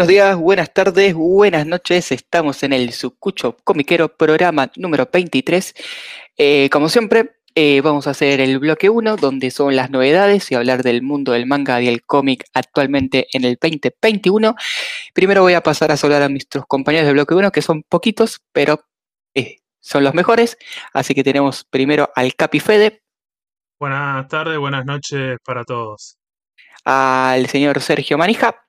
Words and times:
Buenos 0.00 0.08
días, 0.08 0.36
buenas 0.38 0.72
tardes, 0.72 1.12
buenas 1.12 1.66
noches. 1.66 2.10
Estamos 2.10 2.62
en 2.62 2.72
el 2.72 2.94
Sucucho 2.94 3.58
Comiquero, 3.64 4.08
programa 4.08 4.70
número 4.76 5.06
23. 5.12 5.74
Eh, 6.38 6.70
como 6.72 6.88
siempre, 6.88 7.32
eh, 7.54 7.82
vamos 7.82 8.06
a 8.06 8.12
hacer 8.12 8.40
el 8.40 8.58
bloque 8.58 8.88
1, 8.88 9.16
donde 9.16 9.50
son 9.50 9.76
las 9.76 9.90
novedades 9.90 10.50
y 10.50 10.54
hablar 10.54 10.82
del 10.82 11.02
mundo 11.02 11.32
del 11.32 11.44
manga 11.44 11.82
y 11.82 11.88
el 11.88 12.00
cómic 12.02 12.46
actualmente 12.54 13.26
en 13.34 13.44
el 13.44 13.58
2021. 13.60 14.54
Primero 15.12 15.42
voy 15.42 15.52
a 15.52 15.62
pasar 15.62 15.92
a 15.92 15.98
saludar 15.98 16.22
a 16.22 16.30
nuestros 16.30 16.64
compañeros 16.64 17.04
del 17.04 17.16
bloque 17.16 17.34
1, 17.34 17.52
que 17.52 17.60
son 17.60 17.82
poquitos, 17.82 18.40
pero 18.52 18.82
eh, 19.34 19.58
son 19.80 20.02
los 20.02 20.14
mejores. 20.14 20.56
Así 20.94 21.14
que 21.14 21.22
tenemos 21.22 21.64
primero 21.64 22.08
al 22.16 22.34
Capi 22.34 22.60
Fede. 22.60 23.02
Buenas 23.78 24.26
tardes, 24.28 24.56
buenas 24.58 24.86
noches 24.86 25.36
para 25.44 25.62
todos. 25.64 26.16
Al 26.86 27.48
señor 27.48 27.82
Sergio 27.82 28.16
Manija. 28.16 28.64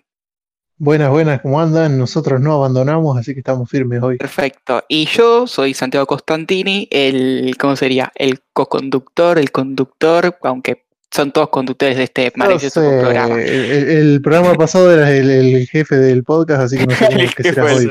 Buenas, 0.83 1.11
buenas, 1.11 1.41
¿cómo 1.43 1.61
andan? 1.61 1.99
Nosotros 1.99 2.41
no 2.41 2.53
abandonamos, 2.53 3.15
así 3.15 3.33
que 3.35 3.41
estamos 3.41 3.69
firmes 3.69 4.01
hoy. 4.01 4.17
Perfecto. 4.17 4.83
Y 4.87 5.05
yo 5.05 5.45
soy 5.45 5.75
Santiago 5.75 6.07
Costantini, 6.07 6.87
el, 6.89 7.55
¿cómo 7.59 7.75
sería? 7.75 8.11
El 8.15 8.41
co-conductor, 8.51 9.37
el 9.37 9.51
conductor, 9.51 10.39
aunque 10.41 10.85
son 11.11 11.31
todos 11.33 11.49
conductores 11.49 11.97
de 11.97 12.05
este 12.05 12.33
maravilloso 12.35 12.81
programa. 12.81 13.39
El, 13.39 13.89
el, 13.89 14.21
programa 14.23 14.55
pasado 14.55 14.91
era 14.91 15.11
el, 15.11 15.29
el, 15.29 15.67
jefe 15.67 15.97
del 15.97 16.23
podcast, 16.23 16.63
así 16.63 16.79
que 16.79 16.87
no 16.87 16.95
sabemos 16.95 17.35
qué 17.35 17.43
será 17.43 17.75
hoy. 17.75 17.87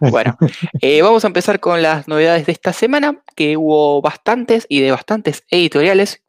Bueno, 0.00 0.36
eh, 0.82 1.00
vamos 1.02 1.22
a 1.22 1.28
empezar 1.28 1.60
con 1.60 1.82
las 1.82 2.08
novedades 2.08 2.46
de 2.46 2.52
esta 2.52 2.72
semana, 2.72 3.22
que 3.36 3.56
hubo 3.56 4.02
bastantes 4.02 4.66
y 4.68 4.80
de 4.80 4.90
bastantes 4.90 5.44
editoriales, 5.52 6.20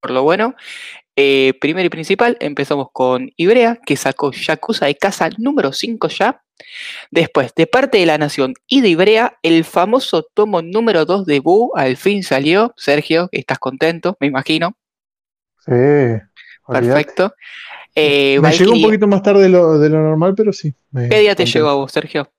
por 0.00 0.12
lo 0.12 0.22
bueno. 0.22 0.54
Eh, 1.16 1.54
primero 1.60 1.86
y 1.86 1.90
principal, 1.90 2.36
empezamos 2.40 2.88
con 2.92 3.30
Ibrea, 3.36 3.78
que 3.84 3.96
sacó 3.96 4.32
Yakuza 4.32 4.86
de 4.86 4.96
casa 4.96 5.30
número 5.38 5.72
5 5.72 6.08
ya. 6.08 6.42
Después, 7.10 7.52
de 7.54 7.66
parte 7.66 7.98
de 7.98 8.06
la 8.06 8.18
Nación 8.18 8.54
y 8.66 8.80
de 8.80 8.88
Ibrea, 8.88 9.38
el 9.42 9.64
famoso 9.64 10.26
tomo 10.34 10.62
número 10.62 11.04
2 11.04 11.26
de 11.26 11.40
Boo 11.40 11.72
al 11.76 11.96
fin 11.96 12.22
salió. 12.22 12.74
Sergio, 12.76 13.28
estás 13.32 13.58
contento, 13.58 14.16
me 14.20 14.26
imagino. 14.26 14.76
Sí. 15.64 15.72
Perfecto. 16.66 17.34
Eh, 17.94 18.40
me 18.40 18.50
llegó 18.50 18.72
un 18.72 18.82
poquito 18.82 19.06
más 19.06 19.22
tarde 19.22 19.44
de 19.44 19.48
lo, 19.50 19.78
de 19.78 19.88
lo 19.88 20.02
normal, 20.02 20.34
pero 20.36 20.52
sí. 20.52 20.74
¿Qué 20.92 21.20
día 21.20 21.34
te 21.36 21.46
llegó 21.46 21.68
a 21.68 21.74
vos, 21.74 21.92
Sergio? 21.92 22.30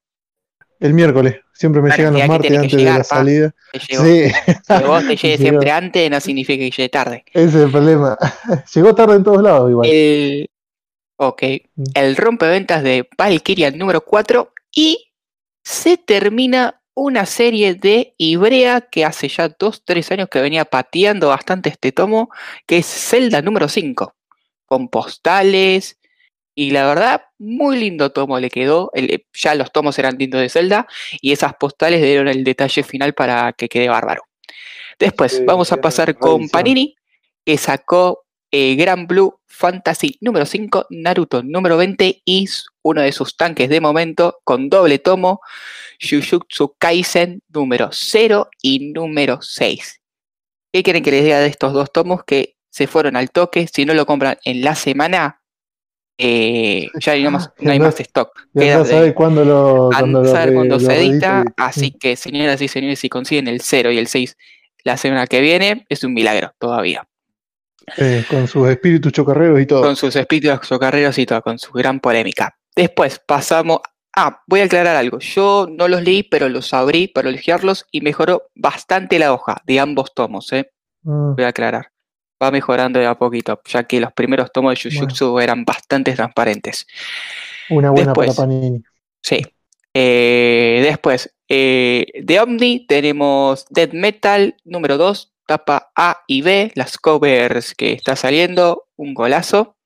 El 0.85 0.93
miércoles. 0.93 1.37
Siempre 1.51 1.81
me 1.81 1.89
llegan 1.89 2.13
los 2.13 2.27
martes 2.27 2.55
antes 2.55 2.73
llegar, 2.73 2.93
de 2.93 2.99
la 2.99 3.03
pa. 3.03 3.15
salida. 3.15 3.55
Te 3.71 3.79
llegó. 3.79 4.03
Sí. 4.03 4.31
Que 4.67 4.85
vos 4.85 5.07
te 5.07 5.15
llegues 5.15 5.39
siempre 5.39 5.71
antes 5.71 6.11
no 6.11 6.19
significa 6.19 6.59
que 6.59 6.69
llegue 6.69 6.89
tarde. 6.89 7.25
Ese 7.33 7.47
es 7.47 7.55
el 7.55 7.71
problema. 7.71 8.15
Llegó 8.75 8.93
tarde 8.93 9.15
en 9.15 9.23
todos 9.23 9.41
lados 9.41 9.71
igual. 9.71 9.89
El... 9.89 10.47
Ok. 11.17 11.43
El 11.95 12.15
rompeventas 12.17 12.83
de 12.83 13.09
Valkyria 13.17 13.71
número 13.71 14.01
4 14.01 14.53
y 14.75 15.11
se 15.63 15.97
termina 15.97 16.79
una 16.93 17.25
serie 17.25 17.73
de 17.73 18.13
Ibrea 18.17 18.81
que 18.81 19.03
hace 19.03 19.27
ya 19.27 19.49
2-3 19.49 20.11
años 20.11 20.29
que 20.29 20.41
venía 20.41 20.65
pateando 20.65 21.29
bastante 21.29 21.69
este 21.69 21.91
tomo, 21.93 22.29
que 22.67 22.77
es 22.77 22.85
Zelda 22.85 23.41
número 23.41 23.67
5, 23.67 24.13
con 24.67 24.87
postales, 24.89 25.97
y 26.55 26.71
la 26.71 26.87
verdad, 26.87 27.21
muy 27.37 27.77
lindo 27.77 28.11
tomo 28.11 28.39
le 28.39 28.49
quedó. 28.49 28.89
El, 28.93 29.25
ya 29.33 29.55
los 29.55 29.71
tomos 29.73 29.99
eran 29.99 30.17
lindos 30.17 30.39
de 30.39 30.49
Zelda 30.49 30.87
y 31.21 31.33
esas 31.33 31.53
postales 31.55 32.01
dieron 32.01 32.29
el 32.29 32.45
detalle 32.45 32.81
final 32.83 33.13
para 33.13 33.51
que 33.51 33.67
quede 33.67 33.89
bárbaro. 33.89 34.23
Después 34.97 35.33
sí, 35.33 35.43
vamos 35.45 35.73
a 35.73 35.81
pasar 35.81 36.17
con 36.17 36.47
Panini, 36.47 36.95
que 37.45 37.57
sacó 37.57 38.23
eh, 38.51 38.75
Gran 38.75 39.05
Blue 39.05 39.37
Fantasy 39.45 40.17
número 40.21 40.45
5, 40.45 40.87
Naruto 40.91 41.43
número 41.43 41.75
20 41.75 42.21
y 42.23 42.47
uno 42.83 43.01
de 43.01 43.11
sus 43.11 43.35
tanques 43.35 43.67
de 43.67 43.81
momento 43.81 44.39
con 44.45 44.69
doble 44.69 44.97
tomo, 44.99 45.41
Jujutsu 45.99 46.75
Kaisen 46.77 47.41
número 47.49 47.89
0 47.91 48.49
y 48.61 48.93
número 48.93 49.41
6. 49.41 50.01
¿Qué 50.71 50.83
quieren 50.83 51.03
que 51.03 51.11
les 51.11 51.23
diga 51.25 51.39
de 51.39 51.47
estos 51.47 51.73
dos 51.73 51.91
tomos 51.91 52.23
que 52.23 52.55
se 52.69 52.87
fueron 52.87 53.17
al 53.17 53.31
toque? 53.31 53.67
Si 53.67 53.85
no 53.85 53.93
lo 53.93 54.05
compran 54.05 54.37
en 54.45 54.61
la 54.61 54.75
semana, 54.75 55.41
eh, 56.17 56.87
ya 56.99 57.17
no, 57.17 57.31
más, 57.31 57.51
no, 57.59 57.71
hay 57.71 57.79
más 57.79 57.99
stock. 57.99 58.31
Ya 58.53 58.77
no 58.77 58.85
sabe 58.85 59.13
cuándo 59.13 59.43
lo, 59.43 59.89
cuando, 59.91 60.23
lo, 60.23 60.31
cuando 60.53 60.79
se 60.79 60.95
edita. 60.97 61.43
Así 61.57 61.91
que, 61.91 62.15
señoras 62.15 62.61
y 62.61 62.67
señores, 62.67 62.99
si 62.99 63.09
consiguen 63.09 63.47
el 63.47 63.61
0 63.61 63.91
y 63.91 63.97
el 63.97 64.07
6 64.07 64.37
la 64.83 64.97
semana 64.97 65.27
que 65.27 65.41
viene, 65.41 65.85
es 65.89 66.03
un 66.03 66.13
milagro 66.13 66.53
todavía. 66.57 67.07
Eh, 67.97 68.23
con 68.29 68.47
sus 68.47 68.67
espíritus 68.69 69.11
chocarreros 69.11 69.59
y 69.59 69.65
todo. 69.65 69.81
Con 69.81 69.95
sus 69.95 70.15
espíritus 70.15 70.61
chocarreros 70.61 71.17
y 71.17 71.25
todo, 71.25 71.41
con 71.41 71.59
su 71.59 71.71
gran 71.71 71.99
polémica. 71.99 72.55
Después 72.75 73.19
pasamos. 73.25 73.79
Ah, 74.15 74.41
voy 74.47 74.61
a 74.61 74.65
aclarar 74.65 74.95
algo. 74.95 75.19
Yo 75.19 75.67
no 75.69 75.87
los 75.89 76.01
leí, 76.01 76.23
pero 76.23 76.47
los 76.47 76.73
abrí 76.73 77.07
para 77.07 77.29
elogiarlos 77.29 77.85
y 77.91 77.99
mejoró 77.99 78.43
bastante 78.55 79.19
la 79.19 79.33
hoja 79.33 79.61
de 79.65 79.79
ambos 79.79 80.13
tomos. 80.13 80.53
¿eh? 80.53 80.71
Mm. 81.03 81.35
Voy 81.35 81.43
a 81.43 81.49
aclarar 81.49 81.91
va 82.45 82.51
mejorando 82.51 82.99
de 82.99 83.07
a 83.07 83.15
poquito, 83.15 83.61
ya 83.65 83.83
que 83.83 83.99
los 83.99 84.13
primeros 84.13 84.51
tomos 84.51 84.81
de 84.81 84.89
Jujutsu 84.89 85.31
bueno. 85.31 85.43
eran 85.43 85.65
bastante 85.65 86.13
transparentes. 86.13 86.87
Una 87.69 87.91
buena 87.91 88.07
después, 88.07 88.35
para 88.35 88.47
Panini. 88.47 88.83
Sí. 89.21 89.41
Eh, 89.93 90.81
después, 90.83 91.33
eh, 91.47 92.05
de 92.21 92.39
Omni 92.39 92.85
tenemos 92.85 93.65
Dead 93.69 93.91
Metal 93.93 94.55
número 94.63 94.97
2, 94.97 95.33
tapa 95.45 95.91
A 95.95 96.23
y 96.27 96.41
B, 96.41 96.71
las 96.75 96.97
covers 96.97 97.73
que 97.73 97.93
está 97.93 98.15
saliendo, 98.15 98.87
un 98.97 99.13
golazo. 99.13 99.77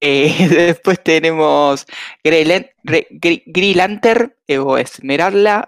Eh, 0.00 0.34
después 0.50 1.02
tenemos 1.02 1.86
Grey 2.22 3.74
Lantern 3.74 4.34
o 4.60 4.76
Esmeralda. 4.76 5.66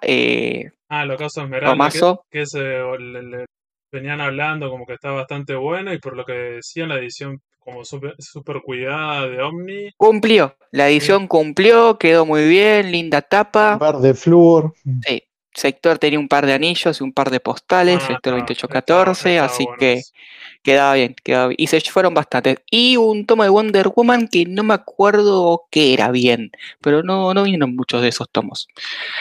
ah, 0.89 1.05
lo 1.05 1.17
caso 1.17 1.43
Esmeralda, 1.43 1.91
que, 1.91 2.17
que 2.31 2.43
es 2.43 2.55
el, 2.55 3.17
el, 3.17 3.47
venían 3.91 4.21
hablando 4.21 4.71
como 4.71 4.87
que 4.87 4.95
está 4.95 5.11
bastante 5.11 5.55
bueno 5.55 5.93
y 5.93 5.99
por 5.99 6.17
lo 6.17 6.25
que 6.25 6.33
decían 6.33 6.91
la 6.91 6.99
edición 6.99 7.41
como 7.59 7.85
súper 7.85 8.15
super 8.19 8.63
cuidada 8.63 9.29
de 9.29 9.43
Omni. 9.43 9.91
Cumplió, 9.97 10.57
la 10.73 10.89
edición 10.89 11.23
sí. 11.23 11.29
cumplió, 11.29 11.99
quedó 11.99 12.25
muy 12.25 12.49
bien, 12.49 12.91
linda 12.91 13.21
tapa. 13.21 13.75
Un 13.75 13.79
par 13.79 13.99
de 13.99 14.15
flúor. 14.15 14.73
Sí, 15.07 15.23
sector 15.59 15.99
tenía 15.99 16.19
un 16.19 16.29
par 16.29 16.47
de 16.47 16.55
anillos 16.55 17.01
y 17.01 17.05
un 17.05 17.13
par 17.13 17.31
de 17.31 17.41
postales, 17.41 17.99
ah, 18.03 18.07
sector 18.07 18.35
2814, 18.35 19.39
así 19.39 19.67
que 19.79 20.03
quedaba 20.63 20.95
bien, 20.95 21.17
quedaba 21.23 21.49
bien. 21.49 21.57
Y 21.59 21.67
se 21.67 21.81
fueron 21.81 22.15
bastantes. 22.15 22.59
Y 22.71 22.97
un 22.97 23.27
tomo 23.27 23.43
de 23.43 23.49
Wonder 23.49 23.89
Woman 23.95 24.29
que 24.29 24.45
no 24.47 24.63
me 24.63 24.75
acuerdo 24.75 25.63
qué 25.71 25.95
era 25.95 26.11
bien, 26.11 26.51
pero 26.81 27.03
no, 27.03 27.33
no 27.35 27.45
vinieron 27.45 27.75
muchos 27.75 28.03
de 28.03 28.09
esos 28.09 28.29
tomos. 28.31 28.69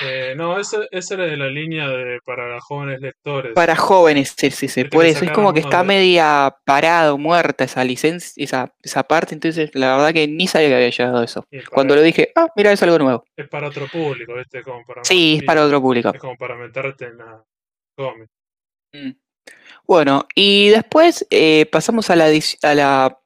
Eh, 0.04 0.34
no, 0.36 0.60
ese, 0.60 0.88
ese, 0.92 1.16
era 1.16 1.26
de 1.26 1.38
la 1.38 1.48
línea 1.48 1.88
de 1.88 2.20
para 2.26 2.60
jóvenes 2.60 3.02
lectores. 3.02 3.54
Para 3.54 3.76
jóvenes, 3.76 4.36
sí, 4.38 4.52
sí, 4.52 4.68
sí. 4.68 4.84
por 4.84 5.06
eso 5.06 5.26
es 5.26 5.32
como 5.32 5.54
que 5.54 5.62
está 5.62 5.80
de... 5.80 5.88
media 5.88 6.56
parado, 6.66 7.18
muerta 7.18 7.64
esa 7.64 7.84
licencia, 7.84 8.44
esa, 8.44 8.74
esa 8.84 9.04
parte, 9.04 9.34
entonces 9.34 9.72
la 9.74 9.96
verdad 9.96 10.14
que 10.14 10.28
ni 10.28 10.48
sabía 10.48 10.70
que 10.70 10.76
había 10.76 10.90
llegado 10.90 11.24
eso. 11.24 11.46
Cuando 11.72 11.96
lo 11.96 12.02
dije, 12.02 12.32
ah, 12.36 12.48
mira, 12.56 12.72
es 12.72 12.84
algo 12.84 13.00
nuevo. 13.00 13.26
Es 13.36 13.48
para 13.48 13.68
otro 13.68 13.88
público, 13.88 14.34
¿viste? 14.36 14.62
Como 14.62 14.86
para 14.86 15.04
sí, 15.04 15.38
es 15.38 15.44
para 15.44 15.64
otro 15.64 15.82
público. 15.82 16.12
Es 16.14 16.20
como 16.28 16.38
para 16.38 16.56
meterte 16.56 17.06
en 17.06 17.18
la 17.18 17.44
cómic. 17.96 18.30
Mm. 18.94 19.12
Bueno, 19.88 20.28
y 20.36 20.70
después 20.70 21.26
eh, 21.30 21.66
pasamos 21.72 22.10
a 22.10 22.18
la, 22.18 22.26
a 22.26 22.74
la, 22.76 23.22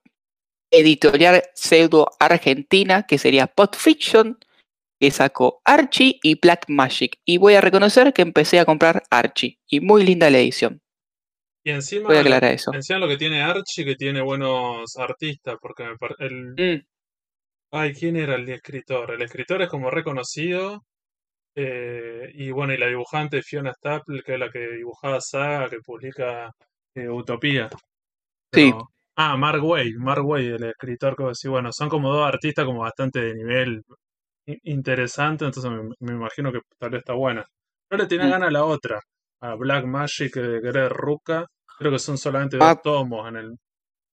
editorial 0.70 1.44
pseudo 1.56 2.12
argentina, 2.20 3.06
que 3.08 3.18
sería 3.18 3.48
Pot 3.48 3.76
Fiction, 3.76 4.38
que 5.00 5.10
sacó 5.10 5.62
Archie 5.66 6.20
y 6.22 6.40
Black 6.40 6.66
Magic. 6.68 7.20
Y 7.26 7.38
voy 7.38 7.56
a 7.56 7.62
reconocer 7.62 8.14
que 8.14 8.22
empecé 8.22 8.60
a 8.60 8.66
comprar 8.66 9.04
Archie, 9.10 9.60
y 9.68 9.80
muy 9.80 10.06
linda 10.06 10.30
la 10.30 10.38
edición. 10.38 10.80
Y 11.64 11.72
encima, 11.72 12.08
voy 12.08 12.18
a 12.18 12.22
aclarar 12.22 12.54
eso. 12.54 12.72
encima 12.74 13.00
lo 13.00 13.08
que 13.08 13.18
tiene 13.18 13.42
Archie, 13.42 13.84
que 13.84 13.96
tiene 13.96 14.22
buenos 14.22 14.96
artistas, 14.98 15.58
porque 15.60 15.84
el... 16.20 16.54
Mm. 16.54 16.86
Ay, 17.74 17.94
¿quién 17.94 18.18
era 18.18 18.36
el 18.36 18.48
escritor? 18.50 19.12
El 19.12 19.22
escritor 19.22 19.62
es 19.62 19.70
como 19.70 19.90
reconocido, 19.90 20.84
eh, 21.56 22.32
y 22.34 22.52
bueno, 22.52 22.74
y 22.74 22.78
la 22.78 22.88
dibujante 22.88 23.42
Fiona 23.42 23.74
Staple, 23.74 24.24
que 24.24 24.34
es 24.34 24.40
la 24.40 24.50
que 24.50 24.60
dibujaba 24.60 25.20
Saga, 25.22 25.70
que 25.70 25.80
publica 25.80 26.52
eh, 26.96 27.10
Utopía. 27.10 27.70
Pero, 28.50 28.80
sí. 28.80 28.86
Ah, 29.16 29.36
Mark 29.38 29.64
Way, 29.64 29.94
Mark 29.96 30.26
Way, 30.26 30.48
el 30.48 30.64
escritor, 30.64 31.16
como 31.16 31.30
decir, 31.30 31.52
bueno, 31.52 31.72
son 31.72 31.90
como 31.90 32.14
dos 32.14 32.28
artistas 32.28 32.66
como 32.66 32.80
bastante 32.80 33.20
de 33.22 33.36
nivel 33.36 33.84
interesante, 34.64 35.46
entonces 35.46 35.72
me, 35.72 35.94
me 36.00 36.14
imagino 36.14 36.52
que 36.52 36.60
tal 36.80 36.92
vez 36.92 37.00
está 37.00 37.14
buena. 37.14 37.46
No 37.90 37.98
le 37.98 38.08
tenía 38.08 38.28
mm. 38.28 38.32
ganas 38.32 38.48
a 38.48 38.52
la 38.52 38.66
otra, 38.66 39.02
a 39.42 39.56
Black 39.56 39.86
Magic 39.86 40.34
de 40.36 40.60
Greg 40.62 40.90
Ruka, 40.90 41.46
creo 41.78 41.92
que 41.92 42.00
son 42.00 42.18
solamente 42.18 42.58
dos 42.58 42.68
ah, 42.68 42.80
tomos 42.82 43.28
en 43.28 43.36
el... 43.36 43.58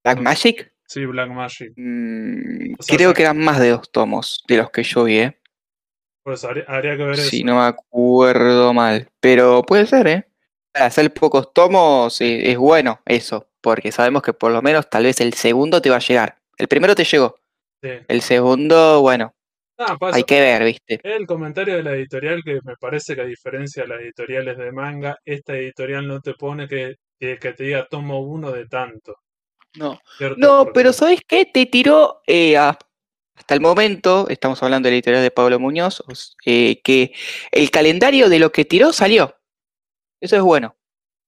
¿Black 0.05 0.21
Magic? 0.21 0.73
Sí, 0.87 1.05
Black 1.05 1.31
Magic. 1.31 1.73
Mm, 1.77 2.75
o 2.79 2.83
sea, 2.83 2.97
creo 2.97 3.15
que 3.15 3.23
eran 3.23 3.39
más 3.39 3.61
de 3.61 3.71
dos 3.71 3.91
tomos 3.93 4.43
de 4.49 4.57
los 4.57 4.71
que 4.71 4.83
yo 4.83 5.05
vi, 5.05 5.19
¿eh? 5.19 5.38
Pues 6.29 6.45
habría, 6.45 6.65
habría 6.69 6.95
que 6.95 7.05
ver 7.05 7.17
si 7.17 7.21
eso. 7.23 7.31
Si 7.31 7.43
no 7.45 7.57
me 7.57 7.63
acuerdo 7.63 8.75
mal. 8.75 9.09
Pero 9.19 9.63
puede 9.63 9.87
ser, 9.87 10.07
¿eh? 10.09 10.29
Para 10.71 10.85
hacer 10.85 11.11
pocos 11.15 11.55
tomos 11.55 12.21
eh, 12.21 12.51
es 12.51 12.59
bueno 12.59 13.01
eso. 13.07 13.49
Porque 13.63 13.91
sabemos 13.93 14.23
que 14.23 14.35
por 14.35 14.53
lo 14.53 14.61
menos 14.61 14.91
tal 14.91 15.05
vez 15.05 15.23
el 15.23 15.33
segundo 15.33 15.81
te 15.81 15.89
va 15.89 15.97
a 15.97 16.01
llegar. 16.01 16.37
El 16.59 16.69
primero 16.69 16.95
te 16.95 17.05
llegó. 17.05 17.37
Sí. 17.83 17.89
El 18.09 18.21
segundo, 18.21 19.01
bueno. 19.01 19.35
Ah. 19.79 19.97
Hay 20.13 20.25
que 20.25 20.39
ver, 20.39 20.65
¿viste? 20.65 21.01
El 21.03 21.27
comentario 21.27 21.77
de 21.77 21.83
la 21.83 21.93
editorial 21.93 22.43
que 22.45 22.59
me 22.63 22.77
parece 22.77 23.15
que 23.15 23.23
a 23.23 23.25
diferencia 23.25 23.85
de 23.85 23.89
las 23.89 24.01
editoriales 24.03 24.59
de 24.59 24.71
manga, 24.71 25.17
esta 25.25 25.57
editorial 25.57 26.07
no 26.07 26.21
te 26.21 26.35
pone 26.35 26.69
que, 26.69 26.97
que, 27.19 27.39
que 27.39 27.53
te 27.55 27.65
diga 27.65 27.87
tomo 27.89 28.21
uno 28.21 28.53
de 28.53 28.67
tanto. 28.67 29.17
No, 29.77 29.99
¿cierto? 30.19 30.37
no 30.39 30.59
Porque- 30.59 30.73
pero 30.75 30.93
¿sabes 30.93 31.21
qué? 31.27 31.47
Te 31.47 31.65
tiró 31.65 32.21
eh, 32.27 32.59
a- 32.59 32.77
hasta 33.39 33.55
el 33.55 33.61
momento, 33.61 34.27
estamos 34.29 34.63
hablando 34.63 34.87
de 34.89 34.91
la 34.93 34.97
editorial 34.97 35.23
de 35.23 35.31
Pablo 35.31 35.59
Muñoz, 35.61 36.03
eh, 36.45 36.81
que 36.83 37.13
el 37.53 37.71
calendario 37.71 38.29
de 38.29 38.39
lo 38.39 38.53
que 38.53 38.65
tiró 38.65 38.93
salió. 38.93 39.37
Eso 40.21 40.37
es 40.37 40.43
bueno, 40.43 40.77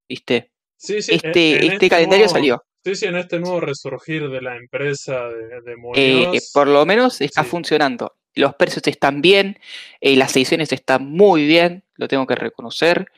¿viste? 0.09 0.51
Sí, 0.77 1.01
sí, 1.03 1.15
Este, 1.15 1.65
en 1.67 1.73
este 1.73 1.89
calendario 1.89 2.25
nuevo- 2.27 2.33
salió. 2.35 2.65
Sí, 2.85 2.95
sí, 2.97 3.07
en 3.07 3.17
este 3.17 3.39
nuevo 3.39 3.61
resurgir 3.61 4.29
de 4.31 4.41
la 4.41 4.57
empresa 4.57 5.29
de, 5.29 5.61
de 5.61 5.73
Eh, 5.73 5.77
Muñoz. 5.77 6.35
eh, 6.37 6.41
por 6.53 6.67
lo 6.67 6.85
menos 6.87 7.21
está 7.21 7.45
sí. 7.45 7.51
funcionando. 7.51 8.17
Los 8.35 8.55
precios 8.55 8.87
están 8.87 9.21
bien, 9.21 9.59
las 10.01 10.35
ediciones 10.37 10.73
están 10.73 11.05
muy 11.07 11.47
bien, 11.47 11.85
lo 11.97 12.09
tengo 12.09 12.27
que 12.27 12.37
reconocer. 12.37 13.11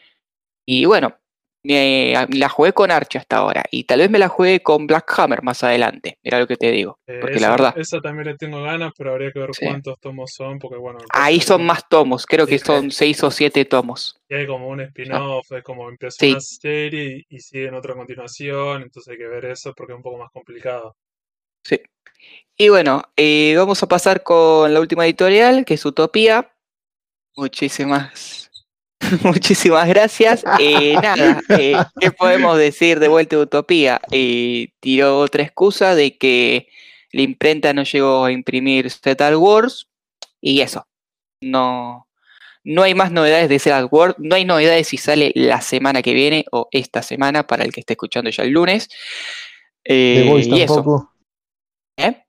Y 0.67 0.85
bueno, 0.87 1.19
me, 1.65 2.27
la 2.33 2.49
jugué 2.49 2.73
con 2.73 2.91
Archie 2.91 3.19
hasta 3.21 3.37
ahora. 3.37 3.63
Y 3.71 3.85
tal 3.85 4.01
vez 4.01 4.11
me 4.11 4.19
la 4.19 4.29
juegue 4.29 4.61
con 4.61 4.87
Black 4.87 5.13
Hammer 5.19 5.43
más 5.43 5.63
adelante. 5.63 6.19
Mira 6.23 6.39
lo 6.41 6.47
que 6.47 6.57
te 6.57 6.71
digo. 6.71 6.99
Eh, 7.07 7.19
Porque 7.21 7.37
esa, 7.37 7.47
la 7.47 7.51
verdad, 7.51 7.75
esa 7.77 8.01
también 8.01 8.29
le 8.29 8.37
tengo 8.37 8.63
ganas, 8.63 8.93
pero 8.97 9.13
habría 9.13 9.31
que 9.33 9.39
ver 9.39 9.51
Sí. 9.53 9.67
cuántos 9.67 9.99
tomos 10.01 10.33
son, 10.35 10.59
porque 10.59 10.77
bueno. 10.79 10.99
ahí 11.11 11.41
son 11.41 11.65
más 11.65 11.89
tomos. 11.89 12.27
Creo 12.27 12.47
que 12.47 12.59
son 12.59 12.91
seis 12.91 13.23
o 13.23 13.31
siete 13.31 13.65
tomos. 13.65 14.21
Y 14.29 14.35
hay 14.35 14.47
como 14.47 14.69
un 14.69 14.81
spin-off, 14.81 15.51
es 15.53 15.63
como 15.63 15.89
empieza 15.89 16.17
Sí. 16.19 16.33
una 16.33 16.41
serie 16.41 17.25
y, 17.29 17.37
y 17.37 17.41
sigue 17.41 17.67
en 17.69 17.75
otra 17.75 17.95
continuación, 17.95 18.83
entonces 18.83 19.13
hay 19.13 19.19
que 19.19 19.27
ver 19.29 19.45
eso 19.47 19.73
porque 19.75 19.93
es 19.93 19.97
un 19.97 20.03
poco 20.03 20.19
más 20.19 20.31
complicado. 20.33 20.97
Sí. 21.65 21.81
Y 22.57 22.69
bueno, 22.69 23.03
eh, 23.17 23.55
vamos 23.57 23.83
a 23.83 23.89
pasar 23.89 24.23
con 24.23 24.73
la 24.73 24.81
última 24.81 25.05
editorial, 25.05 25.65
que 25.65 25.75
es 25.75 25.85
Utopía. 25.85 26.53
Muchísimas, 27.37 28.51
muchísimas 29.25 29.89
gracias. 29.89 30.45
Eh, 30.59 30.95
nada, 30.95 31.41
eh, 31.51 31.77
¿qué 32.01 32.11
podemos 32.11 32.57
decir 32.59 32.99
de 33.01 33.09
vuelta 33.09 33.37
de 33.37 33.43
Utopía? 33.43 34.01
Eh, 34.11 34.69
tiró 34.81 35.19
otra 35.21 35.43
excusa 35.43 35.95
de 35.95 36.17
que 36.17 36.69
la 37.13 37.23
imprenta 37.23 37.73
no 37.73 37.83
llegó 37.85 38.25
a 38.25 38.33
imprimir 38.33 38.87
Star 38.87 39.37
Wars 39.37 39.89
y 40.41 40.61
eso. 40.61 40.87
No, 41.41 42.09
no 42.65 42.83
hay 42.83 42.95
más 42.95 43.11
novedades 43.13 43.49
de 43.49 43.57
Star 43.57 43.87
Wars. 43.91 44.15
No 44.19 44.35
hay 44.37 44.45
novedades 44.45 44.89
si 44.89 44.97
sale 44.97 45.33
la 45.35 45.61
semana 45.61 46.03
que 46.03 46.15
viene 46.15 46.45
o 46.53 46.69
esta 46.71 47.03
semana 47.03 47.47
para 47.47 47.65
el 47.65 47.73
que 47.73 47.81
esté 47.81 47.95
escuchando 47.95 48.31
ya 48.31 48.43
el 48.45 48.51
lunes. 48.51 48.89
The 49.85 50.23
Eh, 50.25 50.29
Voice 50.29 50.49
y 50.49 50.61
eso. 50.63 50.75
tampoco. 50.77 51.13
¿eh? 51.97 52.25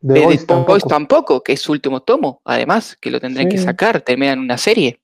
The 0.00 0.20
Voice 0.26 0.46
The 0.46 0.88
tampoco. 0.88 1.42
Que 1.42 1.52
es 1.52 1.60
su 1.60 1.72
último 1.72 2.02
tomo, 2.02 2.40
además, 2.44 2.96
que 3.00 3.10
lo 3.10 3.20
tendrán 3.20 3.48
que 3.48 3.58
sacar, 3.58 4.00
terminan 4.00 4.40
una 4.40 4.58
serie. 4.58 5.01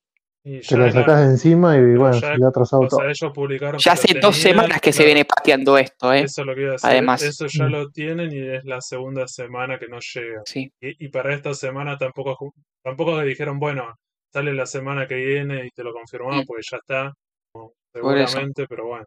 Y 0.50 0.60
Te 0.60 0.62
ya 0.62 0.76
lo 0.78 0.86
la- 0.86 0.92
sacás 0.92 1.18
de 1.18 1.24
encima 1.26 1.76
y 1.76 1.80
bueno, 1.96 2.12
ya- 2.18 2.32
se 2.32 2.38
le 2.38 2.44
ha 2.44 2.48
atrasado 2.48 2.82
o 2.82 2.88
todo. 2.88 3.00
sea, 3.00 3.10
ellos 3.10 3.32
publicaron 3.34 3.78
Ya 3.78 3.92
hace 3.92 4.18
dos 4.18 4.36
semanas 4.36 4.80
que 4.80 4.92
se 4.94 5.04
viene 5.04 5.24
pateando 5.26 5.76
esto, 5.76 6.10
¿eh? 6.12 6.20
Eso 6.22 6.40
es 6.40 6.46
lo 6.46 6.54
que 6.54 6.60
iba 6.62 6.70
a 6.70 6.72
decir. 6.72 6.88
Además. 6.90 7.22
Eso 7.22 7.46
ya 7.48 7.64
Mm. 7.66 7.70
lo 7.70 7.90
tienen 7.90 8.32
y 8.32 8.38
es 8.56 8.64
la 8.64 8.80
segunda 8.80 9.28
semana 9.28 9.78
que 9.78 9.88
no 9.88 9.98
llega. 10.00 10.40
Sí, 10.46 10.72
Y, 10.80 11.04
y 11.04 11.08
para 11.08 11.34
esta 11.34 11.52
semana 11.52 11.98
tampoco, 11.98 12.54
tampoco 12.82 13.20
le 13.20 13.26
dijeron, 13.28 13.58
bueno, 13.58 13.94
sale 14.32 14.54
la 14.54 14.64
semana 14.66 15.06
que 15.06 15.16
viene 15.16 15.66
y 15.66 15.70
te 15.70 15.82
lo 15.84 15.92
confirmamos 15.92 16.44
Mm. 16.44 16.46
porque 16.46 16.62
ya 16.70 16.76
está. 16.78 17.12
Seguramente, 17.92 18.66
pero 18.68 18.86
bueno. 18.86 19.04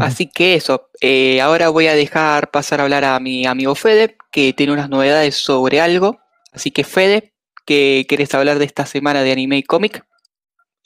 Así 0.00 0.28
que 0.28 0.54
eso. 0.54 0.90
eh, 1.00 1.40
ahora 1.40 1.68
voy 1.70 1.86
a 1.86 1.94
dejar 1.94 2.50
pasar 2.50 2.80
a 2.80 2.84
hablar 2.84 3.04
a 3.04 3.18
mi 3.20 3.46
amigo 3.46 3.74
Fede, 3.74 4.16
que 4.30 4.52
tiene 4.52 4.72
unas 4.72 4.88
novedades 4.90 5.34
sobre 5.36 5.80
algo. 5.80 6.18
Así 6.52 6.70
que 6.70 6.84
Fede, 6.84 7.32
¿qué 7.64 8.04
querés 8.08 8.34
hablar 8.34 8.58
de 8.58 8.64
esta 8.64 8.84
semana 8.86 9.22
de 9.22 9.32
anime 9.32 9.58
y 9.58 9.62
cómic? 9.62 10.04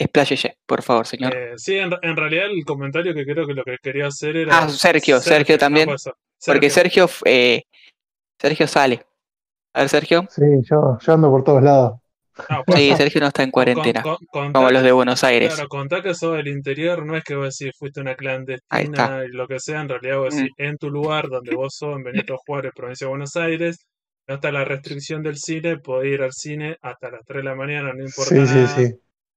Expláyese, 0.02 0.56
por 0.66 0.82
favor, 0.82 1.06
señor. 1.06 1.34
Eh, 1.36 1.52
sí, 1.56 1.76
en, 1.76 1.90
en 2.00 2.16
realidad 2.16 2.46
el 2.50 2.64
comentario 2.64 3.12
que 3.12 3.24
creo 3.26 3.46
que 3.46 3.52
lo 3.52 3.62
que 3.64 3.76
quería 3.82 4.06
hacer 4.06 4.34
era. 4.34 4.58
Ah, 4.60 4.68
Sergio, 4.70 5.20
Sergio 5.20 5.58
también, 5.58 5.88
Porque 5.90 6.70
Sergio. 6.70 7.06
Sergio, 7.06 7.08
eh, 7.26 7.62
Sergio 8.40 8.66
sale. 8.66 9.04
A 9.74 9.80
ver, 9.80 9.88
Sergio. 9.90 10.26
Sí, 10.30 10.42
yo, 10.62 10.96
yo 10.98 11.12
ando 11.12 11.30
por 11.30 11.44
todos 11.44 11.62
lados. 11.62 12.00
Ah, 12.48 12.62
pues, 12.64 12.78
Sí, 12.78 12.94
Sergio 12.96 13.20
no 13.20 13.26
está 13.26 13.42
en 13.42 13.50
cuarentena, 13.50 14.00
con- 14.02 14.16
contá- 14.32 14.58
como 14.58 14.70
los 14.70 14.82
de 14.82 14.92
Buenos 14.92 15.22
Aires. 15.22 15.52
Claro, 15.52 15.68
contá 15.68 16.00
que 16.02 16.14
sos 16.14 16.34
del 16.38 16.48
interior, 16.48 17.04
no 17.04 17.14
es 17.14 17.22
que 17.22 17.34
vos 17.34 17.54
decís 17.58 17.74
fuiste 17.78 18.00
una 18.00 18.14
clandestina 18.14 19.24
y 19.26 19.28
lo 19.28 19.46
que 19.46 19.60
sea, 19.60 19.82
en 19.82 19.90
realidad 19.90 20.16
vos 20.18 20.34
Mm. 20.34 20.38
decís 20.38 20.52
en 20.56 20.76
tu 20.78 20.88
lugar 20.90 21.28
donde 21.28 21.54
vos 21.54 21.74
sos, 21.76 21.94
en 21.96 22.04
Benito 22.04 22.38
Juárez, 22.38 22.72
provincia 22.74 23.04
de 23.06 23.10
Buenos 23.10 23.36
Aires, 23.36 23.86
no 24.26 24.36
está 24.36 24.50
la 24.50 24.64
restricción 24.64 25.22
del 25.22 25.36
cine, 25.36 25.76
podés 25.76 26.14
ir 26.14 26.22
al 26.22 26.32
cine 26.32 26.78
hasta 26.80 27.10
las 27.10 27.20
3 27.26 27.42
de 27.44 27.50
la 27.50 27.54
mañana, 27.54 27.92
no 27.92 28.02
importa 28.02 28.34
Sí, 28.34 28.46
sí, 28.46 28.66
sí. 28.68 28.94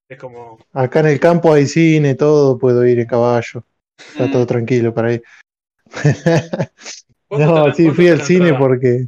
Es 0.09 0.19
como, 0.19 0.59
Acá 0.73 0.99
en 0.99 1.07
el 1.07 1.19
campo 1.19 1.53
hay 1.53 1.65
cine, 1.65 2.15
todo, 2.15 2.57
puedo 2.57 2.85
ir 2.85 2.99
en 2.99 3.07
caballo. 3.07 3.63
Está 3.97 4.27
Mm. 4.27 4.31
todo 4.31 4.45
tranquilo 4.45 4.93
para 4.93 5.13
ir. 5.13 5.23
¿cuánto 7.27 7.67
no, 7.67 7.73
sí, 7.73 7.89
fui 7.91 8.07
al 8.09 8.21
cine 8.21 8.49
entrada? 8.49 8.59
porque 8.59 9.07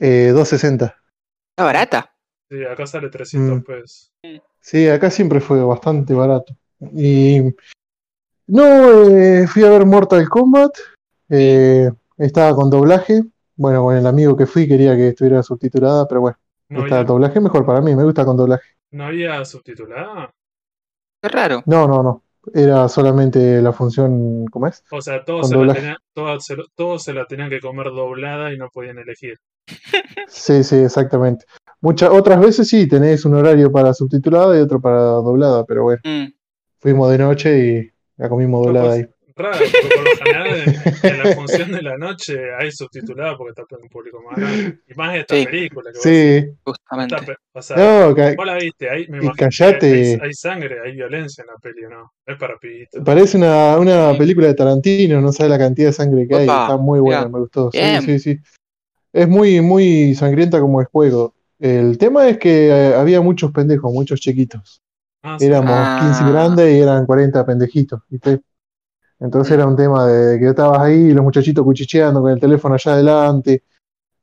eh, 0.00 0.30
260. 0.32 0.96
¿Está 1.50 1.64
barata? 1.64 2.12
Sí, 2.48 2.64
acá 2.64 2.86
sale 2.86 3.08
300 3.08 3.58
Mm. 3.58 3.62
pesos. 3.62 4.12
Sí, 4.60 4.88
acá 4.88 5.10
siempre 5.10 5.40
fue 5.40 5.62
bastante 5.62 6.14
barato. 6.14 6.54
Y 6.92 7.54
no, 8.46 9.08
eh, 9.10 9.46
fui 9.46 9.64
a 9.64 9.70
ver 9.70 9.86
Mortal 9.86 10.28
Kombat. 10.28 10.72
eh, 11.28 11.90
estaba 12.18 12.54
con 12.56 12.70
doblaje. 12.70 13.22
Bueno, 13.56 13.84
con 13.84 13.96
el 13.96 14.06
amigo 14.06 14.36
que 14.36 14.46
fui 14.46 14.66
quería 14.66 14.96
que 14.96 15.08
estuviera 15.08 15.42
subtitulada, 15.42 16.08
pero 16.08 16.22
bueno, 16.22 16.38
No 16.68 16.80
está 16.80 16.96
había, 16.96 17.06
doblaje 17.06 17.40
mejor 17.40 17.64
para 17.64 17.80
mí, 17.80 17.94
me 17.94 18.02
gusta 18.04 18.24
con 18.24 18.36
doblaje. 18.36 18.68
No 18.92 19.06
había 19.06 19.44
subtitulada. 19.44 20.30
Qué 21.22 21.28
raro. 21.28 21.62
No, 21.66 21.86
no, 21.86 22.02
no. 22.02 22.22
Era 22.54 22.88
solamente 22.88 23.60
la 23.60 23.72
función, 23.72 24.46
¿cómo 24.46 24.66
es? 24.66 24.82
O 24.90 25.02
sea, 25.02 25.24
todos 25.24 25.48
se, 25.48 25.56
la 25.56 25.74
tenían, 25.74 25.96
todos, 26.14 26.44
se, 26.44 26.56
todos 26.74 27.02
se 27.02 27.12
la 27.12 27.26
tenían 27.26 27.50
que 27.50 27.60
comer 27.60 27.86
doblada 27.88 28.52
y 28.52 28.56
no 28.58 28.68
podían 28.70 28.98
elegir. 28.98 29.38
Sí, 30.26 30.64
sí, 30.64 30.76
exactamente. 30.76 31.44
Muchas 31.80 32.10
otras 32.10 32.40
veces 32.40 32.68
sí, 32.68 32.88
tenés 32.88 33.24
un 33.24 33.34
horario 33.34 33.70
para 33.72 33.92
subtitulada 33.92 34.56
y 34.56 34.60
otro 34.60 34.80
para 34.80 35.00
doblada, 35.00 35.64
pero 35.64 35.82
bueno, 35.84 36.00
Mm. 36.04 36.26
fuimos 36.78 37.10
de 37.10 37.18
noche 37.18 37.58
y 37.58 37.90
la 38.16 38.28
comimos 38.28 38.64
doblada 38.64 38.86
pues, 38.88 38.98
ahí. 39.00 39.06
Raro, 39.42 39.58
porque 39.58 39.88
por 39.96 40.04
lo 40.04 40.16
general 40.24 40.46
en, 41.02 41.10
en 41.10 41.18
la 41.18 41.34
función 41.34 41.72
de 41.72 41.82
la 41.82 41.96
noche 41.98 42.36
hay 42.58 42.70
subtitulada 42.72 43.36
porque 43.36 43.50
está 43.50 43.64
para 43.64 43.82
un 43.82 43.88
público 43.88 44.22
más 44.28 44.38
grande. 44.38 44.78
Y 44.88 44.94
más 44.94 45.16
esta 45.16 45.34
Sí. 45.36 45.44
película 45.46 45.90
que 45.92 45.98
Sí, 45.98 46.52
Justamente. 46.64 47.14
esta 47.16 47.34
o 47.52 47.62
sea, 47.62 47.76
no, 47.76 48.14
vos 48.36 48.46
la 48.46 48.54
viste, 48.56 48.88
ahí 48.90 49.06
me 49.08 49.18
imagino 49.18 49.32
callate. 49.36 49.86
hay, 49.86 50.18
hay 50.22 50.34
sangre, 50.34 50.76
hay 50.84 50.92
violencia 50.92 51.42
en 51.42 51.48
la 51.48 51.54
peli, 51.60 51.82
¿no? 51.90 52.12
Es 52.26 52.36
para 52.36 52.56
pibitos. 52.58 53.02
parece 53.04 53.36
una, 53.36 53.76
una 53.78 54.16
película 54.16 54.46
de 54.46 54.54
Tarantino, 54.54 55.20
no 55.20 55.32
sabes 55.32 55.50
la 55.50 55.58
cantidad 55.58 55.88
de 55.88 55.92
sangre 55.92 56.28
que 56.28 56.34
hay, 56.36 56.42
está 56.42 56.76
muy 56.76 57.00
buena, 57.00 57.28
me 57.28 57.40
gustó. 57.40 57.70
Sí, 57.72 57.80
sí, 58.04 58.18
sí. 58.18 58.38
Es 59.12 59.26
muy, 59.28 59.60
muy 59.60 60.14
sangrienta 60.14 60.60
como 60.60 60.80
el 60.80 60.86
juego. 60.86 61.34
El 61.58 61.98
tema 61.98 62.28
es 62.28 62.38
que 62.38 62.68
eh, 62.68 62.94
había 62.94 63.20
muchos 63.20 63.50
pendejos, 63.52 63.92
muchos 63.92 64.20
chiquitos. 64.20 64.80
Ah, 65.22 65.36
sí. 65.38 65.46
Éramos 65.46 65.72
Ah. 65.74 65.98
15 66.00 66.30
grandes 66.32 66.72
y 66.74 66.80
eran 66.80 67.04
40 67.04 67.44
pendejitos, 67.44 68.00
¿viste? 68.08 68.40
Entonces 69.20 69.52
era 69.52 69.66
un 69.66 69.76
tema 69.76 70.06
de 70.06 70.38
que 70.38 70.48
estabas 70.48 70.80
ahí, 70.80 71.12
los 71.12 71.22
muchachitos 71.22 71.62
cuchicheando 71.64 72.22
con 72.22 72.30
el 72.32 72.40
teléfono 72.40 72.74
allá 72.74 72.92
adelante. 72.94 73.64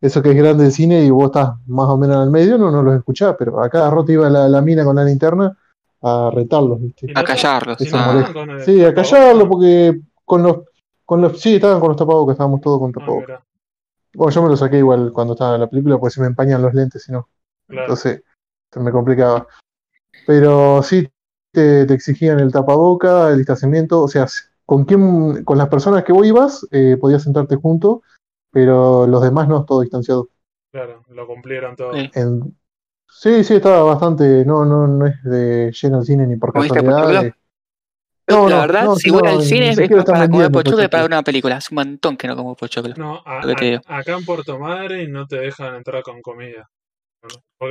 Eso 0.01 0.21
que 0.21 0.31
es 0.31 0.35
grande 0.35 0.65
el 0.65 0.71
cine 0.71 1.03
y 1.03 1.09
vos 1.09 1.25
estás 1.25 1.51
más 1.67 1.87
o 1.87 1.97
menos 1.97 2.17
en 2.17 2.23
el 2.23 2.29
medio, 2.29 2.57
no, 2.57 2.69
no 2.71 2.83
los 2.83 2.95
escuchás, 2.95 3.35
pero 3.37 3.61
a 3.63 3.69
cada 3.69 3.89
rato 3.89 4.11
iba 4.11 4.29
la, 4.29 4.47
la 4.47 4.61
mina 4.61 4.83
con 4.83 4.95
la 4.95 5.03
linterna 5.03 5.57
a 6.01 6.29
retarlos, 6.33 6.79
¿viste? 6.81 7.07
A 7.15 7.23
callarlos. 7.23 7.81
Eso 7.81 7.95
ah. 7.97 8.23
Sí, 8.63 8.83
a 8.83 8.93
tapabocas. 8.93 8.93
callarlo 8.93 9.49
porque 9.49 10.01
con 10.23 10.43
los, 10.43 10.57
con 11.05 11.21
los, 11.21 11.39
sí, 11.39 11.55
estaban 11.55 11.79
con 11.79 11.89
los 11.89 11.97
tapabocas, 11.97 12.33
estábamos 12.33 12.61
todos 12.61 12.79
con 12.79 12.89
Ah, 12.89 12.99
tapabocas. 12.99 13.41
Bueno, 14.13 14.31
yo 14.31 14.43
me 14.43 14.49
lo 14.49 14.57
saqué 14.57 14.77
igual 14.79 15.11
cuando 15.13 15.33
estaba 15.33 15.55
en 15.55 15.61
la 15.61 15.69
película 15.69 15.97
porque 15.99 16.13
se 16.13 16.21
me 16.21 16.27
empañan 16.27 16.61
los 16.61 16.73
lentes, 16.73 17.03
si 17.03 17.11
no. 17.11 17.27
claro. 17.67 17.83
Entonces 17.83 18.23
se 18.71 18.79
me 18.79 18.91
complicaba. 18.91 19.47
Pero 20.25 20.81
sí 20.83 21.07
te, 21.51 21.85
te 21.85 21.93
exigían 21.93 22.39
el 22.39 22.51
tapaboca, 22.51 23.29
el 23.29 23.37
distanciamiento, 23.37 24.01
o 24.01 24.07
sea, 24.07 24.27
con 24.67 24.83
quién, 24.86 25.43
con 25.45 25.57
las 25.57 25.69
personas 25.69 26.03
que 26.03 26.12
vos 26.12 26.27
ibas, 26.27 26.67
eh, 26.71 26.97
podías 27.00 27.24
sentarte 27.24 27.55
junto, 27.55 28.03
pero 28.51 29.07
los 29.07 29.24
demás 29.24 29.47
no, 29.47 29.63
todo 29.65 29.81
distanciado. 29.81 30.29
Claro, 30.71 31.03
lo 31.07 31.25
cumplieron 31.25 31.75
todo. 31.75 31.93
Sí. 31.93 32.12
En- 32.13 32.55
sí, 33.09 33.43
sí, 33.45 33.55
estaba 33.55 33.81
bastante, 33.83 34.45
no, 34.45 34.65
no, 34.65 34.86
no 34.86 35.07
es 35.07 35.24
de 35.24 35.71
lleno 35.71 36.00
el 36.00 36.05
cine 36.05 36.27
ni 36.27 36.36
por 36.36 36.53
¿Viste 36.53 36.69
casualidad. 36.79 37.01
Pochoclo? 37.01 37.21
eh. 37.21 37.33
No, 38.29 38.50
la 38.50 38.55
no, 38.55 38.62
verdad, 38.63 38.86
no, 38.86 38.95
si 38.97 39.09
voy 39.09 39.21
no, 39.24 39.29
al 39.29 39.41
cine 39.43 39.69
es 39.69 39.77
para 39.77 40.03
comer 40.03 40.19
vendiendo 40.19 40.51
pochoclo 40.51 40.83
y 40.83 40.88
para 40.89 41.03
ver 41.03 41.09
pochoclo. 41.09 41.15
una 41.15 41.24
película. 41.24 41.55
Hace 41.55 41.67
un 41.71 41.75
montón 41.75 42.17
que 42.17 42.27
no 42.27 42.36
como 42.36 42.55
pochoclo. 42.55 42.93
No, 42.97 43.21
a- 43.25 43.39
a- 43.39 44.00
acá 44.00 44.13
en 44.17 44.25
Puerto 44.25 44.59
Madre 44.59 45.07
no 45.07 45.25
te 45.25 45.38
dejan 45.38 45.75
entrar 45.75 46.03
con 46.03 46.21
comida. 46.21 46.69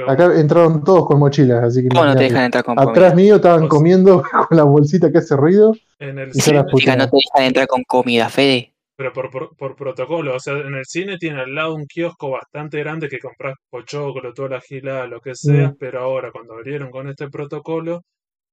Acá 0.09 0.38
entraron 0.38 0.83
todos 0.83 1.07
con 1.07 1.21
mochilas, 1.21 1.62
así 1.62 1.83
que 1.83 1.88
¿Cómo 1.88 2.05
no 2.05 2.17
te 2.17 2.25
dejan 2.25 2.45
entrar 2.47 2.65
con 2.65 2.79
Atrás 2.79 3.12
comida? 3.12 3.15
mío 3.15 3.37
estaban 3.37 3.61
Pues- 3.61 3.71
comiendo 3.71 4.23
con 4.49 4.57
la 4.57 4.65
bolsita 4.65 5.12
que 5.12 5.19
hace 5.19 5.37
ruido 5.37 5.75
en 5.99 6.19
el 6.19 6.31
y 6.31 6.41
cine, 6.41 6.65
Chica, 6.75 6.97
no 6.97 7.09
te 7.09 7.17
dejan 7.17 7.47
entrar 7.47 7.67
con 7.69 7.85
comida, 7.85 8.29
Fede. 8.29 8.75
pero 8.97 9.12
por, 9.12 9.57
por, 9.57 9.76
protocolo. 9.76 10.35
O 10.35 10.41
sea, 10.41 10.55
en 10.55 10.75
el 10.75 10.85
cine 10.87 11.19
tiene 11.19 11.41
al 11.41 11.55
lado 11.55 11.75
un 11.75 11.87
kiosco 11.87 12.31
bastante 12.31 12.79
grande 12.79 13.09
que 13.09 13.19
compras 13.21 13.55
pochoclo, 13.71 14.33
toda 14.35 14.49
la 14.49 14.61
gila, 14.61 15.07
lo 15.07 15.21
que 15.21 15.35
sea, 15.35 15.69
mm. 15.69 15.76
pero 15.79 16.00
ahora 16.00 16.33
cuando 16.33 16.55
abrieron 16.55 16.91
con 16.91 17.09
este 17.09 17.29
protocolo, 17.29 18.03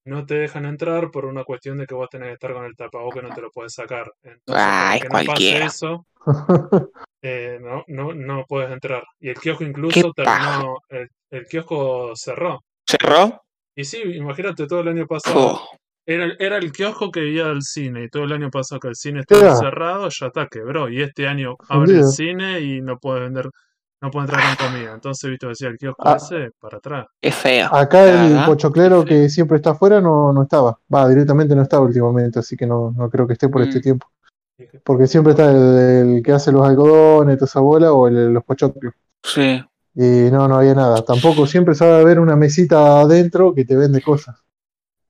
no 0.05 0.25
te 0.25 0.36
dejan 0.36 0.65
entrar 0.65 1.12
por 1.12 1.25
una 1.25 1.43
cuestión 1.43 1.77
de 1.77 1.86
que 1.86 1.95
vos 1.95 2.10
tenés 2.10 2.29
que 2.29 2.33
estar 2.33 2.53
con 2.53 2.65
el 2.65 2.75
tapabocas 2.75 3.24
y 3.24 3.27
no 3.27 3.36
te 3.36 3.41
lo 3.41 3.51
puedes 3.51 3.74
sacar. 3.74 4.12
Entonces, 4.22 4.65
Ay, 4.65 5.00
que 5.00 5.07
no 5.07 5.24
pase 5.25 5.63
eso, 5.63 6.05
eh, 7.22 7.60
no, 7.62 7.83
no, 7.88 8.13
no 8.13 8.45
puedes 8.48 8.72
entrar. 8.72 9.03
Y 9.19 9.29
el 9.29 9.36
kiosco 9.36 9.63
incluso 9.63 10.12
terminó, 10.13 10.77
el, 10.89 11.48
kiosco 11.48 12.12
cerró. 12.15 12.62
¿Cerró? 12.88 13.41
Y 13.75 13.86
sí, 13.86 14.01
imagínate, 14.01 14.67
todo 14.67 14.81
el 14.81 14.89
año 14.89 15.07
pasado 15.07 15.62
era, 16.05 16.33
era 16.38 16.57
el 16.57 16.72
kiosco 16.72 17.12
que 17.12 17.22
vivía 17.22 17.45
del 17.45 17.62
cine 17.62 18.03
y 18.03 18.10
todo 18.10 18.25
el 18.25 18.33
año 18.33 18.50
pasado 18.51 18.79
que 18.79 18.89
el 18.89 18.95
cine 18.95 19.22
estaba 19.22 19.55
cerrado, 19.55 20.10
ya 20.10 20.27
está, 20.27 20.48
quebró. 20.48 20.89
Y 20.89 21.01
este 21.01 21.27
año 21.27 21.55
abre 21.69 21.93
el 21.95 22.05
cine 22.05 22.60
y 22.60 22.81
no 22.81 23.00
puede 23.00 23.22
vender, 23.22 23.50
no 24.03 24.12
puede 24.12 24.25
entrar 24.25 24.57
con 24.57 24.67
comida. 24.67 24.93
Entonces, 24.93 25.29
viste, 25.29 25.48
decía 25.48 25.69
el 25.69 25.77
kiosco 25.77 26.03
ah. 26.05 26.17
ese 26.17 26.51
para 26.60 26.77
atrás. 26.77 27.07
Es 27.22 27.33
feo. 27.33 27.74
Acá 27.74 28.03
el 28.03 28.45
pochoclero 28.45 29.05
que 29.05 29.29
siempre 29.29 29.55
está 29.55 29.72
afuera 29.72 30.01
no, 30.01 30.33
no 30.33 30.43
estaba. 30.43 30.77
Va, 30.93 31.07
directamente 31.07 31.55
no 31.55 31.62
estaba 31.62 31.86
últimamente, 31.86 32.39
así 32.39 32.57
que 32.57 32.67
no, 32.67 32.91
no 32.91 33.10
creo 33.10 33.25
que 33.25 33.33
esté 33.33 33.48
por 33.48 33.62
este 33.62 33.79
mm. 33.79 33.81
tiempo. 33.81 34.07
Porque 34.83 35.07
siempre 35.07 35.31
está 35.31 35.50
el, 35.50 36.22
que 36.24 36.33
hace 36.33 36.51
los 36.51 36.67
algodones, 36.67 37.38
toda 37.38 37.48
esa 37.48 37.62
bola, 37.62 37.93
o 37.93 38.10
el, 38.10 38.33
los 38.33 38.43
pochoclos. 38.43 38.93
Sí. 39.24 39.63
Y 39.95 40.29
no, 40.31 40.50
no 40.50 40.57
había 40.57 40.75
nada. 40.75 41.03
Tampoco 41.05 41.48
siempre 41.48 41.74
sabe 41.74 42.01
haber 42.01 42.19
una 42.19 42.36
mesita 42.36 43.00
adentro 43.00 43.55
que 43.55 43.63
te 43.63 43.77
vende 43.77 44.01
cosas 44.01 44.43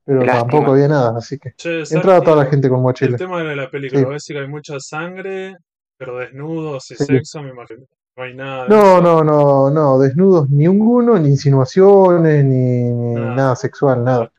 pero 0.06 0.22
tampoco 0.26 0.72
había 0.72 0.86
nada, 0.86 1.16
así 1.16 1.38
que 1.38 1.54
entraba 1.64 2.22
toda 2.22 2.44
la 2.44 2.50
gente 2.50 2.68
con 2.68 2.82
mochila. 2.82 3.12
El 3.12 3.16
tema 3.16 3.42
de 3.42 3.56
la 3.56 3.70
película, 3.70 4.18
sí. 4.18 4.34
que 4.34 4.40
hay 4.40 4.48
mucha 4.48 4.78
sangre, 4.78 5.56
pero 5.96 6.18
desnudos 6.18 6.90
y 6.90 6.96
sexo, 6.96 7.42
me 7.42 7.48
imagino. 7.48 7.86
No 8.16 8.22
hay 8.22 8.34
nada. 8.34 8.68
no, 8.68 9.00
no, 9.00 9.24
no, 9.24 9.70
no, 9.70 9.98
desnudos 9.98 10.48
ninguno, 10.48 11.18
ni 11.18 11.30
insinuaciones, 11.30 12.44
ni, 12.44 12.90
nada. 13.14 13.56
sexual, 13.56 14.04
nada. 14.04 14.30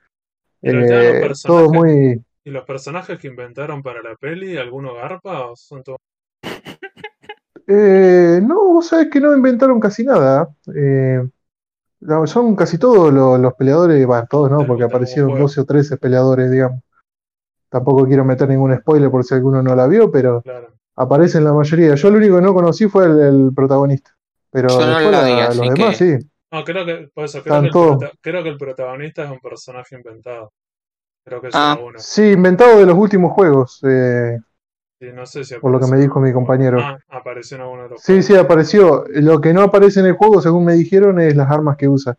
Eh, 0.62 1.30
todo 1.44 1.70
muy. 1.70 2.24
¿Y 2.44 2.52
los 2.52 2.64
personajes 2.64 3.20
que 3.20 3.28
inventaron 3.28 3.84
para 3.84 4.02
la 4.02 4.16
peli, 4.16 4.58
alguno 4.58 4.94
garpa 4.94 5.48
o 5.48 5.56
son 5.56 5.84
todos.? 5.84 6.00
Eh, 7.68 8.40
no, 8.44 8.64
vos 8.66 8.88
sabés 8.88 9.10
que 9.10 9.20
no 9.20 9.36
inventaron 9.36 9.80
casi 9.80 10.04
nada. 10.04 10.48
Eh, 10.74 11.28
son 12.26 12.56
casi 12.56 12.78
todos 12.78 13.12
los, 13.12 13.54
peleadores, 13.56 14.06
bueno, 14.06 14.26
todos 14.30 14.52
no, 14.52 14.66
porque 14.66 14.84
aparecieron 14.84 15.38
12 15.38 15.62
o 15.62 15.66
13 15.66 15.98
peleadores, 15.98 16.50
digamos. 16.50 16.82
Tampoco 17.68 18.06
quiero 18.06 18.24
meter 18.24 18.48
ningún 18.48 18.78
spoiler 18.78 19.10
por 19.12 19.24
si 19.26 19.34
alguno 19.34 19.62
no 19.62 19.76
la 19.76 19.88
vio, 19.88 20.12
pero 20.12 20.42
aparecen 20.96 21.44
la 21.44 21.54
mayoría. 21.54 21.96
Yo 21.96 22.10
lo 22.10 22.18
único 22.18 22.36
que 22.36 22.42
no 22.42 22.54
conocí 22.54 22.88
fue 22.88 23.06
el, 23.06 23.52
protagonista. 23.56 24.16
Pero 24.50 24.70
los 24.70 25.60
demás 25.60 25.98
sí. 25.98 26.18
No, 26.52 26.64
creo 26.64 26.86
que, 26.86 27.10
por 27.14 27.26
eso, 27.26 27.44
creo, 27.44 27.62
que 27.62 27.68
el, 27.68 28.12
creo 28.22 28.44
que 28.44 28.50
el 28.50 28.58
protagonista 28.58 29.26
es 29.26 29.32
un 29.32 29.40
personaje 29.40 29.96
inventado. 29.96 30.54
Creo 31.26 31.42
que 31.42 31.48
es 31.48 31.56
ah. 31.56 31.78
uno. 31.84 32.00
Sí, 32.00 32.32
inventado 32.32 32.80
de 32.80 32.86
los 32.86 32.96
últimos 32.96 33.34
juegos. 33.34 33.82
Eh, 33.84 34.40
no 35.14 35.26
sé 35.26 35.44
si 35.44 35.56
por 35.56 35.72
lo 35.72 35.80
que 35.80 35.88
me 35.88 35.98
dijo 35.98 36.20
mi 36.20 36.32
compañero. 36.32 36.80
Ah, 36.80 36.98
apareció 37.10 37.58
en 37.58 37.64
alguno 37.64 37.84
de 37.84 37.90
los 37.90 38.02
Sí, 38.02 38.24
sí, 38.24 38.36
apareció. 38.36 39.04
Lo 39.10 39.42
que 39.42 39.54
no 39.54 39.62
aparece 39.64 40.00
en 40.00 40.06
el 40.06 40.14
juego, 40.14 40.42
según 40.42 40.64
me 40.64 40.74
dijeron, 40.74 41.20
es 41.20 41.36
las 41.36 41.52
armas 41.52 41.76
que 41.78 41.90
usa. 41.90 42.18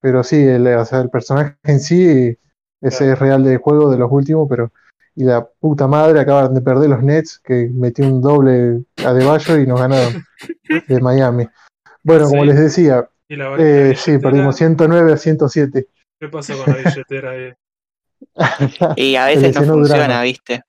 Pero 0.00 0.22
sí, 0.22 0.42
el, 0.42 0.66
el 0.66 1.10
personaje 1.10 1.56
en 1.64 1.80
sí, 1.80 2.38
ese 2.80 3.12
es 3.12 3.18
real 3.18 3.44
del 3.44 3.58
juego 3.58 3.90
de 3.90 3.98
los 3.98 4.10
últimos, 4.10 4.46
pero. 4.48 4.72
Y 5.16 5.24
la 5.24 5.44
puta 5.44 5.86
madre 5.86 6.20
acaban 6.20 6.54
de 6.54 6.60
perder 6.60 6.90
los 6.90 7.02
Nets, 7.02 7.38
que 7.38 7.70
metió 7.72 8.06
un 8.06 8.20
doble 8.20 8.84
a 9.04 9.12
Deballo 9.12 9.58
y 9.58 9.66
nos 9.66 9.80
ganaron 9.80 10.24
de 10.88 11.00
Miami. 11.00 11.46
Bueno, 12.02 12.28
como 12.28 12.44
les 12.44 12.58
decía, 12.58 13.08
eh, 13.28 13.94
sí, 13.96 14.18
perdimos 14.18 14.56
109 14.56 15.12
a 15.12 15.16
107. 15.16 15.88
¿Qué 16.20 16.28
pasó 16.28 16.54
con 16.62 16.74
la 16.74 16.80
billetera 16.80 17.30
ahí? 17.30 17.52
y 18.96 19.16
a 19.16 19.26
veces 19.26 19.54
no 19.60 19.74
funciona, 19.74 20.22
¿viste? 20.22 20.62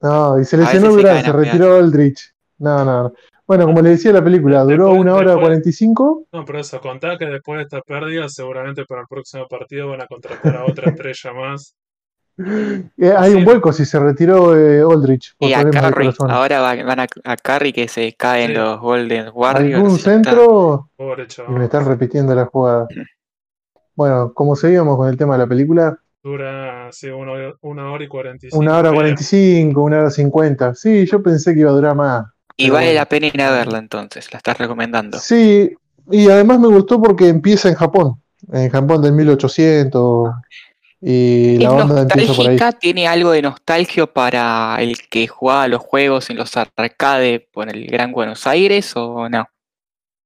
No, 0.00 0.38
y 0.38 0.44
se 0.44 0.56
lesionó 0.56 0.90
Durán, 0.90 1.24
se, 1.24 1.32
retiró 1.32 1.76
Aldrich. 1.76 2.34
No, 2.58 2.84
no, 2.84 3.02
no. 3.04 3.14
Bueno, 3.46 3.66
como 3.66 3.82
le 3.82 3.90
decía 3.90 4.12
la 4.12 4.24
película, 4.24 4.62
duró 4.62 4.92
una 4.92 5.14
hora 5.14 5.34
cuarenta 5.34 5.68
y 5.68 5.72
cinco. 5.72 6.26
No, 6.32 6.44
pero 6.44 6.60
eso, 6.60 6.80
contá 6.80 7.18
que 7.18 7.26
después 7.26 7.58
de 7.58 7.64
esta 7.64 7.82
pérdida, 7.82 8.28
seguramente 8.28 8.86
para 8.86 9.02
el 9.02 9.06
próximo 9.06 9.46
partido 9.46 9.88
van 9.88 10.00
a 10.00 10.06
contratar 10.06 10.56
a 10.56 10.64
otra 10.64 10.90
estrella 10.90 11.32
más. 11.34 11.74
Eh, 12.36 13.14
hay 13.16 13.34
un 13.34 13.46
hueco 13.46 13.72
si 13.72 13.84
se 13.84 13.98
retiró 14.00 14.56
eh, 14.56 14.80
Aldrich. 14.80 15.34
Y 15.38 15.52
a 15.52 15.62
Curry, 15.62 16.12
ahora 16.28 16.60
van 16.60 17.00
a, 17.00 17.06
a 17.24 17.36
Curry 17.36 17.72
que 17.72 17.86
se 17.86 18.14
caen 18.14 18.54
los 18.54 18.80
Golden 18.80 19.30
Warriors. 19.32 19.76
¿Algún 19.76 19.98
centro? 19.98 20.90
y 20.98 21.52
me 21.52 21.64
están 21.64 21.86
repitiendo 21.86 22.34
la 22.34 22.46
jugada. 22.46 22.88
Bueno, 23.94 24.32
como 24.34 24.56
seguíamos 24.56 24.96
con 24.96 25.08
el 25.08 25.16
tema 25.16 25.34
de 25.34 25.38
la 25.38 25.46
película, 25.46 25.98
Dura 26.24 26.88
sí, 26.90 27.08
una, 27.08 27.92
hora 27.92 28.02
y 28.02 28.08
cuarenta 28.08 28.46
y 28.46 28.50
cinco. 28.50 28.58
Una 28.58 28.78
hora 28.78 28.90
cuarenta 28.92 29.20
y 29.20 29.24
cinco, 29.24 29.82
una 29.82 29.98
hora 29.98 30.10
cincuenta. 30.10 30.74
Sí, 30.74 31.04
yo 31.04 31.22
pensé 31.22 31.52
que 31.52 31.60
iba 31.60 31.70
a 31.70 31.74
durar 31.74 31.94
más. 31.94 32.24
Y 32.56 32.70
vale 32.70 32.94
la 32.94 33.04
pena 33.04 33.26
ir 33.26 33.42
a 33.42 33.50
verla 33.50 33.76
entonces, 33.76 34.32
la 34.32 34.38
estás 34.38 34.56
recomendando. 34.56 35.18
Sí, 35.18 35.74
y 36.10 36.30
además 36.30 36.60
me 36.60 36.68
gustó 36.68 37.00
porque 37.02 37.28
empieza 37.28 37.68
en 37.68 37.74
Japón, 37.74 38.22
en 38.50 38.70
Japón 38.70 39.02
del 39.02 39.12
1800. 39.12 40.30
Y 41.06 41.58
la 41.58 41.72
onda 41.72 42.02
empieza 42.02 42.32
por 42.32 42.48
ahí. 42.48 42.58
¿Tiene 42.80 43.06
algo 43.06 43.32
de 43.32 43.42
nostalgia 43.42 44.06
para 44.06 44.78
el 44.80 44.96
que 45.08 45.26
jugaba 45.26 45.68
los 45.68 45.82
juegos 45.82 46.30
en 46.30 46.38
los 46.38 46.56
arcades 46.56 47.42
por 47.52 47.68
el 47.68 47.86
Gran 47.88 48.10
Buenos 48.10 48.46
Aires 48.46 48.96
o 48.96 49.28
no? 49.28 49.46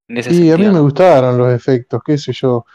Y 0.07 0.49
a 0.49 0.57
mí 0.57 0.67
me 0.67 0.79
gustaron 0.79 1.37
los 1.37 1.53
efectos, 1.53 2.01
qué 2.05 2.17
sé 2.17 2.31
yo 2.31 2.65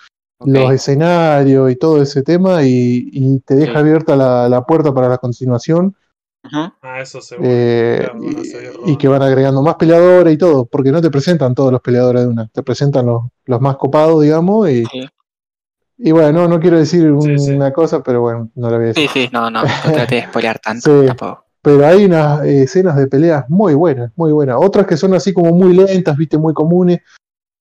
los 0.41 0.73
escenarios 0.73 1.71
y 1.71 1.77
todo 1.77 2.03
ese 2.03 2.23
tema 2.23 2.63
y, 2.63 3.41
te 3.47 3.55
deja 3.55 3.79
abierta 3.79 4.17
la, 4.17 4.65
puerta 4.67 4.93
para 4.93 5.09
la 5.09 5.17
continuación. 5.17 5.97
Ah, 6.53 7.01
eso 7.01 7.23
seguro. 7.23 7.49
Eh, 7.51 8.07
y, 8.85 8.97
que 8.99 9.09
van 9.09 9.23
agregando 9.23 9.63
más 9.63 9.77
peleadores 9.77 10.35
y 10.35 10.37
todo, 10.37 10.67
porque 10.67 10.93
no 10.93 11.01
te 11.01 11.11
presentan 11.11 11.55
todos 11.55 11.73
los 11.73 11.81
peleadores 11.81 12.23
de 12.23 12.29
una, 12.29 12.49
te 12.49 12.63
presentan 12.63 13.07
los, 13.07 13.23
los 13.47 13.61
más 13.63 13.77
copados, 13.77 14.23
digamos, 14.23 14.69
y, 14.69 14.85
y 15.97 16.11
bueno, 16.11 16.49
no, 16.49 16.61
quiero 16.61 16.79
decir 16.79 17.11
una 17.11 17.73
cosa, 17.73 18.03
pero 18.03 18.21
bueno, 18.21 18.51
no 18.55 18.71
la 18.71 18.77
voy 18.77 18.85
a 18.87 18.89
decir. 18.89 19.09
Sí, 19.09 19.23
sí, 19.25 19.31
no, 19.33 19.51
no, 19.51 19.63
no 19.63 19.93
trate 19.93 20.17
de 20.17 20.23
spoilear 20.27 20.59
tanto 20.59 21.05
tampoco. 21.07 21.45
Pero 21.63 21.87
hay 21.87 22.05
unas 22.05 22.45
escenas 22.45 22.97
de 22.97 23.07
peleas 23.07 23.49
muy 23.49 23.75
buenas, 23.75 24.13
muy 24.17 24.33
buenas. 24.33 24.57
Otras 24.59 24.87
que 24.87 24.97
son 24.97 25.15
así 25.15 25.33
como 25.33 25.53
muy 25.55 25.73
lentas, 25.73 26.17
viste, 26.17 26.37
muy 26.37 26.53
comunes, 26.53 27.01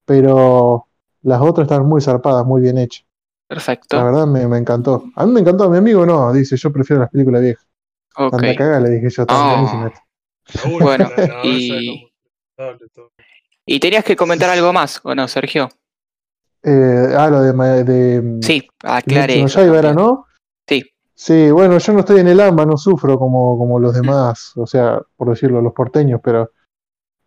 pero 0.05 0.87
las 1.21 1.41
otras 1.41 1.65
están 1.65 1.85
muy 1.85 2.01
zarpadas, 2.01 2.45
muy 2.45 2.61
bien 2.61 2.77
hechas. 2.77 3.05
Perfecto. 3.47 3.95
La 3.95 4.03
verdad 4.03 4.27
me, 4.27 4.45
me, 4.47 4.57
encantó. 4.57 5.05
A 5.15 5.25
mí 5.25 5.31
me 5.31 5.39
encantó, 5.39 5.65
a 5.65 5.69
mi 5.69 5.77
amigo 5.77 6.05
no, 6.05 6.33
dice, 6.33 6.57
yo 6.57 6.71
prefiero 6.73 7.01
las 7.01 7.11
películas 7.11 7.41
viejas. 7.41 7.65
Ok. 8.17 8.33
Anda 8.33 8.55
caga, 8.55 8.79
le 8.79 8.89
dije 8.89 9.09
yo, 9.09 9.25
oh. 9.29 9.91
Bueno, 10.81 11.09
y... 11.43 12.11
y 13.65 13.79
tenías 13.79 14.03
que 14.03 14.15
comentar 14.15 14.49
algo 14.49 14.73
más, 14.73 14.99
¿o 15.03 15.15
no, 15.15 15.27
Sergio? 15.27 15.69
Eh, 16.63 17.13
ah, 17.17 17.29
lo 17.29 17.41
de... 17.41 17.83
de 17.83 18.39
sí, 18.41 18.67
aclaré. 18.81 19.41
No, 19.41 19.47
ya 19.47 19.65
iba, 19.65 19.93
¿no? 19.93 20.27
Sí. 20.67 20.81
Sí, 21.13 21.51
bueno, 21.51 21.77
yo 21.77 21.93
no 21.93 21.99
estoy 21.99 22.21
en 22.21 22.27
el 22.29 22.39
AMBA, 22.39 22.65
no 22.65 22.77
sufro 22.77 23.19
como, 23.19 23.57
como 23.57 23.79
los 23.79 23.93
demás, 23.93 24.53
o 24.55 24.65
sea, 24.65 24.99
por 25.15 25.29
decirlo, 25.29 25.61
los 25.61 25.73
porteños, 25.73 26.19
pero 26.23 26.51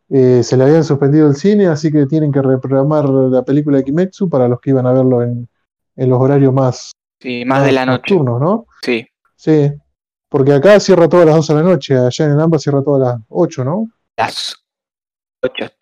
eh, 0.09 0.43
se 0.43 0.57
le 0.57 0.65
habían 0.65 0.85
suspendido 0.85 1.29
el 1.29 1.37
cine, 1.37 1.67
así 1.67 1.93
que 1.93 2.07
tienen 2.07 2.33
que 2.33 2.43
reprogramar 2.43 3.09
la 3.09 3.43
película 3.43 3.79
de 3.79 3.85
Kimetsu 3.85 4.29
para 4.29 4.49
los 4.49 4.61
que 4.61 4.71
iban 4.71 4.87
a 4.87 4.93
verlo 4.93 5.23
en, 5.23 5.49
los 5.97 6.21
horarios 6.21 6.53
más, 6.53 6.93
sí, 7.21 7.45
más, 7.45 7.65
de 7.65 7.73
la 7.73 7.87
noche. 7.87 8.15
Nocturnos, 8.15 8.41
¿no? 8.41 8.67
Sí. 8.83 9.07
Sí. 9.37 9.73
Porque 10.29 10.53
acá 10.53 10.81
cierra 10.81 11.09
todas 11.09 11.27
las 11.27 11.37
2 11.37 11.49
de 11.49 11.55
la 11.55 11.63
noche, 11.63 11.97
allá 11.97 12.25
en 12.25 12.33
el 12.33 12.41
AMBA 12.41 12.59
cierra 12.59 12.83
todas 12.83 13.01
las 13.01 13.23
8, 13.29 13.65
¿no? 13.65 13.87
Las 14.17 14.57
8. 15.43 15.76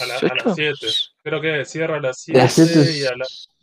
A, 0.00 0.06
las 0.06 0.54
7. 0.54 0.74
Creo 1.22 1.40
que 1.40 1.64
cierra 1.64 1.96
a 1.96 2.00
las 2.00 2.20
7 2.20 2.92
y 2.92 3.04
a 3.04 3.12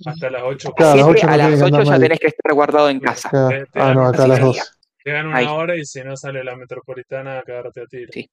hasta 0.06 0.30
las 0.30 0.42
8. 0.44 0.72
Claro, 0.74 1.14
a 1.28 1.38
las 1.38 1.62
8 1.62 1.84
ya 1.84 2.00
tenés 2.00 2.20
que 2.20 2.28
estar 2.28 2.54
guardado 2.54 2.90
en 2.90 3.00
casa. 3.00 3.30
ah, 3.76 3.94
no, 3.94 4.08
acá 4.08 4.24
a 4.24 4.28
las 4.28 4.40
2. 4.40 4.76
Llegan 5.06 5.28
una 5.28 5.54
hora 5.54 5.76
y 5.76 5.86
si 5.86 6.02
no 6.04 6.16
sale 6.16 6.44
la 6.44 6.56
metropolitana 6.56 7.40
a 7.40 7.44
quedarte 7.44 7.82
a 7.82 7.86
tiro. 7.86 8.12
Sí 8.14 8.30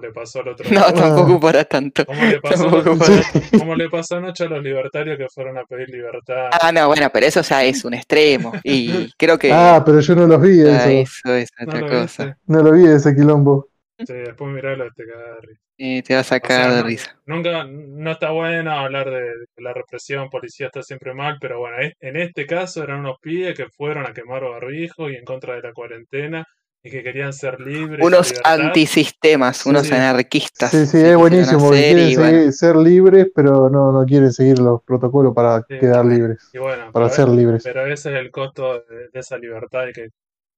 le 0.00 0.12
pasó 0.12 0.40
al 0.40 0.48
otro 0.48 0.68
No, 0.70 0.92
tampoco 0.92 1.40
para 1.40 1.64
tanto. 1.64 2.04
¿Cómo 2.04 2.24
le, 2.24 2.40
pasó 2.40 3.74
le 3.76 3.90
pasó 3.90 4.16
anoche 4.16 4.44
a 4.44 4.48
los 4.48 4.62
libertarios 4.62 5.16
que 5.16 5.28
fueron 5.28 5.58
a 5.58 5.64
pedir 5.64 5.88
libertad? 5.88 6.50
Ah, 6.60 6.72
no, 6.72 6.88
bueno, 6.88 7.08
pero 7.12 7.26
eso 7.26 7.42
ya 7.42 7.64
es 7.64 7.84
un 7.84 7.94
extremo. 7.94 8.52
Y 8.64 9.12
creo 9.16 9.38
que. 9.38 9.52
Ah, 9.52 9.82
pero 9.84 10.00
yo 10.00 10.14
no 10.14 10.26
los 10.26 10.40
vi. 10.40 10.62
Ah, 10.62 10.90
eso, 10.90 11.34
es 11.34 11.50
otra 11.60 11.80
cosa. 11.86 12.38
No 12.46 12.62
lo 12.62 12.72
vi 12.72 12.86
ese 12.86 13.14
quilombo. 13.14 13.68
Sí, 13.98 14.12
después 14.12 14.52
miralo 14.52 14.84
te 14.94 15.04
caga 15.06 15.34
de 15.34 15.40
risa. 15.42 15.63
Y 15.76 16.02
te 16.02 16.14
va 16.14 16.20
a 16.20 16.24
sacar 16.24 16.72
de 16.72 16.82
risa. 16.82 17.16
Nunca, 17.26 17.64
no 17.64 18.10
está 18.10 18.30
bueno 18.30 18.72
hablar 18.72 19.10
de, 19.10 19.32
la 19.56 19.72
represión, 19.72 20.30
policía 20.30 20.66
está 20.66 20.82
siempre 20.82 21.14
mal, 21.14 21.38
pero 21.40 21.58
bueno, 21.58 21.76
en 22.00 22.16
este 22.16 22.46
caso 22.46 22.82
eran 22.84 23.00
unos 23.00 23.18
pibes 23.20 23.56
que 23.56 23.68
fueron 23.68 24.06
a 24.06 24.12
quemar 24.12 24.44
barbijos 24.44 25.10
y 25.10 25.16
en 25.16 25.24
contra 25.24 25.56
de 25.56 25.62
la 25.62 25.72
cuarentena 25.72 26.46
y 26.84 26.90
que 26.90 27.02
querían 27.02 27.32
ser 27.32 27.58
libres. 27.60 28.04
Unos 28.04 28.34
antisistemas, 28.44 29.64
unos 29.64 29.90
anarquistas. 29.90 30.70
Sí, 30.70 30.86
sí, 30.86 30.98
es 30.98 31.16
buenísimo. 31.16 31.70
quieren 31.70 32.52
ser 32.52 32.76
libres, 32.76 33.28
pero 33.34 33.70
no, 33.70 33.90
no 33.90 34.04
quieren 34.04 34.30
seguir 34.30 34.58
los 34.58 34.82
protocolos 34.82 35.34
para 35.34 35.64
quedar 35.66 36.04
libres. 36.04 36.50
para 36.92 37.08
ser 37.08 37.28
libres. 37.28 37.64
Pero 37.64 37.86
ese 37.86 38.12
es 38.12 38.20
el 38.20 38.30
costo 38.30 38.80
de, 38.80 39.08
esa 39.14 39.38
libertad. 39.38 39.86
Y 39.88 39.92
que, 39.92 40.08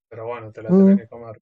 pero 0.09 0.27
bueno, 0.27 0.51
te 0.51 0.63
la 0.63 0.71
mm. 0.71 0.85
tenés 0.85 1.01
que 1.03 1.09
comer. 1.09 1.41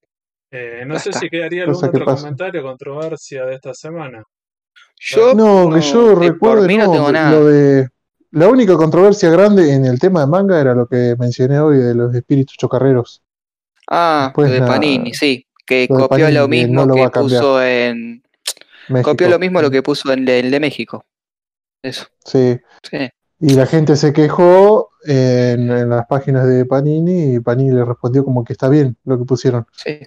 Eh, 0.56 0.84
no 0.86 0.96
sé 1.00 1.12
si 1.12 1.28
quedaría 1.28 1.64
algún 1.64 1.84
otro 1.84 2.04
comentario, 2.04 2.62
controversia 2.62 3.44
de 3.44 3.56
esta 3.56 3.74
semana. 3.74 4.22
Yo, 5.00 5.34
no, 5.34 5.68
que 5.74 5.80
yo 5.80 6.14
recuerdo 6.14 6.68
no, 6.68 7.10
lo 7.10 7.46
de 7.46 7.88
la 8.30 8.48
única 8.48 8.76
controversia 8.76 9.30
grande 9.30 9.72
en 9.72 9.84
el 9.84 9.98
tema 9.98 10.20
de 10.20 10.28
manga 10.28 10.60
era 10.60 10.72
lo 10.72 10.86
que 10.86 11.16
mencioné 11.18 11.58
hoy 11.58 11.78
de 11.78 11.96
los 11.96 12.14
espíritus 12.14 12.56
chocarreros. 12.56 13.20
Ah, 13.90 14.32
de 14.36 14.60
Panini, 14.60 15.12
sí, 15.12 15.44
que 15.66 15.88
copió 15.88 16.30
lo 16.30 16.46
mismo 16.46 16.86
que 16.86 17.10
puso 17.10 17.60
en 17.60 18.22
copió 19.02 19.28
lo 19.28 19.40
mismo 19.40 19.60
lo 19.60 19.72
que 19.72 19.82
puso 19.82 20.12
en 20.12 20.28
el 20.28 20.52
de 20.52 20.60
México. 20.60 21.04
Eso. 21.82 22.06
Sí. 22.24 22.60
sí. 22.88 23.08
Y 23.40 23.54
la 23.54 23.66
gente 23.66 23.96
se 23.96 24.12
quejó 24.12 24.90
en, 25.04 25.90
las 25.90 26.06
páginas 26.06 26.46
de 26.46 26.64
Panini 26.64 27.34
y 27.34 27.40
Panini 27.40 27.72
le 27.72 27.84
respondió 27.84 28.24
como 28.24 28.44
que 28.44 28.52
está 28.52 28.68
bien 28.68 28.96
lo 29.04 29.18
que 29.18 29.24
pusieron. 29.24 29.66
Sí. 29.72 29.98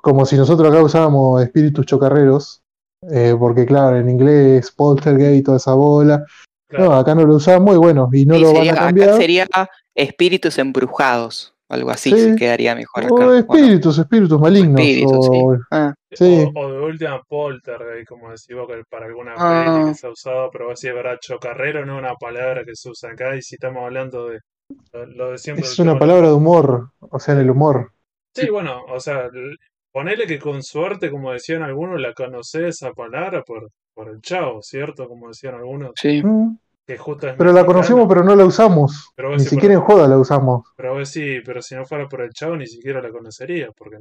Como 0.00 0.24
si 0.24 0.36
nosotros 0.36 0.70
acá 0.70 0.82
usábamos 0.82 1.42
espíritus 1.42 1.86
chocarreros, 1.86 2.62
eh, 3.10 3.34
porque 3.38 3.66
claro, 3.66 3.96
en 3.96 4.08
inglés, 4.08 4.70
poltergeist 4.70 5.40
y 5.40 5.42
toda 5.42 5.56
esa 5.58 5.74
bola. 5.74 6.24
No, 6.70 6.92
acá 6.92 7.14
no 7.14 7.24
lo 7.24 7.36
usamos 7.36 7.74
y 7.74 7.78
bueno, 7.78 8.08
y 8.12 8.26
no 8.26 8.38
lo 8.38 8.52
van 8.52 8.68
a 8.68 8.74
cambiar. 8.74 9.08
Acá 9.10 9.18
sería 9.18 9.46
espíritus 9.94 10.58
embrujados. 10.58 11.54
Algo 11.70 11.90
así 11.90 12.10
se 12.10 12.34
quedaría 12.34 12.74
mejor 12.74 13.04
acá. 13.04 13.14
O 13.14 13.34
espíritus, 13.34 13.98
espíritus 13.98 14.40
malignos. 14.40 14.80
o, 15.04 15.58
ah. 15.70 15.92
sí. 16.10 16.50
o, 16.54 16.72
de 16.72 16.80
última 16.80 17.22
poltergeist, 17.28 18.08
como 18.08 18.30
decís 18.30 18.56
vos, 18.56 18.66
que 18.66 18.82
para 18.88 19.04
alguna 19.04 19.34
ah. 19.36 19.84
que 19.88 19.94
se 19.94 20.06
ha 20.06 20.10
usado, 20.10 20.48
pero 20.50 20.70
así 20.70 20.88
es 20.88 20.94
verdad, 20.94 21.18
chocarrero 21.20 21.84
no 21.84 21.96
es 21.96 21.98
una 22.00 22.14
palabra 22.14 22.64
que 22.64 22.74
se 22.74 22.88
usa 22.88 23.10
acá, 23.10 23.36
y 23.36 23.42
si 23.42 23.56
estamos 23.56 23.84
hablando 23.84 24.28
de 24.28 24.40
lo 25.14 25.32
de 25.32 25.38
siempre. 25.38 25.66
Es 25.66 25.78
una 25.78 25.98
palabra 25.98 26.28
de 26.28 26.34
humor, 26.34 26.90
o 27.00 27.18
sea, 27.18 27.34
en 27.34 27.40
el 27.40 27.50
humor. 27.50 27.92
Sí, 28.34 28.48
bueno, 28.48 28.84
o 28.88 28.98
sea, 29.00 29.28
ponele 29.98 30.26
que 30.26 30.38
con 30.38 30.62
suerte, 30.62 31.10
como 31.10 31.32
decían 31.32 31.62
algunos, 31.62 32.00
la 32.00 32.14
conocés 32.14 32.76
esa 32.76 32.92
palabra 32.92 33.42
por, 33.42 33.70
por 33.94 34.08
el 34.08 34.20
chavo, 34.20 34.62
¿cierto? 34.62 35.08
Como 35.08 35.28
decían 35.28 35.56
algunos. 35.56 35.90
Sí. 35.96 36.22
Mm 36.22 36.56
pero 37.36 37.52
la 37.52 37.66
conocemos, 37.66 38.06
pero 38.08 38.24
no 38.24 38.34
la 38.34 38.46
usamos. 38.46 39.12
ni 39.18 39.40
siquiera 39.40 39.74
en 39.74 39.80
joda 39.80 40.08
la 40.08 40.16
usamos. 40.16 40.64
Pero 40.74 41.04
sí, 41.04 41.40
pero 41.44 41.60
si 41.60 41.74
no 41.74 41.84
fuera 41.84 42.08
por 42.08 42.22
el 42.22 42.30
chavo, 42.30 42.56
ni 42.56 42.66
siquiera 42.66 43.02
la 43.02 43.10
conocería, 43.10 43.68
porque 43.76 43.98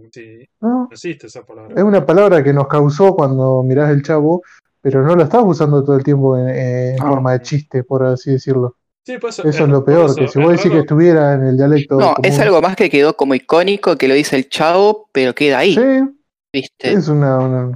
no, 0.62 0.88
existe 0.90 1.28
esa 1.28 1.44
palabra. 1.44 1.76
Es 1.76 1.84
una 1.84 2.06
palabra 2.06 2.42
que 2.42 2.54
nos 2.54 2.68
causó 2.68 3.14
cuando 3.14 3.62
mirás 3.62 3.90
el 3.92 4.04
chavo, 4.04 4.42
pero 4.80 5.04
no 5.04 5.18
la 5.18 5.26
estás 5.26 5.44
usando 5.46 5.84
todo 5.84 5.98
el 5.98 6.04
tiempo 6.04 6.38
en, 6.38 6.96
ah. 7.02 7.10
forma 7.10 7.34
de 7.34 7.42
chiste, 7.42 7.84
por 7.84 8.04
así 8.04 8.32
decirlo. 8.32 8.78
Pues, 9.22 9.40
eso 9.40 9.64
es, 9.64 9.70
lo 9.70 9.86
peor, 9.86 10.14
que 10.16 10.28
si 10.28 10.40
vos 10.40 10.52
decís 10.52 10.70
que 10.70 10.80
estuviera 10.80 11.34
en 11.34 11.44
el 11.44 11.58
dialecto. 11.58 11.98
No, 11.98 12.16
es 12.22 12.38
algo 12.40 12.62
más 12.62 12.76
que 12.76 12.90
quedó 12.90 13.16
como 13.16 13.36
icónico, 13.36 13.96
que 13.98 14.08
lo 14.08 14.14
dice 14.14 14.36
el 14.36 14.50
chavo, 14.50 15.10
pero 15.14 15.34
queda 15.34 15.60
ahí. 15.60 15.76
Sí. 15.76 16.14
¿Viste? 16.52 16.92
Es 16.92 17.08
una 17.08 17.72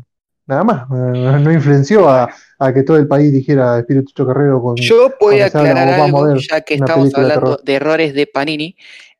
nada 0.51 0.63
más. 0.63 0.89
No 0.89 1.51
influenció 1.51 2.09
a, 2.09 2.29
que 2.73 2.83
todo 2.83 2.97
el 2.97 3.07
país 3.07 3.31
dijera 3.31 3.79
Espíritu 3.79 4.11
Chocarrero 4.13 4.61
con. 4.61 4.75
Yo 4.75 5.13
voy 5.19 5.39
a 5.39 5.47
aclarar 5.47 5.87
algo, 5.87 6.35
ya 6.37 6.61
que 6.61 6.75
estamos 6.75 7.13
hablando 7.15 7.59
de, 7.63 7.73
errores 7.73 8.13
de 8.13 8.27
Panini. 8.27 8.75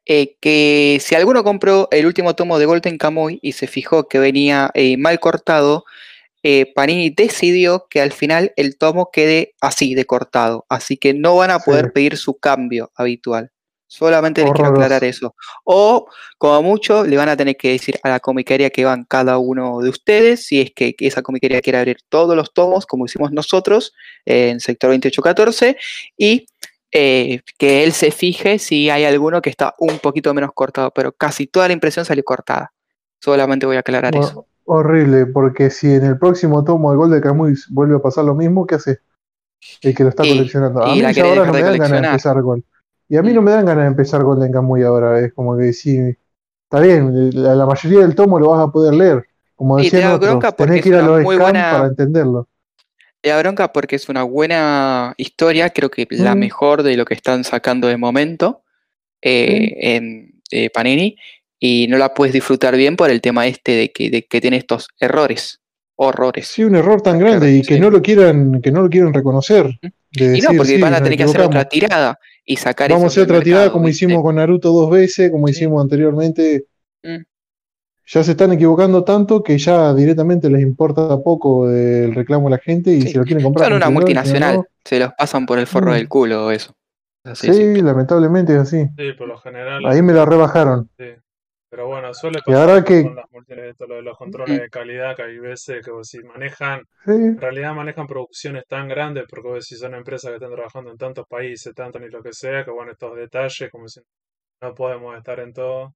Eh, 0.06 0.36
que 0.42 0.98
si 1.00 1.14
alguno 1.14 1.44
compró 1.44 1.88
el 1.92 2.08
último 2.08 2.36
tomo 2.36 2.58
de 2.58 2.66
Golden 2.66 2.98
Kamuy 2.98 3.40
y 3.42 3.52
se 3.52 3.68
fijó 3.68 4.08
que 4.08 4.18
venía 4.18 4.72
eh, 4.74 4.98
mal 4.98 5.20
cortado, 5.20 5.86
eh, 6.44 6.72
Panini 6.74 7.10
decidió 7.12 7.88
que 7.90 8.02
al 8.02 8.12
final 8.12 8.54
el 8.56 8.78
tomo 8.78 9.10
quede 9.12 9.54
así 9.62 9.94
de 9.96 10.06
cortado. 10.06 10.66
Así 10.70 10.98
que 10.98 11.14
no 11.14 11.36
van 11.36 11.52
a 11.52 11.60
poder 11.60 11.94
pedir 11.94 12.18
su 12.18 12.38
cambio 12.38 12.92
habitual. 12.96 13.52
Solamente 13.88 14.42
les 14.42 14.54
quiero 14.54 14.70
aclarar 14.70 15.04
eso. 15.04 15.36
O, 15.66 16.08
como 16.38 16.64
mucho, 16.64 17.04
le 17.04 17.18
van 17.18 17.28
a 17.28 17.36
tener 17.36 17.58
que 17.58 17.72
decir 17.72 18.00
a 18.04 18.10
la 18.10 18.22
comiquería 18.22 18.70
que 18.70 18.86
van 18.86 19.04
cada 19.04 19.38
uno 19.38 19.80
de 19.80 19.90
ustedes, 19.90 20.46
si 20.46 20.62
es 20.62 20.72
que, 20.74 20.96
esa 21.00 21.22
comiquería 21.22 21.62
quiere 21.62 21.78
abrir 21.78 21.98
todos 22.08 22.34
los 22.34 22.54
tomos, 22.54 22.86
como 22.86 23.06
hicimos 23.06 23.34
nosotros 23.34 23.94
en 24.24 24.62
sector 24.62 24.92
2814, 24.92 25.76
y 26.18 26.46
eh, 26.94 27.42
que 27.58 27.84
él 27.84 27.92
se 27.92 28.12
fije 28.12 28.60
si 28.60 28.90
hay 28.90 29.04
alguno 29.04 29.42
que 29.42 29.50
está 29.50 29.76
un 29.78 30.00
poquito 30.00 30.34
menos 30.34 30.52
cortado, 30.54 30.92
pero 30.92 31.12
casi 31.12 31.48
toda 31.48 31.68
la 31.68 31.74
impresión 31.74 32.06
salió 32.06 32.24
cortada. 32.24 32.72
Solamente 33.20 33.66
voy 33.66 33.76
a 33.76 33.80
aclarar 33.82 34.16
eso. 34.16 34.48
Horrible, 34.74 35.26
porque 35.26 35.70
si 35.70 35.94
en 35.94 36.06
el 36.06 36.18
próximo 36.18 36.64
tomo 36.64 36.92
de 36.92 36.98
Gol 36.98 37.12
de 37.12 37.20
Camuy 37.20 37.56
vuelve 37.72 37.98
a 37.98 38.00
pasar 38.00 38.24
lo 38.24 38.36
mismo, 38.36 38.66
¿qué 38.66 38.76
hace? 38.76 39.00
El 39.82 39.94
que 39.94 40.04
lo 40.04 40.10
está 40.12 40.24
coleccionando. 40.24 40.82
A 40.82 40.96
mí 40.96 41.02
ahora 41.04 41.46
no 41.46 41.52
me 41.52 41.62
dan 41.62 41.78
ganas 41.78 42.02
de 42.02 42.08
empezar 42.08 42.42
Gol. 42.42 42.64
Y 43.10 43.18
a 43.18 43.22
mí 43.22 43.34
no 43.34 43.42
me 43.42 43.52
dan 43.52 43.66
ganas 43.66 43.84
de 43.84 43.88
empezar 43.90 44.24
Golden 44.24 44.50
Kamuy 44.50 44.84
ahora, 44.84 45.20
es 45.20 45.34
como 45.34 45.58
que 45.58 45.74
sí, 45.74 45.98
está 46.64 46.80
bien, 46.80 47.32
la, 47.34 47.66
mayoría 47.66 48.00
del 48.00 48.16
tomo 48.16 48.40
lo 48.40 48.52
vas 48.52 48.66
a 48.66 48.72
poder 48.72 48.94
leer. 48.94 49.28
Como 49.58 49.76
decía 49.76 50.16
otros, 50.16 50.42
tenés 50.56 50.82
que 50.82 50.88
ir 50.88 50.96
a 50.96 51.02
los 51.02 51.22
scans 51.22 51.52
para 51.52 51.88
entenderlo. 51.88 52.48
Te 53.20 53.30
da 53.30 53.40
bronca 53.40 53.74
porque 53.74 53.98
es 53.98 54.08
una 54.08 54.24
buena 54.24 55.14
historia, 55.18 55.70
creo 55.72 55.92
que 55.92 56.08
la 56.12 56.34
mm. 56.34 56.40
mejor 56.40 56.84
de 56.84 56.96
lo 56.96 57.04
que 57.04 57.14
están 57.14 57.44
sacando 57.44 57.90
de 57.90 57.98
momento 57.98 58.64
eh, 59.22 59.98
en 59.98 60.42
Panini, 60.74 61.18
y 61.64 61.86
no 61.88 61.98
la 62.00 62.16
puedes 62.16 62.34
disfrutar 62.34 62.76
bien 62.76 62.98
por 62.98 63.12
el 63.12 63.22
tema 63.22 63.46
este 63.46 63.74
de 63.74 63.92
que, 63.92 64.10
de 64.10 64.26
que 64.26 64.42
tiene 64.42 64.58
estos 64.58 64.88
errores, 65.00 65.62
horrores. 65.96 66.48
Sí, 66.48 66.64
un 66.64 66.76
error 66.76 67.02
tan 67.02 67.20
grande 67.20 67.56
y 67.56 67.62
que 67.62 67.80
no 67.80 67.92
lo 67.92 68.02
quieran, 68.02 68.62
que 68.62 68.72
no 68.72 68.82
lo 68.82 68.90
quieren 68.90 69.14
reconocer. 69.14 69.80
y 70.12 70.42
no, 70.42 70.50
porque 70.58 70.80
van 70.80 70.96
a 70.96 71.04
tener 71.04 71.18
que 71.18 71.24
hacer 71.24 71.42
otra 71.42 71.66
tirada 71.66 72.18
y 72.44 72.56
sacar 72.58 72.90
Vamos 72.90 73.04
a 73.04 73.08
hacer 73.08 73.24
otra 73.24 73.42
tirada 73.42 73.72
como 73.72 73.88
hicimos 73.88 74.24
con 74.24 74.36
Naruto 74.36 74.74
dos 74.74 74.90
veces, 74.90 75.30
como 75.30 75.48
hicimos 75.48 75.80
anteriormente. 75.84 76.66
Mm. 77.04 77.22
Ya 78.08 78.24
se 78.24 78.32
están 78.32 78.52
equivocando 78.52 79.04
tanto 79.04 79.44
que 79.44 79.60
ya 79.60 79.94
directamente 79.94 80.50
les 80.50 80.64
importa 80.64 81.16
poco 81.22 81.70
el 81.70 82.16
reclamo 82.16 82.48
a 82.48 82.52
la 82.52 82.58
gente 82.58 82.92
y 82.92 83.04
si 83.04 83.14
lo 83.14 83.24
quieren 83.24 83.44
comprar. 83.44 83.68
Son 83.68 83.78
una 83.78 83.92
multinacional, 83.92 84.64
se 84.84 84.98
los 84.98 85.14
pasan 85.14 85.46
por 85.46 85.60
el 85.60 85.68
forro 85.68 85.92
mm. 85.92 85.94
del 85.94 86.10
culo 86.10 86.50
eso. 86.50 86.74
sí, 87.36 87.80
lamentablemente 87.84 88.54
es 88.54 88.60
así. 88.62 88.88
Sí, 88.98 89.12
por 89.16 89.28
lo 89.28 89.38
general. 89.38 89.86
Ahí 89.86 90.02
me 90.02 90.12
la 90.12 90.26
rebajaron. 90.26 90.90
Sí. 90.98 91.06
Pero 91.72 91.88
bueno, 91.88 92.14
suele 92.14 92.42
pasar 92.46 92.84
con 92.84 93.16
las 93.16 93.32
multinacionales, 93.32 93.76
lo 93.88 93.96
de 93.96 94.02
los 94.02 94.18
controles 94.18 94.60
de 94.60 94.70
calidad, 94.70 95.16
que 95.16 95.24
hay 95.24 95.40
veces 95.40 95.86
que 95.86 95.92
si 96.04 96.20
manejan, 96.20 96.86
en 97.06 97.40
realidad 97.40 97.74
manejan 97.74 98.08
producciones 98.08 98.66
tan 98.68 98.90
grandes, 98.90 99.24
porque 99.30 99.62
si 99.62 99.78
son 99.78 99.96
empresas 99.96 100.32
que 100.32 100.36
están 100.36 100.52
trabajando 100.52 100.92
en 100.92 100.98
tantos 100.98 101.26
países, 101.30 101.74
tanto 101.74 101.98
ni 101.98 102.10
lo 102.10 102.22
que 102.22 102.34
sea, 102.34 102.66
que 102.66 102.72
bueno, 102.72 102.92
estos 102.92 103.16
detalles, 103.16 103.72
como 103.72 103.88
si 103.88 104.02
no 104.62 104.76
podemos 104.76 105.18
estar 105.18 105.40
en 105.40 105.54
todo. 105.54 105.96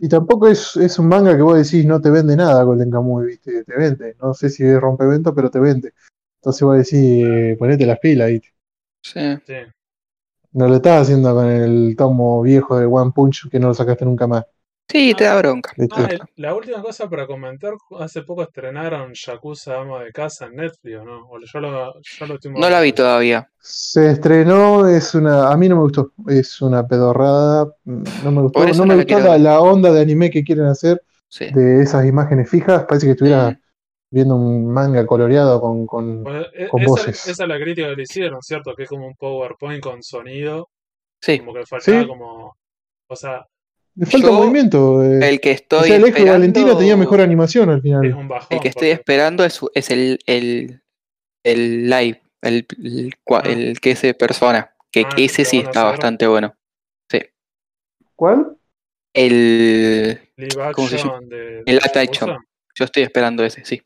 Y 0.00 0.08
tampoco 0.08 0.48
es, 0.48 0.76
es 0.76 0.98
un 0.98 1.06
manga 1.06 1.36
que 1.36 1.42
vos 1.42 1.56
decís 1.56 1.86
no 1.86 2.00
te 2.00 2.10
vende 2.10 2.34
nada 2.34 2.64
Golden 2.64 2.90
Kamuy, 2.90 3.26
¿viste? 3.26 3.62
Te 3.62 3.76
vende. 3.76 4.16
No 4.20 4.34
sé 4.34 4.50
si 4.50 4.64
es 4.64 4.80
rompevento, 4.80 5.32
pero 5.32 5.48
te 5.48 5.60
vende. 5.60 5.92
Entonces 6.40 6.62
vos 6.62 6.76
decís, 6.76 7.24
eh, 7.24 7.56
ponete 7.56 7.86
las 7.86 8.00
pilas, 8.00 8.30
¿viste? 8.30 8.48
Sí. 9.00 9.20
sí. 9.46 9.54
No 10.54 10.66
lo 10.66 10.74
estás 10.74 11.02
haciendo 11.02 11.32
con 11.34 11.46
el 11.46 11.94
tomo 11.96 12.42
viejo 12.42 12.80
de 12.80 12.86
One 12.86 13.12
Punch 13.14 13.48
que 13.48 13.60
no 13.60 13.68
lo 13.68 13.74
sacaste 13.74 14.04
nunca 14.04 14.26
más. 14.26 14.44
Sí, 14.90 15.12
te 15.14 15.24
da 15.24 15.36
bronca. 15.36 15.72
la 16.36 16.54
última 16.54 16.80
cosa 16.80 17.10
para 17.10 17.26
comentar, 17.26 17.74
hace 17.98 18.22
poco 18.22 18.42
estrenaron 18.42 19.12
Yakuza 19.12 19.80
Ama 19.80 20.02
de 20.02 20.12
Casa 20.12 20.46
en 20.46 20.56
Netflix, 20.56 21.02
¿no? 21.04 21.28
no 22.56 22.70
la 22.70 22.80
vi 22.80 22.92
todavía. 22.94 23.50
Se 23.60 24.12
estrenó, 24.12 24.88
es 24.88 25.14
una, 25.14 25.50
a 25.50 25.56
mí 25.58 25.68
no 25.68 25.76
me 25.76 25.82
gustó, 25.82 26.12
es 26.26 26.62
una 26.62 26.86
pedorrada, 26.86 27.70
no 27.84 28.30
me 28.30 28.42
gustó, 28.42 28.66
no 28.66 28.86
me 28.86 28.96
gustó 28.96 29.38
la, 29.38 29.60
onda 29.60 29.92
de 29.92 30.00
anime 30.00 30.30
que 30.30 30.42
quieren 30.42 30.66
hacer 30.66 31.02
de 31.38 31.82
esas 31.82 32.06
imágenes 32.06 32.48
fijas, 32.48 32.84
parece 32.84 33.06
que 33.06 33.12
estuviera 33.12 33.60
viendo 34.10 34.36
un 34.36 34.72
manga 34.72 35.04
coloreado 35.06 35.60
con, 35.60 35.86
con, 35.86 36.24
pues, 36.24 36.46
e, 36.54 36.68
voces. 36.86 37.28
Esa 37.28 37.42
es 37.42 37.48
la 37.48 37.60
crítica 37.60 37.88
que 37.90 37.96
le 37.96 38.02
hicieron, 38.04 38.40
¿cierto? 38.40 38.74
Que 38.74 38.84
es 38.84 38.88
como 38.88 39.06
un 39.06 39.14
PowerPoint 39.14 39.82
con 39.82 40.02
sonido. 40.02 40.70
Sí. 41.20 41.40
Como 41.40 41.52
que 41.52 41.66
faltaba 41.66 42.06
como, 42.06 42.56
o 43.06 43.16
sea, 43.16 43.46
le 43.98 44.06
falta 44.06 44.30
movimiento. 44.30 45.02
Eh. 45.02 45.28
El 45.28 45.40
que 45.40 45.50
estoy. 45.50 45.90
el 45.90 46.04
eje 46.04 46.22
de 46.22 46.30
Valentina 46.30 46.78
tenía 46.78 46.96
mejor 46.96 47.20
animación 47.20 47.68
al 47.68 47.82
final. 47.82 48.28
el 48.48 48.60
que 48.60 48.68
estoy 48.68 48.90
esperando 48.90 49.44
es, 49.44 49.60
es 49.74 49.90
el, 49.90 50.20
el, 50.26 50.80
el, 51.42 51.90
live, 51.90 52.22
el, 52.42 52.66
el, 53.44 53.80
que 53.80 53.90
es 53.90 54.02
de 54.02 54.14
persona. 54.14 54.72
Que 54.92 55.02
ah, 55.04 55.14
ese 55.16 55.44
sí 55.44 55.58
está 55.58 55.82
bastante 55.82 56.28
bueno. 56.28 56.54
Sí. 57.10 57.22
¿Cuál? 58.14 58.56
El. 59.12 60.20
¿Cómo 60.74 60.86
se 60.86 60.98
llama? 60.98 61.20
el 61.66 61.78
Act 61.78 61.96
Action. 61.96 62.38
Yo 62.76 62.84
estoy 62.84 63.02
esperando 63.02 63.44
ese, 63.44 63.64
sí. 63.64 63.82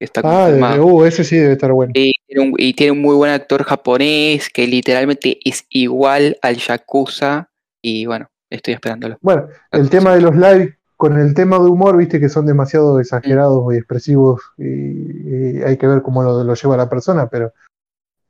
Está 0.00 0.20
ah, 0.24 0.80
uh, 0.80 1.04
ese 1.04 1.22
sí 1.22 1.36
debe 1.36 1.52
estar 1.52 1.70
bueno. 1.70 1.92
Y 1.94 2.12
tiene, 2.26 2.42
un, 2.42 2.54
y 2.58 2.74
tiene 2.74 2.90
un 2.90 3.00
muy 3.00 3.14
buen 3.14 3.30
actor 3.30 3.62
japonés 3.62 4.50
que 4.50 4.66
literalmente 4.66 5.38
es 5.44 5.64
igual 5.68 6.36
al 6.42 6.56
Yakuza. 6.56 7.50
Y 7.80 8.06
bueno, 8.06 8.28
Estoy 8.56 8.74
esperándolo. 8.74 9.18
Bueno, 9.20 9.48
el 9.72 9.90
tema 9.90 10.14
de 10.14 10.20
los 10.20 10.36
live 10.36 10.78
con 10.96 11.18
el 11.18 11.34
tema 11.34 11.58
de 11.58 11.64
humor, 11.64 11.96
viste 11.96 12.20
que 12.20 12.28
son 12.28 12.46
demasiado 12.46 13.00
exagerados 13.00 13.74
y 13.74 13.76
expresivos 13.76 14.40
y, 14.56 15.62
hay 15.62 15.76
que 15.76 15.86
ver 15.86 16.02
cómo 16.02 16.22
lo, 16.22 16.54
lleva 16.54 16.76
la 16.76 16.88
persona, 16.88 17.28
pero 17.28 17.52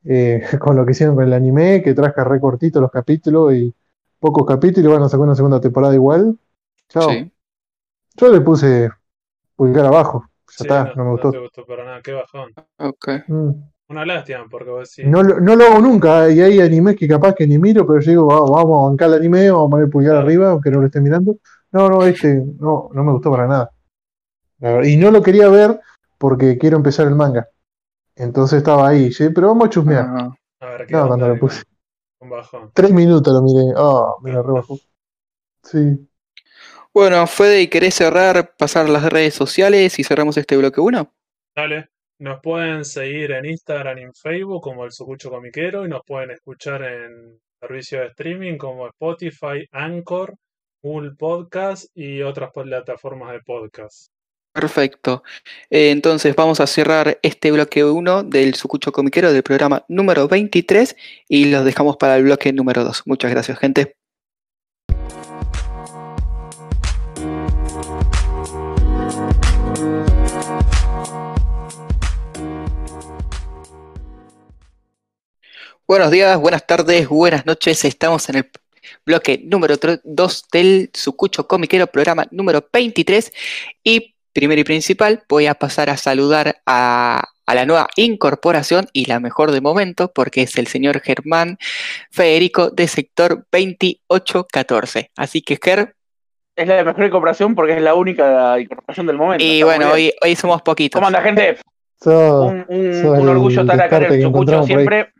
eh, 0.03 0.41
con 0.59 0.75
lo 0.75 0.85
que 0.85 0.91
hicieron 0.91 1.15
con 1.15 1.25
el 1.25 1.33
anime, 1.33 1.83
que 1.83 1.93
traje 1.93 2.23
recortito 2.23 2.81
los 2.81 2.91
capítulos 2.91 3.53
y 3.53 3.73
pocos 4.19 4.45
capítulos, 4.45 4.91
van 4.91 5.03
a 5.03 5.09
sacar 5.09 5.25
una 5.25 5.35
segunda 5.35 5.61
temporada 5.61 5.93
igual. 5.93 6.37
Chao. 6.89 7.09
Yo 8.17 8.31
le 8.31 8.41
puse 8.41 8.89
pulgar 9.55 9.85
abajo. 9.85 10.25
Ya 10.57 10.63
está, 10.63 10.93
no, 10.95 11.05
me 11.05 11.11
gustó. 11.11 11.27
No 11.27 11.31
te 11.33 11.39
gustó 11.39 11.65
para 11.65 11.85
nada, 11.85 12.01
qué 12.01 12.13
bajón. 12.13 12.51
Ok. 12.77 13.09
Mm. 13.27 13.51
Una 13.87 14.05
lástima, 14.05 14.47
porque 14.49 14.69
vos 14.71 14.89
decís... 14.89 15.09
no, 15.09 15.21
no, 15.21 15.55
lo 15.55 15.63
hago 15.65 15.79
nunca, 15.79 16.29
y 16.29 16.41
hay 16.41 16.59
animes 16.59 16.95
que 16.95 17.07
capaz 17.07 17.35
que 17.35 17.45
ni 17.45 17.59
miro, 17.59 17.85
pero 17.85 17.99
yo 17.99 18.11
digo, 18.11 18.27
vamos 18.27 18.83
a 18.83 18.89
bancar 18.89 19.09
el 19.09 19.15
anime, 19.15 19.51
vamos 19.51 19.67
a 19.67 19.71
poner 19.71 19.89
pulgar 19.89 20.15
arriba, 20.15 20.49
aunque 20.49 20.71
no 20.71 20.79
lo 20.79 20.87
esté 20.87 21.01
mirando. 21.01 21.37
No, 21.71 21.89
no, 21.89 22.03
este 22.03 22.41
no, 22.59 22.89
no 22.91 23.03
me 23.03 23.11
gustó 23.11 23.29
para 23.31 23.47
nada. 23.47 23.71
Y 24.83 24.97
no 24.97 25.11
lo 25.11 25.21
quería 25.21 25.49
ver 25.49 25.79
porque 26.17 26.57
quiero 26.57 26.77
empezar 26.77 27.07
el 27.07 27.15
manga. 27.15 27.47
Entonces 28.15 28.57
estaba 28.57 28.87
ahí, 28.87 29.11
¿sí? 29.11 29.29
pero 29.29 29.49
vamos 29.49 29.67
a 29.67 29.69
chusmear. 29.69 30.05
A 30.59 30.65
ver, 30.65 30.87
¿qué 30.87 30.93
no, 30.93 31.07
cuando 31.07 31.27
lo 31.27 31.39
puse. 31.39 31.63
Tres 32.73 32.91
minutos 32.91 33.33
lo 33.33 33.41
miré. 33.41 33.73
Oh, 33.75 34.17
me 34.21 34.31
lo 34.31 34.41
rebajó. 34.41 34.79
Sí. 35.63 36.07
Bueno, 36.93 37.27
Fede, 37.27 37.69
¿querés 37.69 37.93
cerrar, 37.95 38.55
pasar 38.57 38.87
las 38.89 39.03
redes 39.11 39.33
sociales 39.33 39.99
y 39.99 40.03
cerramos 40.03 40.37
este 40.37 40.55
bloque 40.55 40.79
1? 40.79 41.11
Dale. 41.55 41.89
Nos 42.17 42.39
pueden 42.41 42.85
seguir 42.85 43.31
en 43.31 43.45
Instagram 43.45 43.97
y 43.97 44.01
en 44.03 44.13
Facebook 44.13 44.61
como 44.61 44.85
el 44.85 44.91
Sucucho 44.91 45.29
Comiquero 45.29 45.85
y 45.85 45.89
nos 45.89 46.01
pueden 46.05 46.31
escuchar 46.31 46.83
en 46.83 47.39
servicios 47.59 48.01
de 48.01 48.07
streaming 48.07 48.57
como 48.57 48.87
Spotify, 48.87 49.67
Anchor, 49.71 50.35
Google 50.81 51.11
Podcast 51.17 51.85
y 51.93 52.21
otras 52.21 52.51
plataformas 52.53 53.33
de 53.33 53.41
podcast. 53.41 54.11
Perfecto. 54.53 55.23
Eh, 55.69 55.91
entonces 55.91 56.33
vamos 56.33 56.61
a 56.61 56.67
cerrar 56.67 57.19
este 57.21 57.51
bloque 57.51 57.83
1 57.83 58.23
del 58.23 58.55
Sucucho 58.55 58.93
Comiquero 58.93 59.33
del 59.33 59.43
programa 59.43 59.83
número 59.89 60.29
23 60.29 60.95
y 61.27 61.45
los 61.51 61.65
dejamos 61.65 61.97
para 61.97 62.15
el 62.15 62.23
bloque 62.23 62.53
número 62.53 62.85
2. 62.85 63.03
Muchas 63.05 63.31
gracias, 63.31 63.59
gente. 63.59 63.97
Buenos 75.87 76.09
días, 76.09 76.35
buenas 76.39 76.65
tardes, 76.65 77.07
buenas 77.07 77.45
noches. 77.45 77.85
Estamos 77.85 78.27
en 78.29 78.37
el 78.37 78.49
bloque 79.05 79.39
número 79.43 79.75
2 80.03 80.45
del 80.51 80.89
Sucucho 80.95 81.47
Comiquero, 81.47 81.85
programa 81.85 82.25
número 82.31 82.67
23. 82.73 83.31
Y 83.83 84.15
primero 84.33 84.61
y 84.61 84.63
principal, 84.63 85.21
voy 85.29 85.45
a 85.45 85.53
pasar 85.53 85.91
a 85.91 85.97
saludar 85.97 86.55
a, 86.65 87.23
la 87.45 87.65
nueva 87.67 87.87
incorporación 87.97 88.87
y 88.93 89.05
la 89.05 89.19
mejor 89.19 89.51
de 89.51 89.61
momento, 89.61 90.11
porque 90.11 90.41
es 90.41 90.57
el 90.57 90.65
señor 90.65 91.01
Germán 91.01 91.59
Federico 92.09 92.71
de 92.71 92.87
sector 92.87 93.45
2814. 93.51 95.11
Así 95.15 95.43
que, 95.43 95.59
Ger. 95.63 95.93
Es 96.55 96.67
la 96.67 96.83
mejor 96.83 97.05
incorporación 97.05 97.53
porque 97.53 97.73
es 97.73 97.81
la 97.83 97.93
única 97.93 98.59
incorporación 98.59 99.05
del 99.05 99.17
momento. 99.17 99.45
Y 99.45 99.61
bueno, 99.61 99.91
hoy, 99.91 100.11
hoy 100.23 100.35
somos 100.35 100.63
poquitos. 100.63 100.97
¿Cómo 100.97 101.05
anda, 101.05 101.21
gente? 101.21 101.59
un, 102.05 103.29
orgullo 103.29 103.61
estar 103.61 103.79
acá 103.79 103.97
en 103.97 104.13
el 104.13 104.21
Sucucho 104.23 104.63
siempre. 104.63 105.13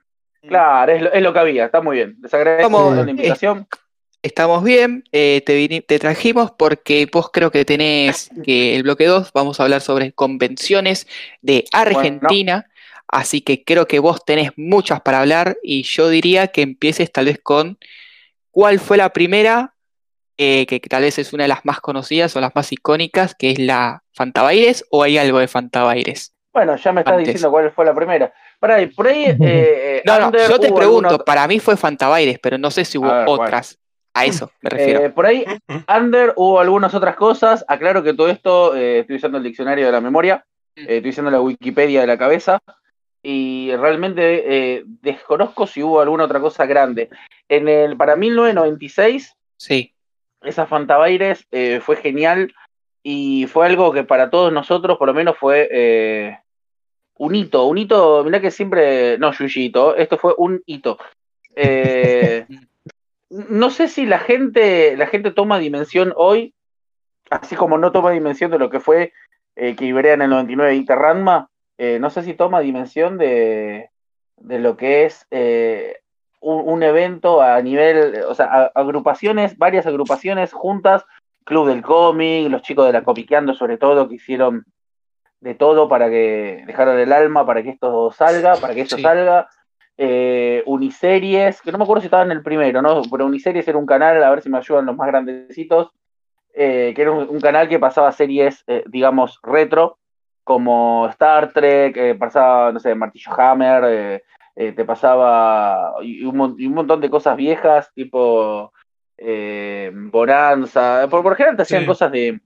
Claro, 0.47 0.91
es 0.91 1.21
lo, 1.21 1.34
que 1.34 1.39
había, 1.39 1.65
está 1.65 1.81
muy 1.81 1.97
bien. 1.97 2.17
Les 2.21 2.34
agradezco 2.34 2.93
la 2.93 3.10
invitación. 3.10 3.67
Estamos 4.21 4.63
bien, 4.63 5.03
eh, 5.12 5.43
te, 5.45 5.99
trajimos 5.99 6.49
porque 6.49 7.08
vos 7.12 7.29
creo 7.31 7.51
que 7.51 7.63
tenés 7.63 8.31
que 8.43 8.75
el 8.75 8.81
bloque 8.81 9.05
2, 9.05 9.31
vamos 9.34 9.60
a 9.60 9.63
hablar 9.63 9.81
sobre 9.81 10.13
convenciones 10.13 11.08
de 11.43 11.65
Argentina, 11.71 12.65
así 13.08 13.41
que 13.41 13.63
creo 13.63 13.88
que 13.88 13.99
vos 13.99 14.25
tenés 14.25 14.49
muchas 14.55 15.01
para 15.01 15.19
hablar 15.19 15.58
y 15.62 15.84
yo 15.84 16.10
diría 16.10 16.47
que 16.47 16.63
empieces 16.63 17.12
tal 17.12 17.25
vez 17.25 17.39
con 17.39 17.77
cuál 18.49 18.79
fue 18.79 18.97
la 18.97 19.10
primera, 19.10 19.75
eh, 20.38 20.65
que, 20.65 20.79
tal 20.79 21.03
vez 21.03 21.19
es 21.19 21.31
una 21.31 21.43
de 21.43 21.49
las 21.49 21.63
más 21.63 21.79
conocidas 21.79 22.36
o 22.36 22.41
las 22.41 22.55
más 22.55 22.71
icónicas, 22.71 23.36
que 23.36 23.51
es 23.51 23.60
la 23.60 24.01
Fantabaires, 24.12 24.86
o 24.89 25.03
hay 25.03 25.19
algo 25.19 25.38
de 25.38 25.47
Fantabaires. 25.47 26.34
Bueno, 26.51 26.77
ya 26.77 26.91
me 26.93 27.01
estás 27.01 27.19
diciendo 27.19 27.51
cuál 27.51 27.69
fue 27.71 27.86
la 27.86 27.93
primera. 27.93 28.34
Por 28.60 28.72
ahí, 28.72 28.88
por 28.88 29.08
ahí. 29.08 29.36
Eh, 29.39 30.02
no, 30.06 30.32
no, 30.32 30.32
yo 30.32 30.60
te 30.60 30.72
pregunto, 30.72 31.20
para 31.20 31.48
mí 31.48 31.60
fue 31.60 31.78
Fantabaires, 31.78 32.39
pero 32.39 32.58
no 32.58 32.72
sé 32.72 32.86
si 32.86 32.98
hubo 32.98 33.12
otras. 33.28 33.80
A 34.13 34.24
eso 34.24 34.50
me 34.62 34.70
refiero. 34.70 35.04
Eh, 35.04 35.10
por 35.10 35.26
ahí, 35.26 35.44
Under 35.94 36.32
hubo 36.38 36.62
algunas 36.62 36.94
otras 36.94 37.18
cosas. 37.18 37.65
Aclaro 37.68 38.02
que 38.02 38.13
todo 38.13 38.30
esto, 38.30 38.74
eh, 38.74 39.00
estoy 39.00 39.18
usando 39.18 39.38
el 39.38 39.44
diccionario 39.44 39.86
de 39.86 39.91
la 39.91 40.00
memoria, 40.00 40.46
mm. 40.78 40.86
estoy 40.88 41.10
usando 41.10 41.32
la 41.32 41.41
Wikipedia 41.41 42.02
de 42.02 42.08
la 42.08 42.18
cabeza. 42.18 42.62
Y 43.22 43.76
realmente 43.76 44.84
desconozco 45.02 45.65
si 45.65 45.82
hubo 45.82 46.00
alguna 46.00 46.26
otra 46.26 46.39
cosa 46.39 46.68
grande. 46.68 47.10
En 47.50 47.68
el, 47.68 47.98
para 47.98 48.15
1996, 48.15 49.36
sí. 49.58 49.94
esa 50.44 50.68
Fantabaires 50.68 51.48
fue 51.82 51.96
genial 51.96 52.54
y 53.02 53.48
fue 53.48 53.65
algo 53.65 53.91
que 53.91 54.04
para 54.04 54.30
todos 54.30 54.54
nosotros, 54.54 55.00
por 55.00 55.08
lo 55.08 55.15
menos, 55.15 55.36
fue 55.39 56.38
un 57.17 57.36
hito, 57.36 57.65
un 57.65 57.78
hito, 57.78 58.23
mirá 58.23 58.41
que 58.41 58.51
siempre, 58.51 59.17
no, 59.17 59.32
Yuyito, 59.32 59.95
esto 59.95 60.17
fue 60.17 60.34
un 60.38 60.62
hito. 60.65 60.97
Eh, 61.56 62.45
no 63.30 63.69
sé 63.69 63.88
si 63.88 64.06
la 64.06 64.19
gente, 64.19 64.97
la 64.97 65.08
gente 65.08 65.32
toma 65.32 65.60
dimensión 65.60 66.13
hoy, 66.15 66.54
así 67.30 67.56
como 67.56 67.78
no 67.78 67.91
toma 67.91 68.12
dimensión 68.12 68.51
de 68.51 68.60
lo 68.60 68.69
que 68.69 68.80
fue 68.80 69.13
eh, 69.56 69.75
que 69.75 69.86
Iberia 69.86 70.13
en 70.13 70.21
el 70.21 70.30
99 70.30 70.75
y 70.75 70.86
Terranma, 70.86 71.49
eh, 71.78 71.99
no 71.99 72.10
sé 72.10 72.23
si 72.23 72.34
toma 72.34 72.60
dimensión 72.60 73.17
de, 73.17 73.89
de 74.38 74.60
lo 74.60 74.78
que 74.78 75.06
es 75.06 75.25
un, 76.41 76.84
evento 76.84 77.41
a 77.41 77.62
nivel, 77.62 78.23
o 78.28 78.36
sea, 78.36 78.71
agrupaciones, 78.75 79.58
varias 79.58 79.88
agrupaciones 79.88 80.54
juntas, 80.54 81.04
Club 81.43 81.67
del 81.67 81.82
Cómic, 81.82 82.49
los 82.49 82.62
chicos 82.62 82.86
de 82.86 82.93
la 82.93 83.04
Comiqueando 83.04 83.54
sobre 83.54 83.78
todo, 83.78 84.08
que 84.08 84.15
hicieron 84.15 84.65
de 85.39 85.56
todo 85.56 85.88
para 85.88 86.10
que 86.10 86.63
dejaron 86.65 87.00
el 87.00 87.12
alma 87.12 87.45
para 87.45 87.62
que 87.63 87.69
esto 87.69 88.12
salga, 88.12 88.56
para 88.56 88.74
que 88.74 88.82
esto 88.82 88.98
salga. 88.98 89.48
Eh, 89.98 90.62
Uniseries, 90.65 91.62
que 91.62 91.71
no 91.71 91.78
me 91.78 91.86
acuerdo 91.86 92.02
si 92.02 92.08
estaba 92.08 92.24
en 92.24 92.32
el 92.32 92.43
primero, 92.43 92.82
¿no? 92.82 93.02
Pero 93.10 93.26
Uniseries 93.26 93.67
era 93.67 93.78
un 93.78 93.86
canal, 93.86 94.21
a 94.21 94.30
ver 94.30 94.41
si 94.41 94.50
me 94.50 94.58
ayudan 94.58 94.86
los 94.86 94.95
más 94.95 95.08
grandecitos, 95.08 95.91
eh, 96.54 96.91
que 96.95 97.02
era 97.02 97.12
un, 97.12 97.39
canal 97.39 97.69
que 97.69 97.80
pasaba 97.80 98.12
series, 98.12 98.63
eh, 98.67 98.84
digamos, 98.88 99.39
retro, 99.41 99.98
como 100.43 101.08
Star 101.10 101.54
Trek, 101.54 102.17
pasaba, 102.17 102.74
no 102.74 102.80
sé, 102.80 102.93
Martillo 102.93 103.32
Hammer, 103.38 104.21
te 104.54 104.86
pasaba 104.86 105.95
y 106.02 106.24
un, 106.26 106.56
montón 106.74 107.02
de 107.02 107.10
cosas 107.10 107.36
viejas, 107.38 107.91
tipo 107.93 108.74
Bonanza, 110.12 111.08
por, 111.10 111.24
por 111.24 111.36
general 111.36 111.56
te 111.56 111.63
hacían 111.63 111.86
cosas 111.86 112.12
de, 112.12 112.39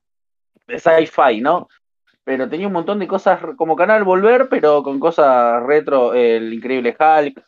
de 0.68 0.80
sci-fi, 0.80 1.42
¿no? 1.42 1.68
Pero 2.30 2.48
tenía 2.48 2.68
un 2.68 2.74
montón 2.74 3.00
de 3.00 3.08
cosas 3.08 3.40
como 3.58 3.76
canal 3.76 4.04
Volver, 4.04 4.50
pero 4.50 4.84
con 4.84 5.00
cosas 5.00 5.64
retro, 5.64 6.14
el 6.14 6.54
increíble 6.54 6.96
Hulk, 6.96 7.44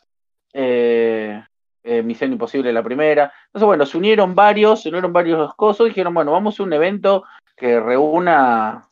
eh, 0.54 1.40
eh, 1.84 2.02
Misión 2.02 2.32
Imposible 2.32 2.72
la 2.72 2.82
primera. 2.82 3.32
Entonces, 3.46 3.64
bueno, 3.64 3.86
se 3.86 3.96
unieron 3.96 4.34
varios, 4.34 4.82
se 4.82 4.88
unieron 4.88 5.12
varios 5.12 5.54
cosas 5.54 5.86
y 5.86 5.90
dijeron, 5.90 6.12
bueno, 6.12 6.32
vamos 6.32 6.58
a 6.58 6.64
un 6.64 6.72
evento 6.72 7.22
que 7.56 7.78
reúna, 7.78 8.88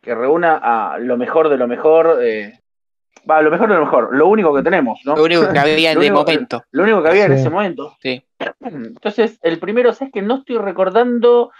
que 0.00 0.16
reúna 0.16 0.56
a 0.56 0.98
lo 0.98 1.16
mejor 1.16 1.48
de 1.48 1.58
lo 1.58 1.68
mejor. 1.68 2.18
Eh, 2.20 2.58
va, 3.30 3.40
lo 3.40 3.52
mejor 3.52 3.68
de 3.68 3.76
lo 3.76 3.84
mejor, 3.84 4.08
lo 4.10 4.26
único 4.26 4.52
que 4.52 4.64
tenemos, 4.64 4.98
¿no? 5.04 5.14
Lo 5.14 5.22
único 5.22 5.48
que 5.48 5.60
había 5.60 5.92
en 5.92 6.02
ese 6.02 6.10
momento. 6.10 6.64
Lo 6.72 6.82
único 6.82 7.04
que 7.04 7.08
había 7.08 7.26
en 7.26 7.32
ese 7.34 7.50
momento. 7.50 7.96
Sí. 8.02 8.20
Entonces, 8.64 9.38
el 9.42 9.60
primero, 9.60 9.90
es 9.90 10.00
que 10.12 10.22
no 10.22 10.38
estoy 10.38 10.58
recordando 10.58 11.52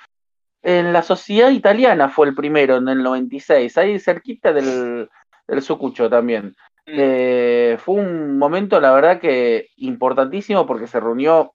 en 0.63 0.93
la 0.93 1.03
sociedad 1.03 1.51
italiana 1.51 2.09
fue 2.09 2.29
el 2.29 2.35
primero, 2.35 2.77
en 2.77 2.89
el 2.89 3.03
96, 3.03 3.79
ahí 3.79 3.99
cerquita 3.99 4.53
del, 4.53 5.09
del 5.49 5.63
Sucucho 5.63 6.11
también. 6.11 6.55
Mm. 6.87 6.93
Eh, 6.97 7.77
fue 7.79 7.97
un 7.97 8.39
momento, 8.39 8.81
la 8.81 8.93
verdad 8.93 9.21
que 9.21 9.69
importantísimo 9.77 10.67
porque 10.67 10.87
se 10.87 11.01
reunió 11.01 11.55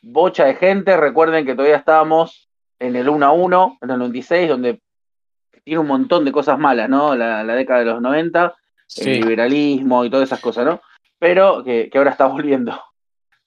bocha 0.00 0.44
de 0.44 0.54
gente. 0.54 0.96
Recuerden 0.96 1.44
que 1.44 1.54
todavía 1.54 1.76
estábamos 1.76 2.48
en 2.78 2.96
el 2.96 3.08
1 3.08 3.26
a 3.26 3.32
1, 3.32 3.78
en 3.82 3.90
el 3.90 3.98
96, 3.98 4.48
donde 4.48 4.80
tiene 5.64 5.80
un 5.80 5.86
montón 5.86 6.24
de 6.24 6.32
cosas 6.32 6.58
malas, 6.58 6.88
¿no? 6.88 7.14
La, 7.14 7.44
década 7.44 7.80
de 7.80 7.86
los 7.86 8.00
90, 8.00 8.54
el 8.98 9.20
liberalismo 9.20 10.04
y 10.04 10.10
todas 10.10 10.28
esas 10.28 10.40
cosas, 10.40 10.64
¿no? 10.64 10.80
Pero 11.18 11.62
que, 11.64 11.90
que 11.90 11.98
ahora 11.98 12.12
está 12.12 12.26
volviendo. 12.26 12.80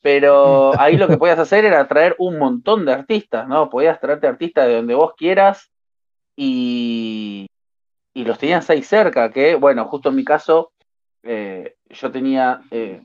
Pero 0.01 0.71
ahí 0.79 0.97
lo 0.97 1.07
que 1.07 1.17
podías 1.17 1.39
hacer 1.39 1.65
era 1.65 1.87
traer 1.87 2.15
un 2.17 2.37
montón 2.37 2.85
de 2.85 2.93
artistas, 2.93 3.47
¿no? 3.47 3.69
Podías 3.69 3.99
traerte 3.99 4.27
artistas 4.27 4.67
de 4.67 4.75
donde 4.75 4.95
vos 4.95 5.13
quieras 5.15 5.71
y, 6.35 7.47
y 8.13 8.25
los 8.25 8.37
tenías 8.37 8.69
ahí 8.69 8.83
cerca, 8.83 9.31
que 9.31 9.55
bueno, 9.55 9.85
justo 9.85 10.09
en 10.09 10.15
mi 10.15 10.23
caso, 10.23 10.71
eh, 11.23 11.75
yo 11.89 12.11
tenía 12.11 12.61
eh, 12.71 13.03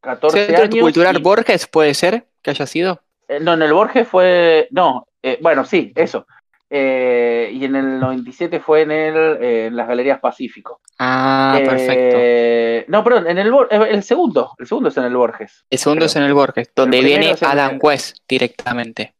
14 0.00 0.46
¿Centro 0.46 0.64
años. 0.64 0.80
Cultural 0.80 1.18
Borges 1.20 1.66
puede 1.66 1.94
ser 1.94 2.26
que 2.42 2.50
haya 2.50 2.66
sido? 2.66 3.00
Eh, 3.28 3.40
no, 3.40 3.54
en 3.54 3.62
el 3.62 3.72
Borges 3.72 4.06
fue, 4.06 4.68
no, 4.70 5.06
eh, 5.22 5.38
bueno, 5.42 5.64
sí, 5.64 5.92
eso. 5.96 6.26
Eh, 6.68 7.50
y 7.52 7.64
en 7.64 7.76
el 7.76 8.00
97 8.00 8.58
fue 8.60 8.82
en, 8.82 8.90
el, 8.90 9.42
en 9.42 9.76
las 9.76 9.86
Galerías 9.86 10.18
Pacífico. 10.18 10.80
Ah, 10.98 11.54
perfecto. 11.64 12.16
Eh, 12.18 12.84
no, 12.88 13.04
perdón, 13.04 13.28
en 13.28 13.38
el, 13.38 13.52
el 13.70 14.02
segundo. 14.02 14.52
El 14.58 14.66
segundo 14.66 14.88
es 14.88 14.96
en 14.96 15.04
el 15.04 15.16
Borges. 15.16 15.64
El 15.70 15.78
segundo 15.78 16.06
es 16.06 16.16
en 16.16 16.24
el 16.24 16.34
Borges, 16.34 16.70
donde 16.74 17.00
viene 17.00 17.34
Adam 17.40 17.78
West 17.80 18.18
directamente. 18.28 19.14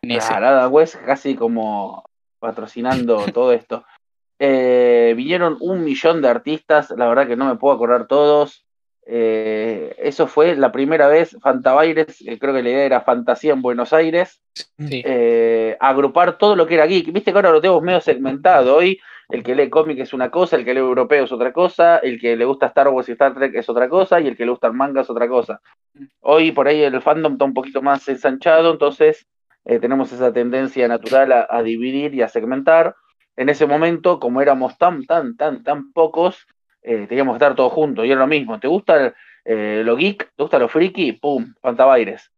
Claro, 0.00 0.46
Adam 0.46 0.72
West 0.72 0.96
casi 1.04 1.34
como 1.34 2.04
patrocinando 2.38 3.24
todo 3.32 3.52
esto. 3.52 3.84
Eh, 4.38 5.14
vinieron 5.16 5.56
un 5.60 5.84
millón 5.84 6.20
de 6.20 6.28
artistas, 6.28 6.92
la 6.96 7.06
verdad 7.06 7.28
que 7.28 7.36
no 7.36 7.46
me 7.46 7.56
puedo 7.56 7.74
acordar 7.74 8.06
todos. 8.06 8.64
Eh, 9.04 9.96
eso 9.98 10.28
fue 10.28 10.54
la 10.54 10.70
primera 10.70 11.08
vez, 11.08 11.36
Fantabaires, 11.40 12.20
eh, 12.20 12.38
creo 12.38 12.54
que 12.54 12.62
la 12.62 12.70
idea 12.70 12.84
era 12.84 13.00
Fantasía 13.00 13.52
en 13.52 13.60
Buenos 13.60 13.92
Aires, 13.92 14.40
agrupar 15.80 16.38
todo 16.38 16.54
lo 16.54 16.66
que 16.66 16.74
era 16.74 16.86
geek. 16.86 17.12
Viste 17.12 17.32
que 17.32 17.38
ahora 17.38 17.50
lo 17.50 17.60
tenemos 17.60 17.82
medio 17.82 18.00
segmentado. 18.00 18.76
Hoy 18.76 19.00
el 19.28 19.42
que 19.42 19.54
lee 19.54 19.70
cómic 19.70 19.98
es 19.98 20.12
una 20.12 20.30
cosa, 20.30 20.56
el 20.56 20.64
que 20.64 20.74
lee 20.74 20.80
europeo 20.80 21.24
es 21.24 21.32
otra 21.32 21.52
cosa, 21.52 21.98
el 21.98 22.20
que 22.20 22.36
le 22.36 22.44
gusta 22.44 22.66
Star 22.66 22.88
Wars 22.88 23.08
y 23.08 23.12
Star 23.12 23.34
Trek 23.34 23.54
es 23.54 23.68
otra 23.68 23.88
cosa, 23.88 24.20
y 24.20 24.28
el 24.28 24.36
que 24.36 24.44
le 24.44 24.50
gusta 24.50 24.68
el 24.68 24.74
manga 24.74 25.00
es 25.00 25.10
otra 25.10 25.26
cosa. 25.26 25.60
Hoy 26.20 26.52
por 26.52 26.68
ahí 26.68 26.82
el 26.82 27.00
fandom 27.00 27.32
está 27.32 27.44
un 27.44 27.54
poquito 27.54 27.82
más 27.82 28.06
ensanchado, 28.08 28.72
entonces 28.72 29.26
tenemos 29.64 30.12
esa 30.12 30.32
tendencia 30.32 30.86
natural 30.86 31.46
a 31.48 31.62
dividir 31.62 32.14
y 32.14 32.22
a 32.22 32.28
segmentar 32.28 32.94
en 33.36 33.48
ese 33.48 33.66
momento, 33.66 34.20
como 34.20 34.42
éramos 34.42 34.76
tan, 34.76 35.06
tan, 35.06 35.36
tan, 35.36 35.62
tan 35.62 35.92
pocos, 35.92 36.46
eh, 36.82 37.06
teníamos 37.08 37.34
que 37.34 37.44
estar 37.44 37.54
todos 37.54 37.72
juntos 37.72 38.04
y 38.04 38.10
era 38.10 38.20
lo 38.20 38.26
mismo. 38.26 38.58
¿Te 38.58 38.68
gusta 38.68 39.14
eh, 39.44 39.82
lo 39.84 39.96
geek? 39.96 40.32
¿Te 40.36 40.42
gusta 40.42 40.58
lo 40.58 40.68
friki? 40.68 41.12
¡Pum! 41.12 41.54
Fantabaires. 41.60 42.30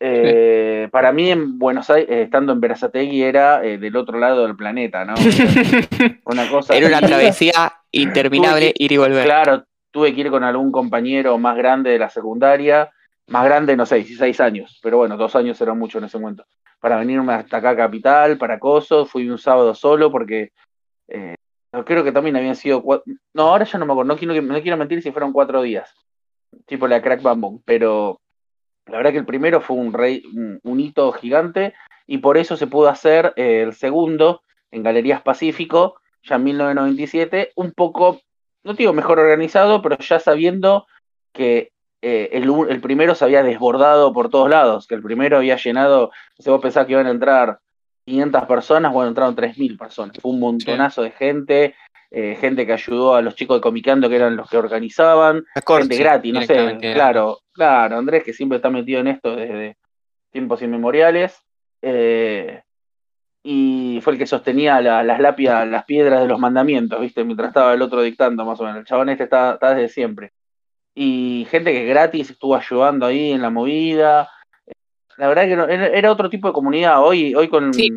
Eh, 0.00 0.88
Para 0.90 1.12
mí, 1.12 1.30
en 1.30 1.58
Buenos 1.58 1.88
Aires, 1.88 2.10
estando 2.10 2.52
en 2.52 2.60
Berazategui, 2.60 3.22
era 3.22 3.60
del 3.60 3.96
otro 3.96 4.18
lado 4.18 4.44
del 4.46 4.56
planeta, 4.56 5.04
¿no? 5.04 5.14
una 6.26 6.48
cosa 6.50 6.76
era 6.76 6.88
una 6.88 7.00
travesía 7.00 7.72
interminable 7.90 8.74
ir 8.76 8.92
y 8.92 8.96
volver. 8.96 9.24
Claro, 9.24 9.64
tuve 9.90 10.14
que 10.14 10.22
ir 10.22 10.30
con 10.30 10.44
algún 10.44 10.72
compañero 10.72 11.38
más 11.38 11.56
grande 11.56 11.90
de 11.90 11.98
la 11.98 12.10
secundaria, 12.10 12.90
más 13.28 13.44
grande, 13.44 13.76
no 13.76 13.86
sé, 13.86 13.96
16 13.96 14.40
años, 14.40 14.78
pero 14.82 14.98
bueno, 14.98 15.16
dos 15.16 15.34
años 15.36 15.58
era 15.60 15.72
mucho 15.72 15.98
en 15.98 16.04
ese 16.04 16.18
momento 16.18 16.44
para 16.84 16.98
venirme 16.98 17.32
hasta 17.32 17.56
acá 17.56 17.74
Capital, 17.74 18.36
para 18.36 18.58
Coso, 18.58 19.06
fui 19.06 19.26
un 19.30 19.38
sábado 19.38 19.74
solo 19.74 20.12
porque 20.12 20.52
eh, 21.08 21.34
creo 21.84 22.04
que 22.04 22.12
también 22.12 22.36
habían 22.36 22.56
sido 22.56 22.84
no, 23.32 23.42
ahora 23.42 23.64
ya 23.64 23.78
no 23.78 23.86
me 23.86 23.92
acuerdo, 23.92 24.12
no 24.12 24.18
quiero, 24.18 24.40
no 24.42 24.62
quiero 24.62 24.76
mentir 24.76 25.02
si 25.02 25.10
fueron 25.10 25.32
cuatro 25.32 25.62
días, 25.62 25.94
tipo 26.66 26.86
la 26.86 27.02
Crack 27.02 27.22
Bamboo, 27.22 27.62
pero 27.64 28.20
la 28.86 28.98
verdad 28.98 29.12
que 29.12 29.18
el 29.18 29.26
primero 29.26 29.60
fue 29.60 29.76
un, 29.76 29.92
rey, 29.92 30.22
un, 30.62 30.80
hito 30.80 31.10
gigante 31.12 31.74
y 32.06 32.18
por 32.18 32.36
eso 32.36 32.56
se 32.56 32.66
pudo 32.66 32.88
hacer 32.88 33.32
eh, 33.36 33.62
el 33.62 33.72
segundo 33.72 34.42
en 34.70 34.82
Galerías 34.82 35.22
Pacífico, 35.22 35.96
ya 36.22 36.36
en 36.36 36.44
1997, 36.44 37.52
un 37.56 37.72
poco, 37.72 38.20
no 38.62 38.74
digo 38.74 38.92
mejor 38.92 39.18
organizado, 39.18 39.80
pero 39.80 39.96
ya 39.98 40.18
sabiendo 40.18 40.86
que 41.32 41.72
eh, 42.02 42.28
el, 42.32 42.80
primero 42.82 43.14
se 43.14 43.24
había 43.24 43.42
desbordado 43.42 44.12
por 44.12 44.28
todos 44.28 44.50
lados, 44.50 44.86
que 44.86 44.94
el 44.94 45.02
primero 45.02 45.38
había 45.38 45.56
llenado, 45.56 46.10
si 46.38 46.50
vos 46.50 46.60
pensás 46.60 46.84
que 46.84 46.92
iban 46.92 47.06
a 47.06 47.10
entrar 47.10 47.60
500 48.04 48.44
personas, 48.46 48.92
bueno, 48.92 49.08
entraron 49.08 49.34
3.000 49.34 49.78
personas, 49.78 50.16
fue 50.20 50.32
un 50.32 50.40
montonazo 50.40 51.02
de 51.02 51.10
gente, 51.10 51.74
eh, 52.10 52.36
gente 52.40 52.66
que 52.66 52.72
ayudó 52.72 53.14
a 53.14 53.22
los 53.22 53.34
chicos 53.34 53.56
de 53.56 53.60
Comicando, 53.60 54.08
que 54.08 54.16
eran 54.16 54.36
los 54.36 54.48
que 54.48 54.56
organizaban, 54.56 55.44
gente 55.66 55.96
gratis, 55.96 56.32
no 56.32 56.42
sé, 56.42 56.78
claro, 56.94 57.38
claro, 57.52 57.98
Andrés 57.98 58.24
que 58.24 58.32
siempre 58.32 58.56
está 58.56 58.70
metido 58.70 59.00
en 59.00 59.08
esto 59.08 59.34
desde 59.34 59.76
tiempos 60.30 60.62
inmemoriales, 60.62 61.40
eh, 61.82 62.62
y 63.42 64.00
fue 64.02 64.14
el 64.14 64.18
que 64.18 64.26
sostenía 64.26 64.80
las 64.80 65.20
lápidas, 65.20 65.68
las 65.68 65.84
piedras 65.84 66.22
de 66.22 66.28
los 66.28 66.38
mandamientos, 66.38 66.98
¿viste? 66.98 67.24
Mientras 67.24 67.48
estaba 67.48 67.74
el 67.74 67.82
otro 67.82 68.00
dictando, 68.00 68.42
más 68.46 68.58
o 68.58 68.64
menos. 68.64 68.78
El 68.78 68.86
chabón 68.86 69.10
este 69.10 69.24
está 69.24 69.58
desde 69.60 69.90
siempre 69.90 70.32
y 70.94 71.46
gente 71.50 71.72
que 71.72 71.84
gratis 71.84 72.30
estuvo 72.30 72.54
ayudando 72.54 73.06
ahí 73.06 73.32
en 73.32 73.42
la 73.42 73.50
movida. 73.50 74.30
La 75.16 75.28
verdad 75.28 75.44
que 75.44 75.98
era 75.98 76.10
otro 76.10 76.28
tipo 76.28 76.48
de 76.48 76.54
comunidad. 76.54 77.02
Hoy, 77.02 77.34
hoy 77.34 77.48
con, 77.48 77.72
sí, 77.72 77.90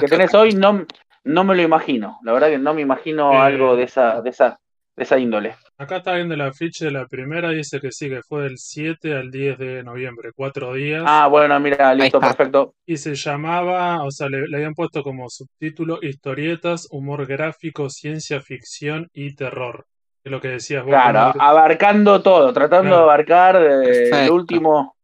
que 0.00 0.06
tenés 0.08 0.34
hoy 0.34 0.52
no, 0.52 0.84
no 1.24 1.44
me 1.44 1.54
lo 1.54 1.62
imagino. 1.62 2.18
La 2.22 2.32
verdad 2.32 2.48
que 2.48 2.58
no 2.58 2.74
me 2.74 2.82
imagino 2.82 3.32
eh, 3.32 3.36
algo 3.36 3.76
de 3.76 3.84
esa, 3.84 4.20
de 4.20 4.30
esa, 4.30 4.58
de 4.96 5.04
esa 5.04 5.18
índole. 5.18 5.54
Acá 5.78 5.98
está 5.98 6.14
viendo 6.14 6.36
la 6.36 6.52
ficha 6.52 6.86
de 6.86 6.90
la 6.90 7.06
primera, 7.06 7.50
dice 7.50 7.80
que 7.80 7.92
sí, 7.92 8.08
que 8.08 8.22
fue 8.22 8.42
del 8.42 8.58
7 8.58 9.14
al 9.14 9.30
10 9.30 9.58
de 9.58 9.82
noviembre, 9.84 10.30
cuatro 10.34 10.74
días. 10.74 11.04
Ah, 11.06 11.28
bueno, 11.28 11.58
mira, 11.60 11.94
listo, 11.94 12.18
perfecto. 12.18 12.74
Y 12.84 12.96
se 12.96 13.14
llamaba, 13.14 14.02
o 14.02 14.10
sea, 14.10 14.28
le, 14.28 14.44
habían 14.54 14.74
puesto 14.74 15.02
como 15.02 15.28
subtítulo 15.30 15.98
historietas, 16.02 16.88
humor 16.90 17.26
gráfico, 17.26 17.88
ciencia 17.90 18.40
ficción 18.40 19.08
y 19.12 19.34
terror 19.34 19.86
lo 20.28 20.40
que 20.40 20.48
decías 20.48 20.84
vos. 20.84 20.92
Claro, 20.92 21.40
abarcando 21.40 22.22
todo, 22.22 22.52
tratando 22.52 22.96
de 22.96 23.02
abarcar 23.02 23.56
el 23.56 24.30
último. 24.30 24.94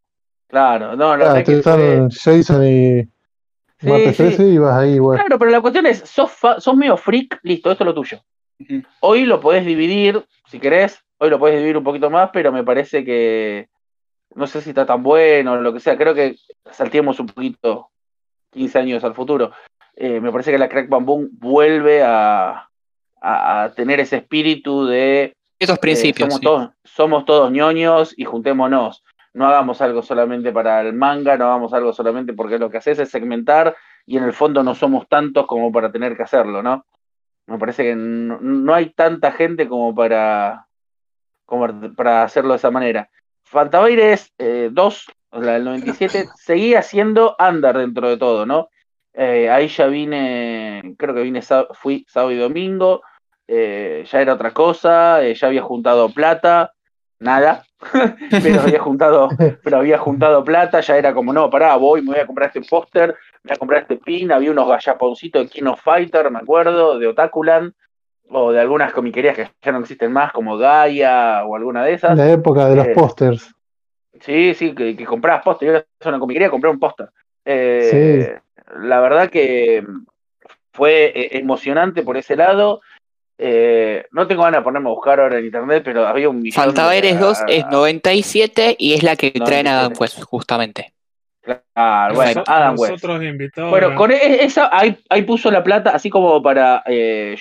Claro, 0.55 0.95
no, 0.95 1.17
no. 1.17 1.25
Claro, 1.25 1.51
están 1.51 2.11
Jason 2.11 2.65
y 2.65 3.03
sí, 3.81 3.89
13 3.89 4.49
y 4.51 4.59
vas 4.59 4.77
ahí, 4.77 5.01
bueno. 5.01 5.21
Claro, 5.21 5.37
pero 5.37 5.51
la 5.51 5.61
cuestión 5.61 5.85
es, 5.87 5.99
sos, 6.09 6.31
sos 6.59 6.77
medio 6.77 6.97
freak, 6.97 7.41
listo, 7.43 7.73
esto 7.73 7.83
es 7.83 7.87
lo 7.87 7.93
tuyo. 7.93 8.21
Hoy 9.01 9.25
lo 9.25 9.41
podés 9.41 9.67
dividir, 9.67 10.25
si 10.47 10.61
querés, 10.61 11.03
hoy 11.19 11.31
lo 11.31 11.41
podés 11.41 11.57
dividir 11.57 11.77
un 11.77 11.83
poquito 11.83 12.09
más, 12.09 12.31
pero 12.33 12.53
me 12.53 12.63
parece 12.63 13.05
que 13.05 13.69
no 14.37 14.47
sé 14.47 14.61
si 14.61 14.69
está 14.69 14.87
tan 14.87 15.03
bueno 15.03 15.55
o 15.55 15.57
lo 15.57 15.73
que 15.73 15.81
sea, 15.81 15.97
creo 15.97 16.15
que 16.15 16.37
saltemos 16.71 17.19
un 17.19 17.27
poquito 17.27 17.89
15 18.53 18.79
años 18.79 19.03
al 19.03 19.17
futuro. 19.17 19.51
Eh, 19.97 20.21
me 20.21 20.31
parece 20.31 20.53
que 20.53 20.59
la 20.59 20.69
Crack 20.69 20.89
Bamboo 20.89 21.27
vuelve 21.33 22.05
a, 22.05 22.69
a, 23.21 23.73
tener 23.75 23.99
ese 23.99 24.19
espíritu 24.19 24.87
de... 24.87 25.35
Esos 25.59 25.81
principios. 25.81 26.29
somos, 26.29 26.41
todos, 26.41 26.71
somos 26.85 27.25
todos 27.25 27.51
ñoños 27.51 28.15
y 28.17 28.23
juntémonos. 28.23 29.03
No 29.35 29.47
hagamos 29.47 29.81
algo 29.81 30.03
solamente 30.03 30.53
para 30.53 30.81
el 30.81 30.93
manga, 30.93 31.37
no 31.37 31.47
hagamos 31.47 31.73
algo 31.75 31.93
solamente 31.93 32.33
porque 32.33 32.59
lo 32.59 32.71
que 32.71 32.79
haces 32.79 32.99
es 32.99 33.11
segmentar 33.11 33.77
y 34.07 34.17
en 34.17 34.25
el 34.25 34.33
fondo 34.33 34.63
no 34.63 34.75
somos 34.75 35.09
tantos 35.09 35.47
como 35.47 35.71
para 35.73 35.91
tener 35.93 36.17
que 36.17 36.23
hacerlo, 36.23 36.63
¿no? 36.63 36.87
Me 37.47 37.59
parece 37.59 37.83
que 37.83 37.97
no, 37.97 38.75
hay 38.75 38.91
tanta 38.91 39.33
gente 39.33 39.69
como 39.69 39.95
para, 39.95 40.67
como 41.45 41.69
para 41.95 42.23
hacerlo 42.23 42.51
de 42.51 42.57
esa 42.57 42.71
manera. 42.71 43.11
Fantabaires 43.43 44.33
2, 44.39 44.39
eh, 44.39 45.41
la 45.41 45.53
del 45.53 45.65
97, 45.65 46.29
seguía 46.37 46.81
siendo 46.81 47.37
under 47.39 47.77
dentro 47.77 48.09
de 48.09 48.17
todo, 48.17 48.47
¿no? 48.47 48.69
Eh, 49.13 49.49
ahí 49.49 49.69
ya 49.69 49.87
vine, 49.87 50.95
creo 50.99 51.15
que 51.15 51.23
vine, 51.23 51.41
fui 51.75 52.05
sábado 52.09 52.33
y 52.33 52.37
domingo, 52.37 53.03
eh, 53.47 54.05
ya 54.11 54.21
era 54.21 54.35
otra 54.35 54.53
cosa, 54.53 55.23
eh, 55.23 55.35
ya 55.35 55.47
había 55.47 55.63
juntado 55.63 56.09
plata, 56.11 56.74
nada, 57.25 57.65
pero 58.43 58.61
había 58.61 58.79
juntado, 58.79 59.29
pero 59.63 59.79
había 59.79 59.99
juntado 59.99 60.45
plata, 60.45 60.81
ya 60.81 60.97
era 60.97 61.13
como, 61.13 61.33
no, 61.33 61.51
pará, 61.51 61.75
voy, 61.77 62.03
me 62.03 62.13
voy 62.13 62.21
a 62.21 62.27
comprar 62.27 62.49
este 62.49 62.63
póster, 62.69 63.17
me 63.43 63.49
voy 63.49 63.55
a 63.55 63.59
comprar 63.59 63.83
este 63.83 63.97
pin, 63.97 64.31
había 64.31 64.53
unos 64.53 64.69
gallaponcitos 64.69 65.43
de 65.43 65.49
King 65.49 65.67
of 65.67 65.81
Fighter, 65.83 66.31
me 66.31 66.39
acuerdo, 66.39 66.99
de 66.99 67.09
Otakulan, 67.09 67.75
o 68.29 68.53
de 68.53 68.61
algunas 68.61 68.93
comiquerías 68.93 69.37
que 69.37 69.49
ya 69.61 69.73
no 69.73 69.81
existen 69.81 70.13
más, 70.13 70.33
como 70.33 70.57
Gaia 70.57 71.45
o 71.45 71.57
alguna 71.57 71.85
de 71.85 71.95
esas. 71.95 72.17
La 72.17 72.31
época 72.31 72.69
de 72.69 72.77
los 72.77 72.87
eh, 72.87 72.93
pósters. 72.95 73.55
Sí, 74.21 74.55
sí, 74.55 74.75
que, 74.75 74.97
que 74.97 75.05
comprabas 75.05 75.43
póster, 75.43 75.69
yo 75.69 75.75
era 75.75 75.87
una 76.07 76.19
comiquería, 76.19 76.51
compré 76.51 76.71
un 76.71 76.79
póster. 76.79 77.09
La 77.45 79.01
verdad 79.01 79.29
que 79.29 79.85
fue 80.73 81.39
emocionante 81.39 82.03
por 82.03 82.17
ese 82.17 82.37
lado. 82.37 82.81
Eh, 83.37 84.05
no 84.13 84.27
tengo 84.27 84.45
ganas 84.45 84.61
de 84.61 84.65
ponerme 84.65 84.89
a 84.89 84.93
buscar 84.93 85.19
ahora 85.19 85.39
en 85.39 85.47
internet, 85.47 85.83
pero 85.85 86.07
había 86.07 86.29
un 86.29 86.41
millón. 86.41 86.55
Faltaba 86.55 86.95
Eres 86.95 87.19
2 87.19 87.39
es 87.49 87.67
97 87.67 88.77
y 88.79 88.95
es 88.95 89.03
la 89.03 89.17
que 89.17 89.33
traen 89.33 89.67
a 89.67 89.81
Adam 89.81 89.93
West, 89.99 90.23
justamente. 90.23 90.95
Claro, 91.43 92.15
bueno, 92.15 92.43
Adam 92.47 92.75
West. 92.79 93.05
bueno, 93.57 93.95
con 93.97 94.11
e, 94.11 94.45
esa, 94.45 94.71
ahí, 94.73 95.23
puso 95.27 95.51
la 95.51 95.63
plata, 95.63 95.91
así 95.91 96.09
como 96.09 96.43
para 96.43 96.83
eh, 96.87 97.37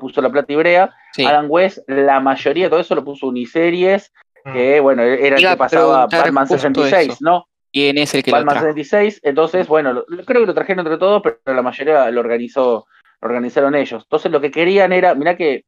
puso 0.00 0.22
la 0.22 0.30
plata 0.30 0.52
Ibrea, 0.52 0.94
Adam 1.26 1.46
West, 1.48 1.78
la 1.88 2.20
mayoría 2.20 2.66
de 2.66 2.70
todo 2.70 2.80
eso 2.80 2.94
lo 2.94 3.04
puso 3.04 3.26
Uniseries, 3.26 4.12
ah. 4.44 4.52
que 4.52 4.78
bueno, 4.78 5.02
era 5.02 5.36
el 5.36 5.42
que 5.42 5.56
pasaba 5.56 6.06
Batman 6.06 6.46
66, 6.46 7.20
¿no? 7.22 7.48
¿Quién 7.72 7.98
es 7.98 8.14
el 8.14 8.22
que 8.22 8.30
Batman 8.30 8.56
lo 8.56 8.60
66, 8.60 9.20
entonces, 9.24 9.66
bueno, 9.66 10.04
creo 10.26 10.40
que 10.42 10.46
lo 10.46 10.54
trajeron 10.54 10.86
entre 10.86 10.98
todos, 10.98 11.20
pero 11.22 11.38
la 11.46 11.62
mayoría 11.62 12.08
lo 12.10 12.20
organizó 12.20 12.86
organizaron 13.20 13.74
ellos. 13.74 14.02
Entonces 14.04 14.30
lo 14.32 14.40
que 14.40 14.50
querían 14.50 14.92
era, 14.92 15.14
mirá 15.14 15.36
que, 15.36 15.64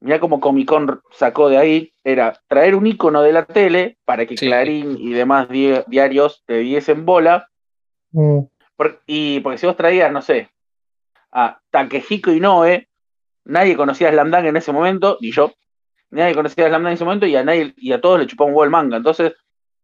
mirá 0.00 0.18
como 0.20 0.40
Comic 0.40 0.68
Con 0.68 1.00
sacó 1.12 1.48
de 1.48 1.58
ahí, 1.58 1.92
era 2.04 2.38
traer 2.48 2.74
un 2.74 2.86
icono 2.86 3.22
de 3.22 3.32
la 3.32 3.44
tele 3.44 3.98
para 4.04 4.26
que 4.26 4.34
Clarín 4.34 4.96
y 4.98 5.12
demás 5.12 5.48
diarios 5.48 6.42
te 6.46 6.58
diesen 6.58 7.04
bola. 7.04 7.48
Mm. 8.10 8.40
y 9.06 9.40
porque 9.40 9.58
si 9.58 9.66
vos 9.66 9.76
traías, 9.76 10.12
no 10.12 10.20
sé, 10.20 10.50
a 11.30 11.60
Takehiko 11.70 12.30
y 12.30 12.40
Noe, 12.40 12.88
nadie 13.44 13.76
conocía 13.76 14.08
a 14.08 14.12
Slamdang 14.12 14.46
en 14.46 14.56
ese 14.56 14.72
momento, 14.72 15.16
y 15.20 15.32
yo, 15.32 15.52
nadie 16.10 16.34
conocía 16.34 16.66
a 16.66 16.68
Slamdang 16.68 16.90
en 16.90 16.94
ese 16.94 17.04
momento, 17.04 17.26
y 17.26 17.36
a 17.36 17.44
nadie, 17.44 17.72
y 17.76 17.92
a 17.92 18.00
todos 18.00 18.20
le 18.20 18.26
chupaba 18.26 18.48
un 18.48 18.54
huevo 18.54 18.64
el 18.64 18.70
manga. 18.70 18.98
Entonces, 18.98 19.32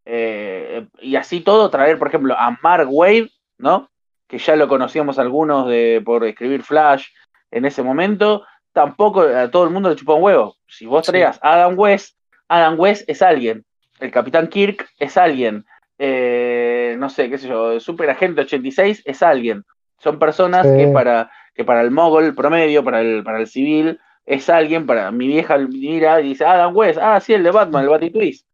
eh, 0.05 0.87
y 1.01 1.15
así 1.15 1.41
todo, 1.41 1.69
traer, 1.69 1.97
por 1.97 2.07
ejemplo, 2.07 2.35
a 2.37 2.57
Mark 2.61 2.87
Wade, 2.89 3.31
¿no? 3.57 3.89
Que 4.29 4.37
ya 4.37 4.55
lo 4.55 4.67
conocíamos 4.67 5.19
algunos 5.19 5.67
de, 5.67 6.01
por 6.05 6.23
escribir 6.23 6.63
Flash 6.63 7.07
en 7.51 7.65
ese 7.65 7.81
momento, 7.83 8.45
tampoco 8.71 9.21
a 9.21 9.49
todo 9.49 9.63
el 9.63 9.71
mundo 9.71 9.89
le 9.89 9.95
chupó 9.95 10.15
un 10.15 10.23
huevo. 10.23 10.55
Si 10.67 10.85
vos 10.85 11.05
traías 11.05 11.39
Adam 11.41 11.77
West, 11.77 12.15
Adam 12.47 12.79
West 12.79 13.09
es 13.09 13.21
alguien, 13.23 13.65
el 13.99 14.11
Capitán 14.11 14.47
Kirk 14.47 14.87
es 14.99 15.17
alguien, 15.17 15.65
eh, 15.97 16.95
no 16.99 17.09
sé, 17.09 17.29
qué 17.29 17.39
sé 17.39 17.47
yo, 17.47 17.79
Super 17.79 18.11
Agente 18.11 18.41
86 18.41 19.01
es 19.03 19.23
alguien. 19.23 19.65
Son 19.97 20.17
personas 20.17 20.65
que 20.65 20.87
para 20.87 21.29
que 21.55 21.65
para 21.65 21.81
el 21.81 21.91
mogol 21.91 22.33
promedio, 22.35 22.85
para 22.85 23.01
el, 23.01 23.21
para 23.23 23.39
el 23.39 23.47
civil, 23.47 23.99
es 24.25 24.49
alguien, 24.49 24.85
para 24.85 25.11
mi 25.11 25.27
vieja 25.27 25.57
mira 25.57 26.21
y 26.21 26.29
dice, 26.29 26.45
Adam 26.45 26.73
West, 26.73 26.99
ah, 27.01 27.19
sí, 27.19 27.33
el 27.33 27.43
de 27.43 27.51
Batman, 27.51 27.83
el 27.83 27.89
Batitwist. 27.89 28.47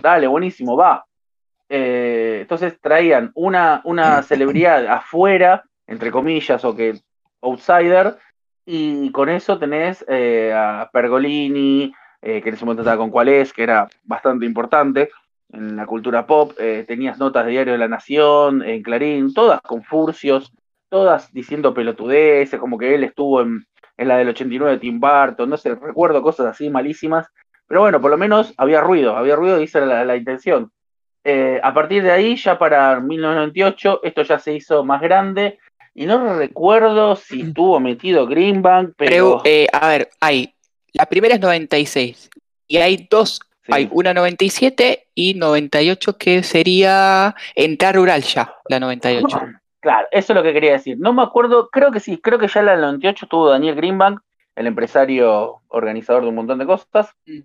Dale, 0.00 0.28
buenísimo, 0.28 0.76
va. 0.76 1.04
Eh, 1.74 2.40
entonces 2.42 2.78
traían 2.80 3.32
una, 3.34 3.80
una 3.84 4.22
celebridad 4.22 4.86
afuera, 4.86 5.64
entre 5.86 6.10
comillas, 6.10 6.62
o 6.66 6.76
que 6.76 7.00
outsider, 7.40 8.16
y 8.66 9.10
con 9.10 9.28
eso 9.28 9.58
tenés 9.58 10.04
eh, 10.06 10.52
a 10.54 10.90
Pergolini, 10.92 11.92
eh, 12.20 12.40
que 12.40 12.50
en 12.50 12.54
ese 12.54 12.64
momento 12.64 12.82
estaba 12.82 12.98
con 12.98 13.10
cuál 13.10 13.28
es, 13.28 13.52
que 13.52 13.62
era 13.62 13.88
bastante 14.04 14.46
importante 14.46 15.10
en 15.52 15.76
la 15.76 15.86
cultura 15.86 16.26
pop. 16.26 16.52
Eh, 16.58 16.84
tenías 16.86 17.18
notas 17.18 17.44
de 17.44 17.52
Diario 17.52 17.72
de 17.72 17.78
la 17.78 17.88
Nación, 17.88 18.62
en 18.62 18.82
Clarín, 18.82 19.34
todas 19.34 19.60
con 19.62 19.82
furcios, 19.82 20.52
todas 20.88 21.32
diciendo 21.32 21.74
pelotudeces, 21.74 22.60
como 22.60 22.78
que 22.78 22.94
él 22.94 23.04
estuvo 23.04 23.40
en, 23.42 23.66
la 23.96 24.16
del 24.16 24.30
89 24.30 24.72
de 24.72 24.78
Tim 24.78 24.98
Burton, 25.00 25.48
no 25.48 25.56
sé, 25.56 25.74
recuerdo 25.74 26.22
cosas 26.22 26.46
así 26.46 26.70
malísimas. 26.70 27.28
Pero 27.66 27.80
bueno, 27.80 28.00
por 28.00 28.10
lo 28.10 28.18
menos 28.18 28.52
había 28.56 28.80
ruido, 28.80 29.16
había 29.16 29.36
ruido 29.36 29.60
y 29.60 29.64
esa 29.64 29.78
era 29.78 30.04
la, 30.04 30.16
intención. 30.16 30.70
A 31.24 31.74
partir 31.74 32.02
de 32.02 32.10
ahí, 32.10 32.36
ya 32.36 32.58
para 32.58 33.00
1998, 33.00 34.00
esto 34.02 34.22
ya 34.22 34.38
se 34.38 34.54
hizo 34.54 34.84
más 34.84 35.00
grande 35.00 35.58
y 35.94 36.06
no 36.06 36.36
recuerdo 36.38 37.16
si 37.16 37.42
estuvo 37.42 37.78
metido 37.78 38.26
Greenbank, 38.26 38.94
pero... 38.96 39.42
Eh, 39.44 39.66
a 39.72 39.88
ver, 39.88 40.08
hay. 40.20 40.54
La 40.94 41.06
primera 41.06 41.34
es 41.34 41.40
96. 41.40 42.30
Y 42.66 42.78
hay 42.78 43.06
dos. 43.10 43.40
Hay 43.68 43.88
una 43.92 44.12
97 44.12 45.08
y 45.14 45.34
98 45.34 46.18
que 46.18 46.42
sería 46.42 47.34
entrar 47.54 47.94
rural 47.94 48.22
ya, 48.22 48.56
la 48.68 48.80
98. 48.80 49.40
Claro, 49.82 50.06
eso 50.12 50.32
es 50.32 50.36
lo 50.36 50.44
que 50.44 50.52
quería 50.52 50.70
decir. 50.70 50.96
No 51.00 51.12
me 51.12 51.24
acuerdo, 51.24 51.68
creo 51.68 51.90
que 51.90 51.98
sí, 51.98 52.16
creo 52.16 52.38
que 52.38 52.46
ya 52.46 52.62
la 52.62 52.76
98 52.76 53.24
estuvo 53.24 53.50
Daniel 53.50 53.74
Greenbank, 53.74 54.20
el 54.54 54.68
empresario 54.68 55.60
organizador 55.66 56.22
de 56.22 56.28
un 56.28 56.36
montón 56.36 56.60
de 56.60 56.66
cosas. 56.66 57.10
Mm. 57.26 57.40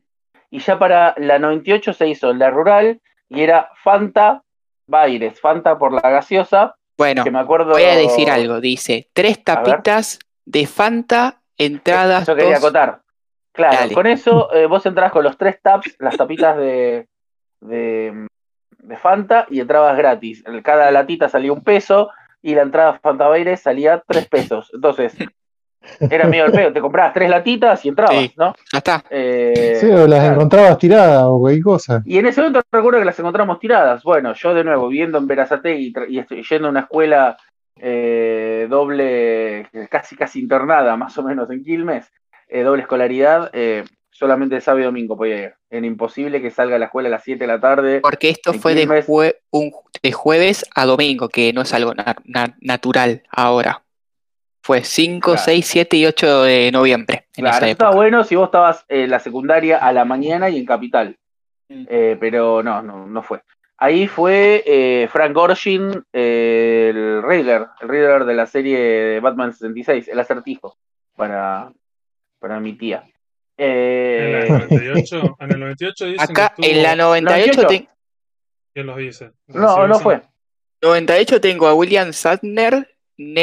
Y 0.51 0.59
ya 0.59 0.77
para 0.77 1.15
la 1.17 1.39
98 1.39 1.93
se 1.93 2.07
hizo 2.07 2.31
la 2.35 2.51
rural 2.51 3.01
y 3.29 3.41
era 3.41 3.69
Fanta 3.83 4.43
Baires, 4.87 5.39
Fanta 5.39 5.77
por 5.77 5.93
la 5.93 6.09
gaseosa, 6.09 6.77
bueno, 6.97 7.23
voy 7.23 7.83
a 7.83 7.95
decir 7.95 8.29
algo. 8.31 8.59
Dice, 8.59 9.09
tres 9.13 9.43
tapitas 9.43 10.19
de 10.45 10.65
Fanta, 10.65 11.41
entradas. 11.55 12.25
Yo 12.25 12.35
quería 12.35 12.57
acotar. 12.57 13.01
Claro, 13.53 13.93
con 13.93 14.07
eso 14.07 14.53
eh, 14.53 14.65
vos 14.65 14.85
entrabas 14.85 15.11
con 15.11 15.23
los 15.23 15.37
tres 15.37 15.61
taps, 15.61 15.95
las 15.99 16.15
tapitas 16.15 16.57
de, 16.57 17.07
de, 17.61 18.27
Fanta 18.99 19.45
y 19.49 19.59
entrabas 19.59 19.97
gratis. 19.97 20.43
Cada 20.63 20.91
latita 20.91 21.29
salía 21.29 21.53
un 21.53 21.63
peso 21.63 22.09
y 22.41 22.55
la 22.55 22.61
entrada 22.61 22.99
Fanta 22.99 23.27
Baires 23.27 23.61
salía 23.61 24.03
tres 24.07 24.27
pesos. 24.27 24.71
Entonces, 24.73 25.15
era 25.99 26.27
medio 26.27 26.45
el 26.45 26.51
pedo. 26.51 26.73
Te 26.73 26.81
comprabas 26.81 27.13
tres 27.13 27.29
latitas 27.29 27.83
y 27.85 27.89
entrabas, 27.89 28.37
¿no? 28.37 28.55
Ya 28.71 28.77
está. 28.77 29.03
Eh, 29.09 29.77
sí, 29.79 29.87
o 29.87 30.07
las 30.07 30.31
encontrabas 30.31 30.77
tiradas 30.77 31.23
o 31.25 31.39
cualquier 31.39 31.63
cosa. 31.63 32.03
Y 32.05 32.17
en 32.17 32.25
ese 32.27 32.41
momento 32.41 32.61
recuerdo 32.71 32.99
que 32.99 33.05
las 33.05 33.19
encontramos 33.19 33.59
tiradas. 33.59 34.03
Bueno, 34.03 34.33
yo 34.33 34.53
de 34.53 34.63
nuevo, 34.63 34.87
viviendo 34.87 35.17
en 35.17 35.27
Verazate 35.27 35.75
y, 35.75 35.93
y 36.09 36.43
yendo 36.43 36.67
a 36.67 36.71
una 36.71 36.81
escuela 36.81 37.37
eh, 37.79 38.67
doble, 38.69 39.69
casi 39.89 40.15
casi 40.15 40.39
internada, 40.39 40.95
más 40.95 41.17
o 41.17 41.23
menos 41.23 41.49
en 41.49 41.63
Quilmes, 41.63 42.11
eh, 42.47 42.63
doble 42.63 42.83
escolaridad, 42.83 43.51
solamente 44.17 44.55
el 44.55 44.61
sábado 44.61 44.81
y 44.81 44.85
domingo 44.85 45.15
podía 45.15 45.43
ir. 45.43 45.53
Era 45.69 45.85
imposible 45.85 46.41
que 46.41 46.49
salga 46.49 46.77
a 46.77 46.79
la 46.79 46.85
escuela 46.85 47.07
a 47.09 47.11
las 47.11 47.23
7 47.23 47.39
de 47.39 47.47
la 47.47 47.59
tarde. 47.59 47.99
Porque 48.01 48.29
esto 48.29 48.53
fue 48.53 48.73
de, 48.73 48.87
un, 49.51 49.71
de, 50.01 50.11
jueves 50.11 50.65
a 50.73 50.85
domingo, 50.85 51.29
que 51.29 51.53
no 51.53 51.61
es 51.61 51.73
algo 51.73 51.93
natural 52.61 53.23
ahora. 53.29 53.83
Fue 54.67 54.83
5, 54.83 55.37
6, 55.37 55.65
7 55.65 55.95
y 55.95 56.05
8 56.07 56.43
de 56.43 56.71
noviembre. 56.73 57.25
claro, 57.33 57.65
está 57.67 57.89
bueno 57.89 58.25
si 58.25 58.35
vos 58.35 58.47
estabas 58.47 58.83
en 58.89 59.09
la 59.09 59.19
secundaria 59.19 59.77
a 59.77 59.93
la 59.93 60.03
mañana 60.03 60.49
y 60.49 60.59
en 60.59 60.65
Capital. 60.65 61.17
Mm. 61.69 61.85
Eh, 61.89 62.17
pero 62.19 62.61
no, 62.61 62.81
no, 62.81 63.07
no 63.07 63.23
fue. 63.23 63.41
Ahí 63.77 64.07
fue 64.07 64.65
eh, 64.65 65.07
Frank 65.09 65.31
Gorshin, 65.31 66.03
eh, 66.11 66.91
el 66.93 67.23
Riddler, 67.23 67.67
el 67.79 67.87
Riddler 67.87 68.25
de 68.25 68.33
la 68.33 68.45
serie 68.45 68.77
de 68.77 69.19
Batman 69.21 69.53
66, 69.53 70.09
el 70.09 70.19
acertijo, 70.19 70.77
para, 71.15 71.71
para 72.37 72.59
mi 72.59 72.73
tía. 72.73 73.05
en 73.55 74.35
el 74.35 74.49
98, 74.49 75.37
en 75.39 75.51
el 75.53 75.59
98 75.61 76.05
dicen 76.07 76.21
Acá, 76.29 76.53
en 76.57 76.83
la 76.83 76.97
98, 76.97 77.67
¿Quién 78.73 78.85
los 78.85 78.97
dice? 78.97 79.31
No, 79.47 79.87
no 79.87 79.97
fue. 79.97 80.23
98 80.81 81.39
tengo 81.39 81.67
a 81.67 81.73
William 81.73 82.11
Sadner 82.11 82.96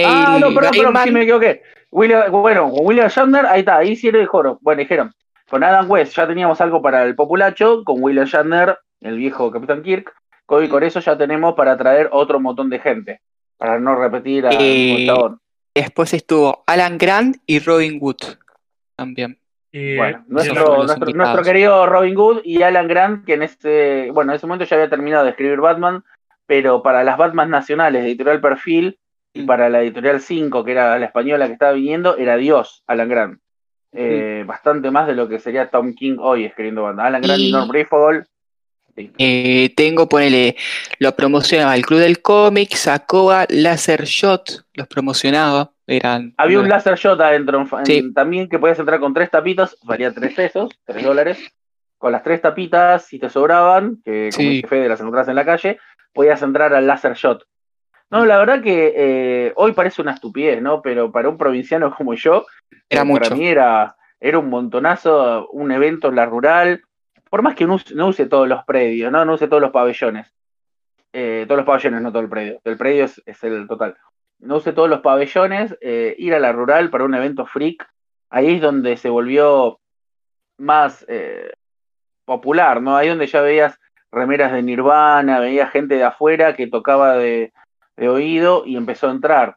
ah, 0.06 0.38
no, 0.40 0.54
perdón, 0.54 0.72
perdón, 0.72 0.96
sí 1.04 1.10
me 1.10 1.22
equivoqué. 1.22 1.62
William, 1.90 2.30
bueno, 2.30 2.70
con 2.70 2.86
William 2.86 3.08
Shatner, 3.08 3.46
ahí 3.46 3.60
está, 3.60 3.78
ahí 3.78 3.96
sí 3.96 4.10
lo 4.10 4.18
dijeron. 4.18 4.58
Bueno, 4.60 4.80
dijeron, 4.80 5.14
con 5.48 5.62
Adam 5.62 5.90
West 5.90 6.14
ya 6.16 6.26
teníamos 6.26 6.60
algo 6.60 6.82
para 6.82 7.04
el 7.04 7.14
populacho, 7.14 7.84
con 7.84 8.02
William 8.02 8.26
Shatner, 8.26 8.78
el 9.00 9.16
viejo 9.16 9.50
Capitán 9.50 9.82
Kirk, 9.82 10.12
y 10.62 10.68
con 10.68 10.82
eso 10.82 11.00
ya 11.00 11.16
tenemos 11.16 11.54
para 11.54 11.76
traer 11.76 12.08
otro 12.12 12.40
montón 12.40 12.70
de 12.70 12.78
gente, 12.78 13.20
para 13.56 13.78
no 13.78 13.94
repetir 13.94 14.46
a 14.46 14.50
eh, 14.52 15.06
Después 15.74 16.14
estuvo 16.14 16.62
Alan 16.66 16.98
Grant 16.98 17.36
y 17.46 17.58
Robin 17.58 17.98
Wood 18.00 18.16
también. 18.96 19.38
bueno, 19.72 20.24
nuestro, 20.28 20.84
nuestro, 20.84 21.42
querido 21.42 21.86
Robin 21.86 22.16
Wood 22.16 22.42
y 22.44 22.62
Alan 22.62 22.86
Grant, 22.86 23.24
que 23.24 23.34
en 23.34 23.42
ese, 23.42 24.10
bueno, 24.12 24.32
en 24.32 24.36
ese 24.36 24.46
momento 24.46 24.64
ya 24.64 24.76
había 24.76 24.90
terminado 24.90 25.24
de 25.24 25.30
escribir 25.30 25.60
Batman, 25.60 26.04
pero 26.46 26.82
para 26.82 27.02
las 27.02 27.16
Batman 27.16 27.50
nacionales 27.50 28.02
de 28.02 28.08
editorial 28.08 28.40
perfil 28.40 28.98
para 29.46 29.68
la 29.68 29.82
editorial 29.82 30.20
5, 30.20 30.64
que 30.64 30.72
era 30.72 30.98
la 30.98 31.06
española 31.06 31.46
que 31.46 31.54
estaba 31.54 31.72
viniendo, 31.72 32.16
era 32.16 32.36
Dios, 32.36 32.82
Alan 32.86 33.08
Grant. 33.08 33.40
Eh, 33.92 34.42
bastante 34.46 34.90
más 34.90 35.06
de 35.06 35.14
lo 35.14 35.28
que 35.28 35.38
sería 35.38 35.70
Tom 35.70 35.94
King 35.94 36.16
hoy 36.18 36.44
escribiendo 36.44 36.82
banda. 36.82 37.04
Alan 37.04 37.22
Grant 37.22 37.40
y, 37.40 37.52
Norm 37.52 37.68
Breyfogle. 37.68 38.24
Eh, 38.96 39.72
tengo, 39.76 40.08
ponele, 40.08 40.56
lo 41.00 41.16
promocionaba 41.16 41.74
el 41.74 41.84
Club 41.84 41.98
del 41.98 42.22
Cómic, 42.22 42.74
sacó 42.74 43.32
a 43.32 43.44
Laser 43.48 44.04
Shot, 44.04 44.66
los 44.74 44.86
promocionaba. 44.86 45.72
Eran, 45.86 46.32
Había 46.36 46.60
un 46.60 46.68
Laser 46.68 46.96
Shot 46.96 47.20
adentro 47.20 47.66
también 48.14 48.48
que 48.48 48.58
podías 48.58 48.78
entrar 48.78 49.00
con 49.00 49.12
tres 49.12 49.30
tapitas, 49.30 49.76
valía 49.82 50.12
tres 50.12 50.32
pesos, 50.34 50.70
tres 50.84 51.04
dólares. 51.04 51.38
Con 51.98 52.12
las 52.12 52.22
tres 52.22 52.40
tapitas, 52.40 53.06
si 53.06 53.18
te 53.18 53.30
sobraban, 53.30 54.00
que 54.04 54.30
como 54.34 54.48
sí. 54.48 54.62
de 54.62 54.88
las 54.88 55.00
encontrás 55.00 55.28
en 55.28 55.36
la 55.36 55.44
calle, 55.44 55.78
podías 56.12 56.40
entrar 56.42 56.72
al 56.74 56.86
Laser 56.86 57.14
Shot 57.14 57.44
no, 58.14 58.24
la 58.24 58.38
verdad 58.38 58.62
que 58.62 58.92
eh, 58.96 59.52
hoy 59.56 59.72
parece 59.72 60.00
una 60.00 60.12
estupidez, 60.12 60.62
¿no? 60.62 60.80
Pero 60.82 61.10
para 61.10 61.28
un 61.28 61.36
provinciano 61.36 61.92
como 61.92 62.14
yo, 62.14 62.46
era 62.88 63.02
eh, 63.02 63.04
mucho. 63.04 63.22
para 63.22 63.34
mí 63.34 63.48
era, 63.48 63.96
era 64.20 64.38
un 64.38 64.48
montonazo, 64.48 65.48
un 65.48 65.72
evento 65.72 66.10
en 66.10 66.14
la 66.14 66.24
rural, 66.24 66.84
por 67.28 67.42
más 67.42 67.56
que 67.56 67.66
no, 67.66 67.74
use 67.74 68.26
todos 68.26 68.46
los 68.46 68.62
predios, 68.66 69.10
¿no? 69.10 69.24
No 69.24 69.34
use 69.34 69.48
todos 69.48 69.60
los 69.60 69.72
pabellones. 69.72 70.32
Eh, 71.12 71.44
todos 71.48 71.56
los 71.56 71.66
pabellones, 71.66 72.02
no 72.02 72.12
todo 72.12 72.22
el 72.22 72.28
predio. 72.28 72.60
El 72.62 72.76
predio 72.76 73.04
es, 73.04 73.20
el 73.42 73.66
total. 73.66 73.96
No 74.38 74.58
use 74.58 74.72
todos 74.72 74.88
los 74.88 75.00
pabellones, 75.00 75.76
ir 75.80 76.34
a 76.34 76.38
la 76.38 76.52
rural 76.52 76.90
para 76.90 77.02
un 77.02 77.16
evento 77.16 77.46
freak, 77.46 77.84
ahí 78.30 78.54
es 78.54 78.60
donde 78.60 78.96
se 78.96 79.08
volvió 79.08 79.80
más 80.58 81.04
popular, 82.24 82.80
¿no? 82.80 82.96
Ahí 82.96 83.08
donde 83.08 83.26
ya 83.26 83.40
veías 83.40 83.76
remeras 84.12 84.52
de 84.52 84.62
Nirvana, 84.62 85.40
veía 85.40 85.66
gente 85.66 85.96
de 85.96 86.04
afuera 86.04 86.54
que 86.54 86.68
tocaba 86.68 87.16
de, 87.16 87.52
de 87.96 88.08
oído 88.08 88.64
y 88.66 88.76
empezó 88.76 89.08
a 89.08 89.12
entrar, 89.12 89.56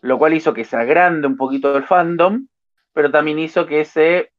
lo 0.00 0.18
cual 0.18 0.34
hizo 0.34 0.54
que 0.54 0.64
se 0.64 0.76
agrande 0.76 1.26
un 1.26 1.36
poquito 1.36 1.76
el 1.76 1.84
fandom, 1.84 2.46
pero 2.92 3.10
también 3.10 3.38
hizo 3.38 3.66
que 3.66 3.84
se, 3.84 4.30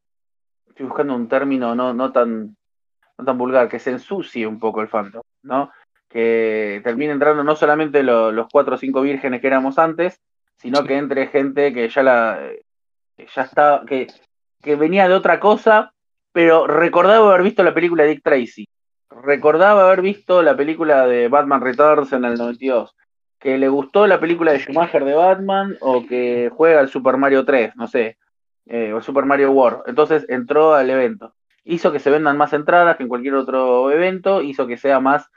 estoy 0.68 0.86
buscando 0.86 1.14
un 1.14 1.28
término 1.28 1.74
no, 1.74 1.92
no, 1.92 2.12
tan, 2.12 2.56
no 3.18 3.24
tan 3.24 3.38
vulgar, 3.38 3.68
que 3.68 3.78
se 3.78 3.90
ensucie 3.90 4.46
un 4.46 4.58
poco 4.58 4.80
el 4.80 4.88
fandom, 4.88 5.22
¿no? 5.42 5.70
Que 6.08 6.80
termine 6.84 7.12
entrando 7.12 7.44
no 7.44 7.56
solamente 7.56 8.02
los 8.02 8.46
cuatro 8.50 8.76
o 8.76 8.78
cinco 8.78 9.02
vírgenes 9.02 9.40
que 9.40 9.46
éramos 9.46 9.78
antes, 9.78 10.20
sino 10.56 10.84
que 10.84 10.96
entre 10.96 11.26
gente 11.26 11.72
que 11.72 11.88
ya 11.88 12.02
la 12.02 12.40
ya 13.34 13.42
está, 13.42 13.82
que, 13.86 14.06
que 14.62 14.76
venía 14.76 15.08
de 15.08 15.14
otra 15.14 15.40
cosa, 15.40 15.92
pero 16.32 16.66
recordaba 16.66 17.28
haber 17.28 17.42
visto 17.42 17.62
la 17.62 17.74
película 17.74 18.04
de 18.04 18.10
Dick 18.10 18.22
Tracy, 18.22 18.68
recordaba 19.10 19.86
haber 19.86 20.02
visto 20.02 20.42
la 20.42 20.56
película 20.56 21.06
de 21.06 21.28
Batman 21.28 21.60
Returns 21.60 22.12
en 22.12 22.24
el 22.24 22.34
92, 22.34 22.94
que 23.46 23.58
le 23.58 23.68
gustó 23.68 24.08
la 24.08 24.18
película 24.18 24.50
de 24.50 24.58
Schumacher 24.58 25.04
de 25.04 25.14
Batman 25.14 25.76
o 25.78 26.04
que 26.04 26.50
juega 26.52 26.80
el 26.80 26.88
Super 26.88 27.16
Mario 27.16 27.44
3, 27.44 27.76
no 27.76 27.86
sé, 27.86 28.18
eh, 28.66 28.92
o 28.92 28.96
el 28.96 29.04
Super 29.04 29.24
Mario 29.24 29.52
World. 29.52 29.82
Entonces 29.86 30.26
entró 30.28 30.74
al 30.74 30.90
evento. 30.90 31.32
Hizo 31.62 31.92
que 31.92 32.00
se 32.00 32.10
vendan 32.10 32.36
más 32.36 32.52
entradas 32.52 32.96
que 32.96 33.04
en 33.04 33.08
cualquier 33.08 33.34
otro 33.34 33.92
evento, 33.92 34.42
hizo 34.42 34.66
que 34.66 34.76
sea 34.76 34.98
más 34.98 35.30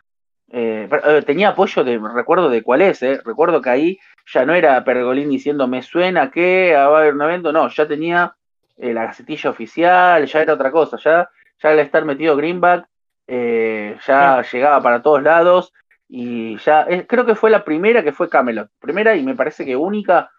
Eh, 0.52 0.90
eh, 0.90 1.22
tenía 1.24 1.50
apoyo 1.50 1.84
de, 1.84 2.00
recuerdo 2.00 2.50
de 2.50 2.64
cuál 2.64 2.82
es, 2.82 3.02
recuerdo 3.24 3.62
que 3.62 3.70
ahí 3.70 4.00
ya 4.34 4.44
no 4.48 4.56
era 4.56 4.84
Pergolín 4.84 5.30
diciendo 5.30 5.68
me 5.68 5.84
suena 5.84 6.32
que 6.32 6.74
va 6.74 6.86
a 6.86 7.02
haber 7.02 7.14
un 7.14 7.22
evento, 7.22 7.52
no, 7.52 7.70
ya 7.70 7.88
tenía 7.88 8.34
la 8.78 9.04
gacetilla 9.06 9.52
oficial, 9.52 10.26
ya 10.26 10.42
era 10.42 10.56
otra 10.56 10.72
cosa, 10.72 10.98
ya, 10.98 11.30
ya 11.62 11.70
al 11.70 11.78
estar 11.78 12.04
metido 12.04 12.36
Greenback 12.36 12.88
ya 13.28 14.42
llegaba 14.52 14.82
para 14.82 15.04
todos 15.04 15.22
lados 15.22 15.72
y 16.10 16.58
ya 16.58 16.88
creo 17.08 17.26
que 17.26 17.36
fue 17.36 17.50
la 17.50 17.64
primera 17.64 18.04
que 18.04 18.12
fue 18.12 18.30
Camelot, 18.30 18.70
primera 18.80 19.16
y 19.16 19.24
me 19.24 19.36
parece 19.36 19.66
que 19.66 19.76
única 19.76 20.32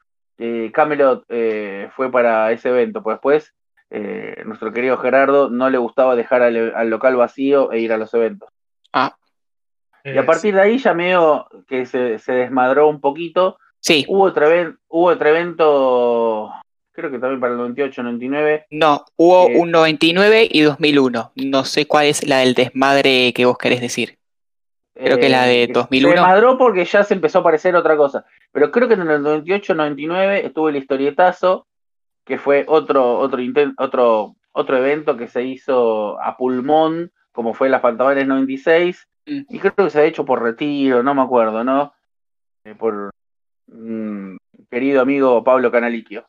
Camelot 0.72 1.26
fue 1.94 2.10
para 2.10 2.50
ese 2.50 2.70
evento, 2.70 3.02
pues 3.02 3.14
después 3.14 3.54
nuestro 4.44 4.72
querido 4.72 4.98
Gerardo 4.98 5.48
no 5.48 5.70
le 5.70 5.78
gustaba 5.78 6.16
dejar 6.16 6.42
al, 6.42 6.74
al 6.74 6.90
local 6.90 7.16
vacío 7.16 7.72
e 7.72 7.80
ir 7.80 7.92
a 7.92 7.98
los 7.98 8.12
eventos. 8.14 8.48
Ah, 8.92 9.16
y 10.04 10.16
a 10.16 10.26
partir 10.26 10.54
de 10.54 10.60
ahí 10.60 10.78
ya 10.78 10.94
medio 10.94 11.46
que 11.68 11.86
se, 11.86 12.18
desmadró 12.26 12.88
un 12.88 13.00
poquito. 13.00 13.58
Sí. 13.80 14.04
Hubo 14.08 14.24
otro, 14.24 14.48
hubo 14.88 15.06
otro 15.06 15.28
evento, 15.28 16.50
creo 16.92 17.10
que 17.10 17.18
también 17.18 17.40
para 17.40 17.52
el 17.52 17.58
98, 17.58 18.02
99. 18.02 18.66
No, 18.70 19.04
hubo 19.16 19.46
un 19.46 19.70
99 19.70 20.48
y 20.50 20.60
2001. 20.62 21.32
No 21.36 21.64
sé 21.64 21.86
cuál 21.86 22.06
es 22.06 22.26
la 22.26 22.38
del 22.38 22.54
desmadre 22.54 23.32
que 23.34 23.44
vos 23.44 23.58
querés 23.58 23.80
decir. 23.80 24.18
Creo 25.03 25.18
que 25.18 25.28
la 25.28 25.44
de 25.44 25.68
2001. 25.72 26.12
Se 26.12 26.20
desmadró 26.20 26.59
porque 26.59 26.84
ya 26.84 27.03
se 27.05 27.14
empezó 27.14 27.38
a 27.38 27.42
parecer 27.42 27.74
otra 27.74 27.96
cosa. 27.96 28.24
Pero 28.53 28.70
creo 28.70 28.88
que 28.88 28.94
en 28.94 29.03
el 29.03 29.22
98, 29.22 29.74
99 29.74 30.46
estuvo 30.46 30.68
el 30.68 30.76
historietazo, 30.76 31.66
que 32.24 32.38
fue 32.38 32.64
otro, 32.68 33.18
otro, 33.18 33.40
otro, 33.78 34.36
otro 34.53 34.76
evento 34.76 35.16
que 35.16 35.28
se 35.28 35.42
hizo 35.42 36.20
a 36.20 36.36
pulmón, 36.36 37.12
como 37.32 37.55
fue 37.55 37.68
la 37.68 37.80
Fantabares 37.80 38.26
96 38.26 39.09
y 39.24 39.59
creo 39.59 39.74
que 39.74 39.90
se 39.90 40.01
ha 40.01 40.05
hecho 40.05 40.24
por 40.24 40.42
retiro, 40.42 41.03
no 41.03 41.14
me 41.14 41.22
acuerdo, 41.22 41.62
¿no? 41.62 41.92
Eh, 42.64 42.74
por 42.74 43.11
un 43.68 44.38
querido 44.70 45.01
amigo 45.01 45.44
Pablo 45.44 45.70
Canaliquio, 45.70 46.26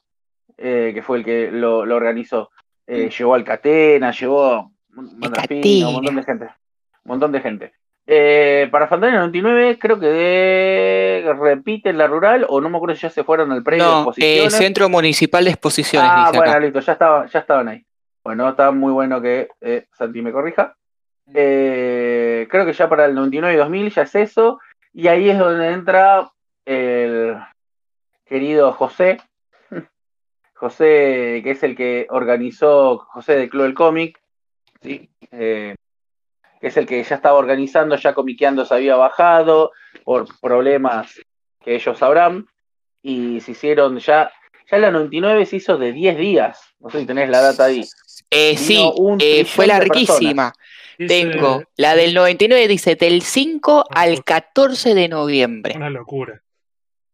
eh, 0.57 0.91
que 0.93 1.01
fue 1.01 1.17
el 1.17 1.25
que 1.25 1.51
lo, 1.51 1.79
organizó. 1.79 2.51
Eh, 2.85 3.09
llevó 3.09 3.35
al 3.35 3.43
Catena, 3.43 4.11
llevó 4.11 4.71
un 4.95 5.19
montón 5.19 5.31
de 5.33 6.23
gente. 6.23 6.45
Un 7.03 7.09
montón 7.09 7.31
de 7.31 7.41
gente. 7.41 7.73
Para 8.05 8.87
Fantasía 8.87 9.19
99 9.19 9.79
creo 9.79 9.99
que 9.99 11.33
repite 11.39 11.93
la 11.93 12.07
rural 12.07 12.45
o 12.49 12.59
no 12.59 12.69
me 12.69 12.77
acuerdo 12.77 12.95
si 12.95 13.03
ya 13.03 13.09
se 13.09 13.23
fueron 13.23 13.51
al 13.51 13.63
predio 13.63 13.83
no, 13.83 14.11
de 14.15 14.49
Centro 14.49 14.89
Municipal 14.89 15.43
de 15.45 15.51
Exposiciones. 15.51 16.09
Ah, 16.11 16.31
bueno, 16.33 16.59
listo, 16.59 16.79
ya, 16.79 16.93
estaba, 16.93 17.25
ya 17.27 17.39
estaban 17.39 17.69
ahí. 17.69 17.85
Bueno, 18.23 18.49
está 18.49 18.71
muy 18.71 18.91
bueno 18.91 19.21
que 19.21 19.47
Santi 19.93 20.21
me 20.21 20.31
corrija. 20.31 20.75
Eh, 21.33 22.47
creo 22.49 22.65
que 22.65 22.73
ya 22.73 22.89
para 22.89 23.05
el 23.05 23.15
99 23.15 23.53
y 23.53 23.57
2000 23.57 23.89
ya 23.91 24.01
es 24.03 24.15
eso. 24.15 24.59
Y 24.93 25.07
ahí 25.07 25.29
es 25.29 25.37
donde 25.37 25.71
entra 25.71 26.31
el 26.65 27.37
querido 28.25 28.73
José. 28.73 29.17
José, 30.55 31.41
que 31.43 31.51
es 31.51 31.63
el 31.63 31.75
que 31.75 32.07
organizó, 32.09 32.99
José 32.99 33.35
de 33.35 33.49
Club 33.49 33.63
del 33.63 33.73
Cómic, 33.73 34.21
¿sí? 34.81 35.09
Eh, 36.61 36.67
que 36.67 36.67
es 36.67 36.77
el 36.77 36.85
que 36.85 37.03
ya 37.03 37.15
estaba 37.15 37.37
organizando, 37.37 37.95
ya 37.95 38.13
comiqueando 38.13 38.65
se 38.65 38.73
había 38.75 38.95
bajado 38.95 39.71
por 40.03 40.27
problemas 40.39 41.19
que 41.63 41.75
ellos 41.75 41.97
sabrán. 41.97 42.47
Y 43.03 43.41
se 43.41 43.51
hicieron 43.51 43.97
ya, 43.97 44.31
ya 44.69 44.77
la 44.77 44.91
99 44.91 45.45
se 45.47 45.55
hizo 45.57 45.77
de 45.77 45.91
10 45.91 46.17
días. 46.17 46.61
No 46.79 46.89
sé 46.89 46.99
si 46.99 47.05
tenés 47.05 47.29
la 47.29 47.41
data 47.41 47.65
ahí. 47.65 47.83
Eh, 48.29 48.55
sí, 48.57 48.79
fue 49.45 49.67
larguísima. 49.67 50.53
Tengo 50.97 51.63
la 51.77 51.95
del 51.95 52.13
99, 52.13 52.67
dice 52.67 52.95
del 52.95 53.23
5 53.23 53.85
al 53.89 54.23
14 54.23 54.93
de 54.93 55.07
noviembre. 55.07 55.73
Una 55.75 55.89
locura. 55.89 56.43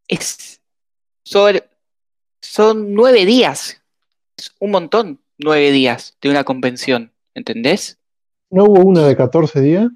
Es, 0.09 0.59
son, 1.23 1.61
son 2.41 2.93
nueve 2.93 3.25
días. 3.25 3.81
Es 4.37 4.53
un 4.59 4.71
montón, 4.71 5.21
nueve 5.37 5.71
días 5.71 6.17
de 6.21 6.29
una 6.29 6.43
convención. 6.43 7.13
¿Entendés? 7.33 7.97
¿No 8.49 8.65
hubo 8.65 8.81
una 8.81 9.05
de 9.05 9.15
14 9.15 9.61
días? 9.61 9.87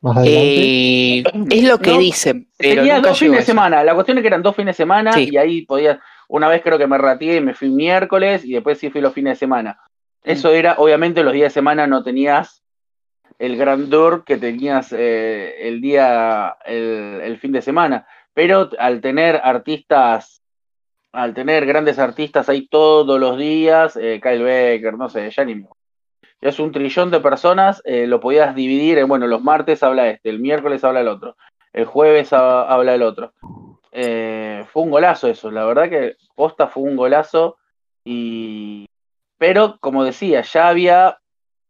Más 0.00 0.16
adelante. 0.16 1.18
Eh, 1.18 1.24
es 1.50 1.64
lo 1.64 1.78
que 1.78 1.98
dicen. 1.98 2.48
Pero 2.56 2.82
tenía 2.82 3.00
dos 3.00 3.18
fines 3.18 3.38
de 3.38 3.44
semana. 3.44 3.82
La 3.82 3.94
cuestión 3.94 4.18
es 4.18 4.22
que 4.22 4.28
eran 4.28 4.42
dos 4.42 4.54
fines 4.54 4.76
de 4.76 4.82
semana 4.82 5.18
y 5.18 5.36
ahí 5.36 5.62
podías. 5.66 5.98
Una 6.28 6.48
vez 6.48 6.62
creo 6.62 6.78
que 6.78 6.86
me 6.86 6.98
ratié 6.98 7.36
y 7.36 7.40
me 7.40 7.54
fui 7.54 7.70
miércoles 7.70 8.44
y 8.44 8.52
después 8.52 8.78
sí 8.78 8.90
fui 8.90 9.00
los 9.00 9.12
fines 9.12 9.32
de 9.32 9.38
semana. 9.38 9.80
Mm. 10.24 10.30
Eso 10.30 10.50
era, 10.50 10.74
obviamente, 10.78 11.24
los 11.24 11.32
días 11.32 11.52
de 11.52 11.54
semana 11.54 11.86
no 11.86 12.02
tenías 12.02 12.62
el 13.38 13.56
grandor 13.56 14.24
que 14.24 14.36
tenías 14.36 14.92
eh, 14.92 15.68
el 15.68 15.80
día, 15.80 16.56
el, 16.64 17.38
fin 17.40 17.52
de 17.52 17.62
semana. 17.62 18.06
Pero 18.34 18.70
al 18.78 19.00
tener 19.00 19.40
artistas, 19.42 20.42
al 21.12 21.34
tener 21.34 21.66
grandes 21.66 21.98
artistas 21.98 22.48
ahí 22.48 22.68
todos 22.68 23.18
los 23.18 23.38
días, 23.38 23.96
eh, 23.96 24.20
Kyle 24.22 24.42
Becker, 24.42 24.94
no 24.94 25.08
sé, 25.08 25.30
ya 25.30 25.44
ni 25.44 25.54
ya 25.54 25.68
es 26.40 26.58
un 26.58 26.72
trillón 26.72 27.10
de 27.10 27.20
personas, 27.20 27.82
eh, 27.84 28.06
lo 28.06 28.20
podías 28.20 28.54
dividir 28.54 28.98
en, 28.98 29.08
bueno, 29.08 29.26
los 29.26 29.42
martes 29.42 29.82
habla 29.82 30.08
este, 30.08 30.30
el 30.30 30.40
miércoles 30.40 30.84
habla 30.84 31.00
el 31.00 31.08
otro, 31.08 31.36
el 31.72 31.84
jueves 31.84 32.32
habla 32.32 32.94
el 32.94 33.02
otro. 33.02 33.32
fue 33.92 34.82
un 34.82 34.90
golazo 34.90 35.28
eso, 35.28 35.50
la 35.50 35.64
verdad 35.64 35.88
que 35.88 36.16
posta 36.34 36.68
fue 36.68 36.82
un 36.84 36.96
golazo 36.96 37.56
y... 38.04 38.86
Pero, 39.38 39.78
como 39.78 40.02
decía, 40.02 40.40
ya 40.42 40.66
había 40.68 41.18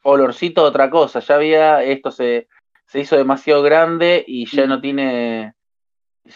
olorcito 0.02 0.62
otra 0.62 0.90
cosa. 0.90 1.20
Ya 1.20 1.34
había, 1.34 1.82
esto 1.82 2.10
se, 2.10 2.48
se 2.86 3.00
hizo 3.00 3.16
demasiado 3.16 3.62
grande 3.62 4.24
y 4.26 4.46
ya 4.46 4.66
no 4.66 4.80
tiene, 4.80 5.54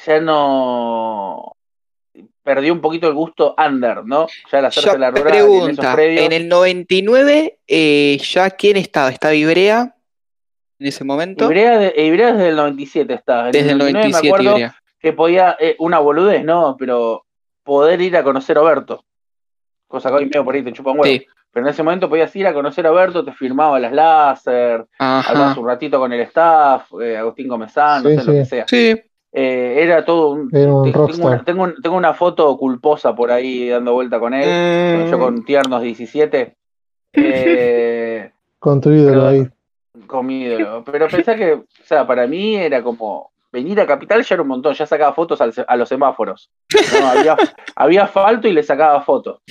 ya 0.04 0.20
no 0.20 1.51
perdió 2.43 2.72
un 2.72 2.80
poquito 2.80 3.09
el 3.09 3.14
gusto 3.14 3.55
under, 3.57 4.05
¿no? 4.05 4.26
Ya 4.51 4.61
la 4.61 4.68
hacerse 4.68 4.99
la 4.99 5.11
rural 5.11 5.24
pregunta, 5.24 5.97
en, 5.99 6.32
el 6.32 6.49
99, 6.49 7.59
eh, 7.66 8.18
¿ya 8.18 8.51
quién 8.51 8.76
estaba? 8.76 9.11
¿Está 9.11 9.30
Vibrea 9.30 9.95
en 10.78 10.86
ese 10.86 11.05
momento? 11.05 11.49
Vibrea, 11.49 11.78
desde 11.78 12.49
el 12.49 12.57
97 12.57 13.14
está. 13.14 13.45
desde 13.51 13.70
el 13.70 13.78
97, 13.78 14.22
me 14.22 14.28
acuerdo 14.28 14.74
que 14.99 15.12
podía, 15.12 15.57
eh, 15.59 15.76
una 15.78 15.99
boludez, 15.99 16.45
¿no? 16.45 16.76
Pero 16.78 17.24
poder 17.62 18.01
ir 18.01 18.16
a 18.16 18.22
conocer 18.22 18.59
a 18.59 18.62
Berto. 18.62 19.05
Cosa 19.86 20.09
que 20.09 20.14
hoy 20.16 20.24
medio 20.26 20.45
por 20.45 20.55
ahí 20.55 20.62
te 20.62 20.72
chupa 20.72 20.93
un 20.93 21.01
huevo. 21.01 21.24
Pero 21.53 21.66
en 21.66 21.70
ese 21.70 21.82
momento 21.82 22.09
podías 22.09 22.34
ir 22.34 22.47
a 22.47 22.55
conocer 22.55 22.86
a 22.86 22.93
Berto, 22.93 23.24
te 23.24 23.32
firmaba 23.32 23.78
las 23.78 23.93
láser, 23.93 24.86
hablabas 24.99 25.57
un 25.59 25.66
ratito 25.66 25.99
con 25.99 26.11
el 26.12 26.20
staff, 26.22 26.90
eh, 27.01 27.16
Agustín 27.18 27.47
Comezán, 27.47 28.03
no 28.03 28.09
sé 28.09 28.24
lo 28.24 28.32
que 28.32 28.45
sea. 28.47 28.64
Sí. 28.66 28.99
Eh, 29.34 29.76
era 29.78 30.04
todo 30.04 30.30
un. 30.30 30.50
tengo, 30.50 31.96
una, 31.96 32.12
foto 32.12 32.56
culposa 32.58 33.14
por 33.14 33.30
ahí 33.30 33.68
dando 33.68 33.94
vuelta 33.94 34.20
con 34.20 34.34
él, 34.34 35.10
yo 35.10 35.18
con 35.18 35.44
tiernos 35.44 35.82
17. 35.82 36.56
Eh, 37.14 38.32
con 38.58 38.80
tu 38.80 38.90
ídolo 38.90 39.26
ahí. 39.26 39.46
Con 40.06 40.24
mi 40.24 40.44
ídolo. 40.44 40.82
Pero 40.82 41.08
pensé 41.08 41.36
que, 41.36 41.52
o 41.52 41.66
sea, 41.84 42.06
para 42.06 42.26
mí 42.26 42.56
era 42.56 42.82
como. 42.82 43.30
Venir 43.52 43.78
a 43.82 43.86
Capital 43.86 44.22
ya 44.22 44.36
era 44.36 44.40
un 44.40 44.48
montón, 44.48 44.72
ya 44.72 44.86
sacaba 44.86 45.12
fotos 45.12 45.38
a 45.42 45.76
los 45.76 45.86
semáforos. 45.86 46.50
Había, 47.04 47.36
había 47.76 48.04
asfalto 48.04 48.48
y 48.48 48.54
le 48.54 48.62
sacaba 48.62 49.02
fotos. 49.02 49.42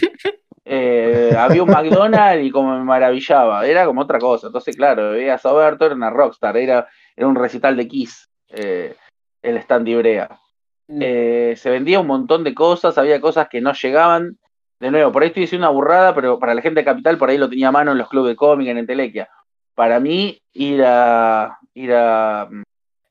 Eh, 0.65 1.35
había 1.37 1.63
un 1.63 1.69
McDonald's 1.69 2.45
y 2.45 2.49
como 2.49 2.77
me 2.77 2.83
maravillaba, 2.83 3.65
era 3.67 3.85
como 3.85 4.01
otra 4.01 4.17
cosa. 4.17 4.47
Entonces, 4.47 4.75
claro, 4.75 5.11
veía 5.11 5.35
a 5.35 5.37
Soberto, 5.37 5.85
era 5.85 5.93
una 5.93 6.09
rockstar, 6.09 6.57
era, 6.57 6.87
era 7.15 7.27
un 7.27 7.35
recital 7.35 7.75
de 7.75 7.87
Kiss, 7.87 8.29
eh, 8.49 8.95
el 9.41 9.57
stand 9.57 9.87
Ibrea. 9.87 10.39
Mm. 10.87 10.99
Eh, 11.01 11.53
se 11.57 11.69
vendía 11.69 11.99
un 11.99 12.07
montón 12.07 12.43
de 12.43 12.53
cosas, 12.53 12.97
había 12.97 13.21
cosas 13.21 13.47
que 13.49 13.61
no 13.61 13.73
llegaban. 13.73 14.37
De 14.79 14.91
nuevo, 14.91 15.11
por 15.11 15.21
ahí 15.21 15.27
estoy 15.27 15.41
diciendo 15.41 15.67
una 15.67 15.75
burrada, 15.75 16.15
pero 16.15 16.39
para 16.39 16.53
la 16.53 16.61
gente 16.61 16.81
de 16.81 16.85
Capital 16.85 17.17
por 17.17 17.29
ahí 17.29 17.37
lo 17.37 17.49
tenía 17.49 17.69
a 17.69 17.71
mano 17.71 17.91
en 17.91 17.97
los 17.97 18.09
clubes 18.09 18.31
de 18.31 18.35
cómic, 18.35 18.67
en 18.67 18.79
Entelequia. 18.79 19.29
Para 19.75 19.99
mí, 19.99 20.41
ir 20.53 20.83
a, 20.83 21.59
ir 21.73 21.93
a 21.93 22.47
mm, 22.49 22.63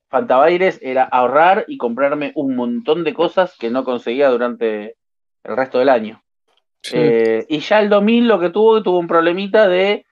Fantabaires 0.09 0.79
era 0.83 1.05
ahorrar 1.05 1.65
y 1.69 1.79
comprarme 1.79 2.33
un 2.35 2.57
montón 2.57 3.05
de 3.05 3.15
cosas 3.15 3.57
que 3.57 3.71
no 3.71 3.85
conseguía 3.85 4.29
durante 4.29 4.97
el 5.45 5.57
resto 5.57 5.79
del 5.79 5.89
año. 5.89 6.23
Eh, 6.93 7.47
y 7.49 7.61
ya 7.61 7.81
el 7.81 7.89
2000 7.89 8.27
lo 8.27 8.41
que 8.41 8.51
tuvo, 8.51 8.83
tuvo 8.83 8.99
un 8.99 9.07
problemita 9.07 9.69
de, 9.69 10.07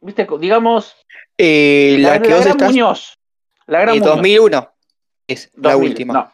viste, 0.00 0.26
digamos, 0.38 0.94
eh, 1.38 1.96
la, 2.00 2.20
que 2.20 2.28
gran 2.28 2.56
Muñoz. 2.58 3.18
La 3.66 3.80
gran 3.80 3.98
2001 4.00 4.73
es 5.26 5.50
la 5.56 5.76
última. 5.76 6.14
No, 6.14 6.32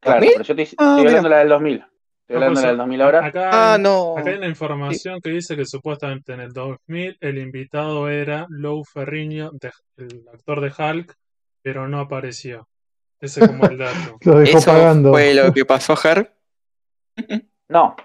claro, 0.00 0.20
pero 0.20 0.42
yo 0.42 0.54
estoy, 0.54 0.76
ah, 0.78 0.96
hablando 0.98 1.22
de 1.22 1.28
la 1.28 1.38
del 1.38 1.48
2000. 1.48 1.84
Estoy 2.20 2.36
hablando 2.36 2.60
de 2.60 2.66
la 2.66 2.68
del 2.70 2.78
2000 2.78 3.02
ahora. 3.02 3.26
Acá, 3.26 3.50
ah, 3.52 3.78
no. 3.78 4.18
acá 4.18 4.30
hay 4.30 4.36
una 4.36 4.48
información 4.48 5.20
que 5.20 5.30
dice 5.30 5.56
que 5.56 5.64
supuestamente 5.64 6.32
en 6.32 6.40
el 6.40 6.52
2000 6.52 7.18
el 7.20 7.38
invitado 7.38 8.08
era 8.08 8.46
Lou 8.48 8.84
Ferriño, 8.84 9.50
el 9.96 10.24
actor 10.32 10.60
de 10.60 10.72
Hulk, 10.76 11.14
pero 11.62 11.88
no 11.88 12.00
apareció. 12.00 12.68
Ese 13.20 13.42
es 13.42 13.48
como 13.48 13.66
el 13.66 13.78
dato. 13.78 14.18
lo 14.22 14.38
dejó 14.38 14.58
Eso 14.58 14.70
pagando. 14.70 15.10
fue 15.10 15.34
lo 15.34 15.52
que 15.52 15.64
pasó, 15.64 15.96
Ger. 15.96 16.32
no, 17.68 17.96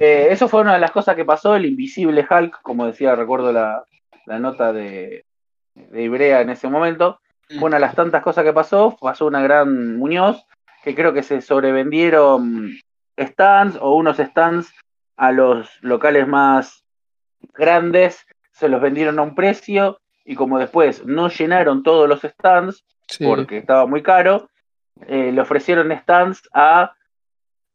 eh, 0.00 0.28
eso 0.30 0.48
fue 0.48 0.62
una 0.62 0.74
de 0.74 0.80
las 0.80 0.90
cosas 0.90 1.14
que 1.14 1.24
pasó, 1.24 1.54
el 1.54 1.66
invisible 1.66 2.26
Hulk, 2.28 2.62
como 2.62 2.86
decía, 2.86 3.14
recuerdo 3.14 3.52
la, 3.52 3.84
nota 4.26 4.72
de, 4.72 5.26
de 5.74 6.02
Ibrea 6.02 6.40
en 6.40 6.50
ese 6.50 6.68
momento. 6.68 7.20
Fue 7.48 7.64
una 7.64 7.76
de 7.76 7.82
las 7.82 7.94
tantas 7.94 8.22
cosas 8.22 8.44
que 8.44 8.52
pasó, 8.52 8.96
pasó 9.00 9.26
una 9.26 9.42
gran 9.42 9.96
Muñoz, 9.96 10.44
que 10.82 10.94
creo 10.94 11.12
que 11.12 11.22
se 11.22 11.40
sobrevendieron 11.40 12.78
stands 13.18 13.78
o 13.80 13.94
unos 13.94 14.18
stands 14.18 14.72
a 15.16 15.32
los 15.32 15.70
locales 15.82 16.26
más 16.26 16.84
grandes, 17.54 18.26
se 18.52 18.68
los 18.68 18.80
vendieron 18.80 19.18
a 19.18 19.22
un 19.22 19.34
precio 19.34 20.00
y 20.24 20.34
como 20.34 20.58
después 20.58 21.04
no 21.04 21.28
llenaron 21.28 21.82
todos 21.82 22.08
los 22.08 22.22
stands 22.22 22.84
porque 23.22 23.58
estaba 23.58 23.86
muy 23.86 24.02
caro, 24.02 24.48
eh, 25.06 25.30
le 25.32 25.40
ofrecieron 25.40 25.92
stands 25.92 26.48
a 26.52 26.94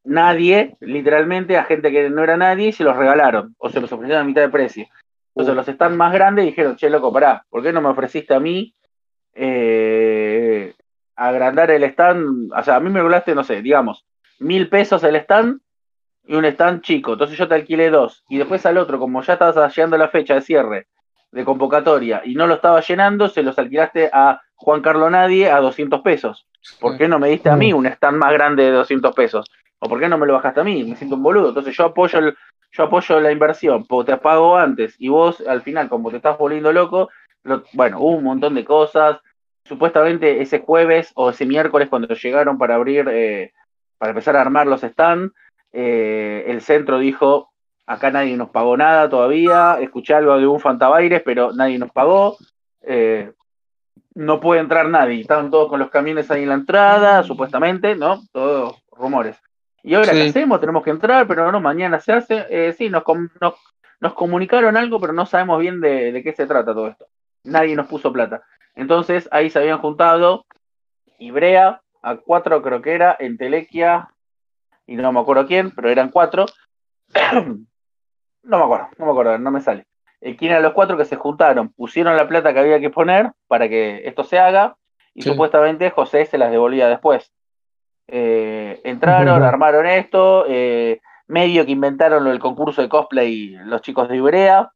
nadie, 0.04 0.76
literalmente 0.80 1.58
a 1.58 1.66
gente 1.66 1.92
que 1.92 2.10
no 2.10 2.24
era 2.24 2.38
nadie 2.38 2.70
y 2.70 2.74
se 2.74 2.84
los 2.84 2.96
regalaron 2.96 3.56
o 3.58 3.70
se 3.70 3.80
los 3.80 3.92
ofrecieron 3.92 4.24
a 4.24 4.28
mitad 4.28 4.42
de 4.42 4.50
precio. 4.50 4.88
Entonces 5.36 5.56
los 5.56 5.68
stands 5.68 5.98
más 5.98 6.12
grandes 6.14 6.46
dijeron, 6.46 6.76
che 6.76 6.90
loco, 6.90 7.14
pará, 7.14 7.46
¿por 7.50 7.62
qué 7.64 7.72
no 7.72 7.82
me 7.82 7.90
ofreciste 7.90 8.34
a 8.34 8.40
mí 8.40 8.74
eh, 9.40 10.76
agrandar 11.16 11.72
el 11.72 11.84
stand? 11.84 12.52
O 12.54 12.64
sea, 12.64 12.76
a 12.76 12.80
mí 12.80 12.90
me 12.90 13.00
regalaste, 13.00 13.34
no 13.34 13.44
sé, 13.44 13.62
digamos, 13.62 14.06
mil 14.40 14.70
pesos 14.70 15.04
el 15.04 15.16
stand 15.16 15.62
y 16.26 16.36
un 16.36 16.46
stand 16.46 16.82
chico. 16.82 17.14
Entonces 17.14 17.38
yo 17.38 17.48
te 17.48 17.56
alquilé 17.56 17.90
dos. 17.90 18.24
Y 18.30 18.38
después 18.38 18.66
al 18.66 18.78
otro, 18.78 19.00
como 19.00 19.22
ya 19.22 19.34
estabas 19.34 19.76
llegando 19.76 19.98
la 19.98 20.10
fecha 20.10 20.36
de 20.36 20.42
cierre 20.42 20.88
de 21.32 21.46
convocatoria 21.46 22.22
y 22.26 22.34
no 22.34 22.48
lo 22.48 22.56
estaba 22.56 22.82
llenando, 22.82 23.30
se 23.30 23.44
los 23.44 23.58
alquilaste 23.58 24.10
a 24.12 24.42
Juan 24.56 24.82
Carlos 24.82 25.12
Nadie 25.12 25.50
a 25.50 25.60
200 25.60 26.02
pesos. 26.02 26.46
¿Por 26.80 26.98
qué 26.98 27.08
no 27.08 27.20
me 27.20 27.30
diste 27.30 27.50
a 27.50 27.56
mí 27.56 27.72
un 27.72 27.86
stand 27.86 28.18
más 28.18 28.34
grande 28.34 28.64
de 28.64 28.72
200 28.72 29.16
pesos? 29.16 29.50
¿O 29.80 29.88
por 29.88 30.00
qué 30.00 30.10
no 30.10 30.18
me 30.18 30.28
lo 30.28 30.34
bajaste 30.34 30.60
a 30.60 30.64
mí? 30.64 30.84
Me 30.84 30.96
siento 30.96 31.16
un 31.16 31.24
boludo. 31.24 31.50
Entonces 31.50 31.76
yo 31.78 31.86
apoyo, 31.86 32.20
el, 32.20 32.36
yo 32.72 32.84
apoyo 32.84 33.20
la 33.22 33.32
inversión, 33.32 33.86
te 34.06 34.18
pago 34.18 34.58
antes 34.58 34.96
y 35.00 35.08
vos 35.08 35.42
al 35.48 35.62
final, 35.62 35.88
como 35.88 36.10
te 36.10 36.18
estás 36.18 36.38
volviendo 36.38 36.74
loco, 36.74 37.10
bueno, 37.74 38.00
hubo 38.00 38.18
un 38.18 38.24
montón 38.24 38.56
de 38.56 38.66
cosas. 38.66 39.20
Supuestamente 39.70 40.42
ese 40.42 40.60
jueves 40.60 41.12
o 41.14 41.30
ese 41.30 41.46
miércoles 41.46 41.88
cuando 41.90 42.08
llegaron 42.16 42.58
para 42.58 42.76
abrir, 42.76 43.08
eh, 43.10 43.54
para 44.00 44.10
empezar 44.10 44.36
a 44.36 44.42
armar 44.42 44.66
los 44.66 44.82
stands, 44.82 45.32
eh, 45.72 46.44
el 46.48 46.62
centro 46.62 46.98
dijo, 46.98 47.52
acá 47.86 48.10
nadie 48.10 48.36
nos 48.36 48.50
pagó 48.50 48.76
nada 48.76 49.08
todavía, 49.08 49.78
escuché 49.80 50.16
algo 50.16 50.38
de 50.40 50.48
un 50.48 50.60
Fantabaires, 50.60 51.22
pero 51.24 51.54
nadie 51.54 51.78
nos 51.78 51.92
pagó. 51.92 52.38
Eh, 52.82 53.32
no 54.16 54.40
puede 54.40 54.62
entrar 54.62 54.90
nadie. 54.90 55.22
Estaban 55.22 55.52
todos 55.52 55.70
con 55.70 55.80
los 55.80 55.92
camiones 55.92 56.32
ahí 56.32 56.42
en 56.42 56.50
la 56.50 56.56
entrada, 56.56 57.22
supuestamente, 57.22 57.96
¿no? 57.96 58.22
Todos 58.32 58.84
rumores. 58.92 59.38
Y 59.84 59.94
ahora, 59.94 60.12
¿qué 60.12 60.30
hacemos? 60.30 60.60
Tenemos 60.60 60.84
que 60.84 60.90
entrar, 60.90 61.28
pero 61.28 61.52
no, 61.52 61.62
mañana 61.62 62.00
se 62.00 62.12
hace. 62.12 62.46
Eh, 62.50 62.74
sí, 62.74 62.90
nos, 62.90 63.04
nos, 63.40 64.14
comunicaron 64.14 64.76
algo, 64.76 65.00
pero 65.00 65.14
no 65.14 65.28
sabemos 65.28 65.60
bien 65.60 65.80
de, 65.80 66.22
qué 66.24 66.34
se 66.34 66.48
trata 66.48 66.74
todo 66.74 66.88
esto. 66.88 67.06
Nadie 67.44 67.76
nos 67.76 67.88
puso 67.88 68.12
plata. 68.12 68.42
Entonces, 68.80 69.28
ahí 69.34 69.50
se 69.50 69.60
habían 69.60 69.80
juntado 69.80 70.46
Ibrea, 71.18 71.82
a 72.02 72.16
cuatro 72.16 72.62
creo 72.62 72.82
que 72.82 72.94
era, 72.94 73.14
Entelequia, 73.20 74.10
y 74.88 74.96
no 74.96 75.12
me 75.12 75.20
acuerdo 75.20 75.46
quién, 75.46 75.72
pero 75.72 75.90
eran 75.90 76.10
cuatro. 76.10 76.46
no 77.34 78.58
me 78.58 78.64
acuerdo, 78.64 78.88
no 78.98 79.06
me 79.06 79.12
acuerdo, 79.12 79.38
no 79.38 79.52
me 79.52 79.60
sale. 79.60 79.86
Eh, 80.22 80.38
¿Quién 80.38 80.52
eran 80.52 80.64
los 80.64 80.72
cuatro 80.72 80.96
que 80.96 81.04
se 81.04 81.18
juntaron? 81.18 81.74
Pusieron 81.74 82.16
la 82.16 82.30
plata 82.30 82.54
que 82.54 82.60
había 82.60 82.80
que 82.80 82.90
poner 82.90 83.34
para 83.48 83.68
que 83.68 84.08
esto 84.08 84.24
se 84.24 84.40
haga 84.40 84.78
y 85.14 85.24
supuestamente 85.24 85.90
José 85.90 86.26
se 86.26 86.38
las 86.38 86.50
devolvía 86.50 86.88
después. 86.88 87.34
Eh, 88.08 88.80
entraron, 88.86 89.44
armaron 89.44 89.88
esto, 89.88 90.46
eh, 90.48 91.02
medio 91.28 91.66
que 91.66 91.74
inventaron 91.74 92.26
el 92.28 92.40
concurso 92.40 92.82
de 92.82 92.88
cosplay 92.88 93.58
los 93.66 93.82
chicos 93.82 94.08
de 94.08 94.16
Ibrea. 94.16 94.72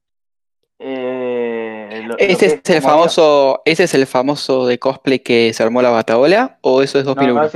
¿Ese 0.80 2.46
es, 2.46 2.70
el 2.70 2.82
famoso, 2.82 3.62
¿Ese 3.66 3.84
es 3.84 3.94
el 3.94 4.06
famoso 4.06 4.66
de 4.66 4.80
cosplay 4.80 5.20
que 5.20 5.54
se 5.54 5.64
armó 5.64 5.82
la 5.82 5.90
bataola 5.90 6.58
o 6.62 6.82
eso 6.82 7.00
es 7.00 7.06
2001? 7.06 7.42
No, 7.42 7.48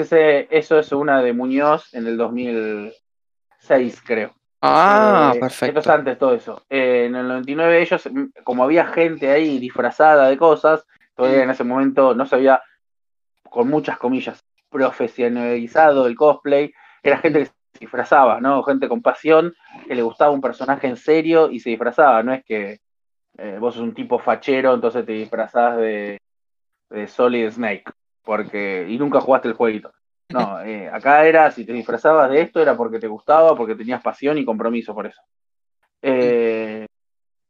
eso 0.49 0.79
es 0.79 0.91
una 0.91 1.21
de 1.21 1.33
Muñoz 1.33 1.93
en 1.93 2.07
el 2.07 2.17
2006, 2.17 4.01
creo. 4.05 4.33
Ah, 4.61 5.33
eh, 5.35 5.39
perfecto. 5.39 5.79
Esto 5.79 5.91
antes 5.91 6.17
todo 6.17 6.33
eso. 6.33 6.63
Eh, 6.69 7.05
en 7.05 7.15
el 7.15 7.27
99 7.27 7.81
ellos, 7.81 8.09
mm, 8.11 8.25
como 8.43 8.63
había 8.63 8.85
gente 8.87 9.29
ahí 9.29 9.59
disfrazada 9.59 10.29
de 10.29 10.37
cosas, 10.37 10.85
todavía 11.15 11.43
en 11.43 11.49
ese 11.49 11.63
momento 11.63 12.15
no 12.15 12.25
se 12.25 12.35
había, 12.35 12.61
con 13.43 13.67
muchas 13.67 13.97
comillas, 13.97 14.43
profesionalizado 14.69 16.07
el 16.07 16.15
cosplay. 16.15 16.73
Era 17.03 17.19
gente 17.19 17.39
que 17.39 17.45
se 17.45 17.53
disfrazaba, 17.79 18.41
¿no? 18.41 18.63
Gente 18.63 18.89
con 18.89 19.01
pasión, 19.01 19.53
que 19.87 19.95
le 19.95 20.01
gustaba 20.01 20.31
un 20.31 20.41
personaje 20.41 20.87
en 20.87 20.97
serio 20.97 21.51
y 21.51 21.59
se 21.59 21.69
disfrazaba. 21.69 22.23
No 22.23 22.33
es 22.33 22.43
que 22.43 22.79
eh, 23.37 23.57
vos 23.59 23.75
sos 23.75 23.83
un 23.83 23.93
tipo 23.93 24.19
fachero, 24.19 24.73
entonces 24.73 25.05
te 25.05 25.13
disfrazás 25.13 25.77
de, 25.77 26.19
de 26.89 27.07
Solid 27.07 27.51
Snake. 27.51 27.85
Porque, 28.23 28.85
y 28.89 28.97
nunca 28.97 29.21
jugaste 29.21 29.47
el 29.47 29.53
jueguito. 29.53 29.91
No, 30.29 30.61
eh, 30.65 30.89
acá 30.89 31.25
era, 31.25 31.51
si 31.51 31.65
te 31.65 31.73
disfrazabas 31.73 32.29
de 32.29 32.41
esto, 32.41 32.61
era 32.61 32.75
porque 32.75 32.99
te 32.99 33.07
gustaba, 33.07 33.55
porque 33.55 33.75
tenías 33.75 34.01
pasión 34.01 34.37
y 34.37 34.45
compromiso 34.45 34.93
por 34.93 35.07
eso. 35.07 35.21
Eh, 36.01 36.85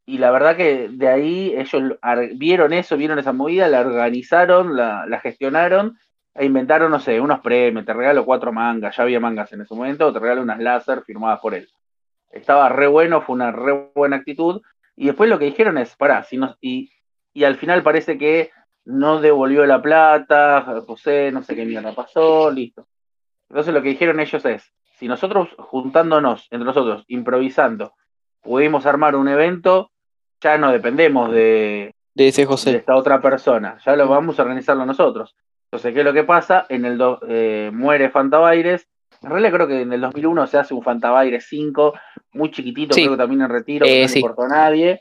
y 0.05 0.17
la 0.19 0.31
verdad 0.31 0.55
que 0.55 0.87
de 0.89 1.07
ahí 1.09 1.53
ellos 1.57 1.97
vieron 2.35 2.71
eso, 2.71 2.95
vieron 2.95 3.19
esa 3.19 3.33
movida, 3.33 3.67
la 3.67 3.81
organizaron, 3.81 4.75
la, 4.77 5.19
gestionaron 5.21 5.97
e 6.33 6.45
inventaron, 6.45 6.91
no 6.91 6.99
sé, 6.99 7.19
unos 7.19 7.41
premios, 7.41 7.85
te 7.85 7.93
regalo 7.93 8.23
cuatro 8.23 8.53
mangas, 8.53 8.95
ya 8.95 9.03
había 9.03 9.19
mangas 9.19 9.51
en 9.51 9.61
ese 9.61 9.75
momento, 9.75 10.13
te 10.13 10.19
regalo 10.19 10.43
unas 10.43 10.59
láser 10.59 11.01
firmadas 11.01 11.41
por 11.41 11.55
él. 11.55 11.67
Estaba 12.29 12.69
re 12.69 12.87
bueno, 12.87 13.21
fue 13.21 13.35
una 13.35 13.51
re 13.51 13.89
buena 13.93 14.17
actitud. 14.17 14.61
Y 14.97 15.05
después 15.05 15.29
lo 15.29 15.39
que 15.39 15.45
dijeron 15.45 15.77
es, 15.77 15.95
pará, 15.95 16.23
si 16.23 16.37
no, 16.37 16.57
y, 16.59 16.91
y 17.33 17.43
al 17.45 17.55
final 17.55 17.83
parece 17.83 18.17
que 18.17 18.51
no 18.83 19.21
devolvió 19.21 19.65
la 19.65 19.81
plata, 19.81 20.83
José, 20.85 21.31
no 21.31 21.43
sé 21.43 21.55
qué 21.55 21.65
mierda 21.65 21.93
pasó, 21.93 22.51
listo. 22.51 22.87
Entonces 23.49 23.73
lo 23.73 23.81
que 23.81 23.89
dijeron 23.89 24.19
ellos 24.19 24.43
es, 24.45 24.73
si 24.97 25.07
nosotros 25.07 25.49
juntándonos 25.57 26.47
entre 26.51 26.65
nosotros, 26.65 27.05
improvisando, 27.07 27.93
pudimos 28.41 28.85
armar 28.85 29.15
un 29.15 29.27
evento, 29.27 29.91
ya 30.41 30.57
no 30.57 30.71
dependemos 30.71 31.31
de, 31.31 31.93
de 32.15 32.27
ese 32.27 32.45
José. 32.45 32.77
esta 32.77 32.95
otra 32.95 33.21
persona, 33.21 33.77
ya 33.85 33.95
lo 33.95 34.07
vamos 34.07 34.39
a 34.39 34.41
organizarlo 34.41 34.85
nosotros. 34.85 35.35
Entonces, 35.65 35.93
¿qué 35.93 35.99
es 35.99 36.05
lo 36.05 36.13
que 36.13 36.23
pasa? 36.23 36.65
En 36.69 36.85
el 36.85 36.99
eh, 37.27 37.69
muere 37.73 38.09
Fantabaires. 38.09 38.87
En 39.21 39.29
realidad 39.29 39.51
creo 39.53 39.67
que 39.67 39.81
en 39.81 39.93
el 39.93 40.01
2001 40.01 40.47
se 40.47 40.57
hace 40.57 40.73
un 40.73 40.83
Fantabaires 40.83 41.45
5, 41.49 41.93
muy 42.33 42.51
chiquitito, 42.51 42.95
creo 42.95 43.11
que 43.11 43.17
también 43.17 43.41
en 43.41 43.49
retiro, 43.49 43.85
que 43.85 44.03
no 44.03 44.07
le 44.07 44.19
importó 44.19 44.43
a 44.43 44.47
nadie. 44.47 44.99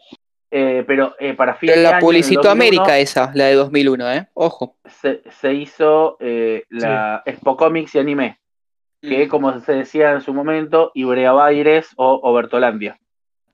Eh, 0.51 0.85
pero 0.87 1.14
eh, 1.19 1.35
para 1.35 1.55
fin 1.57 1.71
de 1.71 1.83
la 1.83 1.99
Publicito 1.99 2.49
América 2.49 2.99
esa, 2.99 3.33
la 3.35 3.47
de 3.47 3.55
2001, 3.55 4.12
¿eh? 4.12 4.29
Ojo. 4.35 4.77
Se, 4.87 5.53
hizo 5.53 6.17
eh, 6.21 6.64
la 6.71 7.23
Expo 7.27 7.57
Comics 7.57 7.95
y 7.97 7.99
Anime, 7.99 8.39
que 9.03 9.27
mm. 9.27 9.29
como 9.29 9.59
se 9.61 9.73
decía 9.73 10.12
en 10.12 10.21
su 10.21 10.33
momento, 10.33 10.93
Ibrea 10.95 11.33
Baires 11.33 11.89
o 11.97 12.21
Obertolandia. 12.23 12.99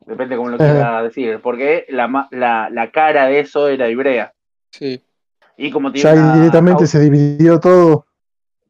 Depende 0.05 0.37
cómo 0.37 0.51
lo 0.51 0.59
quiera 0.59 1.03
decir, 1.03 1.41
porque 1.43 1.87
la, 1.89 2.29
la, 2.31 2.91
cara 2.93 3.27
de 3.27 3.41
eso 3.41 3.69
era 3.69 3.89
Ibrea. 3.89 4.35
Sí. 4.71 5.03
Y 5.57 5.71
como 5.71 5.93
ya 5.93 6.35
directamente 6.35 6.87
se 6.87 7.01
dividió 7.01 7.59
todo. 7.59 8.07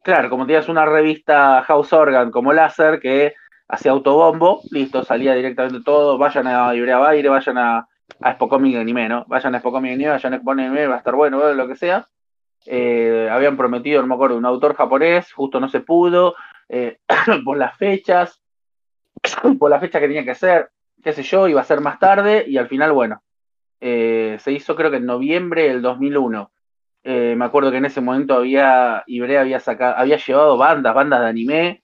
Claro, 0.03 0.29
como 0.29 0.45
tenías 0.45 0.69
una 0.69 0.85
revista 0.85 1.63
House 1.63 1.93
Organ 1.93 2.29
como 2.29 2.53
Láser 2.53 2.99
que 2.99 3.33
hacía 3.67 3.91
autobombo, 3.91 4.61
listo, 4.69 5.03
salía 5.03 5.33
directamente 5.33 5.81
todo, 5.83 6.17
vayan 6.17 6.45
a 6.47 6.75
Ibrea 6.75 6.97
Baires, 6.97 7.31
vayan 7.31 7.57
a 7.57 7.87
a 8.21 8.31
Expo 8.31 8.49
Comic 8.49 8.77
Anime, 8.77 9.09
¿no? 9.09 9.25
Vayan 9.27 9.53
a 9.53 9.57
Expo 9.57 9.71
Comic 9.71 9.93
Anime, 9.93 10.09
vayan 10.09 10.33
a 10.33 10.35
Expo 10.37 10.51
Anime, 10.51 10.87
va 10.87 10.95
a 10.95 10.97
estar 10.97 11.15
bueno, 11.15 11.53
lo 11.53 11.67
que 11.67 11.75
sea. 11.75 12.07
Eh, 12.65 13.27
habían 13.29 13.57
prometido, 13.57 14.01
no 14.01 14.07
me 14.07 14.15
acuerdo, 14.15 14.37
un 14.37 14.45
autor 14.45 14.75
japonés, 14.75 15.31
justo 15.33 15.59
no 15.59 15.67
se 15.67 15.81
pudo, 15.81 16.35
eh, 16.69 16.99
por 17.45 17.57
las 17.57 17.77
fechas, 17.77 18.41
por 19.59 19.69
la 19.69 19.79
fecha 19.79 19.99
que 19.99 20.07
tenía 20.07 20.23
que 20.23 20.35
ser, 20.35 20.69
qué 21.03 21.13
sé 21.13 21.23
yo, 21.23 21.47
iba 21.47 21.61
a 21.61 21.65
ser 21.65 21.81
más 21.81 21.99
tarde 21.99 22.45
y 22.47 22.57
al 22.57 22.67
final, 22.67 22.93
bueno, 22.93 23.21
eh, 23.81 24.37
se 24.39 24.53
hizo 24.53 24.75
creo 24.75 24.91
que 24.91 24.97
en 24.97 25.05
noviembre 25.05 25.67
del 25.67 25.81
2001. 25.81 26.51
Me 27.03 27.45
acuerdo 27.45 27.71
que 27.71 27.77
en 27.77 27.85
ese 27.85 28.01
momento 28.01 28.35
había, 28.35 29.03
Ibrea 29.07 29.41
había 29.41 29.59
sacado, 29.59 29.95
había 29.97 30.17
llevado 30.17 30.57
bandas, 30.57 30.95
bandas 30.95 31.21
de 31.21 31.27
anime, 31.27 31.83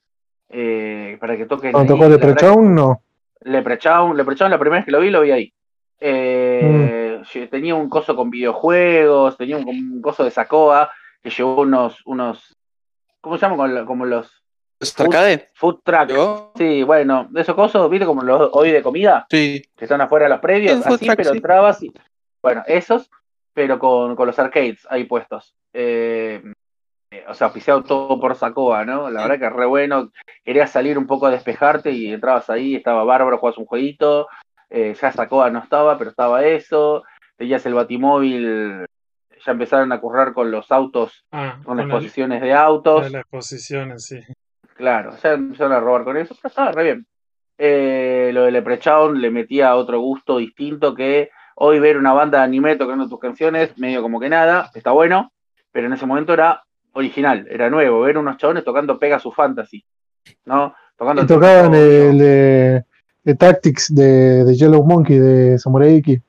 para 1.20 1.38
que 1.38 1.46
toquen. 1.46 1.72
¿No 1.72 1.86
tocó 1.86 2.08
Leprechaun? 2.08 2.74
No. 2.76 3.02
Leprechaun, 3.42 4.18
Leprechaun, 4.18 4.52
la 4.52 4.60
primera 4.60 4.80
vez 4.80 4.86
que 4.86 4.92
lo 4.92 5.00
vi, 5.00 5.10
lo 5.10 5.22
vi 5.22 5.32
ahí. 5.32 5.54
Eh, 6.00 7.22
tenía 7.50 7.76
un 7.76 7.90
coso 7.90 8.16
con 8.16 8.30
videojuegos, 8.30 9.38
tenía 9.38 9.58
un, 9.58 10.02
coso 10.02 10.24
de 10.24 10.32
Sacoa 10.32 10.92
que 11.22 11.30
llevó 11.30 11.62
unos, 11.62 12.02
unos 12.06 12.58
¿cómo 13.20 13.38
se 13.38 13.46
llama? 13.46 13.86
Como, 13.86 14.06
los 14.06 14.44
arcade? 14.98 15.50
Food, 15.56 15.82
track. 15.84 16.12
Sí, 16.56 16.84
bueno, 16.84 17.28
de 17.32 17.42
esos 17.42 17.56
cosos, 17.56 17.90
¿viste? 17.90 18.06
Como 18.06 18.22
los 18.22 18.50
hoy 18.54 18.72
de 18.72 18.82
comida. 18.82 19.26
Sí. 19.30 19.62
Que 19.76 19.86
están 19.86 20.02
afuera 20.02 20.26
de 20.26 20.30
los 20.30 20.40
predios, 20.40 20.86
así, 20.86 21.08
pero 21.16 21.34
entrabas 21.34 21.84
y. 21.84 21.92
Bueno, 22.42 22.64
esos, 22.68 23.10
pero 23.54 23.80
con, 23.80 24.16
los 24.16 24.40
arcades 24.40 24.86
ahí 24.90 25.06
puestos. 25.06 25.56
Eh, 25.74 26.42
o 27.28 27.34
sea, 27.34 27.48
oficiado 27.48 27.84
todo 27.84 28.20
por 28.20 28.36
Sacoa, 28.36 28.86
¿no? 28.86 29.10
La 29.10 29.24
verdad 29.24 29.40
que 29.40 29.46
es 29.46 29.54
re 29.54 29.66
bueno. 29.66 30.12
Querías 30.44 30.72
salir 30.72 30.98
un 30.98 31.08
poco 31.08 31.26
a 31.26 31.32
despejarte 31.32 31.92
y 31.92 32.12
entrabas 32.12 32.50
ahí, 32.50 32.76
estaba 32.76 33.04
bárbaro, 33.04 33.38
jugabas 33.38 33.58
un 33.58 33.66
jueguito, 33.66 34.28
eh, 34.70 34.96
ya 35.00 35.12
Sacoa 35.12 35.50
no 35.50 35.60
estaba, 35.60 35.98
pero 35.98 36.12
estaba 36.12 36.46
eso, 36.46 37.04
tenías 37.38 37.66
el 37.66 37.74
batimóvil 37.74 38.86
ya 39.46 39.52
empezaron 39.52 39.92
a 39.92 40.00
currar 40.00 40.34
con 40.34 40.52
los 40.52 40.72
autos, 40.72 41.26
ah, 41.32 41.60
con, 41.64 41.80
exposiciones 41.80 42.42
de 42.42 42.54
autos. 42.54 43.12
las 43.12 43.22
exposiciones, 43.22 44.06
sí. 44.06 44.20
Claro, 44.76 45.16
ya 45.22 45.34
empezaron 45.34 45.74
a 45.74 45.80
robar 45.80 46.04
con 46.04 46.18
eso, 46.18 46.36
pero 46.36 46.50
estaba 46.50 46.72
re 46.72 46.84
bien. 46.84 47.08
Eh, 47.58 48.32
lo 48.34 48.44
de 48.44 48.52
Leprechaun 48.52 49.20
le 49.20 49.32
metía 49.32 49.76
otro 49.76 50.00
gusto 50.00 50.38
distinto 50.38 50.96
que 50.96 51.30
hoy 51.62 51.80
ver 51.80 51.98
una 51.98 52.14
banda 52.14 52.40
de 52.40 52.46
anime 52.46 52.78
tocando 52.78 53.08
tus 53.08 53.20
canciones, 53.20 53.78
medio 53.78 54.02
como 54.02 54.20
que 54.20 54.30
nada, 54.30 54.72
está 54.74 54.92
bueno, 54.92 55.32
pero 55.72 55.88
en 55.88 55.94
ese 55.94 56.06
momento 56.06 56.34
era 56.34 56.64
original, 56.94 57.48
era 57.50 57.70
nuevo, 57.70 58.02
ver 58.02 58.18
unos 58.18 58.38
chabones 58.38 58.64
tocando 58.64 58.98
Pegasus 58.98 59.36
Fantasy, 59.36 59.84
¿no? 60.46 60.74
Tocando 60.98 61.26
tocaban 61.26 61.74
el 61.74 62.18
de, 62.18 63.36
Tactics 63.36 63.94
de, 63.94 64.56
Yellow 64.56 64.84
Monkey 64.84 65.18
de 65.20 65.60
Samurai 65.60 65.96
Iki. 65.96 66.22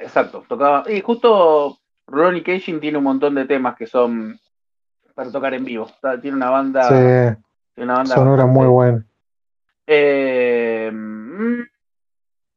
Exacto, 0.00 0.44
tocaba. 0.48 0.84
Y 0.88 1.00
justo 1.02 1.78
Ronnie 2.06 2.42
Caging 2.42 2.80
tiene 2.80 2.98
un 2.98 3.04
montón 3.04 3.36
de 3.36 3.44
temas 3.44 3.76
que 3.76 3.86
son 3.86 4.38
para 5.14 5.30
tocar 5.30 5.54
en 5.54 5.64
vivo. 5.64 5.88
Tiene 6.20 6.36
una 6.36 6.50
banda. 6.50 6.82
Sí, 6.88 7.82
una 7.82 7.94
banda 7.94 8.14
sonora 8.14 8.46
muy 8.46 8.66
buena. 8.66 9.04
Eh, 9.86 10.90
mm, 10.92 11.62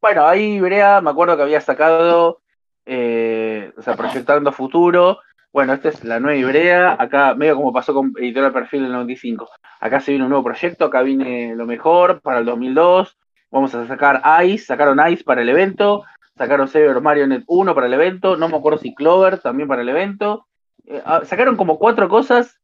bueno, 0.01 0.25
ahí 0.25 0.59
Brea, 0.59 1.01
me 1.01 1.11
acuerdo 1.11 1.37
que 1.37 1.43
había 1.43 1.61
sacado, 1.61 2.41
eh, 2.85 3.71
o 3.77 3.81
sea, 3.81 3.95
proyectando 3.95 4.51
futuro. 4.51 5.19
Bueno, 5.53 5.73
esta 5.73 5.89
es 5.89 6.03
la 6.05 6.19
nueva 6.19 6.37
Ibrea. 6.37 6.95
Acá, 6.97 7.35
medio 7.35 7.55
como 7.55 7.73
pasó 7.73 7.93
con 7.93 8.13
Editorial 8.17 8.53
Perfil 8.53 8.83
del 8.83 8.93
95. 8.93 9.49
Acá 9.81 9.99
se 9.99 10.11
viene 10.11 10.23
un 10.23 10.29
nuevo 10.29 10.45
proyecto. 10.45 10.85
Acá 10.85 11.01
viene 11.01 11.55
lo 11.55 11.65
mejor 11.65 12.21
para 12.21 12.39
el 12.39 12.45
2002. 12.45 13.17
Vamos 13.51 13.75
a 13.75 13.85
sacar 13.85 14.21
Ice. 14.45 14.65
Sacaron 14.65 14.99
Ice 15.11 15.23
para 15.25 15.41
el 15.41 15.49
evento. 15.49 16.05
Sacaron 16.37 16.69
Saber 16.69 17.01
Marionette 17.01 17.43
1 17.47 17.75
para 17.75 17.87
el 17.87 17.93
evento. 17.93 18.37
No 18.37 18.47
me 18.47 18.55
acuerdo 18.55 18.79
si 18.79 18.95
Clover 18.95 19.39
también 19.39 19.67
para 19.67 19.81
el 19.81 19.89
evento. 19.89 20.47
Eh, 20.85 21.01
ah, 21.05 21.21
sacaron 21.25 21.57
como 21.57 21.77
cuatro 21.77 22.07
cosas 22.07 22.59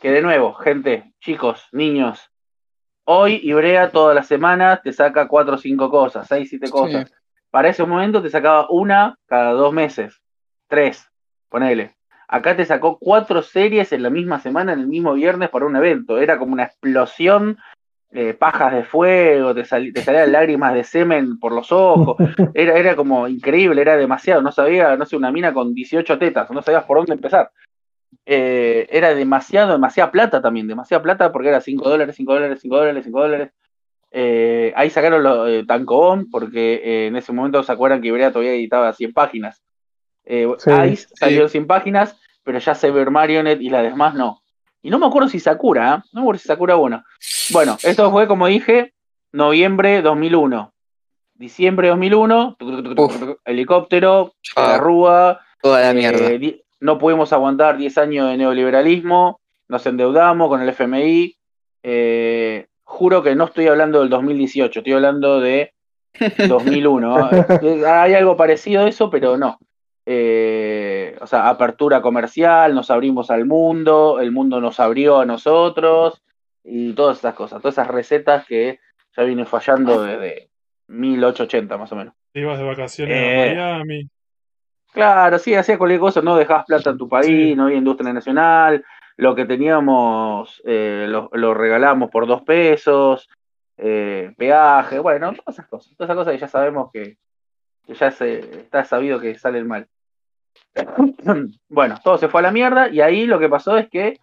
que, 0.00 0.10
de 0.10 0.20
nuevo, 0.20 0.52
gente, 0.54 1.14
chicos, 1.20 1.68
niños. 1.70 2.28
Hoy 3.08 3.40
Ibrea 3.44 3.90
todas 3.90 4.16
las 4.16 4.26
semanas 4.26 4.82
te 4.82 4.92
saca 4.92 5.28
cuatro 5.28 5.54
o 5.54 5.58
cinco 5.58 5.88
cosas, 5.90 6.26
seis, 6.26 6.48
siete 6.50 6.68
cosas. 6.68 7.12
Para 7.52 7.68
ese 7.68 7.84
momento 7.84 8.20
te 8.20 8.30
sacaba 8.30 8.66
una 8.68 9.16
cada 9.26 9.52
dos 9.52 9.72
meses. 9.72 10.20
Tres, 10.66 11.08
ponele. 11.48 11.94
Acá 12.26 12.56
te 12.56 12.64
sacó 12.64 12.98
cuatro 12.98 13.42
series 13.42 13.92
en 13.92 14.02
la 14.02 14.10
misma 14.10 14.40
semana, 14.40 14.72
en 14.72 14.80
el 14.80 14.88
mismo 14.88 15.14
viernes, 15.14 15.50
para 15.50 15.66
un 15.66 15.76
evento. 15.76 16.18
Era 16.18 16.36
como 16.36 16.52
una 16.52 16.64
explosión, 16.64 17.58
eh, 18.10 18.34
pajas 18.34 18.72
de 18.72 18.82
fuego, 18.82 19.54
te, 19.54 19.64
salían 19.64 20.32
lágrimas 20.32 20.74
de 20.74 20.82
semen 20.82 21.38
por 21.38 21.52
los 21.52 21.70
ojos. 21.70 22.16
Era, 22.54 22.76
era 22.76 22.96
como 22.96 23.28
increíble, 23.28 23.82
era 23.82 23.96
demasiado. 23.96 24.42
No 24.42 24.50
sabía, 24.50 24.96
no 24.96 25.06
sé, 25.06 25.16
una 25.16 25.30
mina 25.30 25.54
con 25.54 25.72
18 25.74 26.18
tetas, 26.18 26.50
no 26.50 26.60
sabías 26.60 26.82
por 26.82 26.96
dónde 26.96 27.12
empezar. 27.12 27.52
Eh, 28.24 28.88
era 28.90 29.14
demasiado, 29.14 29.72
demasiada 29.72 30.10
plata 30.10 30.42
también, 30.42 30.66
demasiada 30.66 31.02
plata 31.02 31.30
porque 31.30 31.48
era 31.48 31.60
5 31.60 31.88
dólares, 31.88 32.16
5 32.16 32.32
dólares, 32.34 32.58
5 32.60 32.76
dólares, 32.76 33.04
5 33.04 33.20
dólares. 33.20 33.50
Eh, 34.10 34.72
ahí 34.76 34.90
sacaron 34.90 35.22
los 35.22 35.48
eh, 35.48 35.64
Tancobón 35.66 36.30
porque 36.30 37.06
en 37.06 37.16
ese 37.16 37.32
momento 37.32 37.62
se 37.62 37.72
acuerdan 37.72 38.00
que 38.00 38.08
Ibrea 38.08 38.32
todavía 38.32 38.54
editaba 38.54 38.92
100 38.92 39.12
páginas. 39.12 39.62
Eh, 40.26 40.48
Ice 40.90 41.08
salió 41.14 41.48
sin 41.48 41.66
páginas, 41.66 42.18
pero 42.42 42.58
ya 42.58 42.74
Sever 42.74 43.10
Marionette 43.10 43.62
y 43.62 43.70
la 43.70 43.82
demás 43.82 44.14
no. 44.14 44.42
Y 44.82 44.90
no 44.90 44.98
me 44.98 45.06
acuerdo 45.06 45.28
si 45.28 45.40
Sakura, 45.40 45.94
¿eh? 45.94 46.08
no 46.12 46.20
me 46.20 46.24
acuerdo 46.24 46.40
si 46.40 46.48
Sakura 46.48 46.74
bueno. 46.74 47.04
Bueno, 47.50 47.76
esto 47.82 48.10
fue, 48.10 48.26
como 48.26 48.46
dije, 48.46 48.92
noviembre 49.32 50.02
2001. 50.02 50.72
Diciembre 51.34 51.88
2001, 51.88 52.56
helicóptero, 53.44 54.32
la 54.56 54.78
rúa. 54.78 55.40
Toda 55.60 55.82
la 55.82 55.92
mierda. 55.92 56.30
Eh, 56.30 56.64
no 56.80 56.98
pudimos 56.98 57.32
aguantar 57.32 57.76
10 57.76 57.98
años 57.98 58.28
de 58.28 58.36
neoliberalismo, 58.36 59.40
nos 59.68 59.86
endeudamos 59.86 60.48
con 60.48 60.62
el 60.62 60.68
FMI. 60.68 61.36
Eh, 61.82 62.66
juro 62.84 63.22
que 63.22 63.34
no 63.34 63.44
estoy 63.44 63.66
hablando 63.66 64.00
del 64.00 64.08
2018, 64.08 64.80
estoy 64.80 64.92
hablando 64.92 65.40
de 65.40 65.72
2001. 66.48 67.30
Hay 67.86 68.14
algo 68.14 68.36
parecido 68.36 68.84
a 68.84 68.88
eso, 68.88 69.10
pero 69.10 69.36
no. 69.36 69.58
Eh, 70.08 71.16
o 71.20 71.26
sea, 71.26 71.48
apertura 71.48 72.00
comercial, 72.00 72.74
nos 72.74 72.90
abrimos 72.90 73.30
al 73.30 73.44
mundo, 73.44 74.20
el 74.20 74.30
mundo 74.30 74.60
nos 74.60 74.78
abrió 74.78 75.18
a 75.18 75.26
nosotros 75.26 76.22
y 76.62 76.92
todas 76.92 77.18
esas 77.18 77.34
cosas, 77.34 77.60
todas 77.60 77.74
esas 77.74 77.88
recetas 77.88 78.46
que 78.46 78.78
ya 79.16 79.22
vienen 79.24 79.46
fallando 79.46 80.04
desde 80.04 80.48
1880 80.88 81.76
más 81.76 81.90
o 81.90 81.96
menos. 81.96 82.14
ibas 82.34 82.58
de 82.58 82.64
vacaciones 82.64 83.16
a 83.16 83.46
eh, 83.46 83.54
Miami. 83.54 84.08
Claro, 84.96 85.38
sí, 85.38 85.54
hacía 85.54 85.76
cualquier 85.76 86.00
cosa, 86.00 86.22
no 86.22 86.38
dejabas 86.38 86.64
plata 86.64 86.88
en 86.88 86.96
tu 86.96 87.06
país, 87.06 87.54
no 87.54 87.64
había 87.64 87.76
industria 87.76 88.14
nacional, 88.14 88.82
lo 89.18 89.34
que 89.34 89.44
teníamos 89.44 90.62
eh, 90.64 91.04
lo, 91.06 91.28
lo, 91.34 91.52
regalamos 91.52 92.08
por 92.10 92.26
dos 92.26 92.40
pesos, 92.40 93.28
peaje, 93.76 94.98
bueno, 94.98 95.34
todas 95.34 95.56
esas 95.56 95.66
cosas, 95.66 95.94
todas 95.98 96.08
esas 96.08 96.16
cosas 96.16 96.32
que 96.32 96.38
ya 96.38 96.48
sabemos 96.48 96.90
que, 96.90 97.18
que 97.84 97.92
ya 97.92 98.10
se, 98.10 98.38
está 98.38 98.84
sabido 98.84 99.20
que 99.20 99.36
salen 99.38 99.68
mal. 99.68 99.86
Bueno, 101.68 101.96
todo 102.02 102.16
se 102.16 102.28
fue 102.28 102.40
a 102.40 102.44
la 102.44 102.50
mierda 102.50 102.88
y 102.88 103.02
ahí 103.02 103.26
lo 103.26 103.38
que 103.38 103.50
pasó 103.50 103.76
es 103.76 103.90
que 103.90 104.18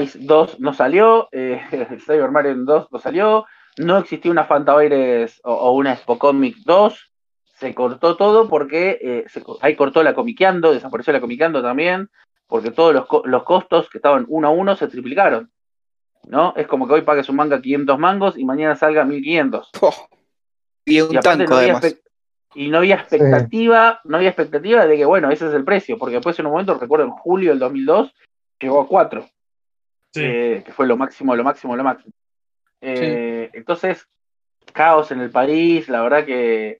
Ice 0.00 0.18
2 0.18 0.60
no 0.60 0.72
salió, 0.72 1.28
eh, 1.30 1.60
Cyber 2.06 2.30
Mario 2.30 2.54
2 2.56 2.88
no 2.90 2.98
salió, 2.98 3.44
no 3.76 3.98
existía 3.98 4.32
una 4.32 4.44
Fantavirus 4.44 5.42
o, 5.44 5.52
o 5.52 5.72
una 5.72 5.94
Spocomic 5.94 6.56
2, 6.64 7.09
se 7.60 7.74
cortó 7.74 8.16
todo 8.16 8.48
porque 8.48 8.98
eh, 9.02 9.24
ahí 9.60 9.76
cortó 9.76 10.02
la 10.02 10.14
comiqueando, 10.14 10.72
desapareció 10.72 11.12
la 11.12 11.20
comiqueando 11.20 11.62
también, 11.62 12.08
porque 12.46 12.70
todos 12.70 12.94
los, 12.94 13.06
los, 13.24 13.42
costos 13.44 13.90
que 13.90 13.98
estaban 13.98 14.24
uno 14.28 14.48
a 14.48 14.50
uno 14.50 14.74
se 14.76 14.88
triplicaron. 14.88 15.50
¿No? 16.24 16.52
Es 16.56 16.66
como 16.66 16.86
que 16.86 16.94
hoy 16.94 17.02
pagues 17.02 17.28
un 17.28 17.36
manga 17.36 17.60
500 17.60 17.98
mangos 17.98 18.38
y 18.38 18.44
mañana 18.44 18.76
salga 18.76 19.04
1500. 19.04 19.70
y 20.84 21.00
un 21.00 21.14
tanco, 21.20 21.54
además 21.54 21.96
y 22.54 22.68
no 22.68 22.78
había 22.78 22.96
expectativa, 22.96 24.00
no 24.04 24.16
había 24.16 24.30
expectativa 24.30 24.86
de 24.86 24.96
que, 24.96 25.04
bueno, 25.04 25.30
ese 25.30 25.46
es 25.46 25.54
el 25.54 25.64
precio, 25.64 25.98
porque 25.98 26.16
después 26.16 26.38
en 26.38 26.46
un 26.46 26.52
momento, 26.52 26.74
recuerdo 26.74 27.04
en 27.04 27.12
julio 27.12 27.50
del 27.50 27.60
2002, 27.60 28.12
llegó 28.58 28.80
a 28.80 28.88
4, 28.88 29.24
eh, 30.16 30.62
que 30.64 30.72
fue 30.72 30.86
lo 30.86 30.96
máximo, 30.96 31.36
lo 31.36 31.44
máximo, 31.44 31.76
lo 31.76 31.84
máximo. 31.84 32.12
Eh, 32.80 33.50
entonces, 33.52 34.08
caos 34.72 35.12
en 35.12 35.20
el 35.20 35.30
país, 35.30 35.88
la 35.88 36.02
verdad 36.02 36.24
que 36.24 36.79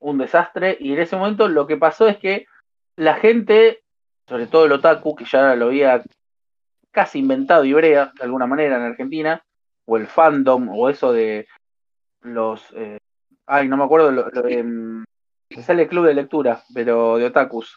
un 0.00 0.18
desastre, 0.18 0.76
y 0.80 0.92
en 0.92 1.00
ese 1.00 1.16
momento 1.16 1.48
lo 1.48 1.66
que 1.66 1.76
pasó 1.76 2.08
es 2.08 2.18
que 2.18 2.46
la 2.96 3.14
gente, 3.14 3.82
sobre 4.28 4.46
todo 4.46 4.66
el 4.66 4.72
otaku, 4.72 5.14
que 5.14 5.24
ya 5.24 5.54
lo 5.54 5.66
había 5.66 6.02
casi 6.90 7.20
inventado 7.20 7.64
Ibrea, 7.64 8.12
de 8.16 8.24
alguna 8.24 8.46
manera 8.46 8.76
en 8.76 8.82
Argentina, 8.82 9.42
o 9.86 9.96
el 9.96 10.06
fandom, 10.06 10.68
o 10.70 10.88
eso 10.88 11.12
de 11.12 11.46
los... 12.22 12.72
Eh, 12.74 12.98
Ay, 13.52 13.66
no 13.66 13.76
me 13.76 13.82
acuerdo. 13.82 14.12
Lo, 14.12 14.30
em, 14.46 15.04
sale 15.62 15.82
el 15.82 15.88
club 15.88 16.06
de 16.06 16.14
lectura, 16.14 16.62
pero 16.72 17.16
de 17.16 17.26
otakus. 17.26 17.76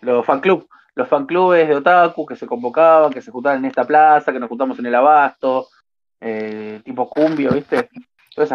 Los 0.00 0.24
fan 0.24 0.40
club. 0.40 0.66
Los 0.94 1.08
fan 1.08 1.26
clubes 1.26 1.68
de 1.68 1.74
otaku 1.74 2.24
que 2.24 2.36
se 2.36 2.46
convocaban, 2.46 3.12
que 3.12 3.20
se 3.20 3.30
juntaban 3.30 3.58
en 3.58 3.66
esta 3.66 3.84
plaza, 3.84 4.32
que 4.32 4.40
nos 4.40 4.48
juntamos 4.48 4.78
en 4.78 4.86
el 4.86 4.94
abasto, 4.94 5.68
eh, 6.20 6.80
tipo 6.84 7.08
cumbio, 7.08 7.50
¿viste? 7.50 7.90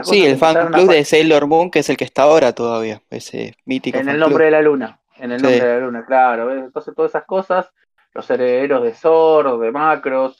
Sí, 0.03 0.25
el 0.25 0.38
fan 0.38 0.71
club 0.71 0.89
de 0.89 1.05
Sailor 1.05 1.47
Moon, 1.47 1.71
que 1.71 1.79
es 1.79 1.89
el 1.89 1.97
que 1.97 2.03
está 2.03 2.23
ahora 2.23 2.53
todavía, 2.53 3.01
ese 3.09 3.55
mítico. 3.65 3.97
En 3.97 4.09
el 4.09 4.19
nombre 4.19 4.45
de 4.45 4.51
la 4.51 4.61
luna, 4.61 4.99
en 5.17 5.31
el 5.31 5.41
nombre 5.41 5.61
de 5.61 5.79
la 5.79 5.86
luna, 5.86 6.05
claro. 6.05 6.51
Entonces 6.51 6.93
todas 6.95 7.11
esas 7.11 7.25
cosas, 7.25 7.71
los 8.13 8.29
herederos 8.29 8.83
de 8.83 8.93
Zor, 8.93 9.59
de 9.59 9.71
Macros, 9.71 10.39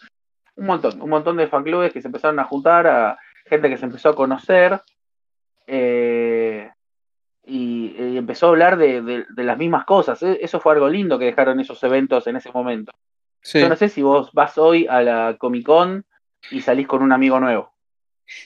un 0.56 0.66
montón, 0.66 1.02
un 1.02 1.10
montón 1.10 1.38
de 1.38 1.48
fan 1.48 1.64
clubes 1.64 1.92
que 1.92 2.02
se 2.02 2.08
empezaron 2.08 2.40
a 2.40 2.46
juntar 2.46 2.88
a 2.88 3.18
gente 3.46 3.70
que 3.70 3.78
se 3.78 3.86
empezó 3.86 4.10
a 4.10 4.16
conocer 4.16 4.82
eh, 5.68 6.70
y, 7.46 8.18
empezó 8.18 8.48
a 8.48 8.50
hablar 8.50 8.78
de, 8.78 9.26
las 9.36 9.58
mismas 9.58 9.86
cosas. 9.86 10.22
E, 10.24 10.40
eso 10.42 10.60
fue 10.60 10.74
algo 10.74 10.90
lindo 10.90 11.20
que 11.20 11.26
dejaron 11.26 11.60
esos 11.60 11.82
eventos 11.84 12.28
en 12.28 12.38
ese 12.38 12.52
momento. 12.52 12.92
Yo 13.54 13.70
no 13.70 13.76
sé 13.76 13.90
si 13.90 14.02
vos 14.02 14.32
vas 14.34 14.58
hoy 14.58 14.88
a 14.88 15.02
la 15.02 15.36
Comic 15.38 15.66
Con 15.66 16.04
y 16.50 16.62
salís 16.62 16.88
con 16.88 17.04
un 17.04 17.12
amigo 17.12 17.40
nuevo. 17.40 17.72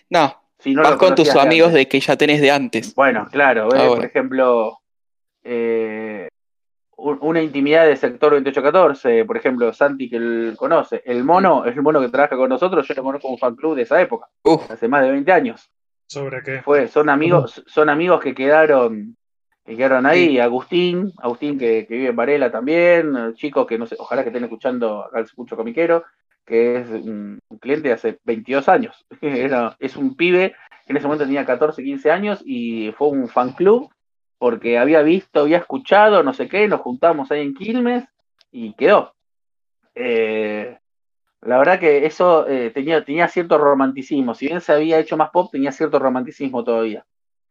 No, 0.10 0.36
vas 0.76 0.96
con 0.98 1.16
tus 1.16 1.36
amigos 1.36 1.74
de, 1.74 1.88
que 1.88 2.00
ya 2.00 2.16
tenés 2.16 2.42
de 2.42 2.52
antes. 2.52 2.94
Bueno, 2.96 3.28
claro, 3.32 3.70
ah, 3.74 3.88
por 3.88 4.06
ejemplo, 4.06 4.80
eh, 5.44 6.28
una 6.98 7.42
intimidad 7.42 7.86
del 7.86 7.98
sector 7.98 8.32
2814, 8.32 9.26
por 9.26 9.38
ejemplo, 9.38 9.74
Santi 9.74 10.10
que 10.10 10.18
él 10.18 10.54
conoce. 10.58 11.02
El 11.06 11.24
mono, 11.24 11.66
es 11.66 11.76
el 11.76 11.82
mono 11.82 12.02
que 12.02 12.10
trabaja 12.10 12.36
con 12.36 12.50
nosotros, 12.50 12.88
yo 12.88 12.94
lo 12.94 13.04
conozco 13.04 13.28
como 13.28 13.38
fan 13.38 13.56
club 13.56 13.76
de 13.76 13.84
esa 13.84 14.02
época, 14.02 14.28
hace 14.70 14.88
más 14.88 15.04
de 15.04 15.12
20 15.12 15.32
años. 15.32 15.70
¿Sobre 16.08 16.42
qué? 16.44 16.62
Fue, 16.62 16.88
son 16.88 17.10
amigos, 17.10 17.64
son 17.68 17.90
amigos 17.90 18.20
que 18.20 18.34
quedaron, 18.34 19.16
que 19.64 19.78
quedaron 19.78 20.06
ahí, 20.06 20.40
Agustín, 20.40 21.14
Agustín 21.18 21.58
que, 21.58 21.86
vive 21.90 22.08
en 22.08 22.16
Varela 22.16 22.52
también, 22.52 23.34
chicos 23.36 23.68
que 23.68 23.78
no 23.78 23.86
sé, 23.86 23.96
ojalá 24.00 24.24
que 24.24 24.30
estén 24.30 24.44
escuchando 24.44 25.06
acá 25.06 25.20
el 25.20 25.26
escucho 25.26 25.56
comiquero, 25.56 26.04
que 26.50 26.78
es 26.78 26.90
un, 26.90 27.40
cliente 27.62 27.88
de 27.88 27.94
hace 27.94 28.20
22 28.26 28.68
años. 28.68 29.06
es 29.80 29.96
un 29.96 30.16
pibe 30.16 30.56
que 30.86 30.92
en 30.92 30.98
ese 30.98 31.08
momento 31.08 31.26
tenía 31.26 31.46
14, 31.46 31.84
15 31.84 32.12
años 32.12 32.42
y 32.44 32.92
fue 32.98 33.10
un 33.10 33.30
fan 33.30 33.54
club 33.54 33.90
porque 34.40 34.80
había 34.80 35.02
visto, 35.04 35.42
había 35.42 35.60
escuchado, 35.60 36.24
no 36.24 36.34
sé 36.34 36.48
qué, 36.48 36.68
nos 36.68 36.82
juntamos 36.82 37.30
ahí 37.30 37.42
en 37.42 37.54
Quilmes 37.54 38.06
y 38.52 38.74
quedó. 38.74 39.14
Eh, 39.94 40.78
la 41.42 41.58
verdad 41.58 41.80
que 41.80 42.06
eso 42.06 42.48
eh, 42.48 42.72
tenía, 42.72 43.04
tenía 43.04 43.28
cierto 43.28 43.58
romanticismo. 43.58 44.34
Si 44.34 44.48
bien 44.48 44.62
se 44.62 44.72
había 44.72 44.98
hecho 45.00 45.18
más 45.18 45.30
pop, 45.30 45.52
tenía 45.52 45.72
cierto 45.72 46.00
romanticismo 46.00 46.64
todavía. 46.64 47.06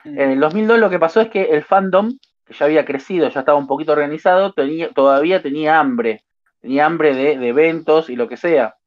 Mm. 0.04 0.18
En 0.18 0.30
el 0.30 0.40
2002 0.40 0.78
lo 0.78 0.90
que 0.90 0.98
pasó 0.98 1.20
es 1.20 1.28
que 1.28 1.42
el 1.42 1.62
fandom, 1.62 2.18
que 2.44 2.54
ya 2.54 2.64
había 2.64 2.86
crecido, 2.86 3.28
ya 3.28 3.40
estaba 3.40 3.58
un 3.58 3.66
poquito 3.66 3.92
organizado, 3.92 4.52
tenía, 4.52 4.90
todavía 4.90 5.42
tenía 5.42 5.78
hambre. 5.78 6.24
Tenía 6.60 6.86
hambre 6.86 7.14
de, 7.14 7.38
de 7.38 7.48
eventos 7.48 8.10
y 8.10 8.16
lo 8.16 8.28
que 8.28 8.38
sea. 8.38 8.77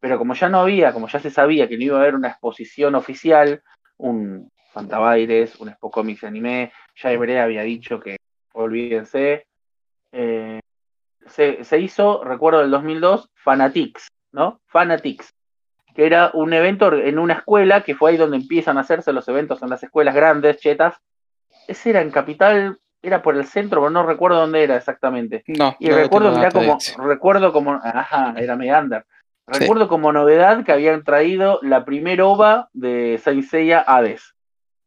Pero 0.00 0.18
como 0.18 0.34
ya 0.34 0.48
no 0.48 0.60
había, 0.60 0.92
como 0.92 1.08
ya 1.08 1.18
se 1.18 1.30
sabía 1.30 1.68
que 1.68 1.76
no 1.76 1.84
iba 1.84 1.96
a 1.96 2.00
haber 2.00 2.14
una 2.14 2.28
exposición 2.28 2.94
oficial, 2.94 3.62
un 3.96 4.50
Fantabaires, 4.72 5.56
un 5.56 5.70
Expo 5.70 5.90
Comics 5.90 6.24
Anime, 6.24 6.72
ya 6.96 7.12
Ibrea 7.12 7.44
había 7.44 7.62
dicho 7.62 7.98
que 7.98 8.16
olvídense. 8.52 9.46
Eh, 10.12 10.60
se, 11.26 11.64
se, 11.64 11.80
hizo, 11.80 12.22
recuerdo 12.24 12.60
del 12.60 12.70
2002, 12.70 13.30
Fanatics, 13.34 14.08
¿no? 14.32 14.60
Fanatics, 14.66 15.32
que 15.94 16.06
era 16.06 16.30
un 16.34 16.52
evento 16.52 16.92
en 16.92 17.18
una 17.18 17.34
escuela, 17.34 17.82
que 17.82 17.94
fue 17.94 18.10
ahí 18.10 18.16
donde 18.16 18.36
empiezan 18.36 18.78
a 18.78 18.82
hacerse 18.82 19.12
los 19.12 19.26
eventos 19.28 19.62
en 19.62 19.70
las 19.70 19.82
escuelas 19.82 20.14
grandes, 20.14 20.58
chetas. 20.58 20.96
Ese 21.66 21.90
era 21.90 22.02
en 22.02 22.10
Capital, 22.10 22.78
era 23.02 23.22
por 23.22 23.36
el 23.36 23.46
centro, 23.46 23.80
pero 23.80 23.90
no 23.90 24.04
recuerdo 24.04 24.40
dónde 24.40 24.62
era 24.62 24.76
exactamente. 24.76 25.42
No, 25.46 25.74
y 25.80 25.90
recuerdo, 25.90 26.34
como, 26.52 26.78
recuerdo 26.98 27.52
como, 27.52 27.80
ajá, 27.82 28.34
era 28.36 28.56
Megander. 28.56 29.06
Recuerdo 29.46 29.88
como 29.88 30.12
novedad 30.12 30.64
que 30.64 30.72
habían 30.72 31.04
traído 31.04 31.60
la 31.62 31.84
primera 31.84 32.26
ova 32.26 32.68
de 32.72 33.20
Saint 33.22 33.44
Seiya 33.44 33.80
Hades, 33.80 34.34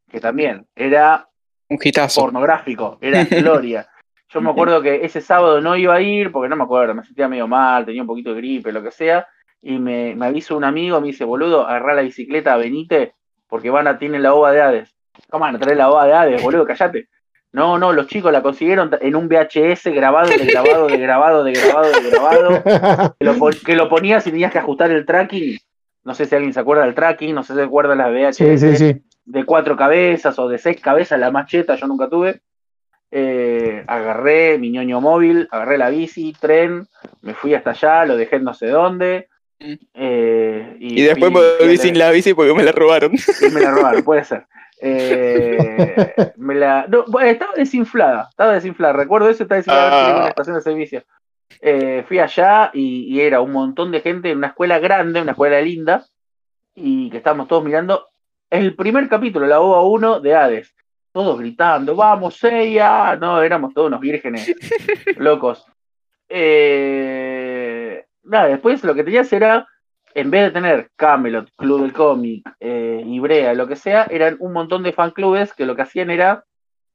que 0.10 0.20
también 0.20 0.68
era 0.76 1.30
un 1.70 1.78
hitazo. 1.82 2.22
pornográfico, 2.22 2.98
era 3.00 3.24
gloria. 3.26 3.88
Yo 4.28 4.42
me 4.42 4.52
acuerdo 4.52 4.82
que 4.82 5.04
ese 5.06 5.22
sábado 5.22 5.62
no 5.62 5.76
iba 5.76 5.96
a 5.96 6.02
ir 6.02 6.32
porque 6.32 6.50
no 6.50 6.56
me 6.56 6.64
acuerdo, 6.64 6.94
me 6.94 7.04
sentía 7.04 7.28
medio 7.28 7.48
mal, 7.48 7.86
tenía 7.86 8.02
un 8.02 8.08
poquito 8.08 8.32
de 8.34 8.38
gripe, 8.42 8.72
lo 8.72 8.84
que 8.84 8.92
sea, 8.92 9.28
y 9.62 9.80
me, 9.80 10.14
me 10.16 10.28
avisó 10.28 10.56
un 10.56 10.64
amigo, 10.66 11.02
me 11.02 11.08
dice, 11.08 11.26
boludo, 11.26 11.66
agarrá 11.66 11.96
la 11.96 12.02
bicicleta, 12.02 12.56
venite, 12.58 13.16
porque 13.48 13.70
van 13.70 13.88
a 13.88 13.98
tener 13.98 14.22
la 14.22 14.34
ova 14.34 14.52
de 14.52 14.62
Hades. 14.62 14.96
¿Cómo 15.30 15.46
van 15.46 15.56
a 15.56 15.60
traer 15.60 15.78
la 15.78 15.90
ova 15.90 16.06
de 16.06 16.14
Hades, 16.14 16.44
boludo? 16.44 16.66
Callate. 16.66 17.08
No, 17.52 17.80
no, 17.80 17.94
los 17.94 18.08
chicos 18.08 18.32
la 18.32 18.44
consiguieron 18.44 18.92
en 19.02 19.16
un 19.16 19.28
VHS 19.28 19.86
grabado, 19.86 20.30
de 20.30 20.46
grabado, 20.46 20.88
de 20.88 20.98
grabado, 20.98 21.44
de 21.44 21.54
grabado, 21.54 21.92
de 21.92 22.10
grabado, 22.10 23.16
que 23.20 23.26
lo, 23.26 23.50
que 23.66 23.76
lo 23.76 23.90
ponías 23.90 24.26
y 24.28 24.32
tenías 24.32 24.52
que 24.52 24.60
ajustar 24.60 24.92
el 24.92 25.06
tracking. 25.06 25.58
No 26.04 26.14
sé 26.14 26.26
si 26.26 26.36
alguien 26.36 26.54
se 26.54 26.60
acuerda 26.60 26.84
del 26.84 26.94
tracking, 26.96 27.34
no 27.34 27.44
sé 27.44 27.54
si 27.54 27.60
se 27.60 27.66
acuerda 27.66 27.96
las 27.96 28.12
VHS 28.12 29.00
de 29.30 29.46
cuatro 29.46 29.78
cabezas 29.78 30.38
o 30.40 30.48
de 30.48 30.58
seis 30.58 30.82
cabezas, 30.82 31.20
la 31.20 31.32
macheta, 31.32 31.76
yo 31.76 31.88
nunca 31.88 32.10
tuve. 32.10 32.42
Eh, 33.12 33.84
agarré 33.88 34.58
mi 34.58 34.72
ñoño 34.72 35.02
móvil, 35.02 35.48
agarré 35.52 35.78
la 35.78 35.90
bici, 35.90 36.36
tren, 36.40 36.88
me 37.22 37.34
fui 37.36 37.54
hasta 37.54 37.72
allá, 37.72 38.06
lo 38.06 38.18
dejé 38.18 38.38
en 38.38 38.44
no 38.44 38.54
sé 38.56 38.68
dónde. 38.68 39.28
Mm. 39.60 39.74
Eh, 39.94 40.78
y, 40.80 41.02
después 41.04 41.32
me 41.32 41.42
volví 41.60 41.78
sin 41.78 41.98
la 41.98 42.10
bici 42.10 42.34
porque 42.34 42.54
me 42.56 42.64
la 42.64 42.72
robaron. 42.72 43.12
me 43.54 43.62
la 43.62 43.72
robaron, 43.72 44.04
puede 44.04 44.24
ser. 44.24 44.46
Eh, 44.82 46.34
me 46.38 46.56
la, 46.56 46.88
estaba 47.26 47.54
desinflada, 47.56 48.28
estaba 48.30 48.54
desinflada. 48.54 48.94
Recuerdo 48.94 49.30
eso, 49.30 49.44
estaba 49.44 49.58
desinflada 49.58 50.10
en 50.10 50.16
una 50.16 50.26
ah. 50.26 50.30
estación 50.30 50.56
de 50.56 50.62
servicio. 50.62 51.04
Eh, 51.62 52.06
fui 52.08 52.20
allá 52.20 52.72
y, 52.74 53.20
era 53.20 53.42
un 53.42 53.52
montón 53.52 53.92
de 53.92 54.02
gente 54.02 54.32
en 54.32 54.38
una 54.38 54.48
escuela 54.48 54.80
grande, 54.80 55.22
una 55.22 55.32
escuela 55.32 55.60
linda, 55.62 56.06
y 56.76 57.10
que 57.10 57.18
estábamos 57.18 57.48
todos 57.48 57.64
mirando 57.64 58.08
el 58.50 58.76
primer 58.76 59.10
capítulo, 59.10 59.46
la 59.46 59.60
OVA 59.60 59.84
1 59.84 60.20
de 60.22 60.36
Hades. 60.36 60.76
Todos 61.12 61.40
gritando, 61.40 61.96
vamos, 61.96 62.38
Seiya. 62.38 63.16
No, 63.16 63.42
éramos 63.42 63.74
todos 63.74 63.88
unos 63.88 64.00
vírgenes 64.00 64.54
locos. 65.18 65.66
Eh, 66.30 68.06
nada, 68.24 68.48
después 68.48 68.84
lo 68.84 68.94
que 68.94 69.04
tenías 69.04 69.34
era 69.34 69.68
en 70.14 70.32
vez 70.32 70.46
de 70.46 70.52
tener 70.52 70.90
Camelot, 70.96 71.50
Club 71.56 71.82
del 71.82 71.94
Cómic, 71.94 72.50
eh, 72.60 73.04
Ibrea, 73.06 73.54
lo 73.54 73.68
que 73.68 73.76
sea, 73.76 74.08
eran 74.10 74.38
un 74.40 74.54
montón 74.54 74.84
de 74.84 74.94
fan 74.94 75.12
clubes 75.12 75.54
que 75.54 75.66
lo 75.66 75.76
que 75.76 75.84
hacían 75.84 76.10
era 76.10 76.46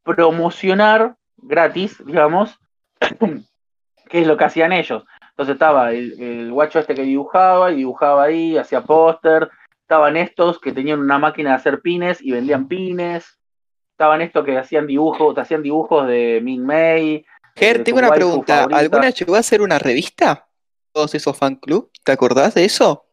promocionar 0.02 1.16
gratis, 1.36 2.02
digamos, 2.04 2.58
qué 4.08 4.20
es 4.20 4.26
lo 4.26 4.36
que 4.36 4.44
hacían 4.44 4.72
ellos. 4.72 5.04
Entonces 5.30 5.54
estaba 5.54 5.92
el, 5.92 6.52
guacho 6.52 6.78
este 6.78 6.94
que 6.94 7.02
dibujaba 7.02 7.72
y 7.72 7.76
dibujaba 7.76 8.24
ahí, 8.24 8.56
hacía 8.56 8.82
póster. 8.82 9.50
Estaban 9.80 10.16
estos 10.16 10.60
que 10.60 10.72
tenían 10.72 11.00
una 11.00 11.18
máquina 11.18 11.50
de 11.50 11.56
hacer 11.56 11.80
pines 11.80 12.22
y 12.22 12.30
vendían 12.30 12.68
pines. 12.68 13.38
Estaban 13.90 14.20
estos 14.20 14.44
que 14.44 14.56
hacían 14.56 14.86
dibujos, 14.86 15.36
hacían 15.36 15.62
dibujos 15.62 16.06
de 16.06 16.40
Min 16.42 16.64
May. 16.64 17.24
Ger, 17.56 17.82
tengo 17.82 17.98
una 17.98 18.10
pregunta. 18.10 18.66
¿Alguna 18.70 19.10
llegó 19.10 19.34
a 19.34 19.40
hacer 19.40 19.60
una 19.60 19.78
revista? 19.78 20.46
Todos 20.94 21.14
esos 21.14 21.36
fan 21.36 21.56
club, 21.56 21.90
¿te 22.02 22.12
acordás 22.12 22.54
de 22.54 22.64
eso? 22.64 23.04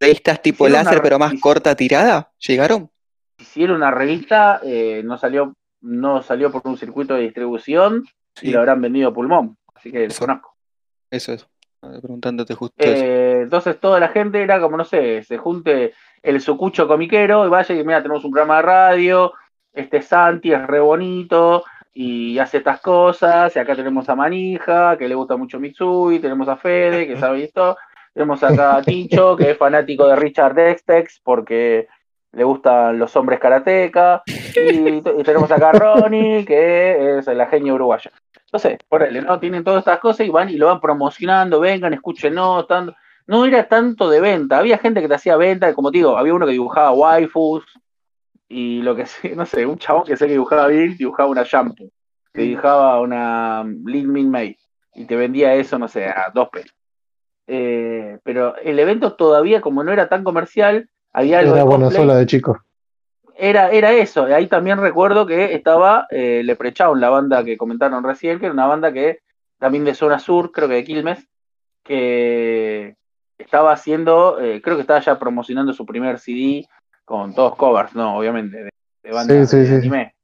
revistas 0.00 0.40
tipo 0.40 0.68
láser, 0.68 1.02
pero 1.02 1.18
más 1.18 1.34
corta 1.40 1.76
tirada? 1.76 2.32
¿Llegaron? 2.38 2.90
Hicieron 3.38 3.76
una 3.76 3.90
revista, 3.90 4.60
eh, 4.64 5.02
no 5.04 5.18
salió 5.18 5.54
no 5.82 6.22
salió 6.22 6.50
por 6.50 6.62
un 6.64 6.78
circuito 6.78 7.14
de 7.14 7.22
distribución 7.22 8.04
y 8.40 8.50
lo 8.50 8.60
habrán 8.60 8.80
vendido 8.80 9.08
a 9.08 9.12
pulmón. 9.12 9.58
Así 9.74 9.90
que 9.90 10.04
eso, 10.04 10.20
conozco. 10.20 10.54
Eso 11.10 11.32
es. 11.32 11.46
Preguntándote 11.80 12.54
justo 12.54 12.76
eh, 12.78 13.40
Entonces 13.42 13.80
toda 13.80 13.98
la 13.98 14.08
gente 14.08 14.40
era 14.40 14.60
como, 14.60 14.76
no 14.76 14.84
sé, 14.84 15.24
se 15.24 15.36
junte 15.36 15.94
el 16.22 16.40
sucucho 16.40 16.86
comiquero 16.86 17.44
y 17.44 17.50
vaya 17.50 17.74
y 17.74 17.84
mira, 17.84 18.00
tenemos 18.00 18.24
un 18.24 18.30
programa 18.30 18.56
de 18.58 18.62
radio, 18.62 19.32
este 19.72 20.00
Santi 20.00 20.52
es 20.52 20.64
re 20.64 20.78
bonito 20.78 21.64
y 21.94 22.38
hace 22.38 22.58
estas 22.58 22.80
cosas, 22.80 23.54
y 23.54 23.58
acá 23.58 23.74
tenemos 23.74 24.08
a 24.08 24.14
Manija, 24.14 24.96
que 24.96 25.08
le 25.08 25.14
gusta 25.14 25.36
mucho 25.36 25.60
Mitsui, 25.60 26.20
tenemos 26.20 26.48
a 26.48 26.56
Fede, 26.56 27.06
que 27.06 27.16
sabe 27.16 27.44
esto, 27.44 27.76
tenemos 28.14 28.42
acá 28.42 28.76
a 28.76 28.82
Ticho, 28.82 29.36
que 29.36 29.50
es 29.50 29.58
fanático 29.58 30.06
de 30.06 30.16
Richard 30.16 30.54
Dextex 30.54 31.20
porque 31.22 31.88
le 32.32 32.44
gustan 32.44 32.98
los 32.98 33.14
hombres 33.16 33.38
karateca. 33.38 34.22
Y, 34.26 35.02
tenemos 35.22 35.50
acá 35.50 35.70
a 35.70 35.72
Ronnie, 35.72 36.44
que 36.44 37.18
es 37.18 37.26
la 37.26 37.46
genia 37.46 37.74
uruguaya. 37.74 38.10
Entonces, 38.46 38.78
por 38.88 39.02
él, 39.02 39.24
¿no? 39.24 39.38
Tienen 39.38 39.64
todas 39.64 39.80
estas 39.80 39.98
cosas 39.98 40.26
y 40.26 40.30
van 40.30 40.50
y 40.50 40.56
lo 40.56 40.66
van 40.66 40.80
promocionando, 40.80 41.60
vengan, 41.60 41.94
escúchenos, 41.94 42.66
tanto. 42.66 42.94
No 43.26 43.46
era 43.46 43.68
tanto 43.68 44.10
de 44.10 44.20
venta, 44.20 44.58
había 44.58 44.78
gente 44.78 45.00
que 45.00 45.08
te 45.08 45.14
hacía 45.14 45.36
venta, 45.36 45.72
como 45.74 45.90
te 45.90 45.98
digo, 45.98 46.18
había 46.18 46.34
uno 46.34 46.44
que 46.44 46.52
dibujaba 46.52 46.90
waifus 46.90 47.64
y 48.52 48.82
lo 48.82 48.94
que 48.94 49.06
sé, 49.06 49.34
no 49.34 49.46
sé, 49.46 49.66
un 49.66 49.78
chabón 49.78 50.04
que 50.04 50.16
sé 50.16 50.26
que 50.26 50.32
dibujaba 50.32 50.68
bien, 50.68 50.96
dibujaba 50.96 51.28
una 51.28 51.44
shampoo, 51.44 51.90
que 52.32 52.42
dibujaba 52.42 53.00
una 53.00 53.64
Lin 53.64 54.12
Min 54.12 54.30
May 54.30 54.56
y 54.94 55.06
te 55.06 55.16
vendía 55.16 55.54
eso, 55.54 55.78
no 55.78 55.88
sé, 55.88 56.06
a 56.06 56.30
dos 56.34 56.48
pesos. 56.50 56.76
Eh, 57.46 58.18
pero 58.22 58.56
el 58.56 58.78
evento 58.78 59.14
todavía, 59.14 59.60
como 59.60 59.82
no 59.82 59.92
era 59.92 60.08
tan 60.08 60.22
comercial, 60.22 60.88
había 61.12 61.40
algo. 61.40 61.54
Era 61.54 61.64
buena 61.64 61.90
sola 61.90 62.14
de 62.16 62.26
chicos. 62.26 62.58
Era, 63.34 63.70
era 63.70 63.92
eso. 63.92 64.24
Ahí 64.24 64.46
también 64.46 64.78
recuerdo 64.78 65.26
que 65.26 65.54
estaba 65.54 66.06
eh, 66.10 66.42
Leprechaun, 66.44 67.00
la 67.00 67.08
banda 67.08 67.42
que 67.42 67.56
comentaron 67.56 68.04
recién, 68.04 68.38
que 68.38 68.46
era 68.46 68.52
una 68.52 68.66
banda 68.66 68.92
que 68.92 69.20
también 69.58 69.84
de 69.84 69.94
zona 69.94 70.18
sur, 70.18 70.52
creo 70.52 70.68
que 70.68 70.74
de 70.74 70.84
Quilmes, 70.84 71.26
que 71.82 72.96
estaba 73.38 73.72
haciendo, 73.72 74.38
eh, 74.40 74.60
creo 74.62 74.76
que 74.76 74.82
estaba 74.82 75.00
ya 75.00 75.18
promocionando 75.18 75.72
su 75.72 75.86
primer 75.86 76.18
CD 76.18 76.66
con 77.12 77.34
todos 77.34 77.56
covers, 77.56 77.94
no, 77.94 78.16
obviamente, 78.16 78.70
de, 79.02 79.12
bandas 79.12 79.50
de 79.50 79.76
anime. 79.76 80.14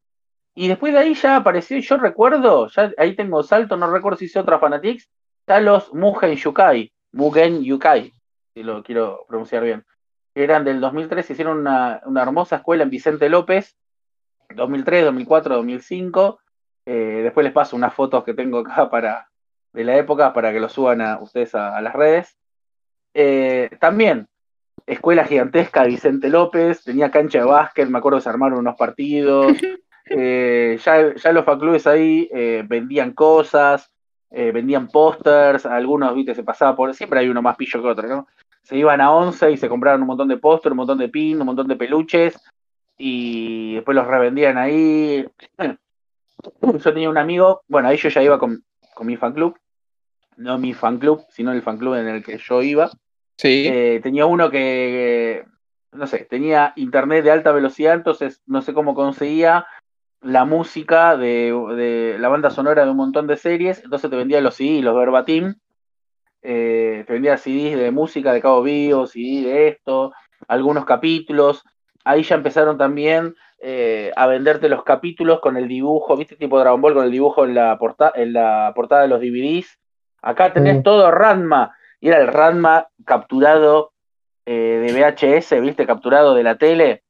Y 0.55 0.69
después 0.69 0.95
de 0.95 1.01
ahí 1.01 1.13
ya 1.13 1.37
apareció, 1.37 1.79
yo 1.79 1.99
recuerdo, 1.99 2.67
ya 2.69 2.91
ahí 2.97 3.15
tengo 3.15 3.43
salto, 3.43 3.77
no 3.77 3.91
recuerdo 3.91 4.17
si 4.17 4.25
hice 4.25 4.39
otra 4.39 4.59
Fanatics, 4.59 5.07
está 5.41 5.61
los 5.61 5.93
Mugen 5.93 6.35
Yukai, 6.35 6.91
Mugen 7.13 7.63
Yukai, 7.63 8.15
si 8.55 8.63
lo 8.63 8.83
quiero 8.83 9.27
pronunciar 9.29 9.65
bien, 9.65 9.85
que 10.35 10.43
eran 10.43 10.65
del 10.65 10.81
2003, 10.81 11.29
hicieron 11.29 11.59
una, 11.59 12.01
hermosa 12.17 12.57
escuela 12.57 12.85
en 12.85 12.91
Vicente 12.91 13.29
López, 13.29 13.77
2003, 14.55 15.05
2004, 15.05 15.57
2005. 15.57 16.41
después 16.87 17.45
les 17.45 17.53
paso 17.53 17.77
unas 17.77 17.93
fotos 17.93 18.25
que 18.25 18.33
tengo 18.33 18.61
acá 18.61 18.89
para 18.89 19.29
de 19.75 19.85
la 19.85 19.95
época 19.99 20.33
para 20.33 20.55
que 20.55 20.61
lo 20.61 20.71
suban 20.71 21.03
a 21.03 21.21
ustedes 21.21 21.55
a, 21.55 21.79
las 21.83 21.93
redes. 21.93 22.39
Eh, 23.13 23.69
también, 23.79 24.27
escuela 24.87 25.25
gigantesca 25.25 25.85
Vicente 25.85 26.29
López, 26.29 26.83
tenía 26.85 27.11
cancha 27.11 27.39
de 27.39 27.45
básquet, 27.45 27.89
me 27.89 27.99
acuerdo 27.99 28.19
que 28.19 28.23
se 28.23 28.29
armaron 28.29 28.59
unos 28.61 28.77
partidos. 28.77 29.53
Eh, 30.11 30.79
ya, 30.83 31.15
ya 31.15 31.33
los 31.33 31.45
clubes 31.45 31.87
ahí 31.87 32.31
eh, 32.33 32.65
vendían 32.67 33.13
cosas, 33.13 33.93
eh, 34.31 34.53
vendían 34.53 34.89
pósters, 34.89 35.67
algunos, 35.67 36.15
viste, 36.15 36.35
se 36.35 36.43
pasaba 36.43 36.75
por, 36.75 36.95
siempre 36.95 37.21
hay 37.21 37.29
uno 37.29 37.43
más 37.43 37.57
pillo 37.57 37.83
que 37.83 37.89
otro, 37.89 38.09
¿no? 38.09 38.27
Se 38.63 38.77
iban 38.77 39.01
a 39.01 39.13
11 39.13 39.51
y 39.51 39.57
se 39.57 39.69
compraron 39.69 40.03
un 40.03 40.09
montón 40.09 40.29
de 40.29 40.37
pósters, 40.37 40.73
un 40.73 40.79
montón 40.79 40.99
de 40.99 41.09
pins, 41.09 41.41
un 41.41 41.47
montón 41.47 41.69
de 41.69 41.77
peluches 41.77 42.39
y 42.99 43.77
después 43.77 43.95
los 43.95 44.07
revendían 44.07 44.59
ahí. 44.59 45.27
Yo 46.63 46.93
tenía 46.93 47.11
un 47.11 47.19
amigo, 47.19 47.63
bueno, 47.67 47.89
ahí 47.89 47.97
yo 47.97 48.09
ya 48.11 48.23
iba 48.23 48.39
con, 48.39 48.63
mi 49.01 49.17
fan 49.17 49.33
club, 49.33 49.59
no 50.37 50.57
mi 50.57 50.73
fan 50.73 50.99
club, 50.99 51.25
sino 51.31 51.53
el 51.53 51.63
fan 51.63 51.79
club 51.79 51.95
en 51.95 52.07
el 52.07 52.23
que 52.23 52.39
yo 52.39 52.63
iba. 52.63 52.91
Sí. 53.39 53.69
Eh, 53.69 54.01
tenía 54.03 54.27
uno 54.27 54.51
que, 54.51 55.47
no 55.93 56.07
sé, 56.07 56.27
tenía 56.29 56.73
internet 56.77 57.25
de 57.25 57.31
alta 57.31 57.53
velocidad, 57.53 57.95
entonces 57.95 58.43
no 58.47 58.63
sé 58.63 58.75
cómo 58.75 58.95
conseguía 58.95 59.65
la 60.21 60.45
música 60.45 61.17
de, 61.17 62.17
la 62.19 62.29
banda 62.29 62.51
sonora 62.51 62.85
de 62.85 62.91
un 62.91 62.97
montón 62.97 63.29
de 63.29 63.37
series, 63.37 63.83
entonces 63.85 64.11
te 64.11 64.17
vendía 64.17 64.41
los 64.41 64.57
CD, 64.57 64.83
los 64.83 64.97
verbatim, 64.97 65.55
eh, 66.43 67.05
te 67.07 67.13
vendía 67.13 67.37
CDs 67.37 67.79
de 67.79 67.93
música 67.93 68.33
de 68.33 68.41
Cabo 68.41 68.63
Vivo, 68.63 69.07
CD 69.07 69.49
de 69.49 69.69
esto, 69.69 70.13
algunos 70.49 70.85
capítulos, 70.85 71.65
ahí 72.05 72.25
ya 72.25 72.35
empezaron 72.35 72.77
también 72.77 73.37
eh, 73.61 74.11
a 74.17 74.27
venderte 74.27 74.69
los 74.69 74.83
capítulos 74.83 75.39
con 75.39 75.57
el 75.57 75.69
dibujo, 75.69 76.17
viste 76.17 76.35
tipo 76.35 76.59
Dragon 76.59 76.81
Ball 76.81 76.95
con 76.95 77.05
el 77.05 77.13
dibujo 77.13 77.45
en 77.45 77.55
la, 77.55 77.79
en 78.15 78.33
la 78.33 78.73
portada 78.75 79.03
de 79.03 79.09
los 79.09 79.21
DVDs, 79.21 79.79
acá 80.23 80.53
tenés 80.53 80.83
todo 80.83 81.09
Ranma, 81.13 81.78
y 82.01 82.09
era 82.09 82.19
el 82.21 82.29
Ranma 82.29 82.89
capturado 83.05 83.93
eh, 84.47 84.83
de 84.87 84.93
VHS, 84.93 85.61
viste, 85.61 85.87
capturado 85.87 86.35
de 86.35 86.43
la 86.43 86.57
tele, 86.57 87.03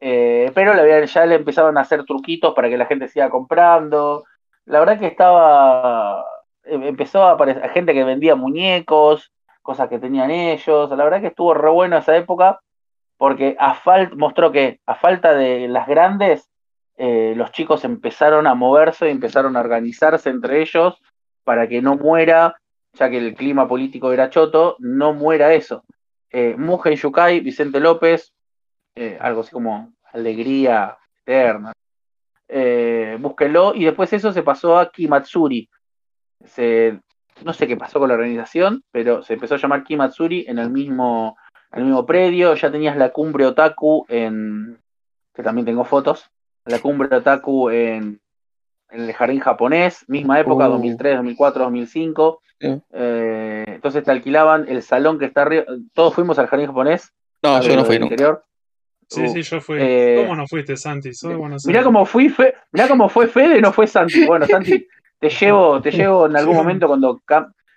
eh, 0.00 0.50
pero 0.54 0.74
ya 1.04 1.26
le 1.26 1.36
empezaban 1.36 1.78
a 1.78 1.82
hacer 1.82 2.04
truquitos 2.04 2.54
para 2.54 2.68
que 2.68 2.76
la 2.76 2.86
gente 2.86 3.08
siga 3.08 3.30
comprando. 3.30 4.24
La 4.64 4.80
verdad 4.80 4.98
que 4.98 5.06
estaba. 5.06 6.24
Em, 6.64 6.82
empezó 6.82 7.22
a 7.24 7.32
aparecer 7.32 7.68
gente 7.70 7.94
que 7.94 8.04
vendía 8.04 8.34
muñecos, 8.34 9.32
cosas 9.62 9.88
que 9.88 10.00
tenían 10.00 10.30
ellos. 10.30 10.90
La 10.90 11.04
verdad 11.04 11.20
que 11.20 11.28
estuvo 11.28 11.54
re 11.54 11.70
bueno 11.70 11.96
esa 11.96 12.16
época, 12.16 12.60
porque 13.16 13.56
a 13.60 13.80
mostró 14.16 14.50
que 14.50 14.80
a 14.86 14.96
falta 14.96 15.34
de 15.34 15.68
las 15.68 15.86
grandes, 15.86 16.50
eh, 16.96 17.34
los 17.36 17.52
chicos 17.52 17.84
empezaron 17.84 18.46
a 18.46 18.54
moverse 18.54 19.06
y 19.06 19.12
empezaron 19.12 19.56
a 19.56 19.60
organizarse 19.60 20.30
entre 20.30 20.62
ellos 20.62 21.00
para 21.44 21.68
que 21.68 21.80
no 21.80 21.96
muera, 21.96 22.56
ya 22.94 23.10
que 23.10 23.18
el 23.18 23.34
clima 23.34 23.66
político 23.66 24.12
era 24.12 24.30
choto, 24.30 24.76
no 24.78 25.12
muera 25.12 25.54
eso. 25.54 25.84
Eh, 26.30 26.56
Yukai, 26.96 27.40
Vicente 27.40 27.80
López, 27.80 28.32
eh, 28.94 29.18
algo 29.20 29.40
así 29.40 29.50
como 29.50 29.92
alegría 30.12 30.96
eterna. 31.24 31.72
Eh, 32.48 33.18
y 33.74 33.84
después 33.84 34.12
eso 34.12 34.32
se 34.32 34.42
pasó 34.42 34.78
a 34.78 34.90
Kimatsuri. 34.90 35.68
No 37.44 37.52
sé 37.54 37.66
qué 37.66 37.76
pasó 37.76 37.98
con 37.98 38.08
la 38.08 38.14
organización, 38.14 38.82
pero 38.90 39.22
se 39.22 39.34
empezó 39.34 39.54
a 39.54 39.58
llamar 39.58 39.84
Kimatsuri 39.84 40.44
en 40.46 40.58
el 40.58 40.70
mismo, 40.70 41.36
el 41.72 41.84
mismo 41.84 42.04
predio. 42.04 42.54
Ya 42.54 42.70
tenías 42.70 42.96
la 42.96 43.10
cumbre 43.10 43.46
otaku 43.46 44.04
en, 44.08 44.78
que 45.34 45.42
también 45.42 45.64
tengo 45.64 45.84
fotos, 45.84 46.30
la 46.66 46.78
cumbre 46.78 47.14
otaku 47.14 47.70
en, 47.70 48.20
en 48.92 49.02
el 49.02 49.12
jardín 49.12 49.40
japonés, 49.40 50.04
misma 50.08 50.40
época, 50.40 50.66
2003, 50.68 51.16
2004, 51.16 51.64
2005. 51.64 52.42
entonces 52.60 54.04
te 54.04 54.10
alquilaban 54.10 54.66
el 54.68 54.82
salón 54.82 55.18
que 55.18 55.26
está 55.26 55.42
arriba. 55.42 55.64
Todos 55.94 56.14
fuimos 56.14 56.38
al 56.38 56.46
jardín 56.46 56.66
japonés. 56.66 57.12
No, 57.42 57.60
yo 57.60 57.76
no 57.76 57.84
fui 57.84 57.98
nunca. 57.98 58.42
Sí, 59.08 59.28
sí, 59.28 59.42
yo 59.42 59.60
fui. 59.60 59.78
Eh, 59.80 60.22
¿Cómo 60.22 60.36
no 60.36 60.46
fuiste, 60.46 60.76
Santi? 60.76 61.10
mirá 61.66 61.82
cómo 61.82 62.06
fui, 62.06 62.28
Fe, 62.28 62.54
mirá 62.72 62.88
cómo 62.88 63.08
fue 63.08 63.26
Fede, 63.26 63.60
no 63.60 63.72
fue 63.72 63.86
Santi. 63.86 64.24
Bueno, 64.24 64.46
Santi, 64.46 64.86
te 65.18 65.28
llevo, 65.28 65.80
te 65.82 65.90
llevo 65.90 66.26
en 66.26 66.36
algún 66.36 66.56
momento 66.56 66.86
cuando, 66.86 67.20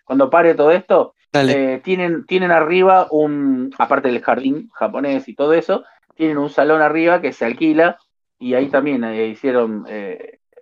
cuando 0.06 0.30
pare 0.30 0.56
todo 0.56 0.72
esto. 0.72 1.14
Eh, 1.34 1.82
tienen, 1.84 2.26
tienen 2.26 2.52
arriba 2.52 3.08
un, 3.12 3.74
aparte 3.78 4.08
del 4.08 4.22
jardín 4.22 4.70
japonés 4.74 5.28
y 5.28 5.36
todo 5.36 5.54
eso, 5.54 5.84
tienen 6.16 6.38
un 6.38 6.50
salón 6.50 6.82
arriba 6.82 7.20
que 7.20 7.34
se 7.34 7.44
alquila 7.44 7.98
y 8.40 8.54
ahí 8.54 8.70
también 8.70 9.04
eh, 9.04 9.28
hicieron, 9.28 9.86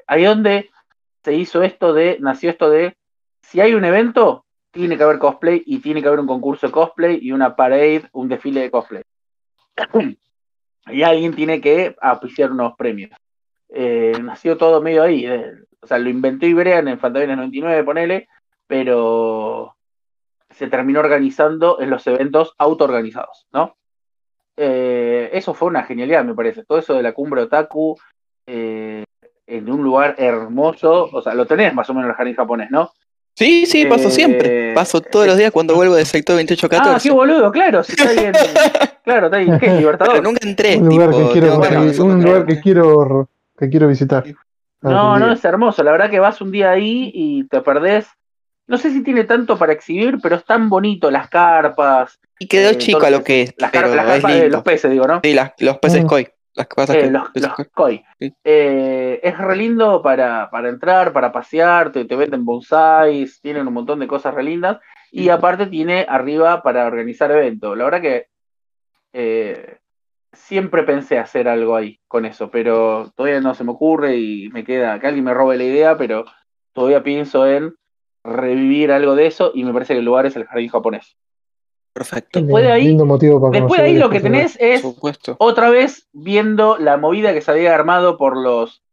ahí 0.07 0.23
donde 0.23 0.69
se 1.23 1.33
hizo 1.33 1.63
esto 1.63 1.93
de, 1.93 2.17
nació 2.19 2.49
esto 2.49 2.69
de, 2.69 2.95
si 3.41 3.61
hay 3.61 3.73
un 3.73 3.85
evento, 3.85 4.45
tiene 4.71 4.97
que 4.97 5.03
haber 5.03 5.19
cosplay 5.19 5.61
y 5.65 5.79
tiene 5.79 6.01
que 6.01 6.07
haber 6.07 6.19
un 6.19 6.27
concurso 6.27 6.67
de 6.67 6.73
cosplay 6.73 7.19
y 7.21 7.31
una 7.31 7.55
parade, 7.55 8.09
un 8.11 8.27
desfile 8.27 8.61
de 8.61 8.71
cosplay. 8.71 9.03
y 10.87 11.03
alguien 11.03 11.35
tiene 11.35 11.61
que 11.61 11.95
apreciar 12.01 12.51
unos 12.51 12.73
premios. 12.75 13.11
Eh, 13.69 14.13
nació 14.21 14.57
todo 14.57 14.81
medio 14.81 15.03
ahí. 15.03 15.25
Eh, 15.25 15.53
o 15.81 15.87
sea, 15.87 15.99
lo 15.99 16.09
inventó 16.09 16.45
Ibrea 16.45 16.79
en 16.79 16.87
el 16.87 16.97
Fantasmas 16.97 17.37
99, 17.37 17.83
ponele, 17.83 18.27
pero 18.67 19.75
se 20.49 20.67
terminó 20.67 20.99
organizando 20.99 21.79
en 21.79 21.89
los 21.89 22.05
eventos 22.07 22.53
autoorganizados, 22.57 23.47
¿no? 23.51 23.75
Eh, 24.55 25.31
eso 25.33 25.53
fue 25.53 25.67
una 25.67 25.83
genialidad, 25.83 26.23
me 26.23 26.35
parece. 26.35 26.63
Todo 26.63 26.77
eso 26.77 26.93
de 26.93 27.03
la 27.03 27.13
cumbre 27.13 27.41
otaku 27.41 27.97
en 29.47 29.69
un 29.69 29.83
lugar 29.83 30.15
hermoso, 30.17 31.09
o 31.11 31.21
sea, 31.21 31.33
lo 31.33 31.45
tenés 31.45 31.73
más 31.73 31.89
o 31.89 31.93
menos 31.93 32.05
en 32.05 32.11
el 32.11 32.15
jardín 32.15 32.35
japonés, 32.35 32.71
¿no? 32.71 32.91
Sí, 33.35 33.65
sí, 33.65 33.85
paso 33.85 34.09
siempre. 34.11 34.73
Paso 34.73 35.01
todos 35.01 35.25
los 35.25 35.37
días 35.37 35.51
cuando 35.51 35.75
vuelvo 35.75 35.95
del 35.95 36.05
sector 36.05 36.35
2814. 36.35 36.89
Ah, 36.89 36.99
qué 37.01 37.11
boludo, 37.11 37.51
claro. 37.51 37.83
Si 37.83 37.93
está 37.93 38.09
ahí 38.09 38.31
claro, 39.03 39.25
está 39.25 39.37
ahí. 39.37 39.47
¿Qué? 39.59 39.69
Libertador. 39.71 40.13
Pero 40.13 40.23
nunca 40.23 40.47
entré. 40.47 40.77
Un 40.77 40.89
lugar, 40.89 41.09
que, 41.09 41.31
quiero, 41.31 41.55
un 41.55 42.23
lugar 42.23 42.45
que, 42.45 42.59
quiero, 42.61 43.29
que 43.57 43.69
quiero 43.69 43.87
visitar. 43.87 44.23
No, 44.81 45.17
no, 45.17 45.31
es 45.31 45.43
hermoso. 45.43 45.81
La 45.83 45.91
verdad 45.91 46.11
que 46.11 46.19
vas 46.19 46.41
un 46.41 46.51
día 46.51 46.71
ahí 46.71 47.11
y 47.13 47.47
te 47.47 47.61
perdés. 47.61 48.05
No 48.67 48.77
sé 48.77 48.91
si 48.91 49.03
tiene 49.03 49.23
tanto 49.23 49.57
para 49.57 49.73
exhibir, 49.73 50.19
pero 50.21 50.35
es 50.35 50.45
tan 50.45 50.69
bonito 50.69 51.09
las 51.09 51.27
carpas. 51.27 52.19
Y 52.39 52.47
quedó 52.47 52.69
eh, 52.69 52.77
chico 52.77 53.05
a 53.05 53.09
lo 53.09 53.23
que 53.23 53.43
es. 53.43 53.53
Las, 53.57 53.71
carpas 53.71 54.23
de 54.23 54.49
los 54.49 54.61
peces, 54.61 54.91
digo, 54.91 55.07
¿no? 55.07 55.21
Sí, 55.23 55.35
los 55.59 55.77
peces 55.79 56.03
mm. 56.03 56.07
koi. 56.07 56.27
Las 56.55 56.89
eh, 56.89 57.09
los, 57.09 57.29
koi. 57.73 58.03
Eh, 58.19 59.19
es 59.23 59.37
re 59.37 59.55
lindo 59.55 60.01
para, 60.01 60.49
para 60.51 60.69
entrar, 60.69 61.11
para 61.11 61.31
pasear, 61.31 61.91
te, 61.91 62.03
venden 62.03 62.45
bonsais, 62.45 63.41
tienen 63.41 63.67
un 63.67 63.73
montón 63.73 63.99
de 63.99 64.07
cosas 64.07 64.35
re 64.35 64.43
lindas. 64.43 64.79
Y 65.11 65.29
aparte 65.29 65.67
tiene 65.67 66.05
arriba 66.07 66.61
para 66.61 66.85
organizar 66.85 67.31
eventos. 67.31 67.77
La 67.77 67.85
verdad 67.85 68.01
que 68.01 68.27
eh, 69.13 69.77
siempre 70.31 70.83
pensé 70.83 71.19
hacer 71.19 71.47
algo 71.47 71.75
ahí 71.75 71.99
con 72.07 72.25
eso, 72.25 72.49
pero 72.49 73.11
todavía 73.15 73.41
no 73.41 73.53
se 73.53 73.63
me 73.63 73.71
ocurre 73.71 74.17
y 74.17 74.49
me 74.49 74.63
queda 74.63 74.99
que 74.99 75.07
alguien 75.07 75.25
me 75.25 75.33
robe 75.33 75.57
la 75.57 75.63
idea, 75.63 75.97
pero 75.97 76.25
todavía 76.73 77.03
pienso 77.03 77.47
en 77.47 77.75
revivir 78.23 78.91
algo 78.91 79.15
de 79.15 79.27
eso 79.27 79.51
y 79.53 79.63
me 79.63 79.73
parece 79.73 79.93
que 79.93 79.99
el 79.99 80.05
lugar 80.05 80.25
es 80.25 80.35
el 80.35 80.45
jardín 80.45 80.69
japonés. 80.69 81.15
Perfecto. 81.93 82.41
Después 82.41 82.63
de 82.63 82.71
ahí, 82.71 82.97
después 83.51 83.79
ahí 83.79 83.97
lo 83.97 84.09
que 84.09 84.19
tenés 84.19 84.57
es 84.59 84.83
otra 85.37 85.69
vez 85.69 86.07
viendo 86.11 86.77
la 86.79 86.97
movida 86.97 87.33
que 87.33 87.41
se 87.41 87.51
había 87.51 87.75
armado 87.75 88.17
por 88.17 88.35
los 88.35 88.83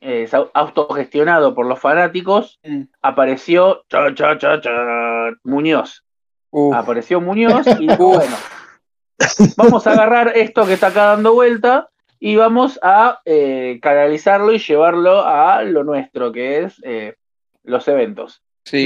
eh, 0.00 0.28
autogestionado 0.54 1.54
por 1.54 1.66
los 1.66 1.78
fanáticos, 1.80 2.60
mm. 2.64 2.82
apareció 3.02 3.84
Muñoz. 5.42 6.04
Apareció 6.72 7.20
Muñoz 7.20 7.66
y 7.78 7.86
bueno, 7.96 8.36
vamos 9.56 9.86
a 9.86 9.92
agarrar 9.92 10.32
esto 10.36 10.64
que 10.66 10.74
está 10.74 10.88
acá 10.88 11.06
dando 11.06 11.34
vuelta 11.34 11.88
y 12.20 12.36
vamos 12.36 12.78
a 12.82 13.20
eh, 13.24 13.78
canalizarlo 13.82 14.52
y 14.52 14.58
llevarlo 14.58 15.22
a 15.26 15.62
lo 15.64 15.84
nuestro, 15.84 16.32
que 16.32 16.62
es 16.62 16.80
eh, 16.84 17.16
los 17.64 17.86
eventos. 17.88 18.42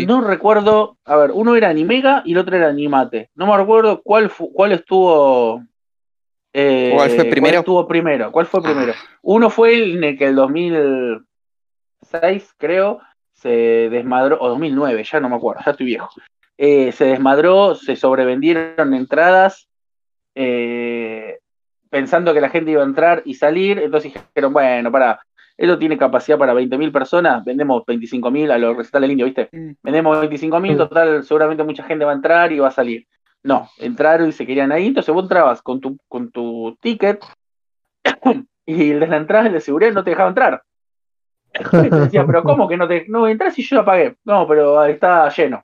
No 0.07 0.21
recuerdo, 0.21 0.97
a 1.05 1.17
ver, 1.17 1.33
uno 1.33 1.57
era 1.57 1.69
Animega 1.69 2.23
y 2.25 2.33
el 2.33 2.39
otro 2.39 2.57
era 2.57 2.69
Animate. 2.69 3.31
No 3.35 3.47
me 3.47 3.57
recuerdo 3.57 4.01
cuál 4.03 4.31
cuál 4.53 4.73
estuvo. 4.73 5.63
Eh, 6.53 6.93
¿Cuál 6.95 7.11
fue 7.11 7.25
primero? 7.25 7.43
¿Cuál 7.43 7.61
estuvo 7.61 7.89
primero? 7.89 8.33
¿Cuál 8.33 8.47
fue 8.47 8.63
primero? 8.63 8.93
Uno 9.23 9.51
fue 9.51 9.75
el 9.75 9.97
en 9.97 10.05
el 10.05 10.19
que 10.19 10.27
el 10.27 10.35
2006, 10.35 12.55
creo, 12.59 13.01
se 13.33 13.89
desmadró, 13.91 14.39
o 14.41 14.51
2009, 14.51 15.05
ya 15.05 15.21
no 15.21 15.31
me 15.31 15.37
acuerdo, 15.37 15.63
ya 15.65 15.71
estoy 15.71 15.87
viejo. 15.87 16.11
Eh, 16.59 16.93
se 16.93 17.07
desmadró, 17.07 17.75
se 17.75 17.97
sobrevendieron 17.97 18.93
entradas 18.95 19.67
eh, 20.35 21.39
pensando 21.91 22.33
que 22.33 22.41
la 22.41 22.49
gente 22.49 22.71
iba 22.71 22.83
a 22.83 22.87
entrar 22.87 23.23
y 23.25 23.35
salir, 23.35 23.79
entonces 23.79 24.15
dijeron, 24.15 24.53
bueno, 24.53 24.91
para, 24.91 25.21
eso 25.63 25.79
tiene 25.79 25.97
capacidad 25.97 26.37
para 26.37 26.55
20.000 26.55 26.91
personas, 26.91 27.45
vendemos 27.45 27.85
25.000 27.87 28.51
a 28.51 28.59
los 28.59 28.77
recitales 28.77 29.03
del 29.03 29.13
indio, 29.13 29.27
¿viste? 29.27 29.49
Mm. 29.53 29.75
Vendemos 29.81 30.19
25.000, 30.19 30.77
total, 30.77 31.23
seguramente 31.23 31.63
mucha 31.63 31.85
gente 31.85 32.05
va 32.05 32.11
a 32.11 32.17
entrar 32.17 32.51
y 32.51 32.59
va 32.59 32.67
a 32.67 32.73
salir. 32.73 33.07
No, 33.45 33.69
entraron 33.79 34.29
y 34.29 34.33
se 34.33 34.45
querían 34.45 34.73
ahí, 34.73 34.89
entonces 34.89 35.15
vos 35.15 35.23
entrabas 35.23 35.63
con 35.63 35.81
tu, 35.81 35.99
con 36.09 36.33
tu 36.33 36.77
ticket 36.81 37.25
y 38.67 38.91
el 38.91 38.99
de 38.99 39.07
la 39.07 39.19
entrada 39.19 39.49
de 39.49 39.61
seguridad 39.61 39.93
no 39.93 40.03
te 40.03 40.11
dejaba 40.11 40.31
entrar. 40.31 40.63
Te 41.53 41.91
decía, 41.91 42.27
pero 42.27 42.43
¿cómo 42.43 42.67
que 42.67 42.77
no 42.77 42.89
te 42.89 43.05
no 43.09 43.29
entras 43.29 43.55
si 43.55 43.63
yo 43.63 43.77
ya 43.77 43.85
pagué? 43.85 44.17
No, 44.25 44.49
pero 44.49 44.85
está 44.85 45.29
lleno. 45.29 45.63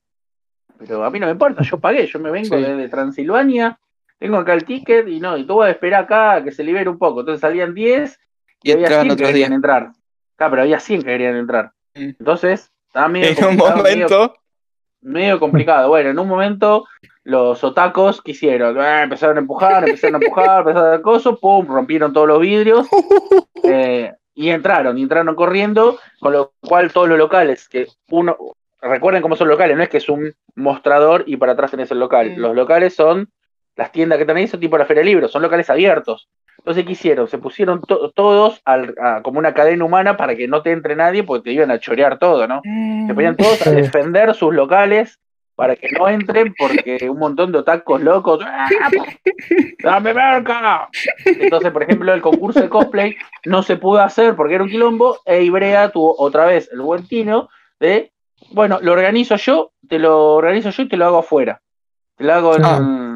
Pero 0.79 1.03
a 1.03 1.11
mí 1.11 1.19
no 1.19 1.27
me 1.27 1.33
importa, 1.33 1.65
yo 1.65 1.81
pagué, 1.81 2.07
yo 2.07 2.21
me 2.21 2.31
vengo 2.31 2.55
desde 2.55 2.89
Transilvania, 2.89 3.77
tengo 4.17 4.37
acá 4.37 4.55
el 4.55 4.65
ticket 4.65 5.09
y 5.09 5.19
no, 5.19 5.37
y 5.37 5.45
tú 5.45 5.57
vas 5.57 5.69
a 5.69 5.73
esperar 5.73 6.05
acá 6.05 6.35
a 6.35 6.45
que 6.45 6.53
se 6.53 6.63
libere 6.63 6.89
un 6.89 6.99
poco. 6.99 7.21
Entonces 7.21 7.41
salían 7.41 7.75
10 7.75 8.17
y, 8.63 8.73
había 8.73 8.89
100 9.03 9.17
que 9.17 9.25
querían 9.25 9.53
entrar. 9.53 9.93
Claro, 10.37 10.51
pero 10.51 10.63
había 10.63 10.81
100 10.81 11.03
que 11.03 11.07
querían 11.07 11.37
entrar. 11.37 11.73
Entonces, 11.95 12.71
también. 12.93 13.37
En 13.37 13.45
un 13.45 13.57
momento. 13.57 14.35
Medio, 15.01 15.39
complicado. 15.39 15.89
Bueno, 15.89 16.11
en 16.11 16.19
un 16.19 16.29
momento 16.29 16.87
los 17.23 17.63
otacos 17.63 18.23
quisieron, 18.23 18.81
eh, 18.81 19.03
empezaron 19.03 19.37
a 19.37 19.41
empujar, 19.41 19.85
empezaron 19.85 20.17
a 20.17 20.25
empujar, 20.25 20.59
empezaron 20.61 20.87
a 20.87 20.93
hacer 20.93 21.03
cosas, 21.03 21.39
pum, 21.39 21.67
rompieron 21.67 22.13
todos 22.13 22.27
los 22.27 22.41
vidrios 22.41 22.89
eh, 23.65 24.15
y 24.35 24.49
entraron, 24.49 24.97
y 24.97 25.03
entraron 25.03 25.35
corriendo, 25.35 25.99
con 26.21 26.33
lo 26.33 26.55
cual 26.61 26.91
todos 26.91 27.09
los 27.09 27.19
locales, 27.19 27.69
que 27.69 27.87
uno, 28.09 28.37
recuerden 28.81 29.21
cómo 29.21 29.37
son 29.37 29.49
locales, 29.49 29.77
no 29.77 29.83
es 29.83 29.89
que 29.89 29.99
es 29.99 30.09
un 30.09 30.35
mostrador 30.55 31.25
y 31.27 31.37
para 31.37 31.53
atrás 31.53 31.71
tenés 31.71 31.91
el 31.91 32.01
local, 32.01 32.31
mm. 32.31 32.41
los 32.41 32.57
locales 32.57 32.95
son, 32.95 33.31
las 33.77 33.93
tiendas 33.93 34.19
que 34.19 34.25
tenéis 34.25 34.51
son 34.51 34.61
tipo 34.61 34.79
la 34.79 34.87
Feria 34.87 35.03
Libro, 35.03 35.29
son 35.29 35.43
locales 35.43 35.69
abiertos, 35.69 36.29
Entonces, 36.69 36.85
¿qué 36.85 36.93
hicieron? 36.93 37.29
Se 37.29 37.39
pusieron 37.39 37.81
todos 38.15 38.63
como 39.23 39.39
una 39.39 39.55
cadena 39.55 39.87
humana 39.87 40.19
para 40.19 40.37
que 40.37 40.47
no 40.47 40.61
te 40.61 40.71
entre 40.71 40.97
nadie 40.97 41.25
porque 41.25 41.45
te 41.45 41.53
iban 41.53 41.71
a 41.71 41.79
chorear 41.79 42.19
todo, 42.19 42.47
¿no? 42.47 42.61
Se 43.07 43.15
ponían 43.15 43.39
todos 43.39 43.67
a 43.67 43.71
defender 43.71 44.35
sus 44.35 44.53
locales 44.53 45.19
para 45.55 45.77
que 45.77 45.89
no 45.99 46.07
entren 46.11 46.55
porque 46.59 47.09
un 47.09 47.21
montón 47.21 47.53
de 47.53 47.59
otacos 47.61 48.03
locos 48.03 48.41
¡Ah, 48.45 48.69
¡Dame 49.83 50.13
merca! 50.13 50.91
Entonces, 51.25 51.73
por 51.73 51.85
ejemplo, 51.85 52.13
el 52.13 52.21
concurso 52.21 52.61
de 52.61 52.69
cosplay 52.69 53.17
no 53.47 53.63
se 53.63 53.79
pudo 53.79 54.03
hacer 54.03 54.37
porque 54.37 54.57
era 54.57 54.65
un 54.65 54.69
quilombo 54.69 55.21
e 55.25 55.45
Ibrea 55.45 55.89
tuvo 55.89 56.17
otra 56.19 56.45
vez 56.45 56.69
el 56.71 56.83
buen 56.83 57.09
tino 57.09 57.49
de, 57.81 58.13
bueno, 58.51 58.79
lo 58.83 58.93
organizo 58.93 59.37
yo, 59.37 59.73
te 59.89 59.99
lo 59.99 60.35
organizo 60.35 60.69
yo 60.69 60.83
y 60.83 60.89
te 60.91 60.99
lo 60.99 61.07
hago 61.07 61.19
afuera. 61.21 61.63
Te 62.17 62.25
lo 62.25 62.35
hago 62.35 62.57
en, 62.57 62.65
ah. 62.67 63.08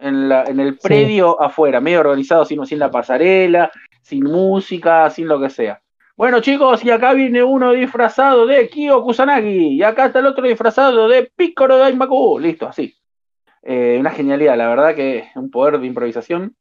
El 0.00 0.78
predio 0.82 1.40
afuera, 1.40 1.80
medio 1.80 2.00
organizado, 2.00 2.44
sin, 2.44 2.64
sin 2.66 2.78
la 2.78 2.90
pasarela, 2.90 3.70
sin 4.00 4.24
música, 4.24 5.10
sin 5.10 5.28
lo 5.28 5.40
que 5.40 5.50
sea. 5.50 5.80
Bueno, 6.18 6.40
chicos, 6.40 6.84
y 6.84 6.90
acá 6.90 7.12
viene 7.12 7.44
uno 7.44 7.70
disfrazado 7.70 8.44
de 8.44 8.68
Kyo 8.68 9.04
Kusanagi. 9.04 9.74
Y 9.74 9.82
acá 9.84 10.06
está 10.06 10.18
el 10.18 10.26
otro 10.26 10.48
disfrazado 10.48 11.06
de 11.06 11.30
Piccolo 11.36 11.78
Daimaku. 11.78 12.40
Listo, 12.40 12.66
así. 12.66 12.92
Eh, 13.62 13.98
una 14.00 14.10
genialidad, 14.10 14.56
la 14.56 14.68
verdad 14.68 14.96
que 14.96 15.28
un 15.36 15.48
poder 15.48 15.78
de 15.78 15.86
improvisación. 15.86 16.56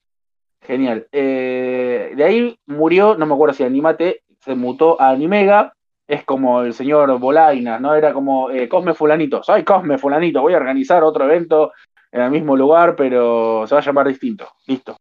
Genial. 0.61 1.07
Eh, 1.11 2.13
de 2.15 2.23
ahí 2.23 2.59
murió, 2.67 3.15
no 3.17 3.25
me 3.25 3.33
acuerdo 3.33 3.55
si 3.55 3.63
Animate 3.63 4.21
se 4.41 4.53
mutó 4.53 5.01
a 5.01 5.09
Animega. 5.09 5.73
Es 6.07 6.23
como 6.23 6.61
el 6.61 6.73
señor 6.73 7.17
Bolaina, 7.17 7.79
¿no? 7.79 7.95
Era 7.95 8.13
como 8.13 8.51
eh, 8.51 8.69
Cosme 8.69 8.93
Fulanito. 8.93 9.41
Soy 9.41 9.63
Cosme 9.63 9.97
Fulanito. 9.97 10.39
Voy 10.41 10.53
a 10.53 10.57
organizar 10.57 11.03
otro 11.03 11.25
evento 11.25 11.71
en 12.11 12.21
el 12.21 12.31
mismo 12.31 12.55
lugar, 12.55 12.95
pero 12.95 13.65
se 13.67 13.75
va 13.75 13.81
a 13.81 13.83
llamar 13.83 14.07
distinto. 14.07 14.47
Listo. 14.65 14.97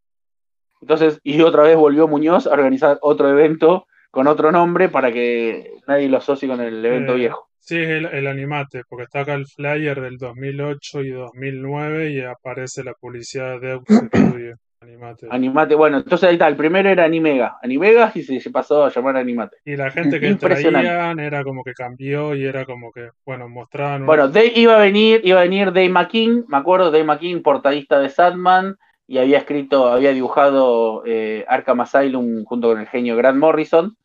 Entonces, 0.80 1.20
y 1.22 1.40
otra 1.42 1.62
vez 1.62 1.76
volvió 1.76 2.06
Muñoz 2.06 2.46
a 2.46 2.52
organizar 2.52 2.98
otro 3.02 3.28
evento 3.28 3.86
con 4.10 4.26
otro 4.26 4.52
nombre 4.52 4.88
para 4.88 5.12
que 5.12 5.74
nadie 5.86 6.08
lo 6.08 6.18
asocie 6.18 6.48
con 6.48 6.60
el 6.60 6.84
evento 6.84 7.14
eh, 7.14 7.16
viejo. 7.16 7.48
Sí, 7.58 7.78
es 7.78 7.88
el, 7.88 8.26
animate, 8.26 8.82
porque 8.88 9.04
está 9.04 9.20
acá 9.20 9.34
el 9.34 9.46
flyer 9.46 10.00
del 10.00 10.18
2008 10.18 11.00
y 11.00 11.10
2009 11.10 12.10
y 12.10 12.20
aparece 12.20 12.84
la 12.84 12.94
publicidad 12.94 13.60
de 13.60 13.80
Studio. 13.88 14.56
Animate. 14.80 15.26
Animate, 15.30 15.74
bueno, 15.74 15.98
entonces 15.98 16.28
ahí 16.28 16.34
está, 16.34 16.48
el 16.48 16.56
primero 16.56 16.88
era 16.88 17.04
Animega, 17.04 17.58
Animega 17.62 18.12
y 18.14 18.22
se, 18.22 18.50
pasó 18.50 18.84
a 18.84 18.90
llamar 18.90 19.16
Animate. 19.16 19.56
Y 19.64 19.74
la 19.74 19.90
gente 19.90 20.20
que 20.20 20.34
traían 20.34 21.18
era 21.18 21.42
como 21.42 21.64
que 21.64 21.72
cambió 21.72 22.34
y 22.34 22.44
era 22.44 22.64
como 22.66 22.92
que, 22.92 23.10
bueno, 23.24 23.48
mostraban... 23.48 24.04
Bueno, 24.04 24.30
iba 24.54 24.76
a 24.76 24.78
venir, 24.78 25.22
iba 25.24 25.40
a 25.40 25.44
venir 25.44 25.72
Dave 25.72 25.88
McKean, 25.88 26.44
me 26.48 26.58
acuerdo, 26.58 26.90
Dave 26.90 27.04
McKean, 27.04 27.42
portadista 27.42 27.98
de 27.98 28.10
Sadman, 28.10 28.76
y 29.06 29.18
había 29.18 29.38
escrito, 29.38 29.88
había 29.88 30.12
dibujado 30.12 31.02
eh, 31.06 31.44
Arkham 31.48 31.80
Asylum 31.80 32.44
junto 32.44 32.68
con 32.68 32.80
el 32.80 32.86
genio 32.86 33.16
Grant 33.16 33.38
Morrison, 33.38 33.96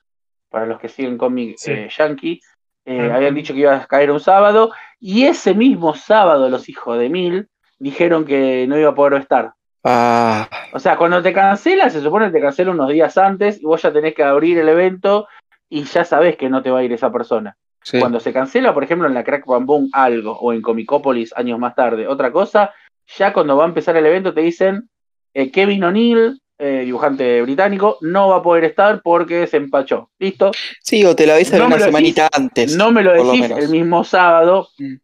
para 0.49 0.65
los 0.65 0.79
que 0.79 0.89
siguen 0.89 1.17
cómic 1.17 1.57
eh, 1.67 1.89
yankee, 1.95 2.39
eh, 2.85 3.11
habían 3.11 3.35
dicho 3.35 3.53
que 3.53 3.61
iba 3.61 3.75
a 3.75 3.85
caer 3.87 4.11
un 4.11 4.19
sábado, 4.19 4.71
y 4.99 5.25
ese 5.25 5.53
mismo 5.53 5.95
sábado 5.95 6.49
los 6.49 6.69
hijos 6.69 6.97
de 6.97 7.09
Mil 7.09 7.49
dijeron 7.79 8.25
que 8.25 8.65
no 8.67 8.77
iba 8.77 8.91
a 8.91 8.95
poder 8.95 9.19
estar. 9.21 9.53
Ah. 9.83 10.47
O 10.73 10.79
sea, 10.79 10.97
cuando 10.97 11.21
te 11.21 11.33
cancelas, 11.33 11.93
se 11.93 12.01
supone 12.01 12.27
que 12.27 12.33
te 12.33 12.41
cancela 12.41 12.71
unos 12.71 12.89
días 12.89 13.17
antes 13.17 13.61
y 13.61 13.65
vos 13.65 13.81
ya 13.81 13.91
tenés 13.91 14.13
que 14.13 14.23
abrir 14.23 14.57
el 14.59 14.69
evento 14.69 15.27
y 15.69 15.83
ya 15.83 16.03
sabés 16.03 16.37
que 16.37 16.49
no 16.49 16.61
te 16.61 16.69
va 16.69 16.79
a 16.79 16.83
ir 16.83 16.93
esa 16.93 17.11
persona. 17.11 17.57
Cuando 17.99 18.19
se 18.19 18.31
cancela, 18.31 18.75
por 18.75 18.83
ejemplo, 18.83 19.07
en 19.07 19.15
la 19.15 19.23
Crack 19.23 19.45
Bam 19.45 19.65
algo, 19.93 20.33
o 20.33 20.53
en 20.53 20.61
Comicópolis 20.61 21.33
años 21.35 21.57
más 21.57 21.73
tarde, 21.73 22.07
otra 22.07 22.31
cosa, 22.31 22.73
ya 23.17 23.33
cuando 23.33 23.57
va 23.57 23.63
a 23.63 23.67
empezar 23.67 23.97
el 23.97 24.05
evento 24.05 24.33
te 24.33 24.41
dicen 24.41 24.87
eh, 25.33 25.49
Kevin 25.49 25.83
O'Neill 25.85 26.39
eh, 26.59 26.83
dibujante 26.85 27.41
británico, 27.41 27.97
no 28.01 28.29
va 28.29 28.37
a 28.37 28.43
poder 28.43 28.65
estar 28.65 29.01
porque 29.01 29.47
se 29.47 29.57
empachó. 29.57 30.11
¿Listo? 30.19 30.51
Sí, 30.83 31.03
o 31.05 31.15
te 31.15 31.25
lo 31.25 31.33
avisan 31.33 31.59
una 31.63 31.79
semanita 31.79 32.29
antes. 32.31 32.75
No 32.75 32.91
me 32.91 33.01
lo 33.01 33.13
decís 33.13 33.49
el 33.49 33.69
mismo 33.69 34.03
sábado, 34.03 34.67
mm. 34.77 34.95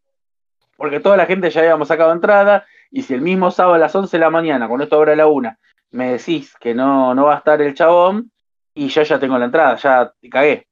porque 0.75 0.99
toda 0.99 1.17
la 1.17 1.25
gente 1.25 1.49
ya 1.49 1.61
habíamos 1.61 1.87
sacado 1.87 2.11
entrada, 2.11 2.67
y 2.97 3.03
si 3.03 3.13
el 3.13 3.21
mismo 3.21 3.51
sábado 3.51 3.75
a 3.75 3.77
las 3.77 3.93
11 3.93 4.17
de 4.17 4.21
la 4.21 4.31
mañana, 4.31 4.67
con 4.67 4.81
esto 4.81 4.95
ahora 4.95 5.15
la 5.15 5.27
una, 5.27 5.59
me 5.91 6.13
decís 6.13 6.55
que 6.59 6.73
no, 6.73 7.13
no 7.13 7.25
va 7.25 7.35
a 7.35 7.37
estar 7.37 7.61
el 7.61 7.75
chabón, 7.75 8.31
y 8.73 8.87
yo 8.87 9.03
ya 9.03 9.19
tengo 9.19 9.37
la 9.37 9.45
entrada, 9.45 9.75
ya 9.75 10.11
te 10.19 10.27
cagué. 10.27 10.67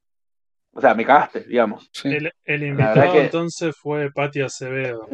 O 0.73 0.81
sea, 0.81 0.95
me 0.95 1.05
cagaste, 1.05 1.41
digamos. 1.41 1.87
El, 2.03 2.63
invitado 2.63 3.13
entonces 3.19 3.75
fue 3.77 4.11
Patti 4.11 4.41
Acevedo. 4.41 5.07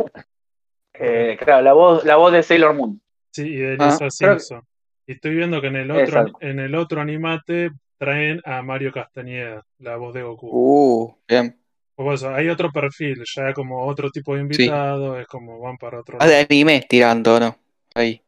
Eh, 0.94 1.38
claro, 1.38 1.62
la 1.64 1.74
voz, 1.74 2.06
la 2.06 2.16
voz 2.16 2.32
de 2.32 2.44
Sailor 2.44 2.76
Moon. 2.76 3.02
Sí, 3.32 3.46
y 3.46 3.58
de 3.58 3.72
Lisa 3.72 4.06
ah, 4.06 4.10
Simpson. 4.10 4.62
Y 5.06 5.12
estoy 5.12 5.36
viendo 5.36 5.60
que 5.60 5.68
en 5.68 5.76
el 5.76 5.92
otro, 5.92 6.28
en 6.40 6.60
el 6.60 6.76
otro 6.76 7.02
animate 7.02 7.72
traen 7.98 8.42
a 8.46 8.62
Mario 8.62 8.94
Castañeda, 8.94 9.66
la 9.80 9.98
voz 9.98 10.14
de 10.14 10.24
Goku. 10.24 10.48
Uh, 10.50 11.18
bien. 11.28 11.61
Pues 11.96 12.24
hay 12.24 12.50
otro 12.50 12.72
perfil, 12.72 13.24
ya 13.36 13.54
como 13.54 13.86
otro 13.86 14.10
tipo 14.10 14.34
de 14.34 14.42
invitado, 14.42 15.20
es 15.20 15.28
como 15.28 15.60
van 15.60 15.78
para 15.78 16.00
otro 16.00 16.18
ah, 16.20 16.28
de 16.28 16.40
anime 16.40 16.86
tirando, 16.88 17.40
¿no? 17.40 17.56
Ahí. 17.94 18.22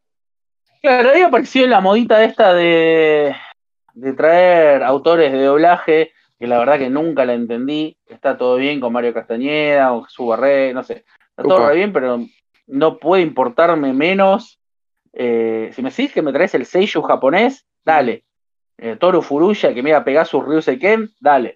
Claro, 0.81 1.11
ahí 1.11 1.21
apareció 1.21 1.65
la 1.65 1.81
modita 1.81 2.23
esta 2.23 2.53
de, 2.53 3.35
de 3.93 4.13
traer 4.13 4.83
autores 4.83 5.31
de 5.31 5.43
doblaje, 5.43 6.11
que 6.37 6.47
la 6.47 6.59
verdad 6.59 6.77
que 6.77 6.89
nunca 6.89 7.25
la 7.25 7.33
entendí. 7.33 7.97
Está 8.05 8.37
todo 8.37 8.57
bien 8.57 8.79
con 8.79 8.93
Mario 8.93 9.13
Castañeda 9.13 9.93
o 9.93 10.03
Jesús 10.03 10.27
Barré, 10.27 10.73
no 10.73 10.83
sé. 10.83 11.05
Está 11.29 11.43
todo 11.43 11.71
bien, 11.71 11.93
pero 11.93 12.19
no 12.67 12.97
puede 12.99 13.23
importarme 13.23 13.93
menos 13.93 14.59
eh, 15.13 15.69
si 15.73 15.81
me 15.83 15.91
decís 15.91 16.11
que 16.11 16.23
me 16.23 16.33
traes 16.33 16.55
el 16.55 16.65
Seishu 16.65 17.01
japonés, 17.03 17.65
dale. 17.85 18.25
Eh, 18.77 18.97
Toru 18.99 19.21
Furuya, 19.21 19.73
que 19.73 19.83
me 19.83 19.89
iba 19.89 19.99
a 19.99 20.03
pegar 20.03 20.25
su 20.25 20.41
Ryusei 20.41 20.79
dale. 21.19 21.55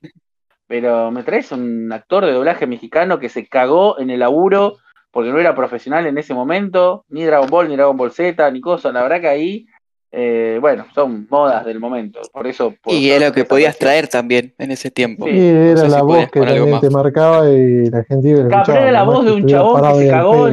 Pero 0.67 1.11
me 1.11 1.23
traes 1.23 1.51
un 1.51 1.91
actor 1.91 2.25
de 2.25 2.33
doblaje 2.33 2.67
mexicano 2.67 3.19
que 3.19 3.29
se 3.29 3.47
cagó 3.47 3.99
en 3.99 4.09
el 4.09 4.19
laburo 4.19 4.77
porque 5.11 5.31
no 5.31 5.39
era 5.39 5.55
profesional 5.55 6.05
en 6.05 6.17
ese 6.17 6.33
momento, 6.33 7.05
ni 7.09 7.23
Dragon 7.23 7.49
Ball, 7.49 7.69
ni 7.69 7.75
Dragon 7.75 7.97
Ball 7.97 8.11
Z, 8.11 8.51
ni 8.51 8.61
cosa. 8.61 8.91
La 8.91 9.01
verdad 9.01 9.21
que 9.21 9.27
ahí, 9.27 9.65
eh, 10.11 10.57
bueno, 10.61 10.85
son 10.93 11.25
modas 11.29 11.65
del 11.65 11.79
momento. 11.79 12.19
Por 12.31 12.45
eso. 12.45 12.75
y 12.85 13.09
era 13.09 13.27
lo 13.27 13.33
que 13.33 13.45
podías 13.45 13.77
traer 13.77 14.07
también 14.07 14.53
en 14.57 14.71
ese 14.71 14.91
tiempo. 14.91 15.25
Sí, 15.25 15.39
era 15.39 15.87
la 15.87 16.03
voz 16.03 16.29
que 16.29 16.41
también 16.41 16.79
te 16.79 16.89
marcaba 16.89 17.49
y 17.49 17.89
la 17.89 18.03
gente 18.03 18.29
iba 18.29 18.61
a 18.61 18.63
Era 18.63 18.91
la 18.91 19.03
voz 19.03 19.25
de 19.25 19.31
un 19.31 19.47
chabón 19.47 19.81
que 19.81 20.03
se 20.03 20.09
cagó 20.09 20.49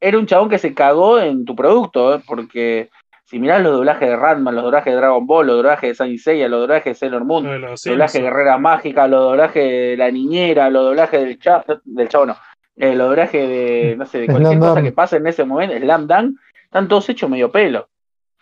era 0.00 0.18
un 0.18 0.26
chabón 0.26 0.48
que 0.48 0.58
se 0.58 0.74
cagó 0.74 1.20
en 1.20 1.44
tu 1.44 1.54
producto, 1.54 2.14
¿eh? 2.14 2.22
porque 2.26 2.90
si 3.30 3.38
mirás 3.38 3.62
los 3.62 3.74
doblajes 3.74 4.08
de 4.08 4.16
Ratman, 4.16 4.56
los 4.56 4.64
doblajes 4.64 4.92
de 4.92 4.96
Dragon 4.96 5.24
Ball, 5.24 5.46
los 5.46 5.56
doblajes 5.58 5.90
de 5.90 5.94
Saint 5.94 6.18
Seiya, 6.18 6.48
los 6.48 6.62
doblajes 6.62 6.84
de 6.86 6.94
Sailor 6.96 7.24
Moon, 7.24 7.60
los 7.60 7.80
doblajes 7.80 8.14
de 8.14 8.22
Guerrera 8.22 8.58
Mágica, 8.58 9.06
los 9.06 9.20
doblajes 9.20 9.62
de 9.62 9.94
La 9.96 10.10
Niñera, 10.10 10.68
los 10.68 10.86
doblajes 10.86 11.20
del 11.20 11.38
chavo, 11.38 11.62
del 11.84 12.08
chavo 12.08 12.26
no, 12.26 12.36
eh, 12.74 12.92
los 12.96 13.08
doblajes 13.08 13.48
de, 13.48 13.94
no 13.96 14.04
sé, 14.04 14.18
de 14.18 14.26
cualquier 14.26 14.58
cosa 14.58 14.82
que 14.82 14.90
pase 14.90 15.18
en 15.18 15.28
ese 15.28 15.44
momento, 15.44 15.78
Slam 15.78 16.08
Dunk, 16.08 16.40
están 16.64 16.88
todos 16.88 17.08
hechos 17.08 17.30
medio 17.30 17.52
pelo. 17.52 17.88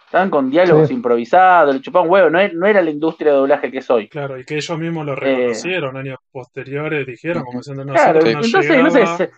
Están 0.06 0.30
con 0.30 0.48
diálogos 0.48 0.90
improvisados, 0.90 1.74
le 1.74 1.82
chupaban 1.82 2.08
huevo, 2.08 2.30
no, 2.30 2.38
no, 2.48 2.66
era 2.66 2.80
la 2.80 2.88
industria 2.88 3.32
de 3.32 3.36
doblaje 3.36 3.70
que 3.70 3.82
soy. 3.82 4.08
Claro, 4.08 4.40
y 4.40 4.44
que 4.46 4.54
ellos 4.54 4.78
mismos 4.78 5.04
lo 5.04 5.12
eh, 5.12 5.16
reconocieron, 5.16 5.98
años 5.98 6.16
posteriores 6.32 7.06
dijeron, 7.06 7.44
como 7.44 7.58
diciendo, 7.58 7.84
no, 7.84 7.92
claro, 7.92 8.24
entonces, 8.24 8.82
no 8.82 8.90
sé, 8.90 9.30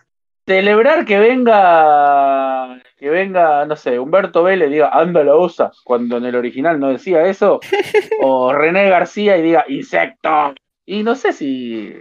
celebrar 0.45 1.03
que 1.03 1.19
venga, 1.19 2.81
que 3.01 3.09
venga, 3.09 3.65
no 3.65 3.75
sé, 3.75 3.97
Humberto 3.97 4.43
Vélez 4.43 4.69
diga, 4.69 4.89
anda 4.93 5.23
la 5.23 5.35
osa, 5.35 5.71
cuando 5.83 6.17
en 6.17 6.25
el 6.25 6.35
original 6.35 6.79
no 6.79 6.89
decía 6.89 7.25
eso, 7.25 7.59
o 8.21 8.53
René 8.53 8.89
García 8.89 9.37
y 9.37 9.41
diga, 9.41 9.65
insecto. 9.67 10.53
Y 10.85 11.01
no 11.01 11.15
sé 11.15 11.33
si 11.33 11.95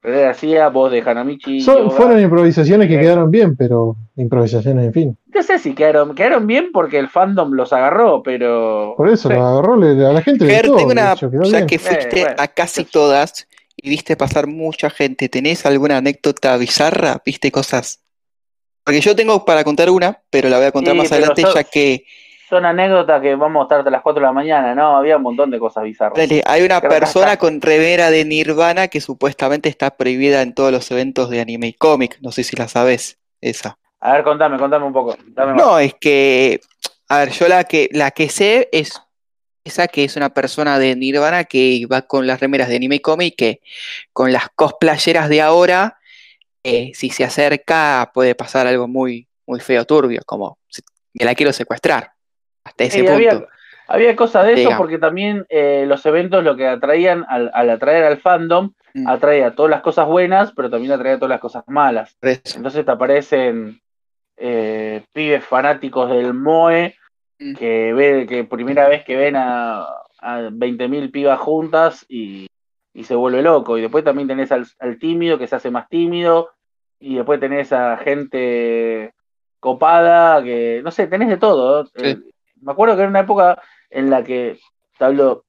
René 0.00 0.22
García, 0.22 0.68
voz 0.68 0.92
de 0.92 1.02
Hanamichi. 1.02 1.60
fueron 1.60 2.18
improvisaciones 2.18 2.88
que 2.88 2.98
quedaron 2.98 3.30
bien, 3.30 3.54
pero 3.54 3.96
improvisaciones, 4.16 4.86
en 4.86 4.92
fin. 4.94 5.18
No 5.26 5.42
sé 5.42 5.58
si 5.58 5.74
quedaron, 5.74 6.14
quedaron 6.14 6.46
bien 6.46 6.70
porque 6.72 6.98
el 6.98 7.10
fandom 7.10 7.52
los 7.52 7.74
agarró, 7.74 8.22
pero. 8.22 8.94
Por 8.96 9.10
eso, 9.10 9.28
los 9.28 9.36
agarró 9.36 9.74
a 9.74 10.12
la 10.14 10.22
gente. 10.22 10.46
ya 10.46 11.66
que 11.66 11.78
fuiste 11.78 12.22
eh, 12.22 12.34
a 12.38 12.48
casi 12.48 12.86
todas, 12.86 13.46
y 13.76 13.90
viste 13.90 14.16
pasar 14.16 14.46
mucha 14.46 14.88
gente. 14.88 15.28
¿Tenés 15.28 15.66
alguna 15.66 15.98
anécdota 15.98 16.56
bizarra? 16.56 17.20
¿Viste 17.26 17.52
cosas? 17.52 18.03
Porque 18.84 19.00
yo 19.00 19.16
tengo 19.16 19.44
para 19.44 19.64
contar 19.64 19.88
una, 19.90 20.20
pero 20.30 20.48
la 20.48 20.58
voy 20.58 20.66
a 20.66 20.72
contar 20.72 20.94
más 20.94 21.10
adelante 21.10 21.42
ya 21.42 21.64
que... 21.64 22.04
Son 22.50 22.66
anécdotas 22.66 23.22
que 23.22 23.34
vamos 23.34 23.62
a 23.62 23.64
estar 23.64 23.78
hasta 23.78 23.90
las 23.90 24.02
4 24.02 24.20
de 24.20 24.26
la 24.26 24.32
mañana, 24.32 24.74
¿no? 24.74 24.96
Había 24.96 25.16
un 25.16 25.22
montón 25.22 25.50
de 25.50 25.58
cosas 25.58 25.84
bizarras. 25.84 26.28
hay 26.44 26.62
una 26.62 26.80
persona 26.82 27.38
con 27.38 27.60
revera 27.62 28.10
de 28.10 28.24
Nirvana 28.26 28.88
que 28.88 29.00
supuestamente 29.00 29.70
está 29.70 29.96
prohibida 29.96 30.42
en 30.42 30.54
todos 30.54 30.70
los 30.70 30.90
eventos 30.90 31.30
de 31.30 31.40
anime 31.40 31.68
y 31.68 31.72
cómic. 31.72 32.18
No 32.20 32.30
sé 32.30 32.44
si 32.44 32.54
la 32.56 32.68
sabes, 32.68 33.18
esa. 33.40 33.78
A 34.00 34.12
ver, 34.12 34.24
contame, 34.24 34.58
contame 34.58 34.84
un 34.84 34.92
poco. 34.92 35.16
no, 35.56 35.78
es 35.78 35.94
que... 35.94 36.60
A 37.08 37.20
ver, 37.20 37.30
yo 37.30 37.48
la 37.48 37.64
que, 37.64 37.88
la 37.92 38.10
que 38.10 38.28
sé 38.28 38.68
es 38.72 39.00
esa 39.64 39.88
que 39.88 40.04
es 40.04 40.16
una 40.16 40.28
persona 40.28 40.78
de 40.78 40.94
Nirvana 40.94 41.44
que 41.44 41.86
va 41.90 42.02
con 42.02 42.26
las 42.26 42.40
remeras 42.40 42.68
de 42.68 42.76
anime 42.76 42.96
y 42.96 43.00
cómic, 43.00 43.34
que 43.36 43.60
con 44.12 44.32
las 44.32 44.48
cosplayeras 44.54 45.28
de 45.30 45.40
ahora, 45.40 45.98
eh, 46.64 46.92
si 46.94 47.10
se 47.10 47.24
acerca 47.24 48.10
puede 48.14 48.34
pasar 48.34 48.66
algo 48.66 48.88
muy, 48.88 49.28
muy 49.46 49.60
feo, 49.60 49.84
turbio, 49.84 50.22
como 50.24 50.58
me 51.12 51.24
la 51.24 51.34
quiero 51.34 51.52
secuestrar, 51.52 52.12
hasta 52.64 52.84
ese 52.84 53.04
punto. 53.04 53.46
Había 53.86 54.16
cosas 54.16 54.46
de 54.46 54.54
eso 54.54 54.70
porque 54.78 54.98
también 54.98 55.44
eh, 55.50 55.84
los 55.86 56.04
eventos 56.06 56.42
lo 56.42 56.56
que 56.56 56.66
atraían 56.66 57.26
al, 57.28 57.50
atraer 57.68 58.04
al 58.04 58.16
fandom, 58.16 58.72
mm. 58.94 59.06
atraía 59.06 59.54
todas 59.54 59.70
las 59.70 59.82
cosas 59.82 60.06
buenas, 60.06 60.52
pero 60.52 60.70
también 60.70 60.92
atraía 60.92 61.18
todas 61.18 61.28
las 61.30 61.40
cosas 61.40 61.64
malas. 61.66 62.16
Entonces 62.22 62.86
te 62.86 62.90
aparecen 62.90 63.82
eh, 64.38 65.04
pibes 65.12 65.44
fanáticos 65.44 66.10
del 66.10 66.32
MOE 66.32 66.96
mm. 67.38 67.54
que 67.56 67.92
ve 67.92 68.26
que 68.26 68.44
primera 68.44 68.88
vez 68.88 69.04
que 69.04 69.16
ven 69.16 69.36
a, 69.36 69.82
a 70.18 70.40
20.000 70.40 71.12
pibas 71.12 71.38
juntas 71.38 72.06
y, 72.08 72.46
se 73.02 73.16
vuelve 73.16 73.42
loco. 73.42 73.76
Y 73.76 73.82
después 73.82 74.04
también 74.04 74.28
tenés 74.28 74.52
al, 74.52 74.68
tímido 75.00 75.36
que 75.36 75.48
se 75.48 75.56
hace 75.56 75.72
más 75.72 75.88
tímido. 75.88 76.50
Y 77.00 77.16
después 77.16 77.40
tenés 77.40 77.72
a 77.72 77.96
gente 77.96 79.12
copada, 79.58 80.42
que 80.44 80.80
no 80.84 80.92
sé, 80.92 81.08
tenés 81.08 81.28
de 81.28 81.38
todo. 81.38 81.88
Eh, 81.96 82.18
me 82.60 82.72
acuerdo 82.72 82.94
que 82.94 83.00
era 83.00 83.10
una 83.10 83.20
época 83.20 83.60
en 83.90 84.10
la 84.10 84.22
que, 84.22 84.60
te 84.96 85.04
hablo 85.04 85.44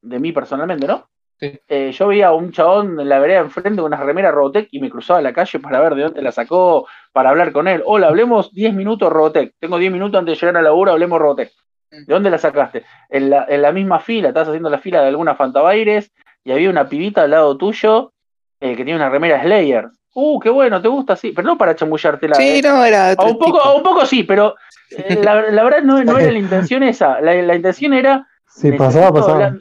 de 0.00 0.18
mí 0.18 0.32
personalmente, 0.32 0.86
¿no? 0.86 1.08
Eh, 1.40 1.90
yo 1.92 2.08
veía 2.08 2.28
a 2.28 2.34
un 2.34 2.52
chabón 2.52 3.00
en 3.00 3.08
la 3.08 3.18
vereda 3.18 3.40
enfrente 3.40 3.80
con 3.80 3.92
una 3.92 4.02
remera 4.02 4.30
Robotech 4.30 4.68
y 4.72 4.78
me 4.78 4.90
cruzaba 4.90 5.22
la 5.22 5.32
calle 5.32 5.58
para 5.58 5.80
ver 5.80 5.94
de 5.94 6.02
dónde 6.02 6.20
la 6.20 6.32
sacó, 6.32 6.86
para 7.12 7.30
hablar 7.30 7.52
con 7.52 7.66
él. 7.66 7.82
Hola, 7.86 8.08
hablemos 8.08 8.52
10 8.52 8.74
minutos 8.74 9.10
Robotech. 9.10 9.54
Tengo 9.58 9.78
10 9.78 9.90
minutos 9.90 10.18
antes 10.18 10.34
de 10.34 10.40
llegar 10.40 10.56
a 10.56 10.62
la 10.62 10.68
laburo, 10.68 10.92
hablemos 10.92 11.18
Robotech. 11.18 11.50
Mm. 11.90 12.04
¿De 12.04 12.14
dónde 12.14 12.30
la 12.30 12.38
sacaste? 12.38 12.84
En 13.08 13.30
la, 13.30 13.46
en 13.48 13.62
la 13.62 13.72
misma 13.72 14.00
fila, 14.00 14.28
estás 14.28 14.48
haciendo 14.48 14.68
la 14.68 14.78
fila 14.78 15.00
de 15.00 15.08
alguna 15.08 15.34
Fantabaires 15.34 16.12
y 16.44 16.52
había 16.52 16.70
una 16.70 16.88
pibita 16.88 17.22
al 17.22 17.30
lado 17.30 17.56
tuyo 17.56 18.12
eh, 18.60 18.76
que 18.76 18.84
tiene 18.84 18.96
una 18.96 19.08
remera 19.08 19.42
Slayer. 19.42 19.88
Uh, 20.12 20.40
qué 20.40 20.50
bueno, 20.50 20.82
te 20.82 20.88
gusta, 20.88 21.14
sí, 21.16 21.32
pero 21.34 21.46
no 21.46 21.56
para 21.56 21.76
chamullártela. 21.76 22.34
Sí, 22.34 22.58
eh. 22.58 22.62
no, 22.62 22.84
era. 22.84 23.14
un, 23.18 23.38
poco, 23.38 23.76
un 23.76 23.82
poco 23.82 24.04
sí, 24.06 24.24
pero 24.24 24.56
la, 25.22 25.34
verdad 25.34 25.82
no, 25.82 26.02
no, 26.02 26.18
era 26.18 26.32
la 26.32 26.38
intención 26.38 26.82
esa. 26.82 27.20
La, 27.20 27.34
la 27.34 27.54
intención 27.54 27.94
era. 27.94 28.26
Sí, 28.46 28.72
pasaba, 28.72 29.12
pasaba 29.12 29.54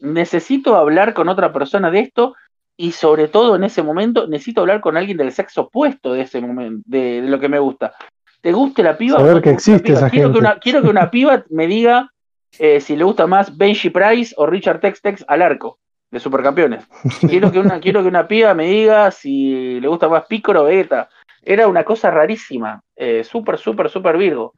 necesito 0.00 0.76
hablar 0.76 1.14
con 1.14 1.28
otra 1.28 1.52
persona 1.52 1.90
de 1.90 2.00
esto 2.00 2.34
y 2.76 2.92
sobre 2.92 3.28
todo 3.28 3.56
en 3.56 3.64
ese 3.64 3.82
momento 3.82 4.26
necesito 4.26 4.60
hablar 4.60 4.80
con 4.80 4.96
alguien 4.96 5.16
del 5.16 5.32
sexo 5.32 5.62
opuesto 5.62 6.12
de 6.12 6.22
ese 6.22 6.40
momento, 6.40 6.82
de, 6.86 7.22
lo 7.22 7.40
que 7.40 7.48
me 7.48 7.58
gusta. 7.58 7.94
¿Te 8.40 8.52
guste 8.52 8.82
la 8.82 8.98
piba? 8.98 9.18
Saber 9.18 9.42
que 9.42 9.50
existe 9.50 9.92
esa 9.92 10.10
quiero 10.10 10.28
gente. 10.28 10.38
Que 10.38 10.44
una, 10.44 10.58
quiero 10.58 10.82
que 10.82 10.88
una 10.88 11.10
piba 11.10 11.44
me 11.50 11.66
diga 11.66 12.12
eh, 12.58 12.80
si 12.80 12.96
le 12.96 13.04
gusta 13.04 13.26
más 13.26 13.56
Benji 13.56 13.90
Price 13.90 14.34
o 14.36 14.46
Richard 14.46 14.80
Tex-Tex 14.80 15.24
al 15.26 15.42
arco 15.42 15.78
de 16.10 16.20
Supercampeones. 16.20 16.86
Quiero 17.20 17.50
que 17.50 17.58
una, 17.58 17.80
quiero 17.80 18.02
que 18.02 18.08
una 18.08 18.28
piba 18.28 18.54
me 18.54 18.66
diga 18.66 19.10
si 19.10 19.80
le 19.80 19.88
gusta 19.88 20.08
más 20.08 20.26
Picoro 20.26 20.62
o 20.62 20.64
Vegeta. 20.64 21.08
Era 21.42 21.68
una 21.68 21.84
cosa 21.84 22.10
rarísima, 22.10 22.82
eh, 22.96 23.22
súper, 23.22 23.58
súper, 23.58 23.88
súper 23.88 24.16
Virgo. 24.16 24.54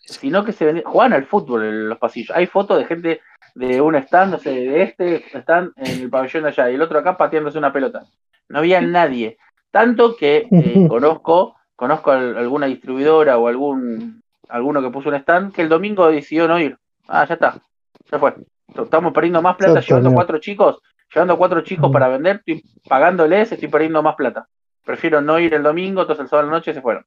Sino 0.01 0.45
que 0.45 0.51
se 0.51 0.83
juegan 0.83 1.13
al 1.13 1.25
fútbol 1.25 1.63
en 1.63 1.89
los 1.89 1.97
pasillos. 1.97 2.35
Hay 2.35 2.45
fotos 2.45 2.77
de 2.77 2.85
gente 2.85 3.21
de 3.55 3.81
un 3.81 3.95
stand, 3.95 4.33
no 4.33 4.39
sé, 4.39 4.51
de 4.51 4.83
este 4.83 5.25
están 5.35 5.71
en 5.77 6.01
el 6.01 6.09
pabellón 6.09 6.43
de 6.43 6.49
allá 6.49 6.69
y 6.69 6.75
el 6.75 6.81
otro 6.81 6.99
acá 6.99 7.17
pateándose 7.17 7.57
una 7.57 7.73
pelota. 7.73 8.05
No 8.49 8.59
había 8.59 8.81
nadie. 8.81 9.37
Tanto 9.71 10.15
que 10.15 10.47
eh, 10.51 10.85
conozco, 10.89 11.55
conozco 11.75 12.11
a 12.11 12.17
alguna 12.17 12.67
distribuidora 12.67 13.37
o 13.37 13.47
algún 13.47 14.21
alguno 14.47 14.81
que 14.81 14.91
puso 14.91 15.09
un 15.09 15.15
stand 15.15 15.53
que 15.53 15.63
el 15.63 15.69
domingo 15.69 16.07
decidió 16.07 16.47
no 16.47 16.59
ir. 16.59 16.77
Ah, 17.07 17.25
ya 17.25 17.33
está. 17.33 17.59
Ya 18.11 18.19
fue. 18.19 18.35
Estamos 18.67 19.13
perdiendo 19.13 19.41
más 19.41 19.55
plata 19.55 19.79
llevando 19.79 20.11
cuatro 20.11 20.39
chicos, 20.39 20.81
llevando 21.13 21.37
cuatro 21.37 21.61
chicos 21.61 21.91
para 21.91 22.07
vender, 22.07 22.37
estoy 22.37 22.63
pagándoles, 22.87 23.51
estoy 23.51 23.67
perdiendo 23.67 24.01
más 24.01 24.15
plata. 24.15 24.47
Prefiero 24.83 25.21
no 25.21 25.39
ir 25.39 25.53
el 25.53 25.63
domingo, 25.63 26.01
entonces 26.01 26.23
el 26.23 26.29
sábado 26.29 26.47
a 26.47 26.51
la 26.51 26.57
noche 26.57 26.73
se 26.73 26.81
fueron. 26.81 27.05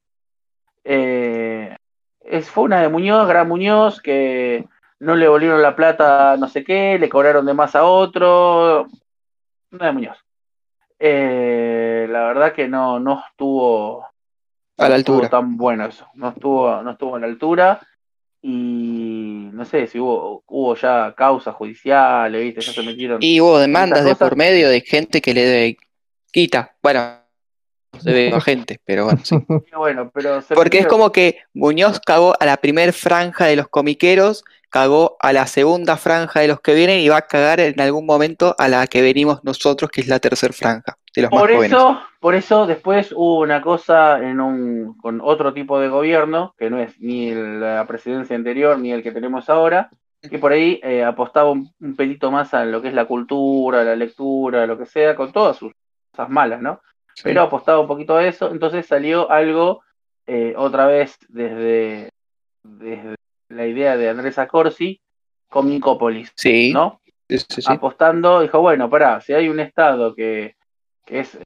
Eh, 0.84 1.76
es, 2.20 2.50
fue 2.50 2.64
una 2.64 2.80
de 2.80 2.88
Muñoz, 2.88 3.28
Gran 3.28 3.48
Muñoz, 3.48 4.00
que 4.00 4.66
no 5.00 5.14
le 5.14 5.28
volvieron 5.28 5.62
la 5.62 5.76
plata 5.76 6.36
no 6.36 6.48
sé 6.48 6.64
qué, 6.64 6.98
le 6.98 7.08
cobraron 7.08 7.46
de 7.46 7.54
más 7.54 7.76
a 7.76 7.84
otro. 7.84 8.86
Una 9.70 9.86
de 9.86 9.92
Muñoz. 9.92 10.18
Eh, 10.98 12.06
la 12.10 12.24
verdad 12.24 12.52
que 12.52 12.68
no, 12.68 12.98
no 12.98 13.22
estuvo 13.28 14.04
a 14.76 14.88
la 14.88 14.94
altura. 14.94 15.28
tan 15.28 15.56
bueno 15.56 15.86
eso. 15.86 16.06
No 16.14 16.30
estuvo, 16.30 16.82
no 16.82 16.90
estuvo 16.92 17.16
a 17.16 17.20
la 17.20 17.26
altura. 17.26 17.80
Y 18.50 19.50
no 19.52 19.62
sé 19.66 19.86
si 19.88 19.98
hubo, 19.98 20.42
hubo 20.46 20.74
ya 20.74 21.14
causas 21.14 21.54
judiciales, 21.54 22.40
¿viste? 22.40 22.62
Ya 22.62 22.72
se 22.72 22.82
metieron. 22.82 23.18
Y 23.20 23.42
hubo 23.42 23.58
demandas 23.58 24.06
de 24.06 24.16
por 24.16 24.36
medio 24.36 24.70
de 24.70 24.80
gente 24.80 25.20
que 25.20 25.34
le 25.34 25.76
quita. 26.32 26.74
Bueno, 26.82 27.20
se 28.00 28.10
ve 28.10 28.32
a 28.34 28.40
gente, 28.40 28.80
pero 28.86 29.04
bueno, 29.04 29.20
sí. 29.22 29.36
bueno, 29.76 30.10
pero 30.14 30.42
Porque 30.54 30.78
es 30.78 30.86
como 30.86 31.12
que 31.12 31.40
Muñoz 31.52 32.00
cagó 32.00 32.34
a 32.40 32.46
la 32.46 32.56
primer 32.56 32.94
franja 32.94 33.44
de 33.44 33.56
los 33.56 33.68
comiqueros, 33.68 34.44
cagó 34.70 35.18
a 35.20 35.34
la 35.34 35.46
segunda 35.46 35.98
franja 35.98 36.40
de 36.40 36.48
los 36.48 36.62
que 36.62 36.72
vienen 36.72 37.00
y 37.00 37.08
va 37.10 37.18
a 37.18 37.26
cagar 37.26 37.60
en 37.60 37.78
algún 37.82 38.06
momento 38.06 38.54
a 38.56 38.68
la 38.68 38.86
que 38.86 39.02
venimos 39.02 39.44
nosotros, 39.44 39.90
que 39.90 40.00
es 40.00 40.08
la 40.08 40.20
tercera 40.20 40.54
franja 40.54 40.97
de 41.14 41.22
los 41.22 41.30
por 41.30 41.52
más 41.52 41.64
eso, 41.64 42.01
Por 42.20 42.35
eso 42.35 42.66
después 42.66 43.12
hubo 43.12 43.40
una 43.40 43.60
cosa 43.62 44.18
en 44.18 44.40
un, 44.40 44.97
con 44.98 45.20
otro 45.22 45.52
tipo 45.52 45.80
de 45.80 45.89
gobierno, 45.89 46.55
que 46.59 46.70
no 46.70 46.78
es 46.78 46.98
ni 47.01 47.32
la 47.35 47.86
presidencia 47.86 48.36
anterior 48.36 48.78
ni 48.78 48.93
el 48.93 49.02
que 49.02 49.12
tenemos 49.12 49.48
ahora, 49.48 49.90
que 50.20 50.39
por 50.39 50.52
ahí 50.52 50.80
eh, 50.82 51.05
apostaba 51.05 51.51
un, 51.51 51.70
un, 51.80 51.97
pelito 51.97 52.30
más 52.30 52.52
a 52.55 52.64
lo 52.64 52.82
que 52.82 52.89
es 52.89 52.94
la 52.94 53.06
cultura, 53.06 53.85
la 53.85 53.94
lectura, 53.94 54.66
lo 54.66 54.76
que 54.76 54.86
sea, 54.86 55.14
con 55.14 55.32
todas 55.32 55.56
sus 55.56 55.72
cosas 56.10 56.28
malas, 56.28 56.60
¿no? 56.60 56.80
pero 57.22 57.43
apostaba 57.43 57.80
un 57.80 57.86
poquito 57.86 58.16
a 58.16 58.26
eso, 58.26 58.51
entonces 58.51 58.86
salió 58.86 59.30
algo 59.30 59.82
eh, 60.26 60.55
otra 60.56 60.86
vez 60.86 61.18
desde, 61.28 62.10
desde, 62.62 63.14
la 63.48 63.66
idea 63.66 63.97
de 63.97 64.09
Andrés 64.09 64.39
Acorsi, 64.39 65.01
Comicópolis, 65.48 66.32
sí. 66.36 66.72
¿no? 66.72 67.01
apostando, 67.66 68.40
dijo, 68.40 68.60
bueno, 68.60 68.89
pará, 68.89 69.20
si 69.20 69.32
hay 69.32 69.48
un 69.48 69.60
Estado 69.60 70.14
que, 70.14 70.56
que 71.09 71.20
es 71.20 71.39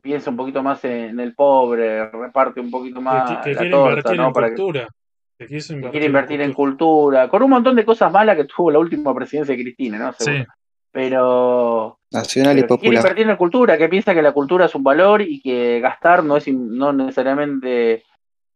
piensa 0.00 0.30
un 0.30 0.36
poquito 0.36 0.62
más 0.62 0.84
en 0.84 1.18
el 1.18 1.34
pobre, 1.34 2.08
reparte 2.10 2.60
un 2.60 2.70
poquito 2.70 3.00
más 3.00 3.42
que, 3.42 3.52
la 3.54 3.58
quiere 3.60 3.70
torta, 3.70 3.90
invertir 3.90 4.16
¿no? 4.20 4.26
en 4.28 4.32
Para 4.32 4.46
cultura. 4.48 4.88
Que, 5.36 5.46
que 5.46 5.54
invertir 5.56 5.90
quiere 5.90 6.06
invertir 6.06 6.40
en 6.42 6.52
cultura, 6.52 7.28
con 7.28 7.42
un 7.42 7.50
montón 7.50 7.74
de 7.74 7.84
cosas 7.84 8.12
malas 8.12 8.36
que 8.36 8.44
tuvo 8.44 8.70
la 8.70 8.78
última 8.78 9.12
presidencia 9.14 9.56
de 9.56 9.62
Cristina, 9.62 9.98
¿no? 9.98 10.12
Seguro. 10.12 10.44
Sí. 10.44 10.50
Pero, 10.92 11.98
Nacional 12.10 12.58
y 12.58 12.62
que 12.62 12.66
quiere 12.66 12.78
popular. 12.78 12.94
invertir 12.96 13.30
en 13.30 13.36
cultura, 13.36 13.78
que 13.78 13.88
piensa 13.88 14.14
que 14.14 14.22
la 14.22 14.32
cultura 14.32 14.66
es 14.66 14.74
un 14.74 14.82
valor 14.82 15.22
y 15.22 15.40
que 15.40 15.80
gastar 15.80 16.24
no 16.24 16.36
es 16.36 16.46
in- 16.48 16.76
no 16.76 16.92
necesariamente 16.92 18.02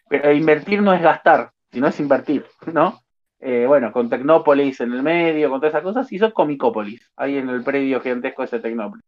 pero 0.08 0.32
invertir 0.32 0.82
no 0.82 0.92
es 0.92 1.00
gastar, 1.00 1.50
sino 1.72 1.86
es 1.88 1.98
invertir, 2.00 2.44
¿no? 2.72 3.00
Eh, 3.40 3.64
bueno, 3.66 3.90
con 3.92 4.08
Tecnópolis 4.10 4.80
en 4.80 4.92
el 4.92 5.02
medio, 5.02 5.48
con 5.50 5.60
todas 5.60 5.72
esas 5.74 5.82
cosas, 5.82 6.12
hizo 6.12 6.32
Comicópolis, 6.32 7.10
ahí 7.16 7.38
en 7.38 7.48
el 7.48 7.62
predio 7.64 8.00
gigantesco 8.00 8.42
ese 8.44 8.58
Tecnópolis. 8.60 9.04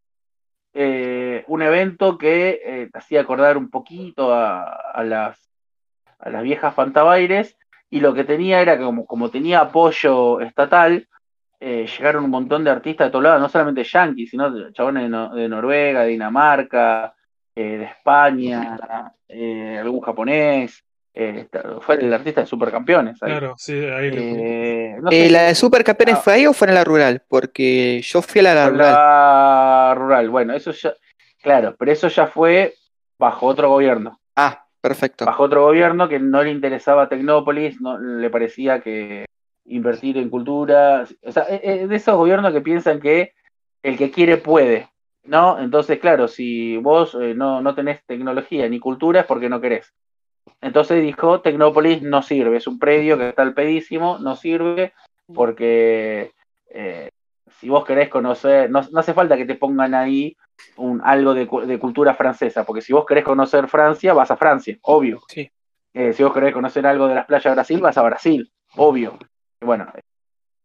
Eh, 0.78 1.42
un 1.46 1.62
evento 1.62 2.18
que 2.18 2.60
eh, 2.62 2.90
hacía 2.92 3.22
acordar 3.22 3.56
un 3.56 3.70
poquito 3.70 4.34
a, 4.34 5.02
las, 5.04 5.50
a 6.18 6.28
las 6.28 6.42
viejas 6.42 6.74
Fantabaires, 6.74 7.56
y 7.88 8.00
lo 8.00 8.12
que 8.12 8.24
tenía 8.24 8.60
era 8.60 8.76
que 8.76 8.84
como, 8.84 9.06
como 9.06 9.30
tenía 9.30 9.60
apoyo 9.60 10.38
estatal, 10.42 11.08
eh, 11.60 11.86
llegaron 11.86 12.24
un 12.24 12.30
montón 12.30 12.62
de 12.62 12.72
artistas 12.72 13.06
de 13.06 13.10
todos 13.10 13.24
lados, 13.24 13.40
no 13.40 13.48
solamente 13.48 13.84
yanquis, 13.84 14.28
sino 14.28 14.70
chabones 14.72 15.10
de, 15.10 15.40
de 15.40 15.48
Noruega, 15.48 16.02
de 16.02 16.08
Dinamarca, 16.08 17.14
de 17.54 17.84
España, 17.84 18.76
algún 19.80 20.02
japonés. 20.02 20.84
Eh, 21.18 21.48
fue 21.80 21.94
el 21.96 22.12
artista 22.12 22.42
de 22.42 22.46
Supercampeones. 22.46 23.22
ahí. 23.22 23.30
Claro, 23.30 23.54
sí, 23.56 23.72
ahí 23.72 24.10
Eh, 24.12 24.96
no 25.00 25.10
Eh, 25.10 25.24
sé 25.24 25.30
¿La 25.30 25.42
de 25.44 25.54
Supercampeones 25.54 26.16
Ah. 26.16 26.20
fue 26.22 26.32
ahí 26.34 26.46
o 26.46 26.52
fue 26.52 26.68
en 26.68 26.74
la 26.74 26.84
rural? 26.84 27.22
Porque 27.26 28.00
yo 28.02 28.20
fui 28.22 28.40
a 28.40 28.54
la, 28.54 28.64
Con 28.66 28.74
rural. 28.74 28.92
la 28.94 29.94
rural. 29.96 30.30
Bueno, 30.30 30.54
eso 30.54 30.70
ya, 30.72 30.92
claro, 31.42 31.74
pero 31.78 31.90
eso 31.90 32.08
ya 32.08 32.26
fue 32.26 32.74
bajo 33.18 33.46
otro 33.46 33.70
gobierno. 33.70 34.20
Ah, 34.36 34.66
perfecto. 34.80 35.24
Bajo 35.24 35.44
otro 35.44 35.62
gobierno 35.64 36.08
que 36.08 36.18
no 36.20 36.42
le 36.42 36.50
interesaba 36.50 37.08
Tecnópolis, 37.08 37.80
no 37.80 37.98
le 37.98 38.28
parecía 38.30 38.80
que 38.80 39.24
invertir 39.64 40.18
en 40.18 40.28
cultura, 40.30 41.04
o 41.24 41.32
sea, 41.32 41.44
eh, 41.48 41.60
eh, 41.62 41.86
de 41.88 41.96
esos 41.96 42.14
gobiernos 42.14 42.52
que 42.52 42.60
piensan 42.60 43.00
que 43.00 43.32
el 43.82 43.96
que 43.96 44.10
quiere 44.12 44.36
puede, 44.36 44.88
¿no? 45.24 45.58
Entonces, 45.58 45.98
claro, 45.98 46.28
si 46.28 46.76
vos 46.76 47.16
eh, 47.20 47.34
no, 47.34 47.60
no 47.62 47.74
tenés 47.74 48.04
tecnología 48.06 48.68
ni 48.68 48.78
cultura 48.78 49.20
es 49.20 49.26
porque 49.26 49.48
no 49.48 49.60
querés. 49.60 49.92
Entonces 50.60 51.02
dijo, 51.02 51.40
Tecnópolis 51.42 52.02
no 52.02 52.22
sirve, 52.22 52.56
es 52.56 52.66
un 52.66 52.78
predio 52.78 53.16
que 53.18 53.28
está 53.28 53.42
al 53.42 53.54
pedísimo, 53.54 54.18
no 54.18 54.36
sirve 54.36 54.92
porque 55.34 56.32
eh, 56.70 57.10
si 57.60 57.68
vos 57.68 57.84
querés 57.84 58.08
conocer, 58.08 58.70
no, 58.70 58.80
no 58.90 59.00
hace 59.00 59.14
falta 59.14 59.36
que 59.36 59.44
te 59.44 59.54
pongan 59.54 59.94
ahí 59.94 60.36
un, 60.76 61.00
algo 61.04 61.34
de, 61.34 61.46
cu- 61.46 61.60
de 61.62 61.78
cultura 61.78 62.14
francesa, 62.14 62.64
porque 62.64 62.80
si 62.82 62.92
vos 62.92 63.04
querés 63.06 63.24
conocer 63.24 63.68
Francia, 63.68 64.14
vas 64.14 64.30
a 64.30 64.36
Francia, 64.36 64.78
obvio. 64.82 65.20
Sí. 65.28 65.50
Eh, 65.94 66.12
si 66.12 66.22
vos 66.22 66.32
querés 66.32 66.52
conocer 66.52 66.86
algo 66.86 67.06
de 67.08 67.14
las 67.16 67.26
playas 67.26 67.44
de 67.44 67.50
Brasil, 67.54 67.80
vas 67.80 67.98
a 67.98 68.02
Brasil, 68.02 68.50
obvio. 68.76 69.18
Y 69.60 69.64
bueno, 69.64 69.90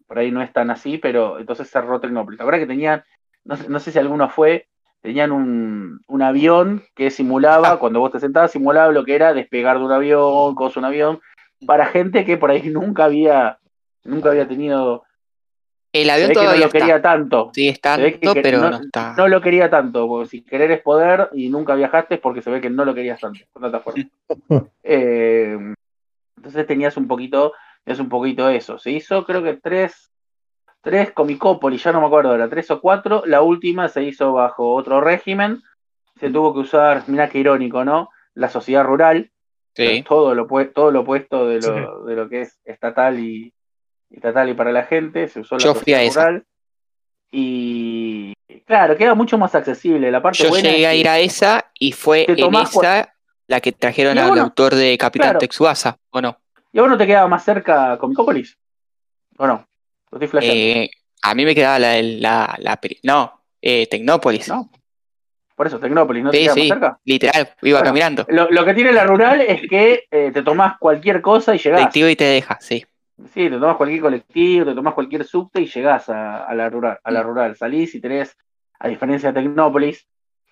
por 0.07 0.19
ahí 0.19 0.31
no 0.31 0.41
es 0.41 0.51
tan 0.51 0.69
así, 0.71 0.97
pero 0.97 1.39
entonces 1.39 1.69
cerró 1.69 1.99
Tecnópolis. 1.99 2.39
La 2.39 2.45
verdad 2.45 2.59
que 2.59 2.67
tenían, 2.67 3.03
no 3.45 3.55
no 3.69 3.79
sé 3.79 3.91
si 3.91 3.99
alguno 3.99 4.29
fue, 4.29 4.67
tenían 5.01 5.31
un, 5.31 6.01
un 6.07 6.21
avión 6.21 6.83
que 6.95 7.09
simulaba, 7.11 7.71
Ah. 7.71 7.77
cuando 7.79 7.99
vos 7.99 8.11
te 8.11 8.19
sentabas, 8.19 8.51
simulaba 8.51 8.91
lo 8.91 9.03
que 9.03 9.15
era 9.15 9.33
despegar 9.33 9.79
de 9.79 9.85
un 9.85 9.91
avión, 9.91 10.55
cosa 10.55 10.79
un 10.79 10.85
avión, 10.85 11.19
para 11.65 11.85
gente 11.87 12.23
que 12.25 12.37
por 12.37 12.51
ahí 12.51 12.69
nunca 12.69 13.05
había, 13.05 13.57
nunca 14.03 14.29
había 14.29 14.47
tenido, 14.47 15.03
El 15.93 16.09
avión 16.09 16.29
ve 16.29 16.33
que 16.33 16.39
no 16.39 16.43
todavía 16.43 16.61
lo 16.61 16.67
está. 16.67 16.79
quería 16.79 17.01
tanto. 17.01 17.51
Que- 17.53 17.69
estando, 17.69 18.05
que 18.33 18.41
pero 18.41 18.59
no- 18.59 18.69
no, 18.71 18.77
está. 18.77 19.13
No 19.17 19.27
lo 19.27 19.41
quería 19.41 19.69
tanto, 19.69 20.07
porque 20.07 20.29
si 20.29 20.41
querer 20.43 20.71
es 20.71 20.81
poder 20.81 21.29
y 21.33 21.49
nunca 21.49 21.75
viajaste 21.75 22.15
es 22.15 22.21
porque 22.21 22.41
se 22.41 22.49
ve 22.51 22.61
que 22.61 22.69
no 22.69 22.85
lo 22.85 22.93
querías 22.93 23.19
tanto, 23.19 23.39
con 23.51 23.63
tanta. 23.63 23.81
Eh, 24.83 25.57
entonces 26.37 26.65
tenías 26.67 26.95
un 26.97 27.07
poquito, 27.07 27.53
tenías 27.83 27.99
un 27.99 28.09
poquito 28.09 28.49
eso. 28.49 28.77
Se 28.77 28.91
hizo 28.91 29.25
creo 29.25 29.43
que 29.43 29.53
tres, 29.55 30.10
tres 30.81 31.11
Comicópolis, 31.11 31.83
ya 31.83 31.91
no 31.91 32.01
me 32.01 32.07
acuerdo, 32.07 32.33
era 32.35 32.49
tres 32.49 32.69
o 32.71 32.81
cuatro. 32.81 33.23
La 33.25 33.41
última 33.41 33.87
se 33.87 34.03
hizo 34.03 34.33
bajo 34.33 34.73
otro 34.73 35.01
régimen. 35.01 35.61
Se 36.19 36.29
tuvo 36.29 36.53
que 36.53 36.59
usar, 36.59 37.03
mira 37.07 37.29
qué 37.29 37.39
irónico, 37.39 37.83
¿no? 37.85 38.09
La 38.33 38.49
sociedad 38.49 38.83
rural, 38.83 39.31
Sí. 39.73 40.03
todo 40.07 40.35
lo, 40.35 40.47
todo 40.73 40.91
lo 40.91 41.01
opuesto 41.01 41.47
de 41.47 41.61
lo, 41.61 42.03
de 42.03 42.15
lo 42.15 42.27
que 42.27 42.41
es 42.41 42.59
estatal 42.65 43.19
y 43.19 43.53
estatal 44.09 44.49
y 44.49 44.53
para 44.53 44.73
la 44.73 44.83
gente, 44.83 45.27
se 45.29 45.39
usó 45.39 45.55
la 45.55 45.63
Yo 45.63 45.73
sociedad 45.73 46.03
esa. 46.03 46.25
rural. 46.25 46.45
Y 47.31 48.33
claro, 48.65 48.97
queda 48.97 49.15
mucho 49.15 49.37
más 49.37 49.55
accesible. 49.55 50.11
La 50.11 50.21
parte 50.21 50.43
Yo 50.43 50.49
buena 50.49 50.69
llegué 50.69 50.87
a 50.87 50.95
ir 50.95 51.07
a 51.07 51.19
esa 51.19 51.71
y 51.79 51.93
fue 51.93 52.25
en 52.27 52.55
esa 52.55 53.13
la 53.47 53.61
que 53.61 53.71
trajeron 53.71 54.17
al 54.17 54.37
autor 54.37 54.75
de 54.75 54.97
Capitán 54.97 55.29
claro. 55.29 55.39
Texuasa, 55.39 55.97
¿o 56.09 56.21
no? 56.21 56.37
¿Y 56.73 56.79
a 56.79 56.81
vos 56.81 56.91
no 56.91 56.97
te 56.97 57.07
quedaba 57.07 57.27
más 57.27 57.43
cerca 57.43 57.97
Comicópolis? 57.97 58.57
¿O 59.37 59.47
no? 59.47 59.65
Estoy 60.11 60.27
flasheando. 60.27 60.63
Eh, 60.63 60.89
a 61.23 61.35
mí 61.35 61.45
me 61.45 61.55
quedaba 61.55 61.79
la, 61.79 62.01
la, 62.01 62.55
la 62.59 62.81
peri- 62.81 62.99
no, 63.03 63.41
eh, 63.61 63.87
Tecnópolis. 63.87 64.47
¿No? 64.47 64.69
Por 65.55 65.67
eso, 65.67 65.79
Tecnópolis, 65.79 66.23
¿no 66.23 66.31
te 66.31 66.37
Sí, 66.37 66.43
queda 66.45 66.53
sí, 66.53 66.67
cerca? 66.69 66.99
literal, 67.05 67.49
iba 67.61 67.79
Bueno, 67.79 67.85
caminando. 67.89 68.25
Lo, 68.29 68.49
lo 68.49 68.65
que 68.65 68.73
tiene 68.73 68.91
la 68.91 69.03
rural 69.03 69.41
es 69.41 69.61
que 69.69 70.05
eh, 70.09 70.31
te 70.33 70.41
tomás 70.41 70.77
cualquier 70.79 71.21
cosa 71.21 71.53
y 71.53 71.59
llegás. 71.59 71.81
Colectivo 71.81 72.07
y 72.09 72.15
te 72.15 72.23
deja, 72.23 72.57
sí. 72.59 72.83
Sí, 73.33 73.49
te 73.49 73.51
tomás 73.51 73.75
cualquier 73.75 74.01
colectivo, 74.01 74.65
te 74.65 74.73
tomás 74.73 74.95
cualquier 74.95 75.23
subte 75.23 75.61
y 75.61 75.67
llegás 75.67 76.09
a, 76.09 76.45
a 76.45 76.55
la 76.55 76.67
rural. 76.69 76.97
A 77.03 77.11
la 77.11 77.21
Mm. 77.21 77.25
rural. 77.27 77.55
Salís 77.55 77.93
y 77.93 78.01
tenés, 78.01 78.35
a 78.79 78.87
diferencia 78.87 79.31
de 79.31 79.41
Tecnópolis, 79.41 80.07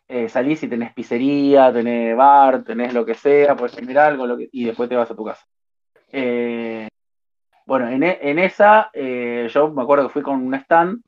eh, 0.07 0.29
salís 0.29 0.61
y 0.61 0.67
tenés 0.67 0.93
pizzería, 0.93 1.73
tenés 1.73 2.15
bar, 2.15 2.63
tenés 2.63 2.93
lo 2.93 3.03
que 3.03 3.15
sea, 3.15 3.55
puedes 3.55 3.75
comer 3.75 3.97
algo 3.97 4.27
lo 4.27 4.37
que- 4.37 4.49
y 4.51 4.65
después 4.65 4.87
te 4.89 4.95
vas 4.95 5.09
a 5.09 5.15
tu 5.15 5.25
casa. 5.25 5.43
Eh, 6.11 6.87
bueno, 7.69 7.87
en, 7.87 8.01
e- 8.01 8.19
en 8.23 8.39
esa, 8.39 8.89
eh, 8.93 9.47
yo 9.53 9.69
me 9.69 9.83
acuerdo 9.83 10.07
que 10.07 10.13
fui 10.13 10.21
con 10.23 10.41
un 10.41 10.55
stand 10.55 11.01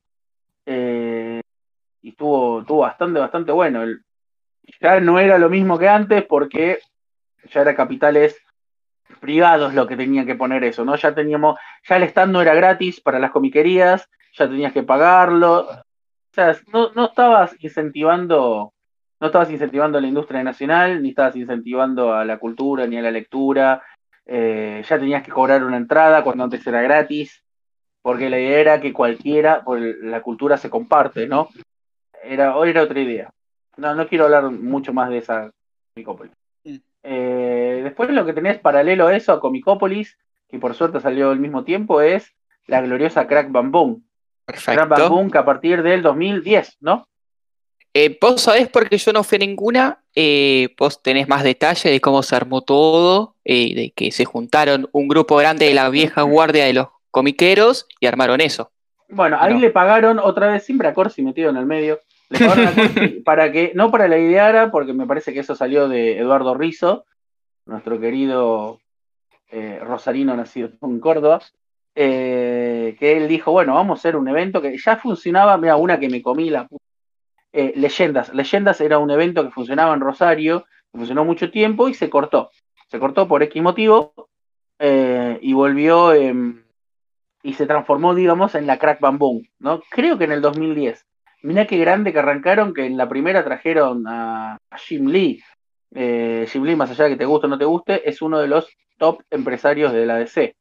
eh, 0.67 1.41
y 2.03 2.09
estuvo, 2.09 2.61
estuvo 2.61 2.81
bastante, 2.81 3.19
bastante 3.19 3.51
bueno. 3.51 3.83
El- 3.83 4.01
ya 4.79 4.99
no 4.99 5.19
era 5.19 5.39
lo 5.39 5.49
mismo 5.49 5.79
que 5.79 5.89
antes 5.89 6.23
porque 6.25 6.79
ya 7.51 7.61
era 7.61 7.75
capitales 7.75 8.37
privados 9.19 9.73
lo 9.73 9.87
que 9.87 9.97
tenían 9.97 10.27
que 10.27 10.35
poner 10.35 10.63
eso, 10.63 10.85
¿no? 10.85 10.95
Ya 10.95 11.15
teníamos, 11.15 11.59
ya 11.89 11.97
el 11.97 12.03
stand 12.03 12.31
no 12.31 12.41
era 12.41 12.53
gratis 12.53 13.01
para 13.01 13.19
las 13.19 13.31
comiquerías, 13.31 14.07
ya 14.33 14.47
tenías 14.47 14.71
que 14.71 14.83
pagarlo. 14.83 15.61
O 15.67 16.33
sea, 16.33 16.55
no, 16.71 16.91
no 16.93 17.05
estabas 17.05 17.55
incentivando, 17.63 18.73
no 19.19 19.27
estabas 19.27 19.49
incentivando 19.49 19.97
a 19.97 20.01
la 20.01 20.07
industria 20.07 20.43
nacional, 20.43 21.01
ni 21.01 21.09
estabas 21.09 21.35
incentivando 21.35 22.13
a 22.13 22.23
la 22.23 22.37
cultura, 22.37 22.85
ni 22.85 22.97
a 22.97 23.01
la 23.01 23.11
lectura. 23.11 23.81
Eh, 24.25 24.83
ya 24.87 24.99
tenías 24.99 25.23
que 25.23 25.31
cobrar 25.31 25.63
una 25.63 25.77
entrada 25.77 26.23
cuando 26.23 26.43
antes 26.43 26.65
era 26.65 26.81
gratis, 26.81 27.43
porque 28.01 28.29
la 28.29 28.39
idea 28.39 28.59
era 28.59 28.81
que 28.81 28.93
cualquiera, 28.93 29.63
por 29.63 29.79
la 29.79 30.21
cultura 30.21 30.57
se 30.57 30.69
comparte, 30.69 31.27
¿no? 31.27 31.49
Era, 32.23 32.55
hoy 32.55 32.69
era 32.69 32.83
otra 32.83 32.99
idea. 32.99 33.29
No, 33.77 33.95
no 33.95 34.07
quiero 34.07 34.25
hablar 34.25 34.49
mucho 34.51 34.93
más 34.93 35.09
de 35.09 35.17
esa 35.17 35.51
Comicópolis. 35.93 36.33
Mm. 36.63 36.75
Eh, 37.03 37.81
después 37.83 38.09
lo 38.11 38.25
que 38.25 38.33
tenés 38.33 38.59
paralelo 38.59 39.07
a 39.07 39.15
eso, 39.15 39.33
a 39.33 39.39
Comicópolis, 39.39 40.17
que 40.47 40.59
por 40.59 40.73
suerte 40.75 40.99
salió 40.99 41.31
al 41.31 41.39
mismo 41.39 41.63
tiempo, 41.63 42.01
es 42.01 42.33
la 42.67 42.81
gloriosa 42.81 43.27
Crack 43.27 43.51
Bam 43.51 43.71
Boom. 43.71 44.03
Crack 44.45 44.65
Bam 44.65 44.89
Perfecto. 44.89 45.09
Boom 45.09 45.31
que 45.31 45.37
a 45.37 45.45
partir 45.45 45.83
del 45.83 46.01
2010, 46.01 46.77
¿no? 46.81 47.07
Eh, 47.93 48.17
vos 48.21 48.41
sabés 48.41 48.69
porque 48.69 48.97
yo 48.97 49.11
no 49.11 49.23
fui 49.23 49.35
a 49.35 49.39
ninguna, 49.39 49.99
eh, 50.15 50.69
vos 50.77 51.01
tenés 51.03 51.27
más 51.27 51.43
detalle 51.43 51.89
de 51.89 51.99
cómo 51.99 52.23
se 52.23 52.35
armó 52.35 52.61
todo, 52.61 53.35
eh, 53.43 53.75
de 53.75 53.91
que 53.91 54.11
se 54.11 54.23
juntaron 54.25 54.87
un 54.93 55.07
grupo 55.09 55.35
grande 55.35 55.65
de 55.65 55.73
la 55.73 55.89
vieja 55.89 56.21
guardia 56.21 56.65
de 56.65 56.73
los 56.73 56.87
comiqueros 57.11 57.87
y 57.99 58.05
armaron 58.05 58.39
eso. 58.39 58.71
Bueno, 59.09 59.37
ahí 59.41 59.55
No. 59.55 59.59
le 59.59 59.71
pagaron 59.71 60.19
otra 60.19 60.47
vez, 60.47 60.63
siempre 60.63 60.87
a 60.87 60.93
Corsi 60.93 61.21
metido 61.21 61.49
en 61.49 61.57
el 61.57 61.65
medio, 61.65 61.99
le 62.29 62.39
pagaron 62.39 62.67
a 62.67 62.71
Corsi 62.73 63.07
para 63.25 63.51
que, 63.51 63.73
no 63.75 63.91
para 63.91 64.07
la 64.07 64.17
ideara, 64.17 64.71
porque 64.71 64.93
me 64.93 65.05
parece 65.05 65.33
que 65.33 65.41
eso 65.41 65.53
salió 65.53 65.89
de 65.89 66.17
Eduardo 66.17 66.53
Rizzo, 66.55 67.03
nuestro 67.65 67.99
querido 67.99 68.79
eh, 69.51 69.79
rosarino 69.83 70.33
nacido 70.37 70.69
en 70.81 70.99
Córdoba, 71.01 71.41
eh, 71.93 72.95
que 72.97 73.17
él 73.17 73.27
dijo, 73.27 73.51
bueno, 73.51 73.73
vamos 73.75 73.97
a 73.97 73.99
hacer 73.99 74.15
un 74.15 74.29
evento 74.29 74.61
que 74.61 74.77
ya 74.77 74.95
funcionaba, 74.95 75.57
mira, 75.57 75.75
una 75.75 75.99
que 75.99 76.07
me 76.07 76.21
comí 76.21 76.49
la 76.49 76.65
puta. 76.65 76.80
Eh, 77.53 77.73
Leyendas. 77.75 78.33
Leyendas 78.33 78.79
era 78.81 78.97
un 78.97 79.11
evento 79.11 79.43
que 79.43 79.51
funcionaba 79.51 79.93
en 79.93 79.99
Rosario, 79.99 80.65
funcionó 80.91 81.25
mucho 81.25 81.51
tiempo 81.51 81.89
y 81.89 81.93
se 81.93 82.09
cortó. 82.09 82.49
Se 82.87 82.99
cortó 82.99 83.27
por 83.27 83.43
X 83.43 83.61
motivo 83.61 84.13
eh, 84.79 85.37
y 85.41 85.53
volvió 85.53 86.13
em, 86.13 86.63
y 87.43 87.53
se 87.53 87.65
transformó, 87.65 88.15
digamos, 88.15 88.55
en 88.55 88.67
la 88.67 88.77
Crack 88.77 88.99
Bam 89.01 89.17
Boom, 89.17 89.47
¿no? 89.59 89.81
Creo 89.89 90.17
que 90.17 90.25
en 90.25 90.31
el 90.31 90.41
2010. 90.41 91.05
Mirá 91.43 91.65
qué 91.65 91.77
grande 91.77 92.13
que 92.13 92.19
arrancaron, 92.19 92.73
que 92.73 92.85
en 92.85 92.97
la 92.97 93.09
primera 93.09 93.43
trajeron 93.43 94.05
a, 94.07 94.57
Jim 94.77 95.07
Lee. 95.07 95.43
Eh, 95.93 96.45
Jim 96.49 96.63
Lee, 96.63 96.75
más 96.75 96.91
allá 96.91 97.05
de 97.05 97.11
que 97.11 97.17
te 97.17 97.25
guste 97.25 97.47
o 97.47 97.49
no 97.49 97.57
te 97.57 97.65
guste, 97.65 98.07
es 98.07 98.21
uno 98.21 98.39
de 98.39 98.47
los 98.47 98.69
top 98.97 99.23
empresarios 99.29 99.91
de 99.91 100.05
la 100.05 100.17
DC. 100.17 100.55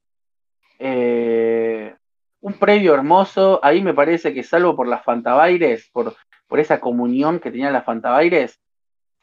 Un 2.43 2.55
previo 2.55 2.95
hermoso. 2.95 3.61
Ahí 3.63 3.83
me 3.83 3.93
parece 3.93 4.33
que, 4.33 4.43
salvo 4.43 4.75
por 4.75 4.89
las 4.89 5.05
Fantabaires, 5.05 5.91
por, 5.93 6.17
por 6.51 6.59
esa 6.59 6.81
comunión 6.81 7.39
que 7.39 7.53
tenían 7.53 7.73
las 7.73 7.85
Fantabaires, 7.85 8.59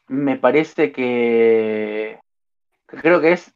me 0.08 0.38
parece 0.38 0.92
que, 0.92 2.18
creo 2.86 3.20
que 3.20 3.32
es 3.32 3.54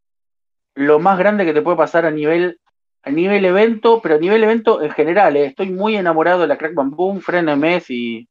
lo 0.74 1.00
más 1.00 1.18
grande 1.18 1.46
que 1.46 1.54
te 1.54 1.62
puede 1.62 1.78
pasar 1.78 2.04
a 2.04 2.10
nivel 2.10 2.60
a 3.04 3.10
nivel 3.10 3.44
evento, 3.44 4.00
pero 4.00 4.14
a 4.14 4.18
nivel 4.18 4.44
evento 4.44 4.80
en 4.80 4.90
general. 4.90 5.36
¿eh? 5.36 5.46
Estoy 5.46 5.70
muy 5.70 5.96
enamorado 5.96 6.42
de 6.42 6.46
la 6.46 6.56
Crack 6.56 6.74
Bam 6.74 6.90
Boom, 6.90 7.20
Frenemes 7.20 7.90
y 7.90 8.28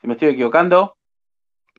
si 0.00 0.06
me 0.06 0.12
estoy 0.12 0.28
equivocando. 0.28 0.94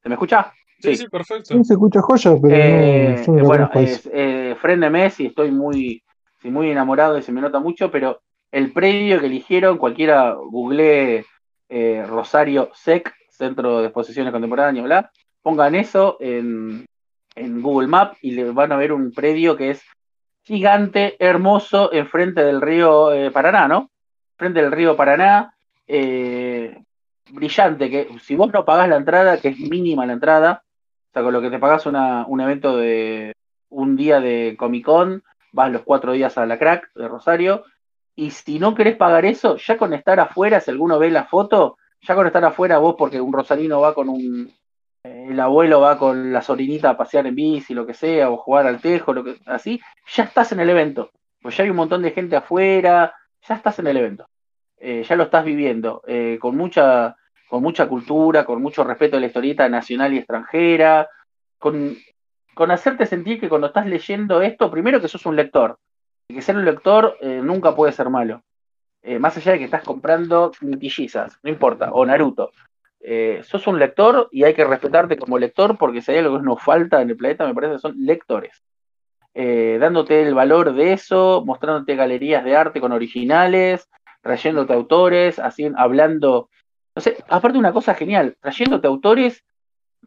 ¿Se 0.02 0.10
me 0.10 0.16
escucha? 0.16 0.52
Sí, 0.80 0.98
sí, 0.98 1.08
perfecto. 1.08 1.54
Sí, 1.54 1.64
se 1.64 1.74
escucha 1.74 2.02
joya, 2.02 2.36
pero 2.42 2.56
Eh, 2.56 3.24
no, 3.28 3.34
no 3.36 3.46
bueno, 3.46 3.70
es, 3.76 4.10
eh, 4.12 4.58
Frenemes 4.60 5.22
y 5.22 5.28
estoy 5.28 5.52
muy, 5.52 6.04
sí, 6.42 6.50
muy 6.50 6.70
enamorado 6.70 7.18
y 7.18 7.22
se 7.22 7.32
me 7.32 7.40
nota 7.40 7.60
mucho, 7.60 7.90
pero 7.90 8.20
el 8.52 8.74
predio 8.74 9.22
que 9.22 9.28
eligieron, 9.28 9.78
cualquiera 9.78 10.34
google 10.34 11.26
eh, 11.76 12.06
Rosario 12.06 12.70
SEC, 12.76 13.12
Centro 13.32 13.80
de 13.80 13.86
Exposiciones 13.86 14.32
Contemporáneas, 14.32 15.06
pongan 15.42 15.74
eso 15.74 16.18
en, 16.20 16.86
Google 17.36 17.88
Maps 17.88 18.20
y 18.22 18.30
le 18.30 18.52
van 18.52 18.72
a 18.72 18.78
ver 18.78 18.94
un 18.94 19.12
predio 19.12 19.58
que 19.58 19.72
es 19.72 19.82
gigante, 20.44 21.16
hermoso, 21.18 21.92
enfrente 21.92 22.44
del 22.44 22.62
río 22.62 23.12
eh, 23.12 23.32
Paraná, 23.32 23.68
¿no? 23.68 23.90
Frente 24.38 24.62
del 24.62 24.72
río 24.72 24.96
Paraná, 24.96 25.56
eh, 25.88 26.80
brillante, 27.32 27.90
que 27.90 28.20
si 28.20 28.36
vos 28.36 28.54
no 28.54 28.66
pagás 28.66 28.88
la 28.88 28.98
entrada, 28.98 29.40
que 29.40 29.48
es 29.48 29.60
mínima 29.60 30.06
la 30.06 30.14
entrada, 30.14 30.62
o 31.10 31.14
sea, 31.14 31.24
con 31.24 31.34
lo 31.34 31.42
que 31.42 31.50
te 31.50 31.58
pagás 31.58 31.88
un 31.88 32.40
evento 32.40 32.78
de 32.78 33.34
un 33.70 33.96
día 33.96 34.20
de 34.20 34.56
Comic 34.60 34.86
Con, 34.86 35.24
vas 35.54 35.72
los 35.72 35.82
cuatro 35.82 36.12
días 36.12 36.38
a 36.38 36.46
la 36.46 36.60
crack 36.60 36.94
de 36.94 37.08
Rosario, 37.08 37.64
y 38.16 38.32
si 38.32 38.60
no 38.60 38.76
querés 38.76 38.96
pagar 38.96 39.26
eso, 39.26 39.58
ya 39.58 39.78
con 39.78 39.94
estar 39.94 40.20
afuera, 40.20 40.60
si 40.60 40.72
alguno 40.72 41.00
ve 41.00 41.10
la 41.10 41.26
foto, 41.26 41.78
ya 42.02 42.16
con 42.16 42.28
estar 42.28 42.44
afuera 42.46 42.78
vos, 42.78 42.96
porque 42.98 43.20
un 43.20 43.34
rosarino 43.34 43.82
va 43.82 43.94
con 43.94 44.10
un, 44.10 44.52
eh, 45.04 45.28
el 45.30 45.40
abuelo 45.40 45.82
va 45.82 45.98
con 45.98 46.32
la 46.32 46.42
sobrinita 46.42 46.92
a 46.92 46.98
pasear 46.98 47.28
en 47.28 47.36
bici, 47.36 47.74
lo 47.74 47.86
que 47.86 47.94
sea, 47.94 48.30
o 48.30 48.38
jugar 48.38 48.68
al 48.68 48.82
tejo, 48.82 49.14
lo 49.14 49.24
que 49.24 49.38
así, 49.46 49.82
ya 50.14 50.24
estás 50.24 50.52
en 50.52 50.60
el 50.60 50.70
evento. 50.70 51.12
Pues 51.42 51.58
ya 51.58 51.64
hay 51.64 51.70
un 51.70 51.76
montón 51.76 52.02
de 52.02 52.12
gente 52.12 52.36
afuera, 52.36 53.14
ya 53.48 53.56
estás 53.56 53.80
en 53.80 53.88
el 53.88 53.98
evento. 53.98 54.28
Eh, 54.78 55.04
ya 55.08 55.16
lo 55.16 55.24
estás 55.24 55.46
viviendo, 55.46 56.02
eh, 56.08 56.38
con 56.40 56.56
mucha, 56.56 57.16
con 57.50 57.64
mucha 57.64 57.88
cultura, 57.88 58.46
con 58.46 58.62
mucho 58.62 58.84
respeto 58.84 59.16
de 59.18 59.22
la 59.22 59.28
historieta 59.28 59.68
nacional 59.70 60.14
y 60.14 60.18
extranjera, 60.18 61.08
con, 61.58 61.98
con 62.54 62.70
hacerte 62.72 63.06
sentir 63.06 63.40
que 63.40 63.50
cuando 63.50 63.68
estás 63.68 63.86
leyendo 63.88 64.42
esto, 64.42 64.70
primero 64.70 65.02
que 65.02 65.08
sos 65.08 65.26
un 65.26 65.36
lector, 65.36 65.80
que 66.34 66.42
ser 66.42 66.56
un 66.56 66.66
lector 66.66 67.18
eh, 67.22 67.42
nunca 67.44 67.76
puede 67.76 67.92
ser 67.92 68.10
malo. 68.10 68.44
Eh, 69.02 69.20
más 69.20 69.36
allá 69.36 69.54
de 69.54 69.60
que 69.60 69.66
estás 69.66 69.84
comprando 69.84 70.52
mitillizas, 70.62 71.38
no 71.44 71.50
importa, 71.50 71.92
o 71.92 72.06
Naruto. 72.06 72.52
Eh, 73.00 73.42
sos 73.44 73.68
un 73.68 73.80
lector 73.80 74.30
y 74.32 74.44
hay 74.44 74.54
que 74.54 74.64
respetarte 74.64 75.18
como 75.18 75.38
lector 75.38 75.78
porque 75.78 76.02
si 76.02 76.12
hay 76.12 76.20
algo 76.20 76.38
que 76.38 76.46
nos 76.46 76.62
falta 76.62 77.02
en 77.02 77.10
el 77.10 77.18
planeta, 77.18 77.46
me 77.46 77.54
parece 77.54 77.80
son 77.80 77.96
lectores. 77.98 78.64
Dándote 79.36 80.22
el 80.22 80.36
valor 80.36 80.74
de 80.74 80.94
eso, 80.94 81.44
mostrándote 81.44 81.96
galerías 81.96 82.46
de 82.46 82.56
arte 82.56 82.80
con 82.80 82.92
originales, 82.92 83.90
trayéndote 84.22 84.74
autores, 84.74 85.40
así, 85.40 85.72
hablando. 85.76 86.50
No 86.96 87.02
sé, 87.02 87.18
aparte 87.28 87.58
una 87.58 87.74
cosa 87.74 87.96
genial, 87.96 88.38
trayéndote 88.40 88.88
autores 88.88 89.44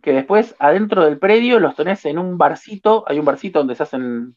que 0.03 0.13
después 0.13 0.55
adentro 0.59 1.05
del 1.05 1.19
predio 1.19 1.59
los 1.59 1.75
tenés 1.75 2.05
en 2.07 2.19
un 2.19 2.39
barcito, 2.39 3.05
hay 3.07 3.19
un 3.19 3.25
barcito 3.25 3.59
donde 3.59 3.75
se 3.75 3.83
hacen, 3.83 4.37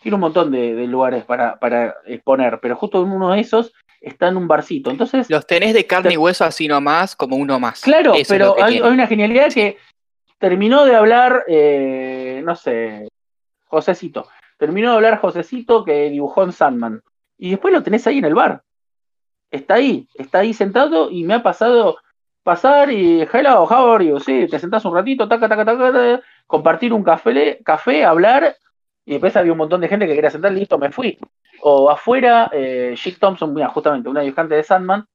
tiene 0.00 0.14
un 0.14 0.20
montón 0.20 0.50
de, 0.50 0.74
de 0.74 0.86
lugares 0.86 1.24
para, 1.24 1.58
para 1.58 1.96
exponer, 2.06 2.58
pero 2.60 2.76
justo 2.76 3.02
en 3.02 3.10
uno 3.10 3.32
de 3.32 3.40
esos 3.40 3.72
está 4.00 4.28
en 4.28 4.36
un 4.36 4.48
barcito. 4.48 4.90
Entonces, 4.90 5.28
Los 5.28 5.46
tenés 5.46 5.74
de 5.74 5.86
carne 5.86 6.14
y 6.14 6.16
hueso 6.16 6.44
así 6.44 6.68
nomás, 6.68 7.16
como 7.16 7.36
uno 7.36 7.58
más. 7.58 7.80
Claro, 7.80 8.14
Eso 8.14 8.32
pero 8.32 8.56
hay 8.62 8.80
una 8.80 9.06
genialidad 9.06 9.52
que 9.52 9.76
terminó 10.38 10.84
de 10.84 10.94
hablar, 10.94 11.44
eh, 11.48 12.42
no 12.44 12.54
sé, 12.54 13.08
Josecito. 13.66 14.28
Terminó 14.56 14.90
de 14.90 14.96
hablar 14.96 15.20
Josecito 15.20 15.84
que 15.84 16.10
dibujó 16.10 16.44
en 16.44 16.52
Sandman. 16.52 17.02
Y 17.36 17.50
después 17.50 17.72
lo 17.72 17.82
tenés 17.82 18.06
ahí 18.06 18.18
en 18.18 18.24
el 18.24 18.34
bar. 18.34 18.62
Está 19.50 19.74
ahí, 19.74 20.08
está 20.14 20.40
ahí 20.40 20.52
sentado 20.52 21.10
y 21.10 21.24
me 21.24 21.34
ha 21.34 21.42
pasado 21.42 21.98
pasar 22.42 22.90
y 22.90 23.26
hello, 23.32 23.64
how 23.64 23.92
are 23.92 24.06
you? 24.06 24.20
Sí, 24.20 24.46
te 24.48 24.58
sentás 24.58 24.84
un 24.84 24.94
ratito, 24.94 25.28
taca, 25.28 25.48
taca, 25.48 25.64
taca, 25.64 25.92
taca, 25.92 26.22
compartir 26.46 26.92
un 26.92 27.02
café, 27.02 27.60
café, 27.64 28.04
hablar, 28.04 28.56
y 29.08 29.12
después 29.12 29.34
había 29.38 29.52
un 29.52 29.58
montón 29.58 29.80
de 29.80 29.88
gente 29.88 30.06
que 30.06 30.14
quería 30.14 30.28
sentar, 30.28 30.52
listo, 30.52 30.76
me 30.76 30.92
fui. 30.92 31.18
O 31.62 31.88
afuera, 31.88 32.50
eh, 32.52 32.94
Thompson, 33.18 33.58
justamente 33.68 34.06
una 34.06 34.20
dibujante 34.20 34.54
de 34.54 34.62
Sandman, 34.62 35.06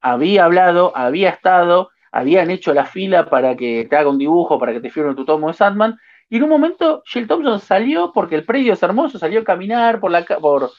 había 0.00 0.44
hablado, 0.44 0.92
había 0.94 1.30
estado, 1.30 1.90
habían 2.12 2.50
hecho 2.50 2.72
la 2.72 2.84
fila 2.84 3.28
para 3.28 3.56
que 3.56 3.88
te 3.90 3.96
haga 3.96 4.10
un 4.10 4.18
dibujo, 4.18 4.60
para 4.60 4.72
que 4.72 4.78
te 4.78 4.90
firme 4.90 5.16
tu 5.16 5.24
tomo 5.24 5.48
de 5.48 5.54
Sandman, 5.54 5.98
y 6.30 6.36
en 6.36 6.44
un 6.44 6.50
momento 6.50 7.02
Jill 7.04 7.26
Thompson 7.26 7.58
salió, 7.58 8.12
porque 8.12 8.36
el 8.36 8.44
predio 8.44 8.74
es 8.74 8.82
hermoso, 8.84 9.18
salió 9.18 9.40
a 9.40 9.44
caminar 9.44 9.98
por 9.98 10.12
la, 10.12 10.24
por, 10.24 10.70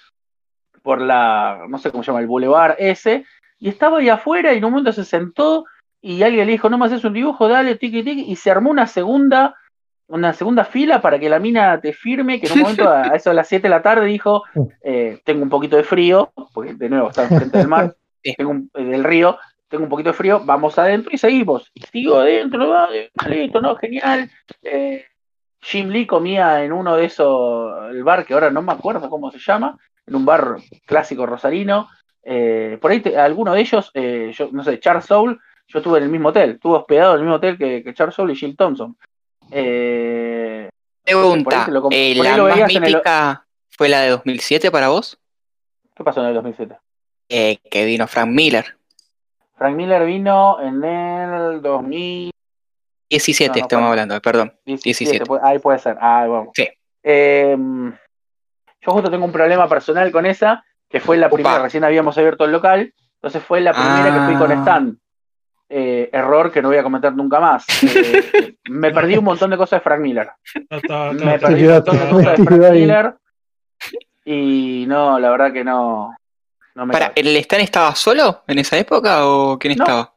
por 0.82 1.02
la, 1.02 1.66
no 1.68 1.78
sé 1.80 1.92
cómo 1.92 2.02
se 2.02 2.12
llama, 2.12 2.22
el 2.22 2.28
boulevard 2.28 2.76
ese, 2.78 3.26
y 3.60 3.68
estaba 3.68 3.98
ahí 3.98 4.08
afuera 4.08 4.54
y 4.54 4.60
en 4.60 4.64
un 4.64 4.72
momento 4.72 4.94
se 4.94 5.04
sentó 5.04 5.66
y 6.00 6.24
alguien 6.24 6.46
le 6.46 6.54
dijo, 6.54 6.70
no 6.70 6.78
me 6.78 6.86
haces 6.86 7.04
un 7.04 7.12
dibujo, 7.12 7.50
dale, 7.50 7.76
tiki 7.76 8.04
tiki, 8.04 8.32
y 8.32 8.38
se 8.38 8.52
armó 8.52 8.70
una 8.70 8.88
segunda, 8.88 9.54
una 10.08 10.34
segunda 10.34 10.66
fila 10.66 11.02
para 11.02 11.18
que 11.20 11.30
la 11.30 11.40
mina 11.40 11.80
te 11.82 11.94
firme, 11.94 12.40
que 12.40 12.48
en 12.48 12.54
un 12.54 12.60
momento 12.62 12.90
a 12.90 13.12
a 13.14 13.16
eso 13.16 13.30
de 13.30 13.36
las 13.36 13.48
7 13.48 13.64
de 13.64 13.70
la 13.70 13.82
tarde 13.82 14.06
dijo, 14.06 14.44
eh, 14.84 15.20
tengo 15.24 15.44
un 15.44 15.50
poquito 15.50 15.76
de 15.78 15.84
frío, 15.84 16.32
porque 16.54 16.74
de 16.74 16.90
nuevo 16.90 17.10
está 17.10 17.24
enfrente 17.24 17.58
del 17.58 17.68
mar, 17.68 17.96
tengo 18.38 18.52
un- 18.52 18.70
eh, 18.76 18.84
del 18.84 19.04
río, 19.04 19.38
tengo 19.68 19.84
un 19.86 19.90
poquito 19.90 20.10
de 20.10 20.14
frío, 20.14 20.42
vamos 20.46 20.78
adentro 20.78 21.10
y 21.14 21.18
seguimos. 21.18 21.72
Y 21.74 21.82
sigo 21.82 22.18
adentro, 22.18 22.70
va, 22.70 22.90
listo, 23.28 23.60
no, 23.62 23.76
genial. 23.78 24.30
Eh, 24.62 25.06
Jim 25.62 25.90
Lee 25.90 26.06
comía 26.06 26.64
en 26.64 26.74
uno 26.74 26.96
de 26.98 27.06
esos, 27.06 27.90
el 27.92 28.04
bar 28.04 28.26
que 28.26 28.34
ahora 28.34 28.52
no 28.52 28.62
me 28.62 28.74
acuerdo 28.74 29.10
cómo 29.10 29.32
se 29.32 29.40
llama, 29.40 29.78
en 30.06 30.16
un 30.16 30.26
bar 30.26 30.58
clásico 30.86 31.26
rosarino. 31.26 31.88
Eh, 32.26 32.78
por 32.82 32.92
ahí 32.92 33.00
te- 33.00 33.18
alguno 33.18 33.54
de 33.54 33.62
ellos, 33.62 33.92
yo 33.94 34.50
no 34.52 34.64
sé, 34.64 34.80
Charles 34.80 35.06
Soul, 35.06 35.40
yo 35.68 35.80
estuve 35.80 35.98
en 36.00 36.04
el 36.06 36.10
mismo 36.10 36.30
hotel, 36.30 36.52
estuve 36.52 36.76
hospedado 36.78 37.14
en 37.14 37.20
el 37.20 37.24
mismo 37.24 37.36
hotel 37.38 37.58
que, 37.58 37.82
que 37.84 37.94
Charles 37.94 38.14
Soul 38.16 38.32
y 38.32 38.36
Jill 38.36 38.56
Thompson. 38.58 38.96
Eh, 39.56 40.70
Pregunta, 41.04 41.68
lo 41.70 41.88
eh, 41.92 42.16
¿la 42.16 42.38
lo 42.38 42.48
más 42.48 42.58
el- 42.60 42.66
mítica 42.82 43.46
fue 43.70 43.90
la 43.90 44.02
de 44.02 44.10
2007 44.10 44.72
para 44.72 44.88
vos? 44.90 45.18
¿Qué 45.96 46.04
pasó 46.04 46.22
en 46.22 46.28
el 46.28 46.34
2007? 46.34 46.78
Eh, 47.30 47.58
que 47.70 47.86
vino 47.86 48.08
Frank 48.08 48.30
Miller. 48.30 48.78
Frank 49.56 49.76
Miller 49.76 50.06
vino 50.06 50.60
en 50.62 50.84
el 50.84 51.62
2017, 51.62 52.34
17 53.10 53.50
No, 53.50 53.54
no 53.56 53.62
estamos 53.66 53.90
hablando, 53.90 54.22
perdón. 54.22 54.54
17. 54.66 55.26
puede- 55.26 55.42
ahí 55.46 55.60
puede 55.60 55.80
ser. 55.80 55.98
Ah, 56.02 56.26
vamos. 56.28 56.50
Sí. 56.56 56.68
Eh, 57.04 57.56
yo 58.82 58.92
justo 58.92 59.12
tengo 59.12 59.26
un 59.26 59.32
problema 59.32 59.68
personal 59.70 60.12
con 60.12 60.26
esa, 60.26 60.64
que 60.90 61.00
fue 61.00 61.18
la 61.18 61.28
Opa. 61.28 61.36
primera, 61.36 61.60
recién 61.60 61.84
habíamos 61.84 62.18
abierto 62.18 62.46
el 62.46 62.52
local, 62.52 62.94
entonces 63.16 63.44
fue 63.44 63.62
la 63.62 63.72
primera 63.74 64.14
que 64.14 64.26
fui 64.26 64.36
con 64.36 64.52
Ah. 64.52 64.56
Stan. 64.56 65.00
Eh, 65.76 66.10
error 66.14 66.52
que 66.52 66.62
no 66.62 66.68
voy 66.68 66.78
a 66.78 66.84
cometer 66.84 67.16
nunca 67.16 67.40
más. 67.40 67.66
Eh, 67.84 68.58
me 68.70 68.92
perdí 68.92 69.18
un 69.18 69.24
montón 69.24 69.50
de 69.50 69.58
cosas 69.58 69.80
de 69.80 69.84
Frank 69.84 70.02
Miller. 70.02 70.30
Ya 70.70 70.78
está, 70.78 71.12
Me 71.14 71.34
está, 71.36 71.48
perdí 71.48 71.66
un 71.66 71.74
montón 71.74 71.98
de 71.98 72.10
cosas 72.10 72.38
de 72.38 72.44
Frank. 72.44 72.72
Miller. 72.74 73.16
Y 74.26 74.86
no, 74.88 75.18
la 75.20 75.32
verdad 75.32 75.52
que 75.52 75.64
no. 75.64 76.16
no 76.76 76.86
me 76.86 76.94
Para, 76.94 77.08
cabe. 77.08 77.22
¿el 77.22 77.36
Stan 77.38 77.62
estaba 77.62 77.96
solo 77.96 78.44
en 78.48 78.60
esa 78.60 78.78
época 78.78 79.26
o 79.28 79.58
quién 79.58 79.76
No. 79.78 79.84
estaba? 79.84 80.14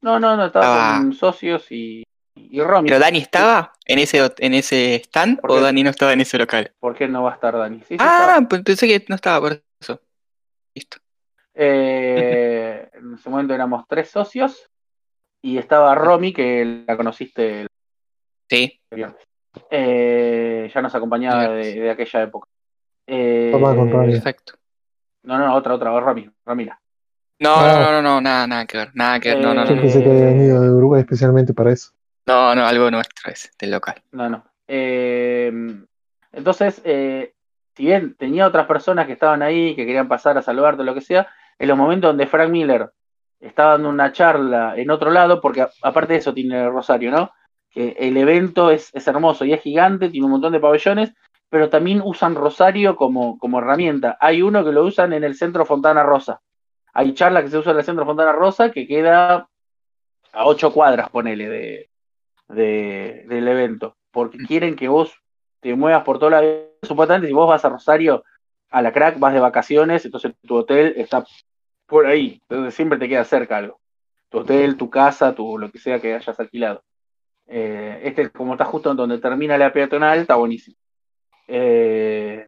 No, 0.00 0.18
no, 0.18 0.36
no, 0.36 0.46
estaba 0.46 0.96
Ah. 0.96 0.98
con 1.00 1.12
socios 1.12 1.70
y, 1.70 2.02
y 2.34 2.60
Romy. 2.62 2.88
¿Pero 2.88 2.98
Dani 3.00 3.18
estaba 3.18 3.72
en 3.84 3.98
ese, 3.98 4.32
en 4.38 4.54
ese 4.54 4.96
stand 5.04 5.40
¿Por 5.40 5.50
o 5.50 5.54
qué? 5.56 5.60
Dani 5.62 5.82
no 5.82 5.90
estaba 5.90 6.12
en 6.14 6.20
ese 6.22 6.38
local? 6.38 6.72
¿Por 6.80 6.94
qué 6.94 7.08
no 7.08 7.22
va 7.24 7.32
a 7.32 7.34
estar 7.34 7.56
Dani? 7.56 7.78
Sí, 7.80 7.84
sí, 7.90 7.96
Ah, 8.00 8.20
estaba. 8.22 8.48
pues 8.48 8.62
pensé 8.62 8.86
que 8.88 9.04
no 9.08 9.14
estaba 9.16 9.40
por 9.40 9.62
eso. 9.80 10.00
Listo. 10.74 10.96
Eh, 11.54 12.88
en 12.94 13.14
ese 13.14 13.30
momento 13.30 13.54
éramos 13.54 13.84
tres 13.88 14.10
socios 14.10 14.70
y 15.44 15.58
estaba 15.58 15.94
Romy, 15.94 16.32
que 16.32 16.84
la 16.86 16.96
conociste 16.96 17.60
el 17.62 17.68
Sí. 18.48 18.80
Eh, 19.70 20.70
ya 20.74 20.80
nos 20.82 20.94
acompañaba 20.94 21.48
de, 21.50 21.90
aquella 21.90 22.22
época. 22.22 22.48
Eh, 23.06 23.50
Toma 23.52 23.76
con 23.76 23.90
Romy. 23.90 24.12
Perfecto. 24.12 24.54
no, 25.24 25.38
no, 25.38 25.54
otra, 25.54 25.74
otra, 25.74 26.00
Romy, 26.00 26.30
Romina. 26.46 26.80
No, 27.40 27.54
Ah. 27.56 27.72
no, 27.74 27.78
no, 27.80 27.92
no, 27.92 28.02
no, 28.02 28.20
nada, 28.22 28.46
nada 28.46 28.66
que 28.66 28.78
ver. 28.78 28.90
Nada 28.94 29.20
que 29.20 29.34
ver. 29.34 29.38
No, 29.42 29.52
no, 29.52 29.66
Yo 29.66 29.74
no. 29.76 29.82
pensé 29.82 30.02
que 30.02 30.10
había 30.10 30.24
venido 30.26 30.62
de 30.62 30.70
Uruguay 30.70 31.00
especialmente 31.02 31.52
para 31.52 31.72
eso. 31.72 31.92
No, 32.26 32.54
no, 32.54 32.64
algo 32.66 32.90
nuestro 32.90 33.30
es 33.30 33.52
del 33.58 33.70
local. 33.72 34.02
No, 34.12 34.30
no. 34.30 34.44
Eh, 34.66 35.52
entonces, 36.32 36.80
eh, 36.84 37.34
si 37.76 37.84
bien 37.84 38.14
tenía 38.14 38.46
otras 38.46 38.66
personas 38.66 39.06
que 39.06 39.12
estaban 39.12 39.42
ahí, 39.42 39.76
que 39.76 39.84
querían 39.84 40.08
pasar 40.08 40.38
a 40.38 40.42
saludarte 40.42 40.80
o 40.82 40.84
lo 40.84 40.94
que 40.94 41.02
sea, 41.02 41.28
en 41.58 41.68
los 41.68 41.76
momentos 41.76 42.08
donde 42.08 42.26
Frank 42.26 42.50
Miller 42.50 42.90
estaba 43.40 43.72
dando 43.72 43.88
una 43.88 44.12
charla 44.12 44.74
en 44.76 44.90
otro 44.90 45.10
lado, 45.10 45.40
porque 45.40 45.62
a- 45.62 45.70
aparte 45.82 46.14
de 46.14 46.18
eso 46.20 46.34
tiene 46.34 46.68
Rosario, 46.68 47.10
¿no? 47.10 47.32
Que 47.70 47.96
el 47.98 48.16
evento 48.16 48.70
es, 48.70 48.90
es 48.94 49.06
hermoso 49.08 49.44
y 49.44 49.52
es 49.52 49.60
gigante, 49.62 50.08
tiene 50.08 50.26
un 50.26 50.32
montón 50.32 50.52
de 50.52 50.60
pabellones, 50.60 51.12
pero 51.50 51.68
también 51.68 52.00
usan 52.04 52.34
Rosario 52.34 52.96
como, 52.96 53.38
como 53.38 53.58
herramienta. 53.58 54.16
Hay 54.20 54.42
uno 54.42 54.64
que 54.64 54.72
lo 54.72 54.84
usan 54.84 55.12
en 55.12 55.24
el 55.24 55.34
centro 55.34 55.64
Fontana 55.64 56.02
Rosa. 56.02 56.40
hay 56.92 57.12
charla 57.14 57.42
que 57.42 57.48
se 57.50 57.58
usa 57.58 57.72
en 57.72 57.78
el 57.78 57.84
centro 57.84 58.04
Fontana 58.06 58.32
Rosa 58.32 58.70
que 58.70 58.86
queda 58.86 59.48
a 60.32 60.46
ocho 60.46 60.72
cuadras, 60.72 61.10
ponele, 61.10 61.48
de, 61.48 61.90
de, 62.48 63.24
del 63.28 63.46
evento, 63.48 63.96
porque 64.10 64.38
mm. 64.38 64.46
quieren 64.46 64.76
que 64.76 64.88
vos 64.88 65.12
te 65.60 65.74
muevas 65.74 66.02
por 66.04 66.18
toda 66.18 66.40
la 66.40 66.58
supuestamente 66.82 67.28
si 67.28 67.32
vos 67.32 67.48
vas 67.48 67.64
a 67.64 67.68
Rosario 67.70 68.24
a 68.70 68.82
la 68.82 68.92
crack, 68.92 69.18
vas 69.18 69.32
de 69.32 69.40
vacaciones, 69.40 70.04
entonces 70.04 70.34
tu 70.46 70.56
hotel 70.56 70.94
está 70.96 71.24
por 71.86 72.06
ahí, 72.06 72.40
entonces 72.48 72.74
siempre 72.74 72.98
te 72.98 73.08
queda 73.08 73.24
cerca 73.24 73.58
algo. 73.58 73.80
Tu 74.28 74.38
hotel, 74.38 74.76
tu 74.76 74.90
casa, 74.90 75.34
tu 75.34 75.58
lo 75.58 75.70
que 75.70 75.78
sea 75.78 76.00
que 76.00 76.14
hayas 76.14 76.38
alquilado. 76.40 76.82
Eh, 77.46 78.00
este, 78.04 78.30
como 78.30 78.54
está 78.54 78.64
justo 78.64 78.94
donde 78.94 79.18
termina 79.18 79.58
la 79.58 79.72
peatonal, 79.72 80.20
está 80.20 80.36
buenísimo. 80.36 80.76
Eh, 81.46 82.46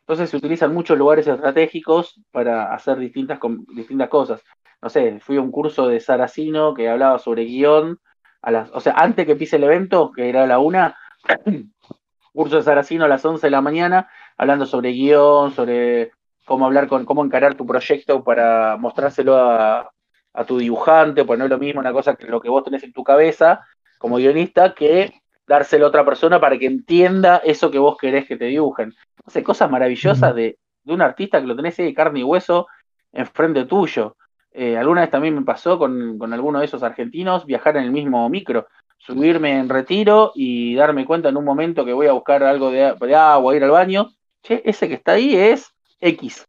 entonces 0.00 0.30
se 0.30 0.36
utilizan 0.36 0.74
muchos 0.74 0.98
lugares 0.98 1.26
estratégicos 1.26 2.20
para 2.30 2.74
hacer 2.74 2.98
distintas, 2.98 3.38
distintas 3.74 4.08
cosas. 4.08 4.42
No 4.80 4.88
sé, 4.88 5.20
fui 5.20 5.36
a 5.36 5.40
un 5.40 5.52
curso 5.52 5.86
de 5.86 6.00
Saracino 6.00 6.74
que 6.74 6.88
hablaba 6.88 7.18
sobre 7.18 7.44
guion, 7.44 8.00
a 8.42 8.50
las, 8.50 8.70
o 8.72 8.80
sea, 8.80 8.94
antes 8.94 9.26
que 9.26 9.36
pise 9.36 9.56
el 9.56 9.64
evento, 9.64 10.10
que 10.10 10.28
era 10.28 10.44
a 10.44 10.46
la 10.48 10.58
una, 10.58 10.96
curso 12.32 12.56
de 12.56 12.62
Saracino 12.62 13.04
a 13.04 13.08
las 13.08 13.24
11 13.24 13.46
de 13.46 13.50
la 13.52 13.60
mañana, 13.60 14.08
hablando 14.36 14.66
sobre 14.66 14.90
guion, 14.90 15.52
sobre 15.52 16.10
cómo 16.44 16.66
hablar 16.66 16.88
con, 16.88 17.04
cómo 17.04 17.24
encarar 17.24 17.54
tu 17.54 17.66
proyecto 17.66 18.22
para 18.24 18.76
mostrárselo 18.76 19.36
a, 19.36 19.90
a 20.32 20.44
tu 20.44 20.58
dibujante, 20.58 21.24
pues 21.24 21.38
no 21.38 21.44
es 21.44 21.50
lo 21.50 21.58
mismo 21.58 21.80
una 21.80 21.92
cosa 21.92 22.16
que 22.16 22.26
lo 22.26 22.40
que 22.40 22.48
vos 22.48 22.64
tenés 22.64 22.82
en 22.84 22.92
tu 22.92 23.04
cabeza 23.04 23.60
como 23.98 24.16
guionista 24.16 24.74
que 24.74 25.12
dárselo 25.46 25.86
a 25.86 25.88
otra 25.88 26.04
persona 26.04 26.40
para 26.40 26.58
que 26.58 26.66
entienda 26.66 27.36
eso 27.44 27.70
que 27.70 27.78
vos 27.78 27.96
querés 27.96 28.26
que 28.26 28.36
te 28.36 28.46
dibujen. 28.46 28.94
Sé, 29.26 29.42
cosas 29.42 29.70
maravillosas 29.70 30.34
de, 30.34 30.58
de, 30.82 30.92
un 30.92 31.02
artista 31.02 31.40
que 31.40 31.46
lo 31.46 31.54
tenés 31.54 31.78
ahí 31.78 31.86
de 31.86 31.94
carne 31.94 32.20
y 32.20 32.24
hueso 32.24 32.66
enfrente 33.12 33.64
tuyo. 33.64 34.16
Eh, 34.50 34.76
alguna 34.76 35.02
vez 35.02 35.10
también 35.10 35.34
me 35.34 35.42
pasó 35.42 35.78
con, 35.78 36.18
con 36.18 36.32
alguno 36.32 36.58
de 36.58 36.64
esos 36.64 36.82
argentinos 36.82 37.46
viajar 37.46 37.76
en 37.76 37.84
el 37.84 37.92
mismo 37.92 38.28
micro, 38.28 38.66
subirme 38.98 39.58
en 39.58 39.68
retiro 39.68 40.32
y 40.34 40.74
darme 40.74 41.04
cuenta 41.06 41.28
en 41.28 41.36
un 41.36 41.44
momento 41.44 41.84
que 41.84 41.92
voy 41.92 42.06
a 42.06 42.12
buscar 42.12 42.42
algo 42.42 42.70
de, 42.70 42.94
de 42.98 43.14
agua, 43.14 43.56
ir 43.56 43.64
al 43.64 43.70
baño. 43.70 44.08
Che, 44.42 44.62
ese 44.64 44.88
que 44.88 44.94
está 44.94 45.12
ahí 45.12 45.36
es 45.36 45.72
X. 46.02 46.46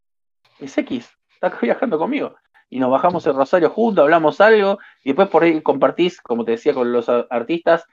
Es 0.60 0.76
X. 0.76 1.10
Está 1.30 1.56
viajando 1.62 1.98
conmigo 1.98 2.34
y 2.70 2.80
nos 2.80 2.90
bajamos 2.90 3.24
en 3.26 3.36
Rosario 3.36 3.70
juntos, 3.70 4.02
hablamos 4.02 4.40
algo, 4.40 4.80
y 5.04 5.10
después 5.10 5.28
por 5.28 5.44
ahí 5.44 5.60
compartís, 5.60 6.20
como 6.20 6.44
te 6.44 6.52
decía, 6.52 6.74
con 6.74 6.92
los 6.92 7.08
artistas, 7.08 7.84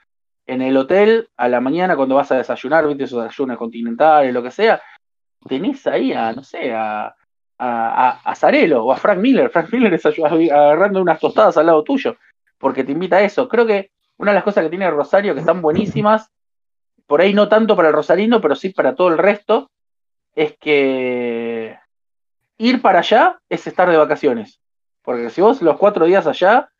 en 0.44 0.60
el 0.60 0.76
hotel 0.76 1.28
a 1.36 1.48
la 1.48 1.60
mañana 1.60 1.94
cuando 1.94 2.16
vas 2.16 2.32
a 2.32 2.36
desayunar, 2.36 2.86
viste 2.88 3.04
esos 3.04 3.22
desayunos 3.22 3.58
continentales, 3.58 4.34
lo 4.34 4.42
que 4.42 4.50
sea, 4.50 4.82
tenés 5.46 5.86
ahí 5.86 6.12
a, 6.12 6.32
no 6.32 6.42
sé, 6.42 6.72
a, 6.72 7.14
a, 7.58 8.20
a 8.24 8.34
Zarelo 8.34 8.84
o 8.84 8.92
a 8.92 8.96
Frank 8.96 9.18
Miller. 9.18 9.50
Frank 9.50 9.72
Miller 9.72 9.94
está 9.94 10.08
agarrando 10.08 11.00
unas 11.00 11.20
tostadas 11.20 11.56
al 11.56 11.66
lado 11.66 11.84
tuyo, 11.84 12.16
porque 12.58 12.82
te 12.82 12.90
invita 12.90 13.18
a 13.18 13.22
eso. 13.22 13.48
Creo 13.48 13.66
que 13.66 13.90
una 14.16 14.32
de 14.32 14.36
las 14.36 14.44
cosas 14.44 14.64
que 14.64 14.70
tiene 14.70 14.90
Rosario 14.90 15.34
que 15.34 15.40
están 15.40 15.62
buenísimas, 15.62 16.28
por 17.06 17.20
ahí 17.20 17.34
no 17.34 17.48
tanto 17.48 17.76
para 17.76 17.88
el 17.88 17.94
rosarino, 17.94 18.40
pero 18.40 18.56
sí 18.56 18.70
para 18.70 18.96
todo 18.96 19.08
el 19.08 19.18
resto, 19.18 19.70
es 20.34 20.56
que 20.58 21.51
ir 22.62 22.80
para 22.80 23.00
allá 23.00 23.40
es 23.48 23.66
estar 23.66 23.90
de 23.90 23.96
vacaciones. 23.96 24.60
Porque 25.02 25.30
si 25.30 25.40
vos 25.40 25.60
los 25.62 25.76
cuatro 25.76 26.06
días 26.06 26.26
allá, 26.28 26.70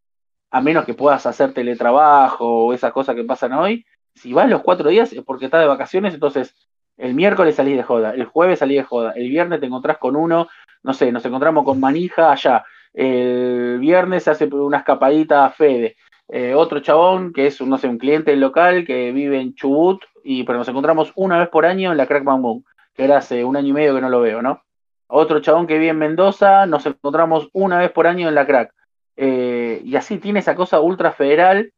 a 0.51 0.61
menos 0.61 0.85
que 0.85 0.95
puedas 0.95 1.27
hacer 1.27 1.53
teletrabajo 1.53 2.67
o 2.67 2.73
esas 2.73 2.93
cosas 2.93 3.17
que 3.17 3.25
pasan 3.25 3.53
hoy, 3.55 3.85
si 4.15 4.33
vas 4.33 4.49
los 4.49 4.63
cuatro 4.63 4.91
días 4.91 5.13
es 5.13 5.25
porque 5.25 5.47
estás 5.47 5.61
de 5.61 5.67
vacaciones, 5.67 6.15
entonces 6.15 6.55
el 6.97 7.15
miércoles 7.15 7.57
salís 7.57 7.77
de 7.77 7.83
joda, 7.83 8.15
el 8.15 8.27
jueves 8.27 8.61
salís 8.61 8.79
de 8.79 8.85
joda, 8.85 9.13
el 9.17 9.29
viernes 9.29 9.59
te 9.59 9.67
encontrás 9.67 9.99
con 9.99 10.15
uno, 10.15 10.47
no 10.85 10.95
sé, 10.95 11.11
nos 11.11 11.25
encontramos 11.25 11.65
con 11.65 11.81
manija 11.81 12.31
allá, 12.31 12.65
el 12.93 13.79
viernes 13.81 14.23
se 14.23 14.31
hace 14.31 14.45
una 14.45 14.79
escapadita 14.79 15.47
a 15.47 15.51
Fede, 15.51 15.97
eh, 16.29 16.55
otro 16.55 16.79
chabón 16.79 17.33
que 17.33 17.47
es, 17.47 17.61
no 17.61 17.77
sé, 17.77 17.89
un 17.89 17.99
cliente 17.99 18.37
local 18.37 18.85
que 18.87 19.11
vive 19.11 19.41
en 19.41 19.55
Chubut, 19.55 20.05
y, 20.23 20.45
pero 20.45 20.59
nos 20.59 20.69
encontramos 20.69 21.13
una 21.17 21.39
vez 21.39 21.49
por 21.49 21.67
año 21.67 21.91
en 21.91 21.99
la 21.99 22.07
Crack 22.07 22.23
Boom, 22.23 22.63
que 22.95 23.05
era 23.05 23.17
hace 23.17 23.45
un 23.45 23.57
año 23.57 23.69
y 23.69 23.73
medio 23.73 23.95
que 23.95 24.01
no 24.01 24.11
lo 24.11 24.21
veo, 24.21 24.43
¿no? 24.43 24.63
Otro 25.13 25.41
chabón 25.41 25.67
que 25.67 25.79
vive 25.79 25.91
en 25.91 25.99
Mendoza, 25.99 26.67
nos 26.67 26.87
encontramos 26.87 27.49
una 27.53 27.79
vez 27.79 27.91
por 27.91 28.07
año 28.07 28.29
en 28.29 28.35
la 28.35 28.47
crack. 28.47 28.73
Eh, 29.17 29.83
y 29.85 29.95
así 29.97 30.17
tiene 30.19 30.41
esa 30.41 30.55
cosa 30.55 30.81
ultra 30.81 31.13
federal, 31.13 31.71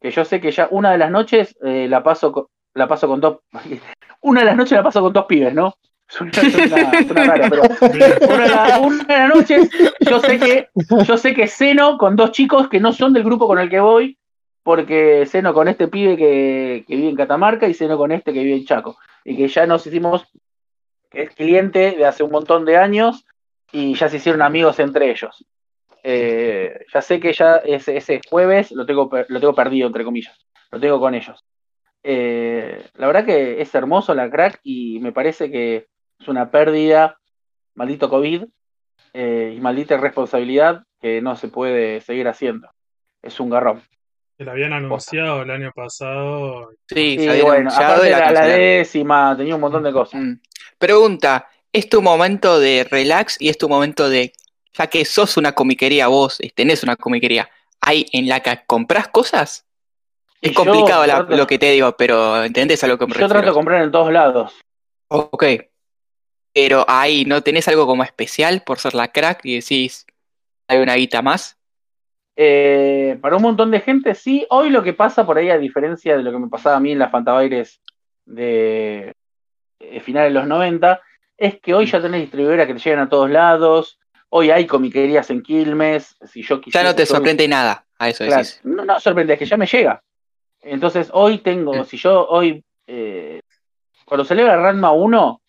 que 0.00 0.10
yo 0.10 0.24
sé 0.24 0.40
que 0.40 0.50
ya 0.50 0.68
una 0.70 0.92
de 0.92 0.98
las 0.98 1.10
noches 1.10 1.56
eh, 1.62 1.86
la 1.88 2.02
paso 2.02 2.32
con, 2.32 2.46
la 2.74 2.86
paso 2.86 3.08
con 3.08 3.20
dos, 3.20 3.38
una 4.20 4.40
de 4.40 4.46
las 4.46 4.56
noches 4.56 4.72
la 4.72 4.82
paso 4.82 5.00
con 5.00 5.12
dos 5.12 5.24
pibes, 5.24 5.54
¿no? 5.54 5.74
Suena, 6.06 6.32
raro, 7.08 7.44
pero 7.48 7.62
una 8.28 8.44
de, 8.44 9.18
las 9.18 9.34
noches 9.34 9.70
yo 10.00 10.20
sé 10.20 10.38
que 10.38 10.68
yo 11.06 11.16
sé 11.16 11.32
que 11.32 11.48
ceno 11.48 11.96
con 11.96 12.16
dos 12.16 12.32
chicos 12.32 12.68
que 12.68 12.80
no 12.80 12.92
son 12.92 13.14
del 13.14 13.24
grupo 13.24 13.46
con 13.46 13.58
el 13.58 13.70
que 13.70 13.80
voy, 13.80 14.18
porque 14.62 15.24
ceno 15.24 15.54
con 15.54 15.68
este 15.68 15.88
pibe 15.88 16.18
que, 16.18 16.84
que 16.86 16.96
vive 16.96 17.08
en 17.08 17.16
Catamarca 17.16 17.66
y 17.66 17.72
ceno 17.72 17.96
con 17.96 18.12
este 18.12 18.34
que 18.34 18.44
vive 18.44 18.56
en 18.56 18.66
Chaco. 18.66 18.98
Y 19.24 19.38
que 19.38 19.48
ya 19.48 19.66
nos 19.66 19.86
hicimos 19.86 20.26
es 21.12 21.34
cliente 21.34 21.92
de 21.92 22.06
hace 22.06 22.22
un 22.22 22.30
montón 22.30 22.64
de 22.64 22.76
años 22.76 23.24
y 23.70 23.94
ya 23.94 24.08
se 24.08 24.16
hicieron 24.16 24.42
amigos 24.42 24.78
entre 24.78 25.10
ellos. 25.10 25.44
Eh, 26.04 26.84
ya 26.92 27.00
sé 27.00 27.20
que 27.20 27.32
ya 27.32 27.56
ese, 27.56 27.96
ese, 27.96 28.20
jueves 28.28 28.72
lo 28.72 28.84
tengo, 28.86 29.10
lo 29.28 29.40
tengo 29.40 29.54
perdido, 29.54 29.86
entre 29.86 30.04
comillas. 30.04 30.38
Lo 30.70 30.80
tengo 30.80 30.98
con 30.98 31.14
ellos. 31.14 31.44
Eh, 32.02 32.84
la 32.94 33.06
verdad 33.06 33.24
que 33.24 33.60
es 33.60 33.74
hermoso 33.74 34.14
la 34.14 34.28
crack 34.28 34.60
y 34.64 34.98
me 35.00 35.12
parece 35.12 35.50
que 35.50 35.86
es 36.18 36.28
una 36.28 36.50
pérdida, 36.50 37.18
maldito 37.74 38.08
COVID 38.10 38.44
eh, 39.12 39.54
y 39.56 39.60
maldita 39.60 39.94
irresponsabilidad 39.94 40.82
que 41.00 41.20
no 41.20 41.36
se 41.36 41.48
puede 41.48 42.00
seguir 42.00 42.28
haciendo. 42.28 42.68
Es 43.22 43.38
un 43.38 43.50
garrón. 43.50 43.82
Se 44.42 44.46
la 44.46 44.52
habían 44.52 44.72
anunciado 44.72 45.42
el 45.42 45.50
año 45.52 45.70
pasado. 45.72 46.72
Sí, 46.88 47.16
bueno, 47.44 47.70
aparte 47.72 48.08
era 48.08 48.32
la 48.32 48.44
décima, 48.48 49.36
tenía 49.36 49.54
un 49.54 49.60
montón 49.60 49.84
de 49.84 49.92
cosas. 49.92 50.20
Mm. 50.20 50.40
Pregunta, 50.78 51.48
¿es 51.72 51.88
tu 51.88 52.02
momento 52.02 52.58
de 52.58 52.84
relax 52.90 53.36
y 53.38 53.50
es 53.50 53.56
tu 53.56 53.68
momento 53.68 54.08
de, 54.08 54.32
ya 54.72 54.88
que 54.88 55.04
sos 55.04 55.36
una 55.36 55.52
comiquería 55.52 56.08
vos, 56.08 56.38
tenés 56.56 56.82
una 56.82 56.96
comiquería, 56.96 57.48
¿hay 57.80 58.06
en 58.10 58.26
la 58.26 58.40
que 58.40 58.62
compras 58.66 59.06
cosas? 59.06 59.64
Es 60.40 60.52
complicado 60.56 61.06
lo 61.28 61.46
que 61.46 61.60
te 61.60 61.70
digo, 61.70 61.96
pero 61.96 62.42
¿entendés 62.42 62.82
a 62.82 62.88
lo 62.88 62.98
que 62.98 63.06
me 63.06 63.14
Yo 63.14 63.28
trato 63.28 63.46
de 63.46 63.52
comprar 63.52 63.80
en 63.80 63.92
todos 63.92 64.12
lados. 64.12 64.52
Ok. 65.06 65.44
Pero 66.52 66.84
ahí, 66.88 67.24
¿no 67.26 67.44
tenés 67.44 67.68
algo 67.68 67.86
como 67.86 68.02
especial 68.02 68.64
por 68.66 68.80
ser 68.80 68.94
la 68.94 69.12
crack 69.12 69.44
y 69.44 69.60
decís, 69.60 70.04
hay 70.66 70.78
una 70.78 70.96
guita 70.96 71.22
más? 71.22 71.61
Eh, 72.36 73.18
para 73.20 73.36
un 73.36 73.42
montón 73.42 73.70
de 73.70 73.80
gente, 73.80 74.14
sí. 74.14 74.46
Hoy 74.50 74.70
lo 74.70 74.82
que 74.82 74.92
pasa 74.92 75.26
por 75.26 75.38
ahí, 75.38 75.50
a 75.50 75.58
diferencia 75.58 76.16
de 76.16 76.22
lo 76.22 76.32
que 76.32 76.38
me 76.38 76.48
pasaba 76.48 76.76
a 76.76 76.80
mí 76.80 76.92
en 76.92 76.98
las 76.98 77.10
Fantabaires 77.10 77.80
de, 78.24 79.14
eh, 79.80 80.00
finales 80.00 80.32
de 80.32 80.38
los 80.38 80.48
90, 80.48 81.00
es 81.36 81.60
que 81.60 81.74
hoy 81.74 81.86
ya 81.86 82.00
tenés 82.00 82.22
distribuidora 82.22 82.66
que 82.66 82.74
te 82.74 82.80
llegan 82.80 83.00
a 83.00 83.08
todos 83.08 83.30
lados, 83.30 83.98
hoy 84.30 84.50
hay 84.50 84.66
comiquerías 84.66 85.28
en 85.30 85.42
Quilmes, 85.42 86.16
si 86.24 86.42
yo 86.42 86.60
quisiera... 86.60 86.84
Ya 86.84 86.90
no 86.90 86.96
te 86.96 87.04
sorprende 87.04 87.46
nada, 87.48 87.84
a 87.98 88.08
eso 88.08 88.24
decís. 88.24 88.60
No, 88.64 88.84
no 88.84 88.98
sorprende, 88.98 89.34
es 89.34 89.38
que 89.38 89.46
ya 89.46 89.56
me 89.56 89.66
llega. 89.66 90.02
Entonces 90.62 91.10
hoy 91.12 91.38
tengo, 91.38 91.74
mm. 91.74 91.84
si 91.84 91.96
yo 91.96 92.26
hoy, 92.28 92.64
eh, 92.86 93.40
cuando 94.04 94.24
celebra 94.24 94.56
Ranma 94.56 94.92
1, 94.92 95.42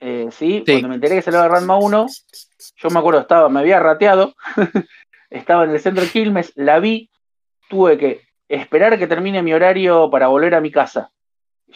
eh, 0.00 0.28
¿sí? 0.30 0.62
cuando 0.64 0.88
me 0.88 0.94
enteré 0.94 1.16
que 1.16 1.22
celebra 1.22 1.48
Ranma 1.48 1.76
1, 1.76 2.06
yo 2.76 2.90
me 2.90 2.98
acuerdo, 2.98 3.20
estaba, 3.20 3.48
me 3.48 3.60
había 3.60 3.80
rateado, 3.80 4.34
estaba 5.30 5.64
en 5.64 5.70
el 5.70 5.80
centro 5.80 6.04
de 6.04 6.10
Quilmes, 6.10 6.52
la 6.56 6.80
vi, 6.80 7.10
tuve 7.68 7.98
que 7.98 8.22
esperar 8.48 8.98
que 8.98 9.06
termine 9.06 9.42
mi 9.42 9.52
horario 9.52 10.10
para 10.10 10.28
volver 10.28 10.54
a 10.54 10.60
mi 10.60 10.70
casa 10.70 11.10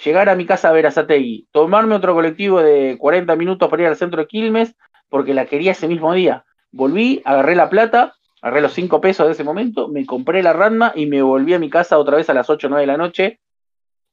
llegar 0.04 0.28
a 0.28 0.34
mi 0.34 0.46
casa 0.46 0.68
a 0.68 0.72
ver 0.72 0.86
a 0.86 0.90
Sategui, 0.90 1.48
tomarme 1.52 1.94
otro 1.94 2.14
colectivo 2.14 2.62
de 2.62 2.96
40 2.98 3.36
minutos 3.36 3.68
para 3.68 3.82
ir 3.82 3.88
al 3.88 3.96
centro 3.96 4.22
de 4.22 4.26
Quilmes, 4.26 4.74
porque 5.08 5.34
la 5.34 5.46
quería 5.46 5.72
ese 5.72 5.88
mismo 5.88 6.12
día. 6.14 6.44
Volví, 6.70 7.20
agarré 7.24 7.54
la 7.54 7.68
plata, 7.68 8.14
agarré 8.40 8.62
los 8.62 8.72
5 8.72 9.00
pesos 9.00 9.26
de 9.26 9.32
ese 9.32 9.44
momento, 9.44 9.88
me 9.88 10.06
compré 10.06 10.42
la 10.42 10.52
Ranma 10.52 10.92
y 10.94 11.06
me 11.06 11.22
volví 11.22 11.54
a 11.54 11.58
mi 11.58 11.68
casa 11.68 11.98
otra 11.98 12.16
vez 12.16 12.30
a 12.30 12.34
las 12.34 12.48
8 12.48 12.66
o 12.66 12.70
9 12.70 12.82
de 12.82 12.86
la 12.86 12.96
noche, 12.96 13.40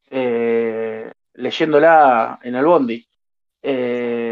eh, 0.09 1.11
leyéndola 1.33 2.39
en 2.43 2.55
el 2.55 2.65
bondi. 2.65 3.05
Eh, 3.61 4.28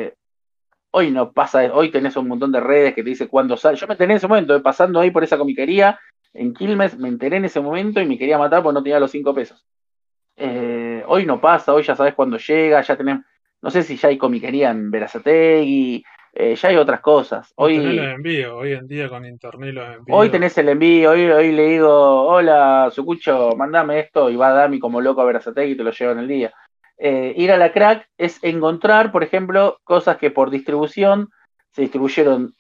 hoy 0.98 1.12
no 1.12 1.32
pasa, 1.32 1.62
hoy 1.74 1.92
tenés 1.92 2.16
un 2.18 2.28
montón 2.28 2.52
de 2.52 2.60
redes 2.60 2.96
que 2.96 3.04
te 3.04 3.10
dice 3.10 3.28
cuándo 3.28 3.56
sale. 3.56 3.78
Yo 3.78 3.86
me 3.86 3.94
enteré 3.94 4.12
en 4.12 4.18
ese 4.18 4.28
momento, 4.28 4.56
eh, 4.56 4.62
pasando 4.62 5.00
ahí 5.00 5.12
por 5.12 5.24
esa 5.24 5.38
comiquería 5.38 6.00
en 6.34 6.54
Quilmes, 6.54 6.98
me 6.98 7.08
enteré 7.08 7.38
en 7.38 7.46
ese 7.46 7.60
momento 7.60 8.02
y 8.02 8.08
me 8.08 8.18
quería 8.18 8.38
matar 8.38 8.64
porque 8.64 8.74
no 8.74 8.84
tenía 8.84 9.00
los 9.00 9.12
5 9.12 9.34
pesos. 9.34 9.64
Eh, 10.36 11.04
hoy 11.08 11.26
no 11.26 11.40
pasa, 11.40 11.74
hoy 11.74 11.84
ya 11.84 11.96
sabes 11.96 12.16
cuándo 12.16 12.38
llega, 12.38 12.82
ya 12.82 12.96
tenemos, 12.96 13.26
no 13.62 13.70
sé 13.70 13.84
si 13.84 13.96
ya 13.96 14.10
hay 14.10 14.18
comiquería 14.18 14.72
en 14.72 14.90
Verazategui, 14.90 16.04
eh, 16.34 16.56
ya 16.56 16.70
hay 16.70 16.78
otras 16.78 17.02
cosas. 17.02 17.54
Hoy, 17.56 17.76
envío, 17.76 18.58
hoy 18.58 18.74
en 18.74 18.88
día 18.88 19.08
con 19.08 19.24
internet 19.24 19.74
los 19.74 19.98
envío. 19.98 20.16
Hoy 20.16 20.30
tenés 20.30 20.58
el 20.58 20.70
envío, 20.70 21.12
hoy, 21.12 21.30
hoy 21.30 21.52
le 21.52 21.66
digo, 21.68 22.28
hola, 22.28 22.90
Sucucho, 22.92 23.52
mandame 23.56 24.00
esto 24.00 24.32
y 24.32 24.36
va 24.36 24.50
a 24.50 24.54
darme 24.54 24.80
como 24.80 25.00
loco 25.00 25.22
a 25.22 25.26
Verazategui 25.26 25.74
y 25.74 25.78
te 25.78 25.84
lo 25.84 25.92
llevo 25.92 26.12
en 26.14 26.20
el 26.20 26.28
día. 26.28 26.54
Eh, 26.98 27.34
ir 27.38 27.52
a 27.52 27.58
la 27.58 27.72
crack 27.72 28.10
es 28.18 28.44
encontrar, 28.44 29.12
por 29.12 29.24
ejemplo, 29.24 29.80
cosas 29.84 30.18
que 30.18 30.32
por 30.32 30.50
distribución 30.50 31.30
se 31.72 31.84
distribuyeron 31.84 32.56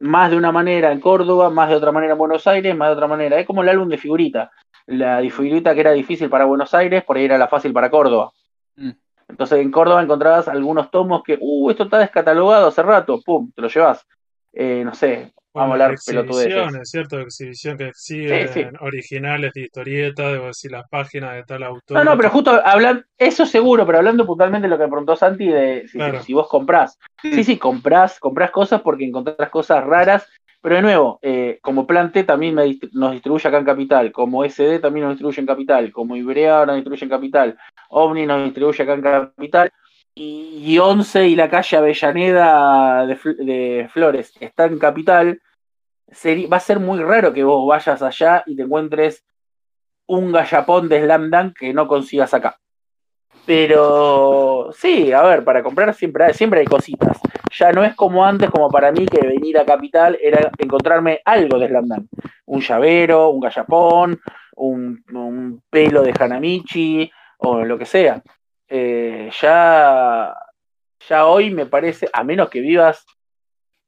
más 0.00 0.30
de 0.30 0.36
una 0.36 0.52
manera 0.52 0.92
en 0.92 1.00
Córdoba, 1.00 1.50
más 1.50 1.70
de 1.70 1.76
otra 1.76 1.92
manera 1.92 2.12
en 2.12 2.18
Buenos 2.18 2.46
Aires, 2.46 2.76
más 2.76 2.88
de 2.88 2.94
otra 2.94 3.08
manera. 3.08 3.38
Es 3.38 3.46
como 3.46 3.62
el 3.62 3.68
álbum 3.68 3.88
de 3.88 3.98
figurita. 3.98 4.50
La 4.86 5.18
figurita 5.20 5.74
que 5.74 5.80
era 5.80 5.92
difícil 5.92 6.28
para 6.28 6.44
Buenos 6.44 6.72
Aires, 6.74 7.02
por 7.04 7.16
ahí 7.16 7.24
era 7.24 7.38
la 7.38 7.48
fácil 7.48 7.72
para 7.72 7.90
Córdoba. 7.90 8.32
Mm. 8.76 8.90
Entonces 9.28 9.58
en 9.58 9.70
Córdoba 9.70 10.02
encontrabas 10.02 10.48
algunos 10.48 10.90
tomos 10.90 11.22
que, 11.22 11.36
uh, 11.40 11.70
esto 11.70 11.84
está 11.84 11.98
descatalogado 11.98 12.68
hace 12.68 12.82
rato, 12.82 13.20
pum, 13.24 13.50
te 13.54 13.62
lo 13.62 13.68
llevas. 13.68 14.06
Eh, 14.52 14.82
no 14.84 14.94
sé, 14.94 15.32
Vamos 15.54 15.70
a 15.70 15.72
hablar 15.72 15.98
pelotudeces. 16.06 16.90
¿cierto? 16.90 17.20
Exhibición 17.20 17.76
que 17.76 17.88
exhiben 17.88 18.74
originales 18.80 19.52
de 19.54 19.62
historieta, 19.62 20.30
debo 20.30 20.46
decir, 20.46 20.70
las 20.70 20.88
páginas 20.88 21.34
de 21.34 21.44
tal 21.44 21.62
autor. 21.62 21.96
No, 21.96 22.04
no, 22.04 22.16
pero 22.16 22.30
justo 22.30 22.60
hablando, 22.64 23.02
eso 23.16 23.46
seguro, 23.46 23.86
pero 23.86 23.98
hablando 23.98 24.26
puntualmente 24.26 24.68
de 24.68 24.70
lo 24.70 24.78
que 24.78 24.88
preguntó 24.88 25.16
Santi, 25.16 25.48
de 25.48 25.88
si, 26.24 26.32
vos 26.32 26.48
comprás. 26.48 26.98
Sí, 27.22 27.42
sí, 27.44 27.56
comprás, 27.56 28.20
comprás 28.20 28.50
cosas 28.50 28.82
porque 28.82 29.04
encontrás 29.04 29.50
cosas 29.50 29.84
raras, 29.84 30.28
pero 30.60 30.76
de 30.76 30.82
nuevo, 30.82 31.18
eh, 31.22 31.58
como 31.62 31.86
Plante 31.86 32.24
también 32.24 32.54
nos 32.92 33.12
distribuye 33.12 33.48
acá 33.48 33.58
en 33.58 33.64
Capital, 33.64 34.12
como 34.12 34.44
SD 34.44 34.80
también 34.80 35.04
nos 35.04 35.12
distribuye 35.14 35.40
en 35.40 35.46
Capital, 35.46 35.92
como 35.92 36.16
Ibrea 36.16 36.66
nos 36.66 36.76
distribuye 36.76 37.04
en 37.04 37.10
Capital, 37.10 37.58
OVNI 37.90 38.26
nos 38.26 38.44
distribuye 38.44 38.82
acá 38.82 38.94
en 38.94 39.02
Capital, 39.02 39.72
y 40.18 40.78
Once 40.78 41.28
y 41.28 41.36
la 41.36 41.48
calle 41.48 41.76
Avellaneda 41.76 43.06
de, 43.06 43.88
Flores 43.92 44.32
está 44.40 44.64
en 44.64 44.78
Capital, 44.78 45.40
va 46.52 46.56
a 46.56 46.60
ser 46.60 46.80
muy 46.80 47.00
raro 47.00 47.32
que 47.32 47.44
vos 47.44 47.66
vayas 47.68 48.02
allá 48.02 48.42
y 48.46 48.56
te 48.56 48.62
encuentres 48.62 49.24
un 50.06 50.32
gallapón 50.32 50.88
de 50.88 51.02
Slam 51.02 51.30
Dunk 51.30 51.58
que 51.58 51.72
no 51.72 51.86
consigas 51.86 52.34
acá. 52.34 52.58
Pero 53.46 54.70
sí, 54.72 55.12
a 55.12 55.22
ver, 55.22 55.44
para 55.44 55.62
comprar 55.62 55.94
siempre 55.94 56.24
hay, 56.24 56.34
siempre 56.34 56.60
hay 56.60 56.66
cositas. 56.66 57.18
Ya 57.56 57.72
no 57.72 57.84
es 57.84 57.94
como 57.94 58.24
antes, 58.24 58.50
como 58.50 58.68
para 58.68 58.90
mí, 58.90 59.06
que 59.06 59.26
venir 59.26 59.56
a 59.58 59.64
Capital 59.64 60.18
era 60.20 60.50
encontrarme 60.58 61.20
algo 61.24 61.58
de 61.58 61.68
Slam 61.68 61.86
Dunk. 61.86 62.06
Un 62.46 62.60
llavero, 62.60 63.30
un 63.30 63.40
gallapón, 63.40 64.20
un, 64.56 65.62
pelo 65.70 66.02
de 66.02 66.14
Hanamichi 66.18 67.10
o 67.38 67.64
lo 67.64 67.78
que 67.78 67.86
sea. 67.86 68.22
Eh, 68.68 69.30
ya, 69.40 70.34
ya 71.08 71.26
hoy 71.26 71.50
me 71.50 71.66
parece, 71.66 72.08
a 72.12 72.22
menos 72.24 72.50
que 72.50 72.60
vivas 72.60 73.06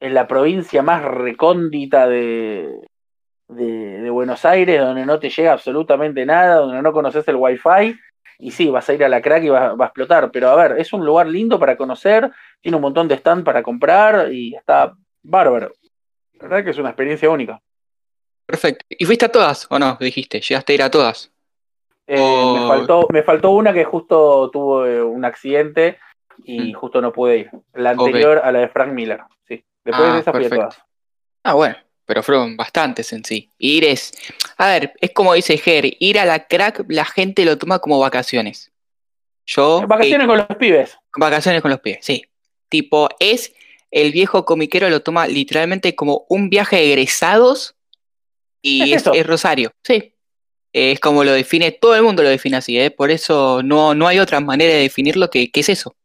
en 0.01 0.15
la 0.15 0.27
provincia 0.27 0.83
más 0.83 1.05
recóndita 1.05 2.09
de, 2.09 2.81
de, 3.49 4.11
Buenos 4.11 4.45
Aires, 4.45 4.81
donde 4.81 5.07
no 5.07 5.19
te 5.19 5.31
llega 5.31 5.53
absolutamente 5.53 6.25
nada, 6.25 6.57
donde 6.57 6.83
no 6.83 6.93
conoces 6.93 7.27
el 7.29 7.37
wifi, 7.37 7.99
y 8.39 8.51
sí, 8.51 8.69
vas 8.69 8.89
a 8.89 8.95
ir 8.95 9.05
a 9.05 9.09
la 9.09 9.21
crack 9.21 9.45
y 9.45 9.49
va, 9.51 9.75
a 9.79 9.85
explotar. 9.85 10.31
Pero 10.31 10.49
a 10.49 10.57
ver, 10.57 10.81
es 10.81 10.93
un 10.93 11.05
lugar 11.05 11.27
lindo 11.27 11.59
para 11.59 11.77
conocer, 11.77 12.31
tiene 12.61 12.77
un 12.77 12.83
montón 12.83 13.07
de 13.07 13.17
stand 13.17 13.45
para 13.45 13.63
comprar 13.63 14.33
y 14.33 14.55
está 14.55 14.95
bárbaro. 15.23 15.73
La 16.35 16.49
verdad 16.49 16.65
que 16.65 16.71
es 16.71 16.79
una 16.79 16.89
experiencia 16.89 17.29
única. 17.29 17.61
Perfecto. 18.47 18.85
¿Y 18.89 19.05
fuiste 19.05 19.27
a 19.27 19.33
todas 19.33 19.67
o 19.71 19.79
no? 19.79 19.97
Dijiste, 20.01 20.41
llegaste 20.41 20.73
a 20.73 20.75
ir 20.75 20.83
a 20.83 20.91
todas. 20.91 21.30
Eh, 22.13 22.55
me, 22.59 22.67
faltó, 22.67 23.07
me 23.11 23.23
faltó 23.23 23.51
una 23.51 23.73
que 23.73 23.85
justo 23.85 24.51
tuvo 24.51 24.85
eh, 24.85 25.01
un 25.01 25.25
accidente 25.25 25.99
y 26.43 26.73
mm. 26.73 26.75
justo 26.75 27.01
no 27.01 27.13
pude 27.13 27.39
ir. 27.39 27.51
La 27.75 27.91
anterior 27.91 28.41
a 28.43 28.51
la 28.51 28.59
de 28.59 28.69
Frank 28.69 28.93
Miller. 28.93 29.21
Después 29.49 30.09
de 30.09 30.17
ah, 30.17 30.19
esa 30.19 30.33
fui 30.33 30.49
todas. 30.49 30.83
Ah, 31.45 31.55
bueno, 31.55 31.77
pero 32.05 32.25
fueron 32.25 32.57
bastantes 32.57 33.13
en 33.13 33.25
sí. 33.25 33.49
Ir 33.59 33.85
es. 33.85 34.13
A 34.57 34.67
ver, 34.67 34.93
es 35.01 35.13
como 35.13 35.35
dice 35.35 35.57
Ger, 35.57 35.85
ir 36.01 36.19
a 36.19 36.25
la 36.25 36.47
crack, 36.49 36.85
la 36.89 37.05
gente 37.05 37.45
lo 37.45 37.57
toma 37.57 37.79
como 37.79 38.01
vacaciones. 38.01 38.73
Yo. 39.47 39.87
Vacaciones 39.87 40.27
con 40.27 40.37
los 40.37 40.47
pibes. 40.59 40.99
Vacaciones 41.17 41.63
con 41.63 41.71
los 41.71 41.81
pibes, 41.81 42.05
sí. 42.05 42.25
Tipo, 42.69 43.09
es. 43.21 43.55
El 43.93 44.13
viejo 44.13 44.45
comiquero 44.45 44.91
lo 44.91 45.03
toma 45.03 45.27
literalmente 45.27 45.97
como 45.97 46.25
un 46.29 46.49
viaje 46.49 46.77
de 46.77 46.93
egresados 46.93 47.75
y 48.63 48.93
es, 48.93 49.05
Rosario. 49.27 49.73
Sí. 49.83 50.13
Es 50.73 51.01
como 51.01 51.25
lo 51.25 51.33
define, 51.33 51.73
todo 51.73 51.97
el 51.97 52.03
mundo 52.03 52.23
lo 52.23 52.29
define 52.29 52.59
así, 52.59 52.79
¿eh? 52.79 52.91
por 52.91 53.11
eso 53.11 53.63
no, 53.63 53.95
no 53.95 54.07
hay 54.07 54.21
otra 54.21 54.41
manera 54.41 54.73
de 54.73 54.83
definirlo 54.83 55.29
que, 55.29 55.51
que 55.51 55.61
es 55.61 55.69
eso. 55.69 55.97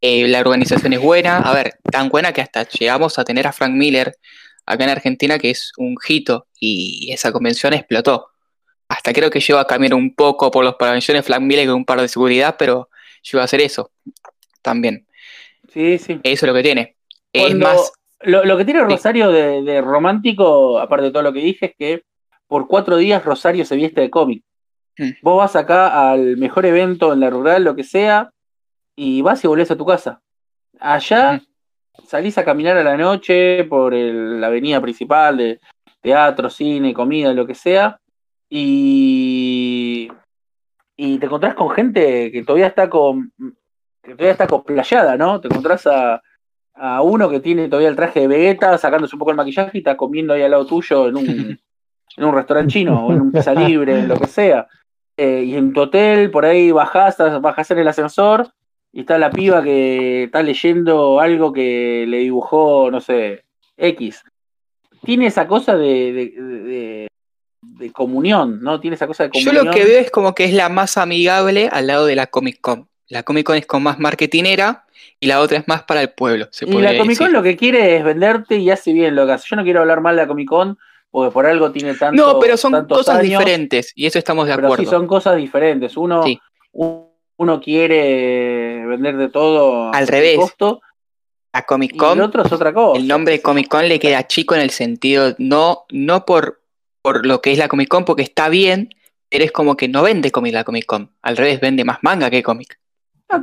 Eh, 0.00 0.28
la 0.28 0.40
organización 0.40 0.92
es 0.92 1.00
buena, 1.00 1.38
a 1.38 1.54
ver, 1.54 1.78
tan 1.90 2.08
buena 2.08 2.32
que 2.32 2.40
hasta 2.40 2.68
llegamos 2.68 3.18
a 3.18 3.24
tener 3.24 3.46
a 3.46 3.52
Frank 3.52 3.72
Miller 3.72 4.16
acá 4.66 4.84
en 4.84 4.90
Argentina, 4.90 5.38
que 5.38 5.50
es 5.50 5.72
un 5.78 5.96
hito, 6.06 6.46
y 6.58 7.10
esa 7.12 7.32
convención 7.32 7.72
explotó. 7.72 8.28
Hasta 8.88 9.12
creo 9.12 9.30
que 9.30 9.40
llegó 9.40 9.58
a 9.58 9.66
cambiar 9.66 9.94
un 9.94 10.14
poco 10.14 10.50
por 10.50 10.64
los 10.64 10.74
pabellones 10.74 11.24
Frank 11.24 11.42
Miller 11.42 11.66
con 11.66 11.76
un 11.76 11.84
par 11.84 12.00
de 12.00 12.08
seguridad, 12.08 12.56
pero 12.58 12.88
llegó 13.22 13.40
a 13.40 13.44
hacer 13.44 13.60
eso 13.60 13.90
también. 14.62 15.06
Sí, 15.72 15.98
sí. 15.98 16.20
Eso 16.22 16.46
es 16.46 16.48
lo 16.48 16.54
que 16.54 16.62
tiene. 16.62 16.96
es 17.32 17.54
más. 17.54 17.92
Lo, 18.20 18.56
que 18.56 18.64
tiene 18.64 18.80
Rosario 18.80 19.30
de, 19.30 19.80
romántico, 19.80 20.78
aparte 20.78 21.06
de 21.06 21.10
todo 21.10 21.22
lo 21.22 21.32
que 21.32 21.40
dije, 21.40 21.66
es 21.66 21.74
que 21.78 22.02
por 22.48 22.68
cuatro 22.68 22.96
días 22.96 23.24
Rosario 23.24 23.64
se 23.64 23.76
viste 23.76 24.00
de 24.00 24.10
cómic. 24.10 24.44
Hmm. 24.98 25.10
Vos 25.22 25.38
vas 25.38 25.56
acá 25.56 26.10
al 26.10 26.36
mejor 26.36 26.66
evento 26.66 27.12
en 27.12 27.20
la 27.20 27.30
rural, 27.30 27.64
lo 27.64 27.76
que 27.76 27.84
sea, 27.84 28.32
y 28.94 29.22
vas 29.22 29.44
y 29.44 29.48
volvés 29.48 29.70
a 29.70 29.76
tu 29.76 29.84
casa. 29.84 30.22
Allá 30.80 31.40
salís 32.06 32.38
a 32.38 32.44
caminar 32.44 32.76
a 32.76 32.84
la 32.84 32.96
noche 32.96 33.64
por 33.64 33.92
la 33.94 34.46
avenida 34.46 34.80
principal 34.80 35.36
de 35.36 35.60
teatro, 36.00 36.50
cine, 36.50 36.94
comida, 36.94 37.32
lo 37.32 37.46
que 37.46 37.54
sea, 37.54 37.98
y, 38.48 40.08
y 40.96 41.18
te 41.18 41.26
encontrás 41.26 41.54
con 41.54 41.70
gente 41.70 42.30
que 42.30 42.44
todavía 42.44 42.68
está 42.68 42.88
con 42.88 43.32
que 44.02 44.12
todavía 44.12 44.32
está 44.32 44.46
cosplayada, 44.46 45.16
¿no? 45.16 45.40
Te 45.40 45.48
encontrás 45.48 45.84
a, 45.88 46.22
a 46.74 47.02
uno 47.02 47.28
que 47.28 47.40
tiene 47.40 47.68
todavía 47.68 47.88
el 47.88 47.96
traje 47.96 48.20
de 48.20 48.28
Vegeta, 48.28 48.78
sacándose 48.78 49.16
un 49.16 49.18
poco 49.18 49.32
el 49.32 49.36
maquillaje 49.36 49.72
y 49.74 49.78
está 49.78 49.96
comiendo 49.96 50.32
ahí 50.32 50.42
al 50.42 50.52
lado 50.52 50.64
tuyo 50.64 51.08
en 51.08 51.16
un, 51.16 51.26
en 52.16 52.24
un 52.24 52.34
restaurante 52.34 52.72
chino 52.72 53.06
o 53.06 53.12
en 53.12 53.20
un 53.20 53.32
pizza 53.32 53.54
libre, 53.54 54.06
lo 54.06 54.18
que 54.18 54.26
sea. 54.26 54.66
Eh, 55.16 55.44
y 55.46 55.56
en 55.56 55.72
tu 55.72 55.82
hotel, 55.82 56.30
por 56.30 56.44
ahí 56.44 56.70
bajás, 56.70 57.16
bajás 57.40 57.70
en 57.70 57.78
el 57.78 57.88
ascensor 57.88 58.52
y 58.92 59.00
está 59.00 59.18
la 59.18 59.30
piba 59.30 59.62
que 59.62 60.24
está 60.24 60.42
leyendo 60.42 61.20
algo 61.20 61.52
que 61.52 62.04
le 62.06 62.18
dibujó, 62.18 62.90
no 62.90 63.00
sé, 63.00 63.44
X. 63.76 64.22
Tiene 65.04 65.26
esa 65.26 65.46
cosa 65.46 65.76
de, 65.76 67.08
de, 67.62 67.92
comunión, 67.92 68.60
¿no? 68.62 68.80
Tiene 68.80 68.96
esa 68.96 69.06
cosa 69.06 69.24
de 69.24 69.30
comunión. 69.30 69.54
Yo 69.54 69.64
lo 69.64 69.70
que 69.70 69.84
veo 69.84 70.00
es 70.00 70.10
como 70.10 70.34
que 70.34 70.44
es 70.44 70.52
la 70.52 70.68
más 70.68 70.96
amigable 70.96 71.68
al 71.70 71.86
lado 71.86 72.06
de 72.06 72.16
la 72.16 72.26
Comic 72.26 72.60
Con. 72.60 72.88
La 73.08 73.22
Comic 73.22 73.46
Con 73.46 73.56
es 73.56 73.66
con 73.66 73.82
más 73.82 73.98
marketinera 73.98 74.84
y 75.20 75.26
la 75.26 75.40
otra 75.40 75.58
es 75.58 75.68
más 75.68 75.84
para 75.84 76.02
el 76.02 76.10
pueblo. 76.10 76.48
y 76.60 76.80
la 76.80 76.96
Comic 76.98 77.18
Con 77.18 77.32
lo 77.32 77.42
que 77.42 77.56
quiere 77.56 77.96
es 77.96 78.04
venderte 78.04 78.56
y 78.56 78.70
hace 78.70 78.92
bien 78.92 79.14
lo 79.14 79.26
que 79.26 79.32
hace. 79.32 79.46
Yo 79.48 79.56
no 79.56 79.62
quiero 79.62 79.80
hablar 79.80 80.00
mal 80.00 80.16
de 80.16 80.22
la 80.22 80.28
Comic 80.28 80.48
Con 80.48 80.78
porque 81.16 81.32
por 81.32 81.46
algo 81.46 81.72
tiene 81.72 81.94
tanto. 81.94 82.14
No, 82.14 82.38
pero 82.38 82.58
son 82.58 82.86
cosas 82.86 83.22
diferentes 83.22 83.90
y 83.94 84.04
eso 84.04 84.18
estamos 84.18 84.46
de 84.46 84.52
acuerdo. 84.52 84.76
sí, 84.76 84.84
son 84.84 85.06
cosas 85.06 85.38
diferentes. 85.38 85.96
Uno, 85.96 86.22
uno 86.72 87.60
quiere 87.62 88.84
vender 88.84 89.16
de 89.16 89.30
todo 89.30 89.94
al 89.94 90.06
revés. 90.08 90.36
Costo, 90.36 90.82
a 91.54 91.62
Comic 91.62 91.96
Con. 91.96 92.18
el 92.18 92.20
otro 92.20 92.42
es 92.42 92.52
otra 92.52 92.74
cosa. 92.74 93.00
El 93.00 93.08
nombre 93.08 93.32
de 93.32 93.40
Comic 93.40 93.66
Con 93.66 93.88
le 93.88 93.98
queda 93.98 94.26
chico 94.26 94.56
en 94.56 94.60
el 94.60 94.68
sentido, 94.68 95.34
no, 95.38 95.86
no 95.90 96.26
por, 96.26 96.60
por 97.00 97.24
lo 97.24 97.40
que 97.40 97.52
es 97.52 97.56
la 97.56 97.68
Comic 97.68 97.88
Con, 97.88 98.04
porque 98.04 98.20
está 98.20 98.50
bien, 98.50 98.90
pero 99.30 99.42
es 99.42 99.52
como 99.52 99.74
que 99.74 99.88
no 99.88 100.02
vende 100.02 100.30
cómic 100.30 100.52
la 100.52 100.64
Comic 100.64 100.84
Con. 100.84 101.12
Al 101.22 101.38
revés, 101.38 101.62
vende 101.62 101.82
más 101.86 101.96
manga 102.02 102.28
que 102.28 102.42
cómic. 102.42 102.78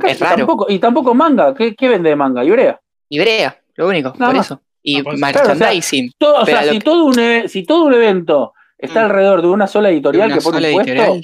es 0.06 0.20
raro. 0.20 0.36
Tampoco, 0.36 0.66
y 0.68 0.78
tampoco 0.78 1.12
manga. 1.12 1.52
¿Qué, 1.52 1.74
vende 1.88 2.10
de 2.10 2.14
manga? 2.14 2.44
Ibrea. 2.44 2.80
Ibrea, 3.08 3.60
lo 3.74 3.88
único, 3.88 4.12
por 4.12 4.36
eso. 4.36 4.60
Y 4.86 5.02
merchandising. 5.02 6.12
o 6.20 6.44
sea, 6.44 6.70
si, 6.70 6.78
todo 6.78 7.06
un, 7.06 7.48
si 7.48 7.64
todo 7.64 7.86
un 7.86 7.94
evento 7.94 8.52
está 8.76 9.00
mm. 9.00 9.04
alrededor 9.04 9.42
de 9.42 9.48
una 9.48 9.66
sola 9.66 9.90
editorial 9.90 10.32
que 10.32 10.40
pone 10.40 10.72
puesto, 10.72 11.20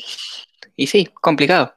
Y 0.75 0.87
sí, 0.87 1.09
complicado. 1.13 1.75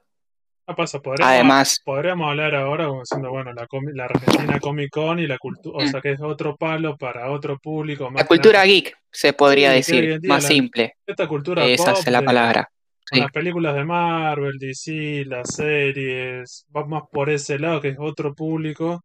Ah, 0.65 0.75
pasa, 0.75 1.01
podríamos, 1.01 1.33
Además, 1.33 1.81
podríamos 1.83 2.29
hablar 2.29 2.55
ahora 2.55 2.87
como 2.87 3.01
diciendo, 3.01 3.31
bueno, 3.31 3.51
la, 3.51 3.67
la 3.93 4.05
Argentina 4.05 4.59
Comic 4.61 4.91
Con 4.91 5.19
y 5.19 5.27
la 5.27 5.37
cultura, 5.37 5.85
o 5.85 5.87
sea, 5.89 5.99
que 5.99 6.13
es 6.13 6.21
otro 6.21 6.55
palo 6.55 6.95
para 6.97 7.29
otro 7.31 7.59
público. 7.59 8.09
la 8.15 8.25
cultura 8.25 8.63
geek, 8.63 8.97
se 9.11 9.33
podría 9.33 9.71
decir, 9.71 10.21
más 10.23 10.45
simple. 10.45 10.95
Esta 11.05 11.27
cultura 11.27 11.65
Esa 11.65 11.91
es 11.91 12.07
la 12.07 12.21
palabra. 12.21 12.69
Las 13.11 13.31
películas 13.31 13.75
de 13.75 13.83
Marvel, 13.83 14.57
DC, 14.57 15.25
las 15.25 15.53
series, 15.53 16.65
va 16.75 16.85
más 16.85 17.03
por 17.11 17.29
ese 17.29 17.59
lado, 17.59 17.81
que 17.81 17.89
es 17.89 17.97
otro 17.99 18.33
público. 18.33 19.03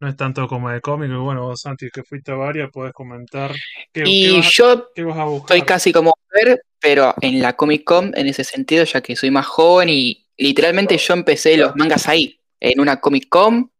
No 0.00 0.08
es 0.08 0.16
tanto 0.16 0.48
como 0.48 0.70
de 0.70 0.80
cómic, 0.80 1.10
bueno, 1.10 1.42
vos 1.42 1.60
Santi, 1.60 1.90
que 1.90 2.02
fuiste 2.02 2.32
a 2.32 2.34
varias, 2.34 2.70
podés 2.70 2.94
comentar. 2.94 3.52
Qué, 3.92 4.02
y 4.06 4.40
yo 4.40 4.86
estoy 4.94 5.62
casi 5.62 5.92
como 5.92 6.14
ver, 6.32 6.62
pero 6.78 7.14
en 7.20 7.42
la 7.42 7.54
Comic 7.54 7.84
Con, 7.84 8.12
en 8.16 8.26
ese 8.26 8.42
sentido, 8.42 8.84
ya 8.84 9.02
que 9.02 9.14
soy 9.14 9.30
más 9.30 9.44
joven 9.44 9.90
y 9.90 10.26
literalmente 10.38 10.96
yo 10.96 11.12
empecé 11.12 11.58
los 11.58 11.76
mangas 11.76 12.08
ahí, 12.08 12.40
en 12.60 12.80
una 12.80 12.98
Comic 12.98 13.28
Con, 13.28 13.72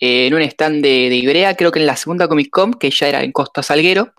eh, 0.00 0.26
en 0.26 0.34
un 0.34 0.42
stand 0.42 0.82
de, 0.82 1.08
de, 1.08 1.16
Ibrea, 1.16 1.54
creo 1.54 1.70
que 1.70 1.78
en 1.78 1.86
la 1.86 1.96
segunda 1.96 2.26
Comic 2.26 2.50
Con, 2.50 2.74
que 2.74 2.90
ya 2.90 3.06
era 3.06 3.22
en 3.22 3.30
Costa 3.30 3.62
Salguero, 3.62 4.14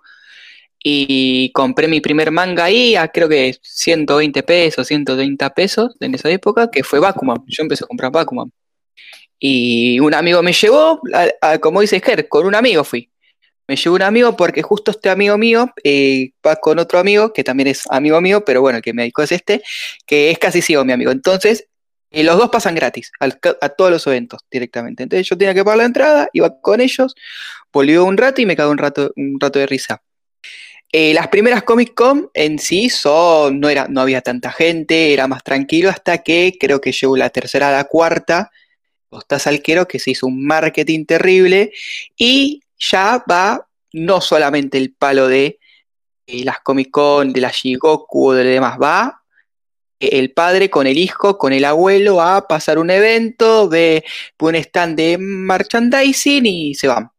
y 0.81 1.51
compré 1.51 1.89
mi 1.89 1.99
primer 1.99 2.31
manga 2.31 2.65
ahí 2.65 2.95
a 2.95 3.09
creo 3.09 3.27
que 3.27 3.57
120 3.61 4.43
pesos, 4.43 4.87
130 4.87 5.49
pesos 5.53 5.95
en 5.99 6.15
esa 6.15 6.29
época, 6.29 6.69
que 6.71 6.83
fue 6.83 6.99
Bakuman. 6.99 7.43
Yo 7.47 7.63
empecé 7.63 7.85
a 7.85 7.87
comprar 7.87 8.11
Bakuman. 8.11 8.51
Y 9.45 9.99
un 9.99 10.13
amigo 10.13 10.41
me 10.41 10.53
llevó, 10.53 11.01
como 11.59 11.81
dice 11.81 11.99
Ger, 11.99 12.29
con 12.29 12.45
un 12.45 12.55
amigo 12.55 12.85
fui. 12.85 13.09
Me 13.67 13.75
llevo 13.75 13.97
un 13.97 14.01
amigo 14.01 14.37
porque 14.37 14.61
justo 14.61 14.91
este 14.91 15.09
amigo 15.09 15.37
mío 15.37 15.69
eh, 15.83 16.31
va 16.47 16.55
con 16.55 16.79
otro 16.79 16.97
amigo 16.97 17.33
que 17.33 17.43
también 17.43 17.67
es 17.67 17.83
amigo 17.89 18.21
mío, 18.21 18.45
pero 18.45 18.61
bueno, 18.61 18.77
el 18.77 18.81
que 18.81 18.93
me 18.93 19.01
dedicó 19.01 19.21
es 19.21 19.33
este, 19.33 19.61
que 20.05 20.31
es 20.31 20.39
casi 20.39 20.61
ciego 20.61 20.85
mi 20.85 20.93
amigo. 20.93 21.11
Entonces, 21.11 21.67
eh, 22.09 22.23
los 22.23 22.37
dos 22.37 22.51
pasan 22.51 22.73
gratis 22.73 23.11
a 23.19 23.69
todos 23.69 23.91
los 23.91 24.07
eventos 24.07 24.39
directamente. 24.49 25.03
Entonces 25.03 25.27
yo 25.27 25.37
tenía 25.37 25.53
que 25.53 25.65
pagar 25.65 25.79
la 25.79 25.85
entrada, 25.87 26.29
iba 26.31 26.61
con 26.61 26.79
ellos, 26.79 27.13
volvió 27.73 28.05
un 28.05 28.15
rato 28.15 28.39
y 28.41 28.45
me 28.45 28.55
cagó 28.55 28.71
un 28.71 28.77
rato, 28.77 29.11
un 29.17 29.41
rato 29.41 29.59
de 29.59 29.65
risa. 29.65 30.01
Eh, 30.89 31.13
las 31.13 31.27
primeras 31.27 31.63
Comic 31.63 31.93
Con 31.93 32.29
en 32.33 32.59
sí 32.59 32.89
son, 32.89 33.59
no, 33.59 33.67
era, 33.67 33.89
no 33.89 33.99
había 33.99 34.21
tanta 34.21 34.53
gente, 34.53 35.11
era 35.11 35.27
más 35.27 35.43
tranquilo 35.43 35.89
hasta 35.89 36.19
que 36.19 36.55
creo 36.57 36.79
que 36.79 36.93
llegó 36.93 37.17
la 37.17 37.29
tercera 37.29 37.73
la 37.73 37.83
cuarta, 37.83 38.49
Costas 39.13 39.45
Alquero, 39.45 39.87
que 39.87 39.99
se 39.99 40.09
hizo 40.09 40.25
un 40.25 40.43
marketing 40.43 41.05
terrible 41.05 41.71
y 42.17 42.61
ya 42.79 43.23
va 43.29 43.67
no 43.91 44.21
solamente 44.21 44.79
el 44.79 44.91
palo 44.91 45.27
de 45.27 45.59
eh, 46.25 46.43
las 46.43 46.61
Comic 46.61 46.89
Con, 46.89 47.31
de 47.31 47.39
la 47.39 47.51
Shigoku 47.51 48.29
o 48.29 48.33
de 48.33 48.43
lo 48.43 48.49
demás, 48.49 48.79
va 48.81 49.21
el 49.99 50.31
padre 50.31 50.71
con 50.71 50.87
el 50.87 50.97
hijo, 50.97 51.37
con 51.37 51.53
el 51.53 51.63
abuelo 51.63 52.21
a 52.21 52.47
pasar 52.47 52.79
un 52.79 52.89
evento, 52.89 53.69
ve 53.69 54.03
un 54.39 54.55
stand 54.55 54.97
de 54.97 55.17
merchandising 55.19 56.45
y 56.47 56.73
se 56.73 56.87
van. 56.87 57.11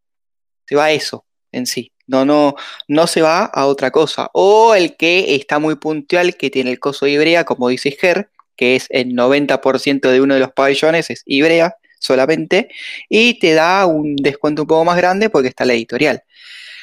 Se 0.67 0.75
va 0.75 0.91
eso 0.91 1.25
en 1.53 1.67
sí. 1.67 1.93
No, 2.09 2.25
no, 2.25 2.57
no 2.89 3.07
se 3.07 3.23
va 3.23 3.45
a 3.45 3.67
otra 3.67 3.93
cosa. 3.93 4.31
O 4.35 4.75
el 4.75 4.97
que 4.97 5.37
está 5.37 5.61
muy 5.61 5.77
puntual, 5.77 6.37
que 6.37 6.51
tiene 6.51 6.73
el 6.73 6.81
coso 6.81 7.07
de 7.07 7.13
Ibrea, 7.13 7.45
como 7.45 7.69
dice 7.69 7.93
Ger, 7.93 8.31
que 8.57 8.75
es 8.75 8.87
el 8.91 9.15
90% 9.15 10.11
de 10.11 10.21
uno 10.21 10.35
de 10.35 10.41
los 10.41 10.53
pabellones, 10.53 11.09
es 11.11 11.23
Ibrea 11.25 11.77
solamente, 12.05 12.69
y 13.09 13.39
te 13.39 13.55
da 13.55 13.87
un 13.87 14.17
descuento 14.17 14.63
un 14.63 14.69
poco 14.69 14.85
más 14.85 14.97
grande 14.97 15.31
porque 15.31 15.49
está 15.49 15.65
la 15.65 15.73
editorial. 15.73 16.23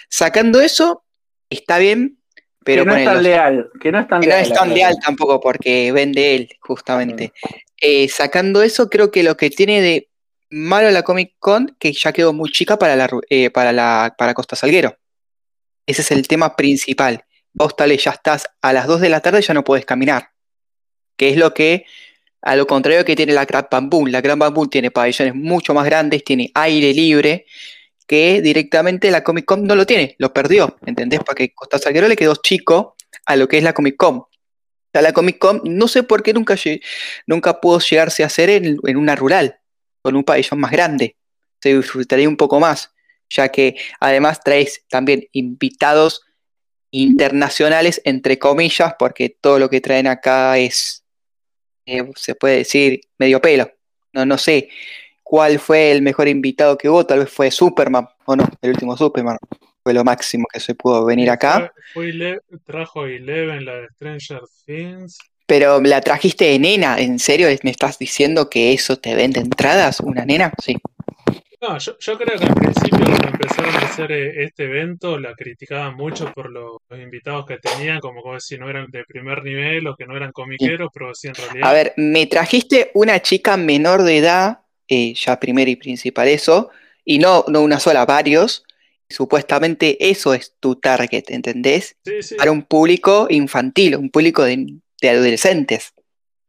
Sacando 0.10 0.62
eso, 0.62 1.04
está 1.50 1.78
bien, 1.78 2.18
pero 2.64 2.84
que 2.84 2.90
no 2.90 2.96
es 2.96 3.06
tan 3.06 3.24
leal, 3.24 3.70
que 3.80 3.92
no 3.92 4.00
es 4.00 4.08
tan, 4.08 4.74
leal, 4.74 4.96
tampoco 5.04 5.40
porque 5.40 5.92
vende 5.92 6.36
él, 6.36 6.50
justamente. 6.60 7.34
Eh, 7.78 8.08
sacando 8.10 8.62
eso, 8.62 8.90
creo 8.90 9.12
que 9.12 9.24
lo 9.24 9.38
que 9.38 9.50
tiene 9.50 9.82
de 9.82 10.10
malo 10.50 10.92
la 10.92 11.04
Comic 11.04 11.34
Con, 11.40 11.76
que 11.80 11.94
ya 11.94 12.12
quedó 12.12 12.34
muy 12.34 12.52
chica 12.52 12.78
para 12.78 12.96
la, 12.96 13.10
eh, 13.30 13.50
para 13.50 13.72
la 13.72 14.14
para 14.18 14.34
Costa 14.34 14.56
Salguero. 14.56 14.98
Ese 15.86 16.02
es 16.02 16.12
el 16.12 16.28
tema 16.28 16.56
principal. 16.56 17.26
Vos 17.54 17.76
tal 17.76 17.96
ya 17.98 18.12
estás 18.12 18.48
a 18.62 18.74
las 18.74 18.88
2 18.88 19.02
de 19.02 19.10
la 19.10 19.22
tarde 19.22 19.42
ya 19.42 19.54
no 19.54 19.64
puedes 19.64 19.86
caminar. 19.86 20.30
Que 21.18 21.30
es 21.30 21.38
lo 21.38 21.54
que, 21.54 21.86
a 22.42 22.56
lo 22.56 22.66
contrario 22.68 23.06
que 23.06 23.16
tiene 23.16 23.34
la 23.34 23.46
Gran 23.46 23.68
Bamboo. 23.70 24.08
La 24.08 24.22
Gran 24.22 24.40
Bamboo 24.40 24.68
tiene 24.68 24.92
pabellones 24.92 25.36
mucho 25.36 25.74
más 25.74 25.86
grandes, 25.86 26.24
tiene 26.24 26.52
aire 26.54 26.94
libre, 26.94 27.46
que 28.08 28.42
directamente 28.42 29.12
la 29.12 29.24
Comic 29.24 29.46
Con 29.46 29.66
no 29.66 29.76
lo 29.76 29.86
tiene, 29.86 30.16
lo 30.18 30.34
perdió, 30.34 30.78
¿entendés? 30.86 31.22
Porque 31.26 31.54
Costa 31.54 31.78
Salguero 31.78 32.08
le 32.08 32.16
quedó 32.16 32.36
chico 32.36 32.96
a 33.26 33.36
lo 33.36 33.48
que 33.48 33.58
es 33.58 33.64
la 33.64 33.74
Comic 33.74 33.96
Con. 33.98 34.24
La 34.94 35.14
Comic 35.14 35.38
Con, 35.38 35.62
no 35.64 35.88
sé 35.88 36.04
por 36.04 36.22
qué 36.24 36.34
nunca, 36.34 36.56
nunca 37.26 37.62
pudo 37.62 37.80
llegarse 37.80 38.24
a 38.24 38.26
hacer 38.26 38.50
en, 38.50 38.78
en 38.84 38.98
una 38.98 39.16
rural, 39.16 39.60
con 40.02 40.16
un 40.16 40.24
pabellón 40.24 40.60
más 40.60 40.72
grande. 40.72 41.16
Se 41.62 41.76
disfrutaría 41.76 42.28
un 42.28 42.38
poco 42.38 42.60
más 42.60 42.92
ya 43.32 43.50
que 43.50 43.78
además 44.00 44.42
traes 44.44 44.84
también 44.90 45.28
invitados 45.32 46.22
internacionales, 46.92 48.02
entre 48.04 48.38
comillas, 48.38 48.94
porque 49.00 49.30
todo 49.30 49.58
lo 49.58 49.70
que 49.70 49.82
traen 49.82 50.08
acá 50.08 50.58
es, 50.58 51.01
eh, 51.86 52.04
se 52.16 52.36
puede 52.36 52.58
decir, 52.58 53.02
medio 53.18 53.42
pelo. 53.42 53.72
No, 54.14 54.26
no 54.26 54.38
sé 54.38 54.70
cuál 55.24 55.60
fue 55.60 55.92
el 55.92 56.02
mejor 56.02 56.28
invitado 56.28 56.78
que 56.78 56.90
hubo, 56.90 57.06
tal 57.06 57.20
vez 57.20 57.30
fue 57.30 57.52
Superman, 57.52 58.08
o 58.26 58.36
no, 58.36 58.46
el 58.62 58.72
último 58.72 58.98
Superman. 58.98 59.38
Fue 59.84 59.94
lo 59.94 60.04
máximo 60.04 60.46
que 60.52 60.60
se 60.60 60.76
pudo 60.76 61.06
venir 61.06 61.30
acá. 61.30 61.72
Fue, 61.94 62.12
trajo 62.66 63.06
Eleven, 63.06 63.66
la 63.66 63.76
de 63.76 63.88
Stranger 63.96 64.42
Things. 64.66 65.18
Pero 65.48 65.82
la 65.82 66.02
trajiste 66.02 66.46
de 66.46 66.60
nena, 66.60 67.00
¿en 67.00 67.18
serio? 67.18 67.48
¿Me 67.64 67.72
estás 67.72 67.98
diciendo 67.98 68.50
que 68.50 68.74
eso 68.74 68.98
te 69.00 69.16
vende 69.16 69.40
entradas? 69.40 70.00
¿Una 70.00 70.24
nena? 70.26 70.54
Sí. 70.64 70.78
No, 71.62 71.78
yo, 71.78 72.18
creo 72.18 72.40
que 72.40 72.46
al 72.46 72.56
principio 72.56 73.06
cuando 73.06 73.28
empezaron 73.28 73.76
a 73.76 73.80
hacer 73.80 74.12
eh, 74.12 74.46
este 74.46 74.64
evento 74.64 75.20
la 75.20 75.36
criticaban 75.36 75.96
mucho 75.96 76.34
por 76.34 76.50
los, 76.50 76.78
invitados 76.90 77.46
que 77.46 77.60
tenían, 77.60 78.00
como, 78.00 78.40
si 78.40 78.58
no 78.58 78.68
eran 78.68 78.90
de 78.90 79.04
primer 79.06 79.44
nivel 79.44 79.86
o 79.86 79.96
que 79.96 80.08
no 80.08 80.18
eran 80.18 80.32
comiqueros, 80.32 80.90
pero 80.92 81.14
sí 81.14 81.28
en 81.28 81.36
realidad... 81.36 81.70
A 81.70 81.74
ver, 81.74 81.94
me 81.98 82.26
trajiste 82.26 82.90
una 82.96 83.22
chica 83.22 83.58
menor 83.58 84.02
de 84.02 84.18
edad, 84.18 84.62
eh, 84.88 85.14
ya 85.14 85.40
primero 85.40 85.70
y 85.70 85.76
principal 85.76 86.30
eso, 86.30 86.72
y 87.06 87.20
no, 87.20 87.46
no 87.48 87.62
una 87.62 87.80
sola, 87.80 88.08
varios, 88.08 88.64
supuestamente 89.08 90.10
eso 90.10 90.34
es 90.34 90.56
tu 90.60 90.78
target, 90.78 91.26
¿entendés? 91.28 91.96
Sí, 92.04 92.24
sí. 92.24 92.36
Para 92.36 92.52
un 92.52 92.64
público 92.64 93.28
infantil, 93.30 93.98
un 93.98 94.10
público 94.10 94.44
de, 94.44 94.78
de 95.00 95.10
adolescentes. 95.10 95.94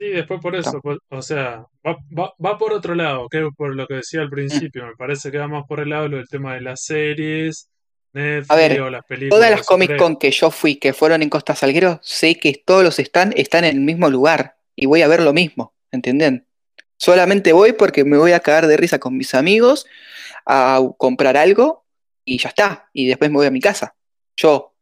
Sí, 0.03 0.09
después 0.09 0.41
por 0.41 0.57
eso, 0.57 0.81
pues, 0.83 0.99
o 1.11 1.23
sea, 1.23 1.65
va, 1.87 1.97
va, 2.19 2.35
va, 2.45 2.59
por 2.59 2.73
otro 2.73 2.97
lado, 2.97 3.29
que 3.29 3.49
por 3.57 3.73
lo 3.77 3.87
que 3.87 3.95
decía 3.95 4.21
al 4.21 4.31
principio, 4.31 4.85
me 4.85 4.97
parece 4.97 5.31
que 5.31 5.39
va 5.39 5.47
más 5.47 5.65
por 5.69 5.79
el 5.79 5.91
lado 5.91 6.09
del 6.09 6.27
tema 6.27 6.55
de 6.55 6.61
las 6.61 6.83
series, 6.83 7.69
Netflix 8.13 8.81
o 8.81 8.91
las 8.91 9.05
películas. 9.05 9.39
Todas 9.39 9.51
las 9.53 9.65
Comic 9.65 9.97
Con 9.97 10.17
que 10.17 10.33
yo 10.33 10.51
fui, 10.51 10.75
que 10.75 10.93
fueron 10.93 11.23
en 11.23 11.31
Costa 11.31 11.55
Salguero, 11.55 12.01
sé 12.03 12.35
que 12.35 12.61
todos 12.67 12.83
los 12.83 12.99
están, 12.99 13.33
están 13.37 13.63
en 13.63 13.77
el 13.77 13.81
mismo 13.81 14.11
lugar 14.11 14.57
y 14.75 14.87
voy 14.87 15.03
a 15.03 15.07
ver 15.07 15.23
lo 15.23 15.33
mismo, 15.33 15.73
¿entienden? 15.93 16.49
Solamente 16.97 17.53
voy 17.53 17.73
porque 17.73 18.05
me 18.05 18.19
voy 18.19 18.33
a 18.33 18.41
cagar 18.41 18.67
de 18.67 18.77
risa 18.77 18.99
con 18.99 19.17
mis 19.17 19.35
amigos 19.35 19.87
a 20.45 20.81
comprar 20.99 21.37
algo 21.37 21.85
y 22.25 22.39
ya 22.39 22.49
está, 22.49 22.91
y 22.93 23.07
después 23.07 23.31
me 23.31 23.37
voy 23.37 23.47
a 23.47 23.53
mi 23.53 23.61
casa. 23.61 23.95
Yo, 24.37 24.75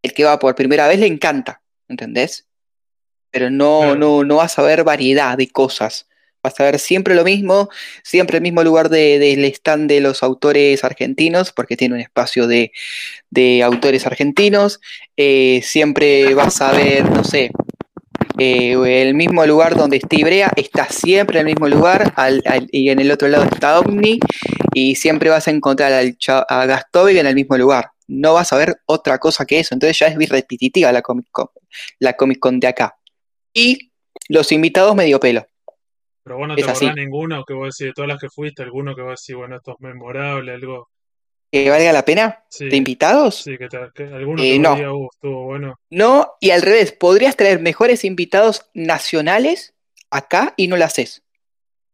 el 0.00 0.14
que 0.14 0.22
va 0.22 0.38
por 0.38 0.54
primera 0.54 0.86
vez, 0.86 1.00
le 1.00 1.08
encanta, 1.08 1.60
¿entendés? 1.88 2.46
Pero 3.30 3.50
no, 3.50 3.94
no, 3.96 4.24
no 4.24 4.36
vas 4.36 4.58
a 4.58 4.62
ver 4.62 4.84
variedad 4.84 5.36
de 5.36 5.48
cosas. 5.48 6.06
Vas 6.42 6.58
a 6.58 6.64
ver 6.64 6.78
siempre 6.78 7.14
lo 7.14 7.22
mismo, 7.22 7.68
siempre 8.02 8.38
el 8.38 8.42
mismo 8.42 8.62
lugar 8.62 8.88
del 8.88 9.20
de, 9.20 9.46
stand 9.48 9.90
de 9.90 10.00
los 10.00 10.22
autores 10.22 10.82
argentinos, 10.84 11.52
porque 11.52 11.76
tiene 11.76 11.96
un 11.96 12.00
espacio 12.00 12.46
de, 12.46 12.72
de 13.28 13.62
autores 13.62 14.06
argentinos. 14.06 14.80
Eh, 15.16 15.60
siempre 15.62 16.34
vas 16.34 16.62
a 16.62 16.72
ver, 16.72 17.10
no 17.10 17.24
sé, 17.24 17.50
eh, 18.38 19.02
el 19.02 19.14
mismo 19.14 19.44
lugar 19.44 19.76
donde 19.76 19.98
está 19.98 20.16
Ibrea, 20.16 20.50
está 20.56 20.86
siempre 20.88 21.40
en 21.40 21.48
el 21.48 21.54
mismo 21.54 21.68
lugar, 21.68 22.14
y 22.70 22.88
en 22.88 23.00
el 23.00 23.10
otro 23.10 23.28
lado 23.28 23.44
está 23.44 23.78
Omni, 23.80 24.18
y 24.72 24.94
siempre 24.94 25.28
vas 25.28 25.46
a 25.46 25.50
encontrar 25.50 25.92
al, 25.92 26.16
a 26.48 26.66
Gastovic 26.66 27.18
en 27.18 27.26
el 27.26 27.34
mismo 27.34 27.58
lugar. 27.58 27.90
No 28.08 28.32
vas 28.34 28.52
a 28.54 28.56
ver 28.56 28.80
otra 28.86 29.18
cosa 29.18 29.44
que 29.44 29.60
eso, 29.60 29.74
entonces 29.74 29.98
ya 29.98 30.06
es 30.06 30.28
repetitiva 30.28 30.90
la 30.90 31.02
Comic 31.02 31.26
Con, 31.30 31.48
la 31.98 32.14
Comic 32.14 32.38
Con 32.38 32.60
de 32.60 32.68
acá 32.68 32.96
y 33.52 33.90
los 34.28 34.52
invitados 34.52 34.94
medio 34.94 35.20
pelo. 35.20 35.46
Pero 36.22 36.36
bueno, 36.36 36.54
¿te 36.54 36.62
acordás 36.62 36.94
ninguno 36.94 37.44
que 37.44 37.54
vos 37.54 37.76
decís, 37.76 37.88
de 37.88 37.92
todas 37.92 38.08
las 38.08 38.20
que 38.20 38.28
fuiste, 38.28 38.62
alguno 38.62 38.94
que 38.94 39.02
vos 39.02 39.20
decís, 39.20 39.36
bueno, 39.36 39.56
esto 39.56 39.72
es 39.72 39.80
memorable, 39.80 40.52
algo... 40.52 40.88
¿Que 41.50 41.68
valga 41.68 41.92
la 41.92 42.04
pena? 42.04 42.44
¿De 42.60 42.76
invitados? 42.76 43.42
Sí, 43.42 43.56
que, 43.58 43.66
alguno 44.04 44.40
eh, 44.40 44.52
que 44.52 44.58
no. 44.60 44.74
Uh, 44.74 45.08
estuvo 45.12 45.44
bueno. 45.46 45.80
No, 45.90 46.34
y 46.38 46.50
al 46.50 46.62
revés, 46.62 46.92
podrías 46.92 47.36
traer 47.36 47.58
mejores 47.58 48.04
invitados 48.04 48.70
nacionales 48.72 49.74
acá 50.10 50.54
y 50.56 50.68
no 50.68 50.76
lo 50.76 50.84
haces. 50.84 51.24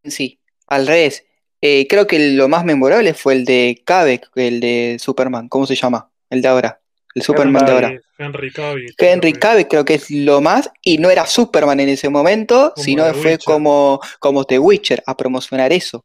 Sí, 0.05 0.41
al 0.67 0.87
revés. 0.87 1.25
Eh, 1.63 1.87
creo 1.89 2.07
que 2.07 2.33
lo 2.35 2.49
más 2.49 2.67
memorable 2.67 3.15
fue 3.15 3.33
el 3.33 3.47
de 3.47 3.83
Kavek, 3.87 4.31
el 4.35 4.61
de 4.61 4.99
Superman, 5.01 5.49
¿cómo 5.49 5.67
se 5.67 5.75
llama? 5.75 6.11
El 6.29 6.43
de 6.43 6.49
ahora 6.49 6.83
el 7.17 7.23
Superman 7.23 7.65
de 7.65 7.73
ahora. 7.73 8.01
Henry 8.19 8.53
Cavill. 8.53 8.95
Henry 8.99 9.33
Cavill 9.33 9.67
creo 9.69 9.85
que 9.85 9.95
es 9.95 10.11
lo 10.11 10.43
más, 10.43 10.71
y 10.83 10.99
no 10.99 11.11
era 11.11 11.25
Superman 11.27 11.81
en 11.81 11.89
ese 11.89 12.11
momento, 12.11 12.75
sino 12.77 13.13
fue 13.15 13.39
como, 13.39 14.01
como 14.19 14.45
The 14.45 14.59
Witcher 14.59 15.03
a 15.07 15.17
promocionar 15.17 15.73
eso. 15.73 16.05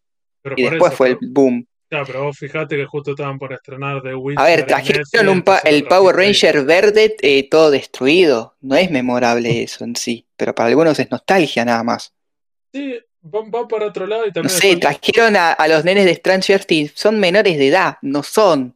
y 0.56 0.64
después 0.64 0.94
fue 0.94 1.10
el 1.10 1.18
boom. 1.22 1.68
Ya, 1.92 2.06
pero 2.06 2.24
vos 2.24 2.38
fijate 2.38 2.78
que 2.78 2.86
justo 2.86 3.12
estaban 3.12 3.38
por 3.38 3.52
estrenar 3.52 4.02
The 4.02 4.16
Witcher. 4.16 4.42
A 4.42 4.46
ver, 4.46 4.66
trajeron 4.66 5.44
el 5.66 5.84
Power 5.84 6.16
Ranger 6.16 6.64
verde 6.64 7.18
eh, 7.22 7.50
todo 7.50 7.70
destruido. 7.70 8.56
No 8.62 8.78
es 8.78 8.90
memorable 8.90 9.64
eso 9.64 9.84
en 9.84 9.98
sí, 9.98 10.26
pero 10.38 10.56
para 10.56 10.70
algunos 10.70 10.98
es 10.98 11.12
nostalgia 11.12 11.66
nada 11.66 11.84
más. 11.84 12.14
Sí, 12.74 12.98
va, 13.22 13.68
para 13.68 13.88
otro 13.88 14.08
lado 14.08 14.26
y 14.26 14.32
también. 14.32 14.54
No 14.54 14.62
sé, 14.62 14.78
trajeron 14.78 15.36
a, 15.36 15.52
a, 15.52 15.68
los 15.68 15.84
nenes 15.84 16.06
de 16.06 16.16
Stranger 16.16 16.64
Things, 16.64 16.94
son 16.96 17.20
menores 17.20 17.58
de 17.58 17.68
edad, 17.68 17.98
no 18.02 18.24
son 18.24 18.74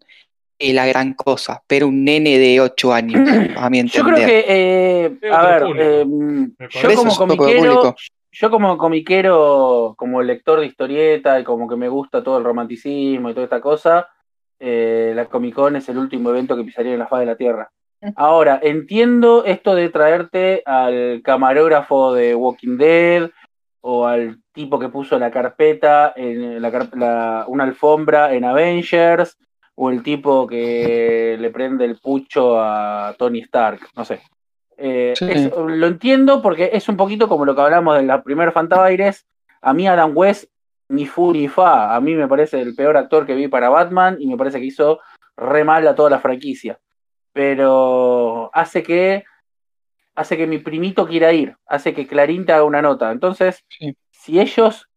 la 0.60 0.86
gran 0.86 1.14
cosa, 1.14 1.62
pero 1.68 1.88
un 1.88 2.04
nene 2.04 2.38
de 2.38 2.62
8 2.62 2.94
años, 2.94 3.22
a 3.58 3.70
mi 3.70 3.80
entender. 3.80 4.12
Yo 4.12 4.16
creo 4.16 4.28
que, 4.28 4.46
eh, 4.48 5.32
a 5.32 5.46
ver, 5.46 5.64
em, 5.82 6.52
yo 6.70 6.96
como 6.96 7.16
comiquero, 7.16 7.96
yo 8.32 8.52
como 8.52 8.78
comiquero, 8.78 9.96
como 9.98 10.22
lector 10.22 10.60
de 10.60 10.66
historieta 10.66 11.40
y 11.40 11.44
como 11.44 11.68
que 11.68 11.76
me 11.76 11.88
gusta 11.88 12.24
todo 12.24 12.38
el 12.38 12.44
romanticismo 12.44 13.30
y 13.30 13.34
toda 13.34 13.46
esta 13.46 13.62
cosa, 13.62 14.10
eh, 14.60 15.14
la 15.16 15.26
Comic 15.26 15.56
Con 15.56 15.76
es 15.76 15.88
el 15.90 15.98
último 15.98 16.30
evento 16.30 16.56
que 16.56 16.64
pisaría 16.64 16.94
en 16.94 17.00
la 17.00 17.08
faz 17.08 17.22
de 17.22 17.26
la 17.26 17.36
Tierra. 17.36 17.70
Ahora, 18.16 18.60
entiendo 18.62 19.46
esto 19.46 19.74
de 19.74 19.90
traerte 19.90 20.62
al 20.66 21.22
camarógrafo 21.24 22.14
de 22.14 22.36
Walking 22.36 22.78
Dead 22.78 23.30
o 23.82 24.06
al 24.06 24.42
tipo 24.52 24.80
que 24.80 24.90
puso 24.90 25.18
la 25.18 25.32
carpeta 25.32 26.14
en 26.16 26.62
la, 26.62 27.46
una 27.48 27.64
alfombra 27.64 28.34
en 28.34 28.44
Avengers 28.46 29.38
o 29.76 29.90
el 29.90 30.04
tipo 30.04 30.48
que 30.48 31.38
le 31.40 31.50
prende 31.50 31.86
el 31.86 31.98
pucho 31.98 32.60
a 32.60 33.14
Tony 33.18 33.40
Stark, 33.42 33.82
no 33.96 34.06
sé. 34.06 34.22
Eh, 34.78 35.14
lo 35.56 35.88
entiendo 35.88 36.42
porque 36.42 36.72
es 36.74 36.88
un 36.90 36.98
poquito 36.98 37.28
como 37.28 37.46
lo 37.46 37.56
que 37.56 37.62
hablamos 37.62 37.98
de 37.98 38.04
la 38.04 38.24
primera 38.24 38.52
Fantabaires. 38.52 39.26
A 39.62 39.74
mí 39.74 39.88
Adam 39.88 40.12
West 40.16 40.46
ni 40.90 41.06
fu 41.06 41.34
ni 41.34 41.48
fa. 41.48 41.96
A 41.96 42.02
mí 42.02 42.14
me 42.14 42.28
parece 42.28 42.62
el 42.62 42.76
peor 42.76 42.98
actor 42.98 43.26
que 43.26 43.36
vi 43.36 43.48
para 43.48 43.70
Batman 43.70 44.18
y 44.20 44.28
me 44.28 44.38
parece 44.38 44.60
que 44.60 44.66
hizo 44.66 45.00
re 45.38 45.64
mal 45.64 45.88
a 45.88 45.96
toda 45.96 46.10
la 46.10 46.20
franquicia. 46.20 46.80
Pero 47.34 48.50
hace 48.54 48.82
que 48.84 49.24
hace 50.16 50.38
que 50.38 50.48
mi 50.48 50.60
primito 50.60 51.06
quiera 51.06 51.34
ir, 51.34 51.58
hace 51.66 51.94
que 51.94 52.08
Clarín 52.08 52.46
te 52.46 52.54
haga 52.54 52.64
una 52.64 52.82
nota. 52.82 53.12
Entonces, 53.12 53.66
si 54.12 54.40
ellos 54.40 54.88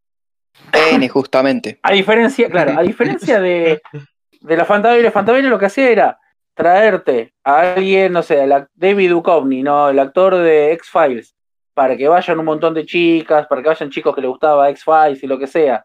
N, 0.72 1.08
justamente. 1.08 1.78
A 1.82 1.92
diferencia, 1.92 2.48
claro, 2.48 2.78
a 2.78 2.82
diferencia 2.82 3.40
de, 3.40 3.80
de 4.40 4.56
la 4.56 4.64
Fantabile, 4.64 5.10
Fantabile 5.10 5.48
lo 5.48 5.58
que 5.58 5.66
hacía 5.66 5.90
era 5.90 6.18
traerte 6.54 7.34
a 7.44 7.74
alguien, 7.74 8.12
no 8.12 8.22
sé, 8.22 8.48
David 8.74 9.10
Duchovny, 9.10 9.62
¿no? 9.62 9.88
El 9.88 9.98
actor 9.98 10.36
de 10.36 10.72
X-Files, 10.72 11.34
para 11.72 11.96
que 11.96 12.08
vayan 12.08 12.38
un 12.38 12.44
montón 12.44 12.74
de 12.74 12.84
chicas, 12.84 13.46
para 13.46 13.62
que 13.62 13.68
vayan 13.68 13.90
chicos 13.90 14.14
que 14.14 14.20
les 14.20 14.30
gustaba 14.30 14.68
X-Files 14.70 15.22
y 15.22 15.26
lo 15.26 15.38
que 15.38 15.46
sea, 15.46 15.84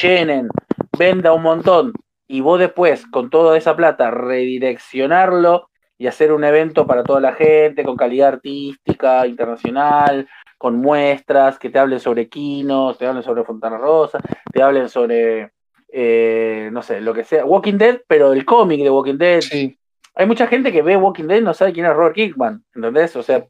llenen, 0.00 0.48
venda 0.96 1.32
un 1.32 1.42
montón, 1.42 1.92
y 2.28 2.40
vos 2.40 2.58
después, 2.58 3.06
con 3.08 3.30
toda 3.30 3.58
esa 3.58 3.74
plata, 3.74 4.10
redireccionarlo 4.10 5.68
y 5.98 6.06
hacer 6.06 6.32
un 6.32 6.44
evento 6.44 6.86
para 6.86 7.02
toda 7.04 7.20
la 7.20 7.32
gente, 7.32 7.84
con 7.84 7.96
calidad 7.96 8.28
artística, 8.28 9.26
internacional, 9.26 10.28
con 10.56 10.76
muestras, 10.76 11.58
que 11.58 11.70
te 11.70 11.78
hablen 11.78 12.00
sobre 12.00 12.28
Quinos, 12.28 12.96
te 12.96 13.06
hablen 13.06 13.22
sobre 13.22 13.44
Fontana 13.44 13.76
Rosa, 13.76 14.20
te 14.52 14.62
hablen 14.62 14.88
sobre, 14.88 15.50
eh, 15.94 16.70
no 16.72 16.82
sé, 16.82 17.02
lo 17.02 17.12
que 17.12 17.22
sea, 17.22 17.44
Walking 17.44 17.76
Dead, 17.76 18.00
pero 18.06 18.32
el 18.32 18.46
cómic 18.46 18.82
de 18.82 18.90
Walking 18.90 19.18
Dead. 19.18 19.42
Sí. 19.42 19.78
Hay 20.14 20.26
mucha 20.26 20.46
gente 20.46 20.72
que 20.72 20.82
ve 20.82 20.96
Walking 20.96 21.24
Dead 21.24 21.38
y 21.38 21.44
no 21.44 21.52
sabe 21.52 21.72
quién 21.72 21.86
es 21.86 21.92
Robert 21.92 22.14
Kickman, 22.14 22.64
¿entendés? 22.74 23.14
O 23.16 23.22
sea, 23.22 23.44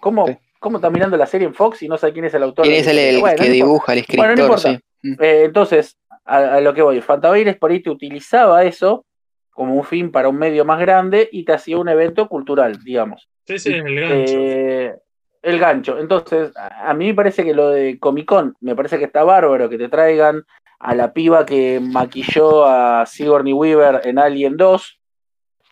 ¿cómo, 0.00 0.26
¿cómo 0.58 0.78
está 0.78 0.90
mirando 0.90 1.16
la 1.16 1.26
serie 1.26 1.46
en 1.46 1.54
Fox 1.54 1.82
y 1.82 1.88
no 1.88 1.96
sabe 1.96 2.12
quién 2.12 2.24
es 2.24 2.34
el 2.34 2.42
autor? 2.42 2.64
¿Quién 2.64 2.80
es 2.80 2.86
el, 2.88 3.22
que 3.36 3.50
dibuja, 3.50 3.92
el 3.92 4.00
escritor? 4.00 4.26
Bueno, 4.26 4.36
no 4.36 4.42
importa. 4.42 4.80
Mm. 5.02 5.12
Eh, 5.20 5.42
entonces, 5.44 5.96
a, 6.24 6.60
lo 6.60 6.74
que 6.74 6.82
voy, 6.82 7.00
Fantabaires 7.00 7.56
por 7.56 7.70
ahí 7.70 7.80
te 7.80 7.90
utilizaba 7.90 8.64
eso 8.64 9.06
como 9.50 9.74
un 9.74 9.84
fin 9.84 10.10
para 10.10 10.28
un 10.28 10.36
medio 10.36 10.64
más 10.64 10.80
grande 10.80 11.28
y 11.30 11.44
te 11.44 11.52
hacía 11.52 11.78
un 11.78 11.88
evento 11.88 12.28
cultural, 12.28 12.82
digamos. 12.84 13.28
Sí, 13.46 13.58
sí, 13.58 13.72
el 13.72 14.00
gancho. 14.00 14.34
Eh, 14.36 14.94
el 15.42 15.58
gancho. 15.58 15.98
Entonces, 15.98 16.52
a 16.56 16.92
mí 16.94 17.06
me 17.06 17.14
parece 17.14 17.44
que 17.44 17.54
lo 17.54 17.70
de 17.70 17.98
Comic 17.98 18.26
Con, 18.26 18.54
me 18.60 18.76
parece 18.76 18.98
que 18.98 19.04
está 19.04 19.24
bárbaro 19.24 19.68
que 19.68 19.78
te 19.78 19.88
traigan 19.88 20.44
a 20.78 20.94
la 20.94 21.12
piba 21.12 21.44
que 21.44 21.80
maquilló 21.80 22.64
a 22.64 23.04
Sigourney 23.06 23.52
Weaver 23.52 24.02
en 24.04 24.18
Alien 24.18 24.56
2, 24.56 25.00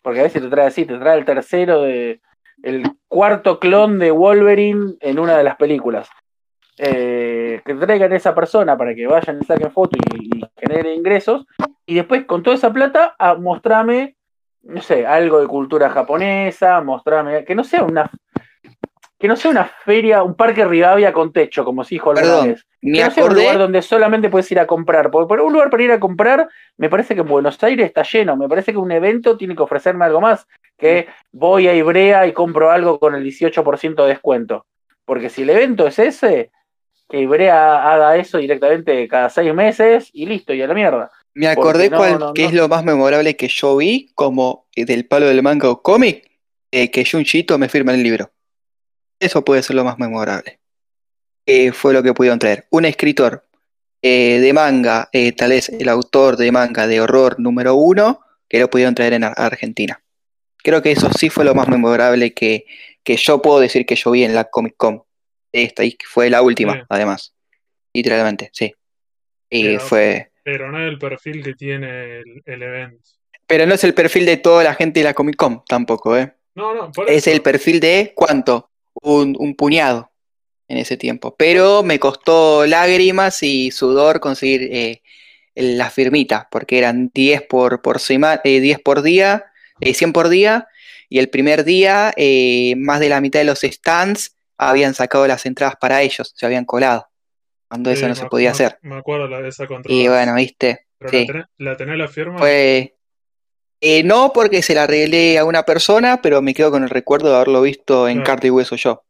porque 0.03 0.19
a 0.19 0.23
veces 0.23 0.41
te 0.41 0.49
trae 0.49 0.67
así, 0.67 0.85
te 0.85 0.97
trae 0.97 1.17
el 1.17 1.25
tercero 1.25 1.81
de 1.81 2.21
el 2.63 2.83
cuarto 3.07 3.59
clon 3.59 3.99
de 3.99 4.11
Wolverine 4.11 4.95
en 4.99 5.19
una 5.19 5.37
de 5.37 5.43
las 5.43 5.55
películas. 5.57 6.09
Eh, 6.79 7.61
que 7.65 7.73
traigan 7.73 8.11
a 8.11 8.15
esa 8.15 8.35
persona 8.35 8.77
para 8.77 8.93
que 8.93 9.07
vayan 9.07 9.39
y 9.41 9.45
saquen 9.45 9.71
fotos 9.71 9.99
y, 10.13 10.37
y 10.37 10.43
generen 10.55 10.93
ingresos, 10.93 11.45
y 11.87 11.95
después 11.95 12.25
con 12.25 12.43
toda 12.43 12.55
esa 12.55 12.71
plata 12.71 13.15
a 13.17 13.33
mostrarme, 13.35 14.15
no 14.61 14.81
sé, 14.81 15.07
algo 15.07 15.39
de 15.39 15.47
cultura 15.47 15.89
japonesa, 15.89 16.79
mostrarme, 16.81 17.45
que 17.45 17.55
no 17.55 17.63
sea 17.63 17.83
una 17.83 18.11
que 19.19 19.27
no 19.27 19.35
sea 19.35 19.51
una 19.51 19.65
feria, 19.65 20.23
un 20.23 20.35
parque 20.35 20.65
Rivavia 20.65 21.11
con 21.11 21.33
techo, 21.33 21.65
como 21.65 21.83
si 21.83 21.95
dijo 21.95 22.13
Perdón, 22.13 22.55
me 22.91 22.99
no 22.99 23.11
sea 23.11 23.25
un 23.25 23.35
lugar 23.35 23.57
donde 23.57 23.81
solamente 23.81 24.29
puedes 24.29 24.51
ir 24.51 24.59
a 24.59 24.67
comprar. 24.67 25.11
Porque 25.11 25.43
un 25.43 25.53
lugar 25.53 25.69
para 25.69 25.83
ir 25.83 25.91
a 25.91 25.99
comprar, 25.99 26.47
me 26.77 26.89
parece 26.89 27.15
que 27.15 27.21
Buenos 27.21 27.61
Aires 27.63 27.85
está 27.85 28.03
lleno. 28.03 28.35
Me 28.35 28.47
parece 28.47 28.71
que 28.71 28.77
un 28.77 28.91
evento 28.91 29.37
tiene 29.37 29.55
que 29.55 29.63
ofrecerme 29.63 30.05
algo 30.05 30.21
más 30.21 30.47
que 30.77 31.07
voy 31.31 31.67
a 31.67 31.73
Ibrea 31.73 32.27
y 32.27 32.33
compro 32.33 32.71
algo 32.71 32.99
con 32.99 33.15
el 33.15 33.23
18% 33.23 33.95
de 33.95 34.09
descuento. 34.09 34.65
Porque 35.05 35.29
si 35.29 35.41
el 35.41 35.49
evento 35.49 35.87
es 35.87 35.99
ese, 35.99 36.51
que 37.09 37.19
Ibrea 37.19 37.91
haga 37.91 38.17
eso 38.17 38.37
directamente 38.37 39.07
cada 39.07 39.29
seis 39.29 39.53
meses 39.53 40.09
y 40.13 40.25
listo, 40.25 40.53
y 40.53 40.61
a 40.61 40.67
la 40.67 40.73
mierda. 40.73 41.11
Me 41.33 41.47
acordé 41.47 41.89
cuál 41.89 42.33
que 42.33 42.45
es 42.45 42.53
lo 42.53 42.67
más 42.67 42.83
memorable 42.83 43.35
que 43.35 43.47
yo 43.47 43.77
vi, 43.77 44.11
como 44.15 44.67
del 44.75 45.05
palo 45.05 45.27
del 45.27 45.43
manga 45.43 45.69
o 45.69 45.81
cómic, 45.81 46.29
eh, 46.71 46.91
que 46.91 47.05
Junchito 47.05 47.57
me 47.57 47.69
firma 47.69 47.93
el 47.93 48.03
libro. 48.03 48.31
Eso 49.19 49.43
puede 49.43 49.63
ser 49.63 49.75
lo 49.75 49.83
más 49.83 49.97
memorable. 49.97 50.59
Fue 51.73 51.93
lo 51.93 52.03
que 52.03 52.13
pudieron 52.13 52.39
traer. 52.39 52.65
Un 52.69 52.85
escritor 52.85 53.43
eh, 54.01 54.39
de 54.39 54.53
manga, 54.53 55.09
eh, 55.11 55.31
tal 55.31 55.49
vez 55.49 55.69
el 55.69 55.89
autor 55.89 56.37
de 56.37 56.51
manga 56.51 56.87
de 56.87 57.01
horror 57.01 57.39
número 57.39 57.75
uno, 57.75 58.21
que 58.47 58.59
lo 58.59 58.69
pudieron 58.69 58.95
traer 58.95 59.13
en 59.13 59.23
Argentina. 59.23 60.01
Creo 60.57 60.81
que 60.81 60.91
eso 60.91 61.09
sí 61.11 61.29
fue 61.29 61.45
lo 61.45 61.55
más 61.55 61.67
memorable 61.67 62.33
que, 62.33 62.65
que 63.03 63.17
yo 63.17 63.41
puedo 63.41 63.59
decir 63.59 63.85
que 63.85 63.95
yo 63.95 64.11
vi 64.11 64.23
en 64.23 64.35
la 64.35 64.45
Comic 64.45 64.75
Con. 64.77 65.03
Esta, 65.51 65.83
y 65.83 65.97
fue 66.05 66.29
la 66.29 66.41
última, 66.41 66.85
además. 66.89 67.33
Literalmente, 67.93 68.49
sí. 68.53 68.73
Y 69.49 69.63
pero, 69.63 69.79
fue. 69.79 70.31
Pero 70.43 70.71
no 70.71 70.79
es 70.79 70.89
el 70.89 70.99
perfil 70.99 71.43
que 71.43 71.53
tiene 71.53 72.19
el, 72.45 72.63
evento. 72.63 73.09
Pero 73.47 73.65
no 73.65 73.73
es 73.73 73.83
el 73.83 73.93
perfil 73.93 74.25
de 74.25 74.37
toda 74.37 74.63
la 74.63 74.75
gente 74.75 74.99
de 74.99 75.05
la 75.05 75.13
Comic 75.13 75.37
Con 75.37 75.63
tampoco, 75.65 76.17
¿eh? 76.17 76.33
No, 76.53 76.73
no, 76.73 76.91
es 77.07 77.27
el 77.27 77.41
perfil 77.41 77.79
de 77.79 78.13
cuánto? 78.15 78.69
un, 79.01 79.55
puñado 79.55 80.11
en 80.67 80.77
ese 80.77 80.97
tiempo. 80.97 81.35
Pero 81.37 81.83
me 81.83 81.99
costó 81.99 82.65
lágrimas 82.65 83.41
y 83.43 83.71
sudor 83.71 84.19
conseguir 84.19 84.69
eh, 84.71 85.01
la 85.55 85.89
firmita, 85.89 86.47
porque 86.51 86.77
eran 86.77 87.11
10 87.13 87.43
por, 87.43 87.81
por, 87.81 87.99
semana, 87.99 88.41
10 88.43 88.79
por 88.79 89.01
día, 89.01 89.45
100 89.81 90.13
por 90.13 90.29
día, 90.29 90.67
y 91.09 91.19
el 91.19 91.29
primer 91.29 91.63
día 91.63 92.13
eh, 92.15 92.75
más 92.77 92.99
de 92.99 93.09
la 93.09 93.21
mitad 93.21 93.39
de 93.39 93.45
los 93.45 93.61
stands 93.61 94.35
habían 94.57 94.93
sacado 94.93 95.25
las 95.27 95.45
entradas 95.45 95.75
para 95.79 96.01
ellos, 96.01 96.33
se 96.35 96.45
habían 96.45 96.65
colado, 96.65 97.07
cuando 97.67 97.91
eso 97.91 98.07
no 98.07 98.15
se 98.15 98.25
podía 98.25 98.51
hacer. 98.51 98.77
Me 98.81 98.97
acuerdo 98.97 99.27
de 99.27 99.47
esa 99.47 99.67
Y 99.85 100.07
bueno, 100.07 100.35
viste. 100.35 100.85
¿La 101.57 101.77
tenés 101.77 101.97
la 101.97 102.07
firma? 102.07 102.39
Eh, 103.79 104.01
no 104.03 104.31
porque 104.33 104.63
se 104.63 104.73
la 104.73 104.83
arreglé 104.83 105.37
a 105.37 105.45
una 105.45 105.63
persona, 105.63 106.19
pero 106.21 106.41
me 106.41 106.55
quedo 106.55 106.71
con 106.71 106.83
el 106.83 106.89
recuerdo 106.89 107.29
de 107.29 107.35
haberlo 107.35 107.61
visto 107.61 108.07
en 108.07 108.23
carta 108.23 108.47
y 108.47 108.49
hueso 108.49 108.75
yo. 108.75 109.03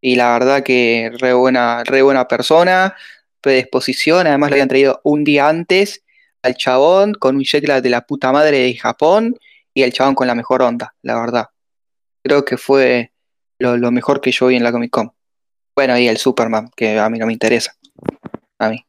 Y 0.00 0.16
la 0.16 0.32
verdad 0.32 0.62
que 0.62 1.10
re 1.18 1.32
buena, 1.32 1.82
re 1.84 2.02
buena 2.02 2.28
persona, 2.28 2.96
predisposición, 3.40 4.26
además 4.26 4.50
lo 4.50 4.54
habían 4.54 4.68
traído 4.68 5.00
un 5.04 5.24
día 5.24 5.48
antes 5.48 6.04
al 6.42 6.56
chabón 6.56 7.14
con 7.14 7.36
un 7.36 7.42
jet 7.42 7.64
de 7.64 7.90
la 7.90 8.02
puta 8.02 8.32
madre 8.32 8.58
de 8.58 8.74
Japón 8.74 9.36
y 9.74 9.82
el 9.82 9.92
chabón 9.92 10.14
con 10.14 10.26
la 10.26 10.34
mejor 10.34 10.62
onda, 10.62 10.94
la 11.02 11.20
verdad. 11.20 11.46
Creo 12.22 12.44
que 12.44 12.56
fue 12.56 13.12
lo, 13.58 13.76
lo 13.76 13.90
mejor 13.90 14.20
que 14.20 14.32
yo 14.32 14.46
vi 14.46 14.56
en 14.56 14.64
la 14.64 14.72
Comic 14.72 14.90
Con. 14.90 15.12
Bueno, 15.74 15.98
y 15.98 16.08
el 16.08 16.18
Superman, 16.18 16.70
que 16.76 16.98
a 16.98 17.08
mí 17.08 17.18
no 17.18 17.26
me 17.26 17.32
interesa. 17.32 17.74
A 18.58 18.70
mí 18.70 18.84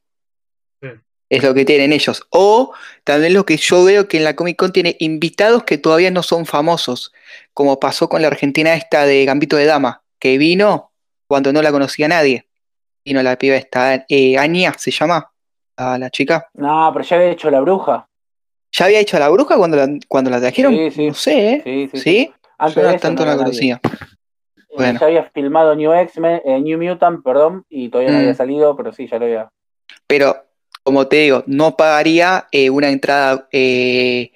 es 1.30 1.44
lo 1.44 1.54
que 1.54 1.66
tienen 1.66 1.94
ellos. 1.94 2.28
O 2.32 2.74
también 3.04 3.34
lo 3.34 3.46
que 3.46 3.58
yo 3.58 3.84
veo 3.84 4.08
que 4.08 4.18
en 4.18 4.24
la 4.24 4.36
Comic 4.36 4.58
Con 4.58 4.74
tiene 4.74 4.96
invitados 5.00 5.64
que 5.64 5.78
todavía 5.78 6.12
no 6.12 6.24
son 6.24 6.46
famosos, 6.46 7.14
como 7.54 7.80
pasó 7.80 8.10
con 8.10 8.22
la 8.22 8.28
Argentina 8.28 8.74
esta 8.74 9.06
de 9.06 9.26
Gambito 9.26 9.56
de 9.56 9.66
Dama, 9.66 10.04
que 10.20 10.38
vino 10.38 10.89
cuando 11.30 11.54
no 11.54 11.62
la 11.62 11.72
conocía 11.72 12.08
nadie. 12.08 12.48
Vino 13.06 13.22
la 13.22 13.38
piba 13.38 13.56
esta, 13.56 14.04
eh, 14.10 14.36
Anya 14.38 14.74
se 14.78 14.90
llama, 14.90 15.32
a 15.78 15.98
la 16.00 16.10
chica. 16.10 16.50
No, 16.56 16.90
pero 16.92 17.06
ya 17.06 17.16
había 17.18 17.30
hecho 17.30 17.52
la 17.52 17.62
bruja. 17.62 18.08
¿Ya 18.72 18.86
había 18.86 19.00
hecho 19.00 19.20
la 19.20 19.30
bruja 19.30 19.56
cuando 19.56 19.78
la, 19.78 19.88
cuando 20.08 20.32
la 20.32 20.40
trajeron? 20.40 20.74
Sí, 20.74 20.92
sí. 20.92 21.08
No 21.08 21.14
sé, 21.14 21.50
¿eh? 21.54 21.62
Sí, 21.64 21.90
sí. 21.94 22.00
¿Sí? 22.00 22.34
Antes 22.58 23.00
tanto 23.00 23.26
no 23.26 23.32
la 23.32 23.38
conocía. 23.38 23.80
Eh, 23.84 23.90
bueno. 24.76 25.00
Ya 25.00 25.06
había 25.06 25.24
filmado 25.26 25.76
New 25.76 25.94
X-Men, 25.94 26.42
eh, 26.44 26.60
New 26.62 26.82
Mutant, 26.82 27.24
perdón, 27.24 27.64
y 27.70 27.90
todavía 27.90 28.12
no 28.12 28.20
había 28.20 28.32
mm. 28.32 28.36
salido, 28.36 28.76
pero 28.76 28.92
sí, 28.92 29.08
ya 29.08 29.20
lo 29.20 29.26
había. 29.26 29.50
Pero 30.08 30.36
como 30.84 31.08
te 31.08 31.18
digo, 31.18 31.44
no 31.46 31.78
pagaría 31.78 32.48
eh, 32.52 32.72
una 32.72 32.90
entrada 32.90 33.48
eh, 33.52 34.32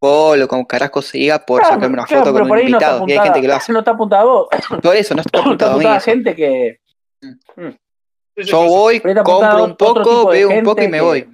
o 0.00 0.48
como 0.48 0.66
carajo 0.66 1.02
se 1.02 1.18
diga 1.18 1.38
por 1.44 1.62
sacarme 1.62 1.94
una 1.94 2.06
foto 2.06 2.32
con 2.32 2.50
un 2.50 2.58
invitado. 2.58 3.04
y 3.06 3.12
hay 3.12 3.18
gente 3.20 3.40
que 3.40 3.48
lo 3.48 3.54
hace. 3.54 3.72
No 3.72 3.78
está 3.80 3.92
apuntado 3.92 4.48
Por 4.82 4.96
eso, 4.96 5.14
no 5.14 5.20
está 5.20 5.38
apuntado 5.40 5.88
a 5.88 5.94
mí. 5.94 6.00
gente 6.00 6.34
que. 6.34 6.80
Mm. 7.20 7.66
Mm. 7.66 7.76
Yo 8.36 8.62
voy, 8.64 9.00
compro 9.00 9.64
un 9.64 9.76
poco, 9.76 10.28
veo 10.28 10.48
un 10.48 10.64
poco 10.64 10.82
y 10.82 10.88
me 10.88 11.00
voy. 11.00 11.28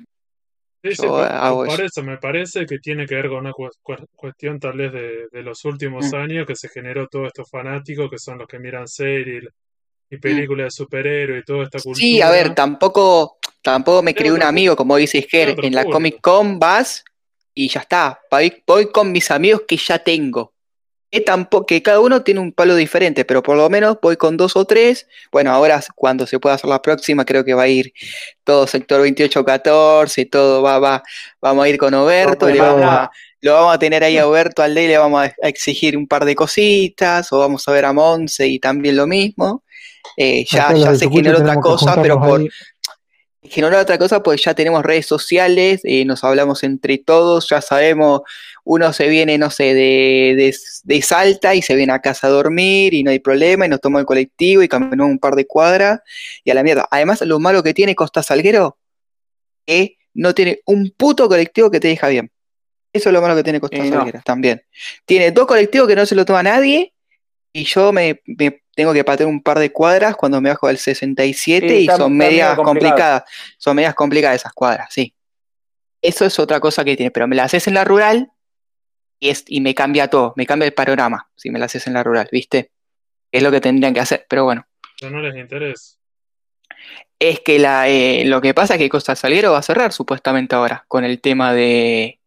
Sí, 0.82 1.04
por, 1.04 1.80
eso 1.80 2.02
me 2.04 2.16
parece 2.16 2.64
que 2.64 2.78
tiene 2.78 3.06
que 3.06 3.16
ver 3.16 3.28
con 3.28 3.38
una 3.38 3.52
cuestión 4.14 4.60
tal 4.60 4.76
vez 4.76 4.92
de, 4.92 5.42
los 5.42 5.64
últimos 5.64 6.12
mm. 6.12 6.14
años 6.14 6.46
que 6.46 6.54
se 6.54 6.68
generó 6.68 7.08
todos 7.08 7.28
estos 7.28 7.50
fanáticos 7.50 8.08
que 8.08 8.18
son 8.18 8.38
los 8.38 8.46
que 8.46 8.60
miran 8.60 8.86
series 8.86 9.44
y 10.08 10.16
películas 10.18 10.66
de 10.66 10.70
superhéroes 10.70 11.42
y 11.42 11.44
toda 11.44 11.64
esta 11.64 11.78
cultura. 11.78 11.96
Sí, 11.96 12.22
a 12.22 12.30
ver, 12.30 12.54
tampoco 12.54 13.38
Tampoco 13.66 14.00
me 14.00 14.14
creé 14.14 14.30
un 14.30 14.44
amigo, 14.44 14.76
como 14.76 14.96
dice 14.96 15.18
Isker, 15.18 15.56
en 15.60 15.74
la 15.74 15.84
Comic 15.84 16.20
Con 16.20 16.60
vas 16.60 17.04
y 17.56 17.68
ya 17.68 17.80
está. 17.80 18.20
Voy, 18.30 18.90
con 18.92 19.10
mis 19.10 19.30
amigos 19.30 19.62
que 19.66 19.78
ya 19.78 19.98
tengo. 19.98 20.52
Que, 21.10 21.22
tampoco, 21.22 21.66
que 21.66 21.82
cada 21.82 22.00
uno 22.00 22.22
tiene 22.22 22.40
un 22.40 22.52
palo 22.52 22.76
diferente, 22.76 23.24
pero 23.24 23.42
por 23.42 23.56
lo 23.56 23.70
menos 23.70 23.96
voy 24.02 24.16
con 24.16 24.36
dos 24.36 24.56
o 24.56 24.66
tres. 24.66 25.08
Bueno, 25.32 25.50
ahora 25.52 25.82
cuando 25.94 26.26
se 26.26 26.38
pueda 26.38 26.56
hacer 26.56 26.68
la 26.68 26.82
próxima, 26.82 27.24
creo 27.24 27.44
que 27.44 27.54
va 27.54 27.62
a 27.62 27.68
ir 27.68 27.94
todo 28.44 28.66
sector 28.66 29.00
28-14, 29.00 30.28
todo 30.30 30.62
va, 30.62 30.78
va, 30.78 31.02
vamos 31.40 31.64
a 31.64 31.68
ir 31.68 31.78
con 31.78 31.94
Oberto, 31.94 32.48
le, 32.48 32.60
vamos 32.60 32.84
a, 32.84 33.10
lo 33.40 33.54
vamos 33.54 33.74
a 33.74 33.78
tener 33.78 34.04
ahí 34.04 34.18
a 34.18 34.28
Huberto 34.28 34.62
al 34.62 34.76
y 34.76 34.88
le 34.88 34.98
vamos 34.98 35.24
a 35.24 35.48
exigir 35.48 35.96
un 35.96 36.06
par 36.06 36.26
de 36.26 36.34
cositas, 36.34 37.32
o 37.32 37.38
vamos 37.38 37.66
a 37.66 37.72
ver 37.72 37.86
a 37.86 37.94
Monse 37.94 38.46
y 38.46 38.58
también 38.58 38.96
lo 38.96 39.06
mismo. 39.06 39.62
Eh, 40.16 40.44
ya, 40.48 40.74
ya 40.74 40.94
se 40.94 41.08
generó 41.08 41.38
otra 41.38 41.56
cosa, 41.56 42.00
pero 42.02 42.20
por, 42.20 42.42
generó 43.50 43.78
otra 43.78 43.98
cosa, 43.98 44.22
pues 44.22 44.42
ya 44.42 44.54
tenemos 44.54 44.82
redes 44.84 45.06
sociales, 45.06 45.80
eh, 45.84 46.04
nos 46.04 46.24
hablamos 46.24 46.62
entre 46.62 46.98
todos, 46.98 47.48
ya 47.48 47.60
sabemos, 47.60 48.22
uno 48.64 48.92
se 48.92 49.08
viene, 49.08 49.38
no 49.38 49.50
sé, 49.50 49.74
de, 49.74 50.54
de, 50.84 51.02
Salta 51.02 51.54
y 51.54 51.62
se 51.62 51.74
viene 51.74 51.92
a 51.92 52.00
casa 52.00 52.26
a 52.26 52.30
dormir 52.30 52.94
y 52.94 53.02
no 53.02 53.10
hay 53.10 53.18
problema, 53.18 53.66
y 53.66 53.68
nos 53.68 53.80
toma 53.80 54.00
el 54.00 54.06
colectivo 54.06 54.62
y 54.62 54.68
caminamos 54.68 55.12
un 55.12 55.18
par 55.18 55.34
de 55.34 55.46
cuadras 55.46 56.00
y 56.44 56.50
a 56.50 56.54
la 56.54 56.62
mierda. 56.62 56.88
Además, 56.90 57.20
lo 57.22 57.38
malo 57.38 57.62
que 57.62 57.74
tiene 57.74 57.94
Costa 57.94 58.22
Salguero 58.22 58.78
es 59.66 59.90
no 60.14 60.34
tiene 60.34 60.60
un 60.66 60.90
puto 60.96 61.28
colectivo 61.28 61.70
que 61.70 61.80
te 61.80 61.88
deja 61.88 62.08
bien. 62.08 62.30
Eso 62.92 63.10
es 63.10 63.12
lo 63.12 63.20
malo 63.20 63.36
que 63.36 63.44
tiene 63.44 63.60
Costa 63.60 63.76
Salguero 63.76 64.20
también. 64.24 64.62
Tiene 65.04 65.30
dos 65.30 65.46
colectivos 65.46 65.86
que 65.86 65.96
no 65.96 66.06
se 66.06 66.14
lo 66.14 66.24
toma 66.24 66.42
nadie 66.42 66.92
y 67.52 67.64
yo 67.64 67.92
me, 67.92 68.20
tengo 68.76 68.92
que 68.92 69.04
patear 69.04 69.26
un 69.26 69.42
par 69.42 69.58
de 69.58 69.72
cuadras 69.72 70.14
cuando 70.16 70.38
me 70.42 70.50
bajo 70.50 70.68
del 70.68 70.76
67 70.76 71.80
y 71.80 71.86
son 71.86 72.14
medias 72.14 72.56
complicadas. 72.56 73.24
Son 73.56 73.74
medias 73.74 73.94
complicadas 73.94 74.36
esas 74.36 74.52
cuadras, 74.52 74.88
sí. 74.92 75.14
Eso 76.02 76.26
es 76.26 76.38
otra 76.38 76.60
cosa 76.60 76.84
que 76.84 76.94
tiene, 76.94 77.10
pero 77.10 77.26
me 77.26 77.36
la 77.36 77.44
haces 77.44 77.66
en 77.66 77.74
la 77.74 77.84
rural 77.84 78.30
y, 79.18 79.30
es, 79.30 79.44
y 79.48 79.62
me 79.62 79.74
cambia 79.74 80.08
todo, 80.08 80.34
me 80.36 80.44
cambia 80.44 80.66
el 80.66 80.74
panorama 80.74 81.30
si 81.34 81.48
me 81.48 81.58
la 81.58 81.64
haces 81.64 81.86
en 81.86 81.94
la 81.94 82.02
rural, 82.02 82.28
¿viste? 82.30 82.70
Es 83.32 83.42
lo 83.42 83.50
que 83.50 83.62
tendrían 83.62 83.94
que 83.94 84.00
hacer, 84.00 84.26
pero 84.28 84.44
bueno. 84.44 84.66
Pero 85.00 85.10
no 85.10 85.22
les 85.22 85.34
interesa. 85.36 85.96
Es 87.18 87.40
que 87.40 87.58
la, 87.58 87.88
eh, 87.88 88.24
lo 88.26 88.42
que 88.42 88.52
pasa 88.52 88.74
es 88.74 88.78
que 88.78 88.90
Costa 88.90 89.16
Salguero 89.16 89.52
va 89.52 89.58
a 89.58 89.62
cerrar 89.62 89.94
supuestamente 89.94 90.54
ahora 90.54 90.84
con 90.86 91.02
el 91.02 91.18
tema 91.22 91.54
de, 91.54 92.20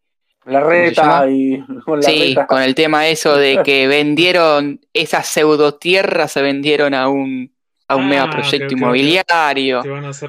la 0.49 0.61
reta 0.61 1.29
y 1.29 1.63
con 1.85 1.99
la 1.99 2.09
Sí, 2.09 2.35
con 2.47 2.61
el 2.61 2.75
tema 2.75 3.07
eso 3.07 3.35
de 3.35 3.61
que 3.63 3.87
vendieron 3.87 4.81
esas 4.93 5.27
pseudo 5.27 5.75
tierras 5.75 6.31
se 6.31 6.41
vendieron 6.41 6.93
a 6.93 7.07
un 7.09 7.51
a 7.87 7.95
un 7.95 8.07
mega 8.07 8.23
ah, 8.23 8.29
proyecto 8.29 8.73
inmobiliario. 8.73 9.81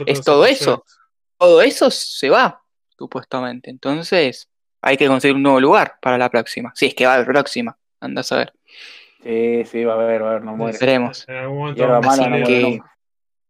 es 0.07 0.23
todo 0.23 0.47
eso. 0.47 0.85
Todo 1.37 1.61
eso 1.61 1.91
se 1.91 2.31
va, 2.31 2.63
supuestamente. 2.99 3.71
Entonces, 3.71 4.49
hay 4.81 4.97
que 4.97 5.07
conseguir 5.07 5.37
un 5.37 5.43
nuevo 5.43 5.61
lugar 5.61 5.97
para 6.01 6.17
la 6.17 6.31
próxima. 6.31 6.73
Si 6.75 6.87
es 6.87 6.95
que 6.95 7.05
va 7.05 7.13
a 7.13 7.15
haber 7.17 7.27
próxima, 7.27 7.77
anda 8.01 8.21
a 8.21 8.25
saber. 8.25 8.55
Sí, 9.23 9.65
sí, 9.67 9.85
va 9.85 9.93
a 9.93 9.97
haber, 9.97 10.23
va 10.23 10.29
a 10.29 10.31
haber, 10.31 10.45
no 10.45 10.57
muere. 10.57 10.73
Esperemos. 10.73 11.27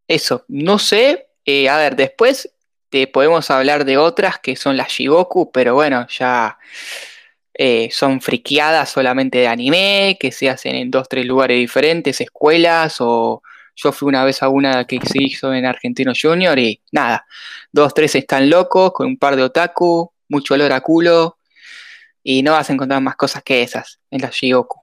Eso, 0.08 0.44
no 0.48 0.78
sé. 0.80 1.28
Eh, 1.44 1.68
a 1.68 1.76
ver, 1.78 1.94
después 1.94 2.52
podemos 3.12 3.50
hablar 3.50 3.84
de 3.84 3.96
otras 3.98 4.38
que 4.38 4.56
son 4.56 4.76
las 4.76 4.88
Shigoku, 4.88 5.50
pero 5.52 5.74
bueno, 5.74 6.06
ya 6.08 6.58
eh, 7.54 7.90
son 7.92 8.20
friqueadas 8.20 8.88
solamente 8.90 9.38
de 9.38 9.48
anime, 9.48 10.16
que 10.18 10.32
se 10.32 10.48
hacen 10.48 10.74
en 10.76 10.90
dos, 10.90 11.08
tres 11.08 11.26
lugares 11.26 11.58
diferentes, 11.58 12.20
escuelas, 12.20 12.96
o 13.00 13.42
yo 13.76 13.92
fui 13.92 14.08
una 14.08 14.24
vez 14.24 14.42
a 14.42 14.48
una 14.48 14.86
que 14.86 14.98
se 15.00 15.22
hizo 15.22 15.52
en 15.52 15.66
Argentino 15.66 16.12
Junior 16.20 16.58
y 16.58 16.80
nada, 16.90 17.26
dos, 17.70 17.94
tres 17.94 18.14
están 18.14 18.48
locos, 18.50 18.92
con 18.92 19.06
un 19.06 19.18
par 19.18 19.36
de 19.36 19.42
otaku, 19.42 20.12
mucho 20.28 20.54
olor 20.54 20.72
a 20.72 20.80
culo, 20.80 21.38
y 22.22 22.42
no 22.42 22.52
vas 22.52 22.70
a 22.70 22.72
encontrar 22.72 23.00
más 23.02 23.16
cosas 23.16 23.42
que 23.42 23.62
esas 23.62 24.00
en 24.10 24.22
las 24.22 24.34
Shigoku. 24.34 24.82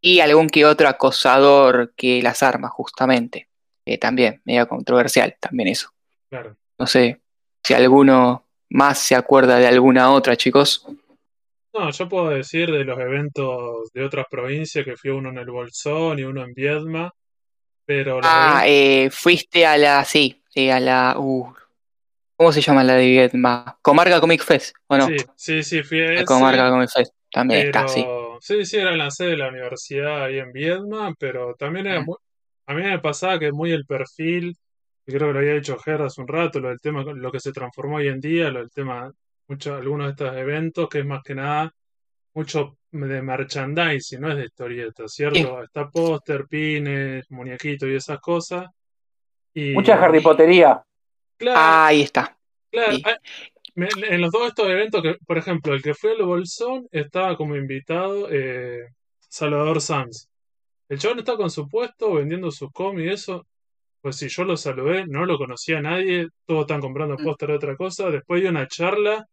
Y 0.00 0.20
algún 0.20 0.48
que 0.48 0.64
otro 0.64 0.88
acosador 0.88 1.92
que 1.96 2.22
las 2.22 2.42
arma, 2.42 2.68
justamente. 2.68 3.48
también, 4.00 4.40
medio 4.44 4.66
controversial, 4.68 5.36
también 5.40 5.68
eso. 5.68 5.90
Claro. 6.28 6.56
No 6.78 6.86
sé, 6.86 7.19
si 7.62 7.74
alguno 7.74 8.44
más 8.70 8.98
se 8.98 9.14
acuerda 9.14 9.56
de 9.56 9.66
alguna 9.66 10.12
otra, 10.12 10.36
chicos. 10.36 10.86
No, 11.72 11.90
yo 11.90 12.08
puedo 12.08 12.30
decir 12.30 12.70
de 12.70 12.84
los 12.84 12.98
eventos 12.98 13.92
de 13.92 14.04
otras 14.04 14.26
provincias 14.28 14.84
que 14.84 14.96
fui 14.96 15.10
uno 15.10 15.30
en 15.30 15.38
el 15.38 15.50
Bolsón 15.50 16.18
y 16.18 16.24
uno 16.24 16.42
en 16.42 16.52
Viedma, 16.52 17.12
pero... 17.84 18.20
Ah, 18.22 18.64
eh, 18.66 19.08
fuiste 19.10 19.66
a 19.66 19.76
la, 19.76 20.04
sí, 20.04 20.42
a 20.70 20.80
la... 20.80 21.14
Uh, 21.18 21.52
¿Cómo 22.36 22.52
se 22.52 22.62
llama 22.62 22.82
la 22.82 22.94
de 22.94 23.06
Viedma? 23.06 23.78
Comarca 23.82 24.20
Comic 24.20 24.42
Fest, 24.42 24.74
¿o 24.86 24.96
no? 24.96 25.06
Sí, 25.06 25.16
sí, 25.36 25.62
sí 25.62 25.82
fui 25.82 26.00
a 26.00 26.14
ese, 26.14 26.24
Comarca 26.24 26.70
Comic 26.70 26.90
Fest, 26.90 27.12
también 27.30 27.66
está, 27.66 27.86
sí. 27.86 28.04
Sí, 28.40 28.64
sí, 28.64 28.78
era 28.78 28.92
en 28.92 28.98
la 28.98 29.10
sede 29.10 29.30
de 29.30 29.36
la 29.36 29.48
universidad 29.48 30.24
ahí 30.24 30.38
en 30.38 30.52
Viedma, 30.52 31.14
pero 31.18 31.54
también 31.54 31.86
era 31.86 32.00
muy... 32.00 32.16
A 32.66 32.74
mí 32.74 32.82
me 32.82 32.98
pasaba 32.98 33.38
que 33.38 33.52
muy 33.52 33.72
el 33.72 33.84
perfil 33.84 34.56
creo 35.10 35.28
que 35.28 35.34
lo 35.34 35.38
había 35.40 35.54
dicho 35.54 35.78
Ger 35.78 36.02
hace 36.02 36.20
un 36.20 36.28
rato, 36.28 36.60
lo 36.60 36.68
del 36.68 36.80
tema, 36.80 37.02
lo 37.02 37.32
que 37.32 37.40
se 37.40 37.52
transformó 37.52 37.96
hoy 37.96 38.08
en 38.08 38.20
día, 38.20 38.50
lo 38.50 38.60
del 38.60 38.70
tema, 38.70 39.10
mucho, 39.48 39.74
algunos 39.74 40.06
de 40.06 40.10
estos 40.12 40.36
eventos, 40.36 40.88
que 40.88 41.00
es 41.00 41.06
más 41.06 41.22
que 41.22 41.34
nada 41.34 41.72
mucho 42.34 42.76
de 42.90 43.22
merchandising, 43.22 44.20
no 44.20 44.30
es 44.30 44.36
de 44.36 44.44
historieta, 44.44 45.08
¿cierto? 45.08 45.62
Está 45.62 45.88
póster, 45.88 46.46
pines, 46.46 47.30
muñequitos 47.30 47.88
y 47.88 47.94
esas 47.94 48.20
cosas. 48.20 48.68
Y, 49.54 49.72
Mucha 49.72 50.02
Harry 50.02 50.20
Pottería. 50.20 50.82
ahí 51.54 52.02
está. 52.02 52.36
Claro, 52.70 52.96
en 53.76 54.20
los 54.20 54.30
dos 54.30 54.48
estos 54.48 54.68
eventos, 54.68 55.02
que, 55.02 55.16
por 55.26 55.38
ejemplo, 55.38 55.74
el 55.74 55.82
que 55.82 55.94
fue 55.94 56.12
el 56.12 56.22
Bolsón 56.22 56.86
estaba 56.90 57.36
como 57.36 57.56
invitado 57.56 58.28
eh, 58.30 58.88
Salvador 59.18 59.80
Sanz. 59.80 60.28
El 60.88 60.98
chabón 60.98 61.20
está 61.20 61.36
con 61.36 61.50
su 61.50 61.68
puesto 61.68 62.14
vendiendo 62.14 62.50
sus 62.50 62.70
cómics 62.72 63.06
y 63.06 63.12
eso. 63.12 63.46
Pues 64.00 64.16
si 64.16 64.28
yo 64.28 64.44
lo 64.44 64.56
saludé, 64.56 65.06
no 65.06 65.26
lo 65.26 65.36
conocía 65.38 65.78
a 65.78 65.82
nadie, 65.82 66.28
todos 66.46 66.62
están 66.62 66.80
comprando 66.80 67.16
mm. 67.18 67.24
póster 67.24 67.50
de 67.50 67.54
otra 67.56 67.76
cosa. 67.76 68.10
Después 68.10 68.42
de 68.42 68.48
una 68.48 68.66
charla, 68.66 69.26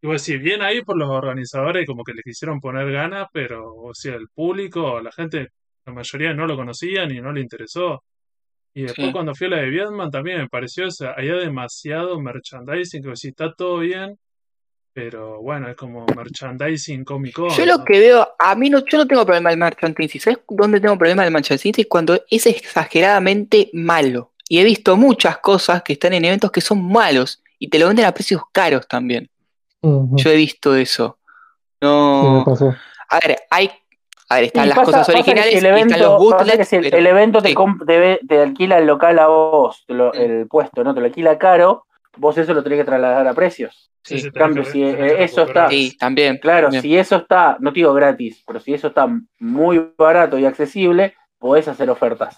y 0.00 0.06
pues 0.06 0.22
sí, 0.22 0.36
bien 0.38 0.62
ahí 0.62 0.82
por 0.82 0.98
los 0.98 1.08
organizadores, 1.08 1.86
como 1.86 2.04
que 2.04 2.12
le 2.12 2.22
quisieron 2.22 2.60
poner 2.60 2.90
ganas, 2.92 3.28
pero, 3.32 3.74
o 3.74 3.94
sea, 3.94 4.14
el 4.14 4.28
público, 4.28 5.00
la 5.00 5.10
gente, 5.12 5.48
la 5.86 5.92
mayoría 5.92 6.34
no 6.34 6.46
lo 6.46 6.56
conocía 6.56 7.06
ni 7.06 7.20
no 7.20 7.32
le 7.32 7.40
interesó. 7.40 8.04
Y 8.74 8.82
después 8.82 9.10
cuando 9.12 9.34
fui 9.34 9.46
a 9.46 9.50
la 9.50 9.56
de 9.58 9.70
Vietman 9.70 10.10
también 10.10 10.38
me 10.38 10.48
pareció, 10.48 10.88
o 10.88 10.90
sea, 10.90 11.12
había 11.12 11.36
demasiado 11.36 12.20
merchandising, 12.20 13.02
que 13.02 13.16
si 13.16 13.28
está 13.28 13.54
todo 13.54 13.78
bien, 13.78 14.18
pero 14.96 15.42
bueno, 15.42 15.68
es 15.68 15.76
como 15.76 16.06
merchandising 16.06 17.04
cómico. 17.04 17.48
Yo 17.48 17.66
lo 17.66 17.84
que 17.84 17.98
veo, 17.98 18.26
a 18.38 18.54
mí 18.54 18.70
no, 18.70 18.82
yo 18.82 18.96
no 18.96 19.06
tengo 19.06 19.26
problema 19.26 19.50
del 19.50 19.58
merchandising. 19.58 20.22
¿Sabes 20.22 20.38
dónde 20.48 20.80
tengo 20.80 20.96
problema 20.96 21.22
del 21.22 21.34
merchandising? 21.34 21.84
Cuando 21.86 22.18
es 22.30 22.46
exageradamente 22.46 23.68
malo. 23.74 24.32
Y 24.48 24.58
he 24.58 24.64
visto 24.64 24.96
muchas 24.96 25.36
cosas 25.36 25.82
que 25.82 25.92
están 25.92 26.14
en 26.14 26.24
eventos 26.24 26.50
que 26.50 26.62
son 26.62 26.82
malos 26.82 27.42
y 27.58 27.68
te 27.68 27.78
lo 27.78 27.88
venden 27.88 28.06
a 28.06 28.12
precios 28.12 28.40
caros 28.50 28.88
también. 28.88 29.28
Yo 29.82 30.30
he 30.30 30.36
visto 30.36 30.74
eso. 30.74 31.18
No. 31.82 32.46
a 33.10 33.18
ver, 33.18 33.36
hay. 33.50 33.70
A 34.30 34.36
ver, 34.36 34.44
están 34.44 34.70
las 34.70 34.78
cosas 34.78 35.06
originales 35.10 35.52
y 35.52 35.56
están 35.58 36.00
los 36.00 36.18
bootlegs. 36.18 36.72
el, 36.72 37.06
evento 37.06 37.42
te, 37.42 38.40
alquila 38.40 38.78
el 38.78 38.86
local 38.86 39.18
a 39.18 39.26
vos, 39.26 39.84
el 39.88 40.46
puesto, 40.48 40.82
¿no? 40.82 40.94
Te 40.94 41.00
lo 41.00 41.06
alquila 41.06 41.36
caro, 41.36 41.84
vos 42.16 42.36
eso 42.38 42.54
lo 42.54 42.62
tenés 42.62 42.80
que 42.80 42.84
trasladar 42.84 43.26
a 43.26 43.34
precios. 43.34 43.90
Sí, 44.02 44.30
cambio, 44.30 44.64
si 44.64 44.84
eso 44.84 45.42
está. 45.42 45.68
también. 45.98 46.38
Claro, 46.38 46.70
si 46.70 46.96
eso 46.96 47.16
está, 47.16 47.56
no 47.58 47.72
digo 47.72 47.92
gratis, 47.92 48.42
pero 48.46 48.60
si 48.60 48.72
eso 48.72 48.88
está 48.88 49.08
muy 49.40 49.90
barato 49.98 50.38
y 50.38 50.44
accesible, 50.44 51.14
podés 51.38 51.66
hacer 51.66 51.90
ofertas. 51.90 52.36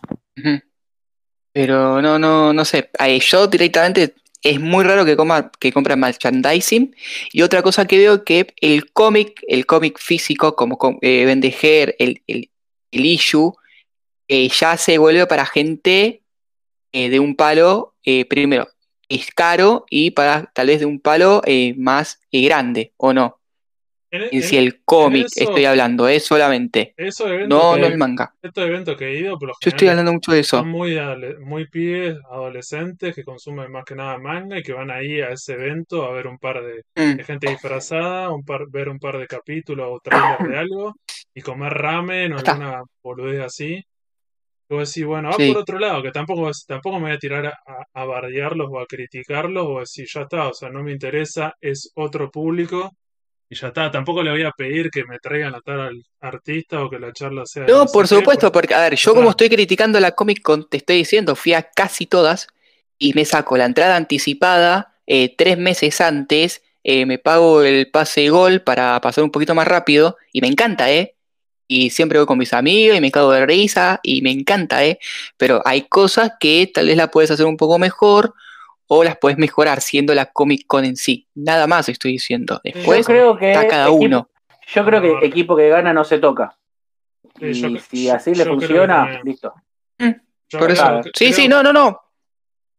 Pero 1.52 2.00
no, 2.00 2.18
no, 2.18 2.52
no 2.54 2.64
sé. 2.64 2.90
Yo 3.20 3.46
directamente 3.48 4.14
es 4.42 4.60
muy 4.60 4.84
raro 4.84 5.04
que, 5.04 5.16
coma, 5.16 5.50
que 5.58 5.72
compren 5.72 6.00
merchandising. 6.00 6.94
Y 7.32 7.42
otra 7.42 7.62
cosa 7.62 7.86
que 7.86 7.98
veo 7.98 8.24
que 8.24 8.54
el 8.60 8.90
cómic, 8.92 9.42
el 9.46 9.66
cómic 9.66 9.98
físico, 9.98 10.56
como 10.56 10.78
eh, 11.02 11.24
Vendejer, 11.26 11.96
el, 11.98 12.22
el, 12.26 12.50
el 12.92 13.06
issue, 13.06 13.52
eh, 14.28 14.48
ya 14.48 14.76
se 14.76 14.98
vuelve 14.98 15.26
para 15.26 15.46
gente 15.46 16.22
eh, 16.92 17.10
de 17.10 17.20
un 17.20 17.34
palo, 17.34 17.94
eh, 18.04 18.24
primero, 18.24 18.68
es 19.08 19.30
caro 19.32 19.86
y 19.90 20.10
para 20.10 20.50
tal 20.54 20.68
vez 20.68 20.80
de 20.80 20.86
un 20.86 21.00
palo 21.00 21.42
eh, 21.46 21.74
más 21.76 22.20
eh, 22.30 22.42
grande, 22.42 22.92
¿o 22.96 23.12
no? 23.12 23.38
y 24.10 24.42
si 24.42 24.56
el 24.56 24.82
cómic 24.84 25.26
estoy 25.36 25.64
hablando, 25.64 26.08
es 26.08 26.24
solamente. 26.24 26.94
no, 27.46 27.76
no 27.76 27.86
el 27.86 27.98
manga. 27.98 28.34
Estos 28.42 28.66
eventos 28.66 28.96
que 28.96 29.06
he 29.06 29.20
ido, 29.20 29.38
Yo 29.38 29.52
estoy 29.60 29.88
hablando 29.88 30.12
mucho 30.12 30.32
de 30.32 30.40
eso. 30.40 30.58
Son 30.58 30.68
muy, 30.68 30.98
muy 31.40 31.68
pibes, 31.68 32.16
adolescentes 32.30 33.14
que 33.14 33.24
consumen 33.24 33.70
más 33.70 33.84
que 33.84 33.94
nada 33.94 34.18
manga 34.18 34.58
y 34.58 34.62
que 34.62 34.72
van 34.72 34.90
ahí 34.90 35.20
a 35.20 35.30
ese 35.30 35.54
evento 35.54 36.04
a 36.04 36.12
ver 36.12 36.26
un 36.26 36.38
par 36.38 36.62
de, 36.62 36.82
mm. 36.94 37.20
gente 37.20 37.50
disfrazada, 37.50 38.30
un 38.30 38.44
par, 38.44 38.68
ver 38.68 38.88
un 38.88 38.98
par 38.98 39.18
de 39.18 39.26
capítulos 39.26 39.88
o 39.90 40.00
trailers 40.00 40.48
de 40.48 40.56
algo 40.56 40.94
y 41.34 41.42
comer 41.42 41.74
ramen 41.74 42.32
o 42.32 42.38
alguna 42.38 42.82
boludez 43.02 43.42
así. 43.42 43.84
Y 44.68 44.74
vos 44.74 44.88
decís, 44.88 45.06
bueno, 45.06 45.30
va 45.30 45.36
por 45.36 45.56
otro 45.56 45.78
lado, 45.78 46.02
que 46.02 46.10
tampoco, 46.10 46.50
tampoco 46.66 46.96
me 46.98 47.06
voy 47.06 47.12
a 47.12 47.18
tirar 47.18 47.46
a, 47.46 47.56
a 47.92 48.04
bardearlos 48.04 48.68
o 48.70 48.80
a 48.80 48.86
criticarlos 48.86 49.66
o 49.66 49.80
decir, 49.80 50.06
ya 50.12 50.22
está, 50.22 50.48
o 50.48 50.54
sea, 50.54 50.68
no 50.68 50.82
me 50.82 50.92
interesa, 50.92 51.54
es 51.60 51.90
otro 51.94 52.30
público 52.30 52.92
y 53.48 53.56
ya 53.56 53.68
está. 53.68 53.90
Tampoco 53.90 54.22
le 54.22 54.30
voy 54.30 54.42
a 54.42 54.50
pedir 54.50 54.90
que 54.90 55.04
me 55.04 55.18
traigan 55.18 55.54
a 55.54 55.60
tal 55.60 56.02
artista 56.20 56.84
o 56.84 56.90
que 56.90 56.98
la 56.98 57.12
charla 57.12 57.46
sea. 57.46 57.66
No, 57.66 57.86
por 57.86 58.06
supuesto, 58.06 58.52
porque, 58.52 58.74
a 58.74 58.80
ver, 58.80 58.96
yo 58.96 59.14
como 59.14 59.30
estoy 59.30 59.48
criticando 59.48 59.98
la 60.00 60.12
Comic 60.12 60.42
Con, 60.42 60.68
te 60.68 60.76
estoy 60.76 60.96
diciendo, 60.96 61.34
fui 61.34 61.54
a 61.54 61.62
casi 61.62 62.06
todas 62.06 62.48
y 62.98 63.14
me 63.14 63.24
saco 63.24 63.56
la 63.56 63.64
entrada 63.64 63.96
anticipada 63.96 64.94
eh, 65.06 65.34
tres 65.36 65.56
meses 65.56 66.00
antes 66.00 66.62
eh, 66.90 67.04
me 67.06 67.18
pago 67.18 67.62
el 67.62 67.90
pase 67.90 68.30
gol 68.30 68.62
para 68.62 68.98
pasar 69.02 69.24
un 69.24 69.30
poquito 69.30 69.54
más 69.54 69.68
rápido 69.68 70.16
y 70.32 70.40
me 70.40 70.48
encanta, 70.48 70.90
¿eh? 70.90 71.16
Y 71.68 71.90
siempre 71.90 72.18
voy 72.18 72.26
con 72.26 72.38
mis 72.38 72.54
amigos 72.54 72.96
y 72.96 73.00
me 73.00 73.12
cago 73.12 73.30
de 73.30 73.44
risa 73.44 74.00
y 74.02 74.22
me 74.22 74.30
encanta, 74.30 74.84
¿eh? 74.84 74.98
Pero 75.36 75.62
hay 75.64 75.82
cosas 75.82 76.32
que 76.40 76.70
tal 76.72 76.86
vez 76.86 76.96
las 76.96 77.10
puedes 77.10 77.30
hacer 77.30 77.46
un 77.46 77.58
poco 77.58 77.78
mejor 77.78 78.34
o 78.86 79.04
las 79.04 79.18
puedes 79.18 79.38
mejorar 79.38 79.82
siendo 79.82 80.14
la 80.14 80.26
Comic 80.26 80.66
Con 80.66 80.84
en 80.84 80.96
sí. 80.96 81.28
Nada 81.34 81.66
más 81.66 81.88
estoy 81.88 82.12
diciendo. 82.12 82.60
Después 82.64 83.06
creo 83.06 83.36
que 83.36 83.52
está 83.52 83.68
cada 83.68 83.90
uno. 83.90 84.28
Yo 84.74 84.84
creo 84.84 85.00
que 85.00 85.26
equipo 85.26 85.54
que 85.56 85.68
gana 85.68 85.92
no 85.92 86.04
se 86.04 86.18
toca. 86.18 86.56
Y 87.40 87.78
si 87.78 88.08
así 88.08 88.34
le 88.34 88.44
funciona, 88.44 89.20
listo. 89.22 89.54
Mm, 89.98 90.58
por 90.58 90.70
eso. 90.70 91.02
Sí, 91.14 91.32
sí, 91.32 91.48
no, 91.48 91.62
no, 91.62 91.72
no. 91.72 92.00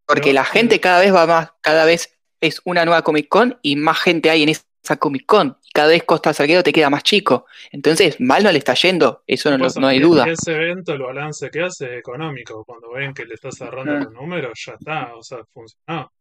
Porque 0.05 0.33
la 0.33 0.43
gente 0.43 0.79
cada 0.79 0.99
vez 0.99 1.13
va 1.13 1.27
más, 1.27 1.51
cada 1.61 1.85
vez 1.85 2.17
es 2.41 2.61
una 2.65 2.83
nueva 2.85 3.03
Comic 3.03 3.29
Con 3.29 3.59
y 3.61 3.75
más 3.75 3.99
gente 3.99 4.31
hay 4.31 4.43
en 4.43 4.49
esa 4.49 4.95
Comic 4.97 5.25
Con. 5.27 5.57
Cada 5.73 5.89
vez 5.89 6.03
Costa 6.03 6.33
Salguero 6.33 6.63
te 6.63 6.73
queda 6.73 6.89
más 6.89 7.03
chico. 7.03 7.45
Entonces, 7.71 8.19
mal 8.19 8.43
no 8.43 8.51
le 8.51 8.57
está 8.57 8.73
yendo, 8.73 9.23
eso 9.27 9.55
no, 9.57 9.67
no 9.79 9.87
hay 9.87 9.99
duda. 9.99 10.27
Ese 10.27 10.53
evento, 10.53 10.93
el 10.93 11.01
balance 11.01 11.49
que 11.49 11.61
hace 11.61 11.85
es 11.85 11.99
económico. 11.99 12.63
Cuando 12.65 12.91
ven 12.91 13.13
que 13.13 13.25
le 13.25 13.35
está 13.35 13.51
cerrando 13.51 13.93
mm. 13.93 14.03
los 14.03 14.13
números, 14.13 14.63
ya 14.65 14.73
está, 14.73 15.15
o 15.15 15.23
sea, 15.23 15.39
funcionó. 15.53 16.11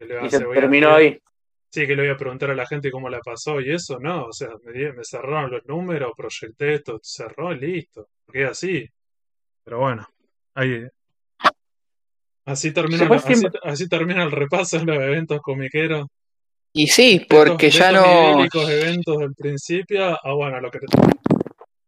y 0.00 0.30
se 0.30 0.40
terminó 0.40 0.94
ahí. 0.94 1.18
Sí, 1.70 1.86
que 1.86 1.96
le 1.96 2.02
voy 2.02 2.12
a 2.12 2.16
preguntar 2.16 2.50
a 2.50 2.54
la 2.54 2.66
gente 2.66 2.90
cómo 2.90 3.08
la 3.08 3.18
pasó 3.18 3.60
y 3.60 3.72
eso, 3.72 3.98
no, 3.98 4.26
o 4.26 4.32
sea, 4.32 4.50
me, 4.62 4.92
me 4.92 5.02
cerraron 5.02 5.50
los 5.50 5.66
números, 5.66 6.12
proyecté 6.16 6.74
esto, 6.74 7.00
cerró 7.02 7.52
y 7.52 7.58
listo. 7.58 8.08
Queda 8.32 8.50
así. 8.50 8.88
Pero 9.64 9.80
bueno, 9.80 10.06
ahí, 10.54 10.86
Así 12.46 12.72
termina, 12.72 13.08
así, 13.62 13.88
termina 13.88 14.22
el 14.22 14.30
repaso 14.30 14.78
de 14.78 14.84
los 14.84 14.96
eventos 14.96 15.40
comiqueros. 15.40 16.06
Y 16.76 16.88
sí, 16.88 17.24
porque 17.28 17.70
ya 17.70 17.92
no. 17.92 18.44
eventos 18.44 19.18
del 19.18 19.32
principio, 19.34 20.04
ah, 20.06 20.34
bueno, 20.34 20.60
lo 20.60 20.70
que. 20.72 20.80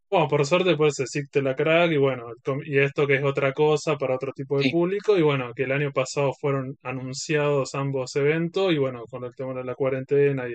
Bueno, 0.09 0.29
por 0.29 0.47
suerte 0.47 0.77
pues 0.77 1.01
existe 1.01 1.43
la 1.43 1.57
crack 1.57 1.91
y 1.91 1.97
bueno, 1.97 2.27
y 2.65 2.79
esto 2.79 3.09
que 3.09 3.17
es 3.17 3.25
otra 3.25 3.53
cosa 3.53 3.99
para 3.99 4.15
otro 4.15 4.33
tipo 4.33 4.61
de 4.61 4.71
público 4.71 5.19
y 5.19 5.23
bueno, 5.23 5.53
que 5.53 5.65
el 5.65 5.73
año 5.73 5.91
pasado 5.93 6.33
fueron 6.41 6.79
anunciados 6.85 7.75
ambos 7.75 8.15
eventos 8.15 8.73
y 8.73 8.79
bueno, 8.79 9.05
con 9.11 9.25
el 9.25 9.35
tema 9.35 9.53
de 9.55 9.65
la 9.65 9.75
cuarentena 9.75 10.49
y, 10.49 10.55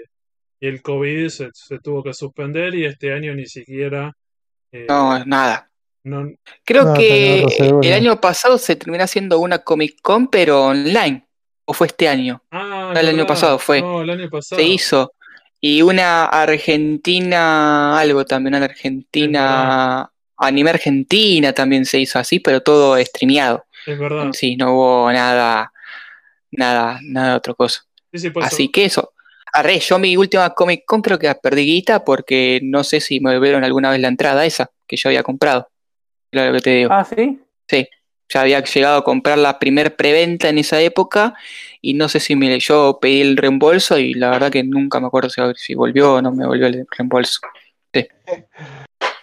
el 0.61 0.81
COVID 0.83 1.27
se, 1.27 1.49
tuvo 1.83 2.03
que 2.03 2.13
suspender 2.13 2.75
y 2.75 2.85
este 2.85 3.11
año 3.11 3.33
ni 3.33 3.47
siquiera... 3.47 4.13
Eh, 4.71 4.85
no, 4.87 5.25
nada. 5.25 5.71
Creo 6.63 6.93
que 6.93 7.43
el 7.81 7.93
año 7.93 8.21
pasado 8.21 8.59
se 8.59 8.75
terminó 8.75 9.03
haciendo 9.03 9.39
una 9.39 9.59
Comic 9.59 9.99
Con, 10.01 10.27
pero 10.27 10.65
online. 10.67 11.25
¿O 11.65 11.73
fue 11.73 11.87
este 11.87 12.07
año? 12.07 12.43
Ah, 12.51 12.80
el 12.99 13.07
año 13.07 13.25
pasado 13.25 13.57
fue. 13.57 13.81
No, 13.81 14.01
el 14.01 14.09
año 14.09 14.29
pasado. 14.29 14.61
Se 14.61 14.67
hizo. 14.67 15.13
Y 15.59 15.81
una 15.83 16.25
Argentina, 16.25 17.99
algo 17.99 18.25
también, 18.25 18.55
una 18.55 18.65
Argentina, 18.65 20.11
anime 20.37 20.69
Argentina 20.71 21.53
también 21.53 21.85
se 21.85 21.99
hizo 21.99 22.17
así, 22.17 22.39
pero 22.39 22.61
todo 22.61 22.97
streameado. 22.97 23.65
Es 23.85 23.97
verdad. 23.97 24.29
Sí, 24.33 24.55
no 24.55 24.73
hubo 24.73 25.11
nada, 25.11 25.71
nada, 26.51 26.99
nada 27.03 27.29
de 27.29 27.35
otra 27.35 27.53
cosa. 27.53 27.83
así 28.41 28.69
que 28.69 28.85
eso. 28.85 29.13
Arre, 29.53 29.79
yo 29.79 29.99
mi 29.99 30.15
última 30.15 30.49
Comic 30.51 30.85
Con 30.85 31.01
creo 31.01 31.19
que 31.19 31.33
perdí 31.35 31.65
guita 31.65 32.05
porque 32.05 32.61
no 32.63 32.83
sé 32.83 33.01
si 33.01 33.19
me 33.19 33.37
vieron 33.39 33.63
alguna 33.63 33.91
vez 33.91 33.99
la 33.99 34.07
entrada 34.07 34.45
esa 34.45 34.71
que 34.87 34.95
yo 34.95 35.09
había 35.09 35.23
comprado. 35.23 35.69
Claro 36.31 36.53
que 36.53 36.61
te 36.61 36.69
digo. 36.71 36.89
Ah, 36.91 37.03
sí. 37.03 37.39
Sí. 37.67 37.87
Ya 38.31 38.41
había 38.41 38.63
llegado 38.63 38.97
a 38.97 39.03
comprar 39.03 39.37
la 39.37 39.59
primer 39.59 39.95
preventa 39.95 40.47
en 40.49 40.57
esa 40.57 40.79
época 40.79 41.33
y 41.81 41.93
no 41.95 42.07
sé 42.07 42.19
si 42.19 42.35
me 42.35 42.59
yo 42.59 42.99
pedí 43.01 43.21
el 43.21 43.35
reembolso 43.35 43.97
y 43.97 44.13
la 44.13 44.29
verdad 44.29 44.51
que 44.51 44.63
nunca 44.63 44.99
me 44.99 45.07
acuerdo 45.07 45.29
si, 45.55 45.75
volvió 45.75 46.15
o 46.15 46.21
no 46.21 46.31
me 46.31 46.45
volvió 46.45 46.67
el 46.67 46.85
reembolso. 46.97 47.39
Sí. 47.93 48.07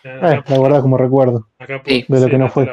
Eh, 0.05 0.43
la 0.47 0.57
guarda 0.59 0.83
como 0.83 0.99
recuerdo. 0.99 1.49
de 1.59 2.05
lo 2.09 2.29
que 2.29 2.39
no 2.39 2.51
fue. 2.51 2.67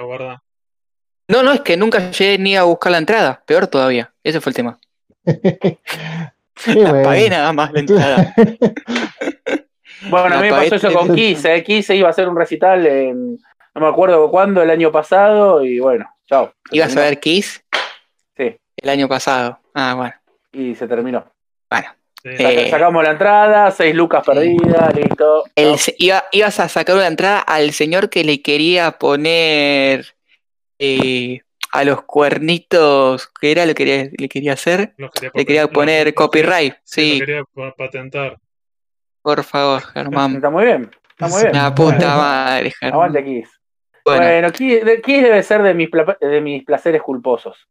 No, 1.27 1.41
no, 1.41 1.53
es 1.53 1.61
que 1.61 1.77
nunca 1.77 2.11
llegué 2.11 2.37
ni 2.37 2.55
a 2.55 2.63
buscar 2.63 2.91
la 2.91 2.97
entrada. 2.97 3.41
Peor 3.45 3.67
todavía. 3.67 4.13
Ese 4.23 4.41
fue 4.41 4.51
el 4.51 4.55
tema. 4.55 4.79
Pagué 7.03 7.29
nada 7.29 7.51
más 7.53 7.71
la 7.71 7.79
entrada. 7.79 8.33
bueno, 10.09 10.35
a 10.35 10.41
mí 10.41 10.49
me 10.49 10.49
pasó 10.49 10.75
eso 10.75 10.93
con 10.93 11.15
Kiss. 11.15 11.45
Eh. 11.45 11.63
Kiss 11.63 11.89
iba 11.91 12.07
a 12.07 12.11
hacer 12.11 12.27
un 12.27 12.35
recital 12.35 12.85
en 12.85 13.37
no 13.75 13.81
me 13.81 13.87
acuerdo 13.87 14.31
cuándo, 14.31 14.61
el 14.61 14.69
año 14.69 14.89
pasado, 14.89 15.63
y 15.63 15.79
bueno, 15.79 16.05
chao. 16.25 16.53
¿Ibas 16.71 16.95
a 16.97 17.01
ver 17.01 17.19
Kiss? 17.19 17.63
Sí. 18.37 18.57
El 18.77 18.89
año 18.89 19.07
pasado. 19.07 19.59
Ah, 19.73 19.93
bueno. 19.95 20.13
Y 20.51 20.75
se 20.75 20.87
terminó. 20.87 21.25
Bueno. 21.69 21.89
Eh, 22.27 22.69
sacamos 22.71 23.03
la 23.03 23.11
entrada, 23.11 23.69
seis 23.69 23.93
lucas 23.93 24.25
perdidas, 24.25 24.95
listo. 24.95 25.43
ibas 26.31 26.59
a 26.59 26.67
sacar 26.67 26.95
la 26.95 27.05
entrada 27.05 27.39
al 27.39 27.71
señor 27.71 28.09
que 28.09 28.23
le 28.23 28.41
quería 28.41 28.93
poner 28.93 30.15
eh, 30.79 31.41
a 31.71 31.83
los 31.83 32.01
cuernitos, 32.01 33.29
¿qué 33.39 33.51
era 33.51 33.67
lo 33.67 33.75
que 33.75 34.11
le 34.17 34.27
quería 34.27 34.53
hacer? 34.53 34.95
le 35.35 35.45
quería 35.45 35.67
poner 35.67 36.15
copyright, 36.15 36.73
sí. 36.83 37.19
Lo 37.19 37.25
quería 37.25 37.43
patentar. 37.77 38.37
Por 39.21 39.43
favor, 39.43 39.83
Germán. 39.83 40.35
Está 40.35 40.49
muy 40.49 40.65
bien, 40.65 40.89
está 41.11 41.27
muy 41.27 41.41
bien. 41.43 41.53
La 41.53 41.75
puta 41.75 42.17
madre, 42.17 42.71
Germán. 42.71 42.93
Aguante 42.93 43.23
Kiss. 43.23 43.54
Bueno, 44.05 44.51
Kiss, 44.51 44.85
debe 45.05 45.43
ser 45.43 45.63
de 45.63 45.73
mis, 45.73 45.89
de 46.21 46.41
mis 46.41 46.63
placeres 46.63 47.01
culposos. 47.01 47.67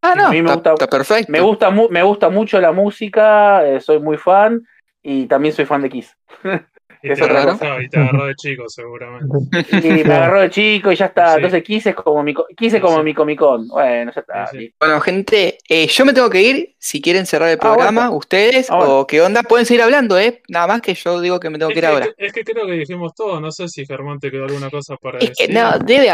Ah, 0.00 0.14
no, 0.16 0.26
a 0.28 0.30
mí 0.30 0.40
me 0.40 0.52
gusta, 0.52 0.74
perfecto. 0.74 1.30
Me 1.30 1.40
gusta, 1.40 1.70
me 1.70 2.02
gusta 2.02 2.30
mucho 2.30 2.60
la 2.60 2.72
música, 2.72 3.66
eh, 3.66 3.80
soy 3.80 3.98
muy 3.98 4.16
fan 4.16 4.66
y 5.02 5.26
también 5.26 5.54
soy 5.54 5.66
fan 5.66 5.82
de 5.82 5.90
Kiss. 5.90 6.16
Y 7.06 7.14
te, 7.14 7.24
agarró, 7.24 7.80
y 7.80 7.88
te 7.88 7.98
agarró 7.98 8.26
de 8.26 8.34
chico, 8.36 8.68
seguramente. 8.68 9.36
Y 9.72 10.04
me 10.04 10.14
agarró 10.14 10.40
de 10.40 10.50
chico 10.50 10.90
y 10.90 10.96
ya 10.96 11.06
está. 11.06 11.36
Entonces 11.36 11.62
quise 11.62 11.94
como 11.94 12.22
mi, 12.22 12.34
quise 12.56 12.80
como 12.80 13.02
mi 13.02 13.14
Comic 13.14 13.38
Con. 13.38 13.68
Bueno, 13.68 14.12
ya 14.14 14.20
está. 14.20 14.50
Bueno, 14.80 15.00
gente, 15.00 15.58
eh, 15.68 15.86
yo 15.86 16.04
me 16.04 16.12
tengo 16.12 16.30
que 16.30 16.42
ir. 16.42 16.76
Si 16.78 17.00
quieren 17.00 17.26
cerrar 17.26 17.48
el 17.48 17.56
ah, 17.56 17.60
programa, 17.60 18.10
ustedes, 18.10 18.70
ah, 18.70 18.78
o 18.78 19.06
qué 19.06 19.20
onda, 19.20 19.42
pueden 19.42 19.66
seguir 19.66 19.82
hablando, 19.82 20.18
¿eh? 20.18 20.42
Nada 20.48 20.68
más 20.68 20.80
que 20.80 20.94
yo 20.94 21.20
digo 21.20 21.40
que 21.40 21.50
me 21.50 21.58
tengo 21.58 21.72
que 21.72 21.78
ir 21.78 21.86
ahora. 21.86 22.08
Es 22.16 22.32
que 22.32 22.44
creo 22.44 22.66
que 22.66 22.72
dijimos 22.72 23.14
todo. 23.14 23.40
No 23.40 23.50
sé 23.50 23.68
si 23.68 23.84
Germán 23.86 24.20
te 24.20 24.30
quedó 24.30 24.44
alguna 24.44 24.70
cosa 24.70 24.96
para 24.96 25.18
es 25.18 25.30
decir. 25.30 25.46
Que 25.48 25.52
no, 25.52 25.78
debe, 25.78 26.12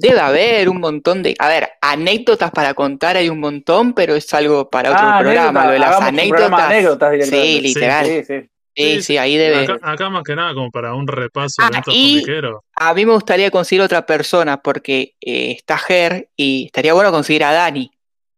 debe 0.00 0.20
haber 0.20 0.68
un 0.68 0.80
montón 0.80 1.22
de. 1.22 1.34
A 1.38 1.48
ver, 1.48 1.72
anécdotas 1.80 2.50
para 2.50 2.74
contar 2.74 3.16
hay 3.16 3.28
un 3.28 3.40
montón, 3.40 3.92
pero 3.92 4.14
es 4.14 4.32
algo 4.34 4.70
para 4.70 4.90
otro 4.90 5.06
ah, 5.06 5.18
programa. 5.20 5.66
Lo 5.66 5.72
de 5.72 5.78
las 5.78 6.00
anécdotas. 6.00 6.60
anécdotas 6.60 7.28
sí, 7.28 7.60
literal. 7.60 8.24
Sí, 8.26 8.50
sí. 8.74 8.94
Sí, 8.94 9.02
sí, 9.02 9.18
ahí 9.18 9.36
debe. 9.36 9.66
Acá, 9.82 10.10
más 10.10 10.22
que 10.22 10.34
nada, 10.36 10.54
como 10.54 10.70
para 10.70 10.94
un 10.94 11.06
repaso 11.06 11.62
de 11.62 11.78
estos 11.78 11.94
comiqueros. 11.94 12.60
A 12.74 12.94
mí 12.94 13.06
me 13.06 13.12
gustaría 13.12 13.50
conseguir 13.50 13.82
otra 13.82 14.04
persona, 14.06 14.60
porque 14.60 15.14
eh, 15.20 15.52
está 15.52 15.78
Ger 15.78 16.28
y 16.36 16.66
estaría 16.66 16.94
bueno 16.94 17.10
conseguir 17.10 17.44
a 17.44 17.52
Dani. 17.52 17.90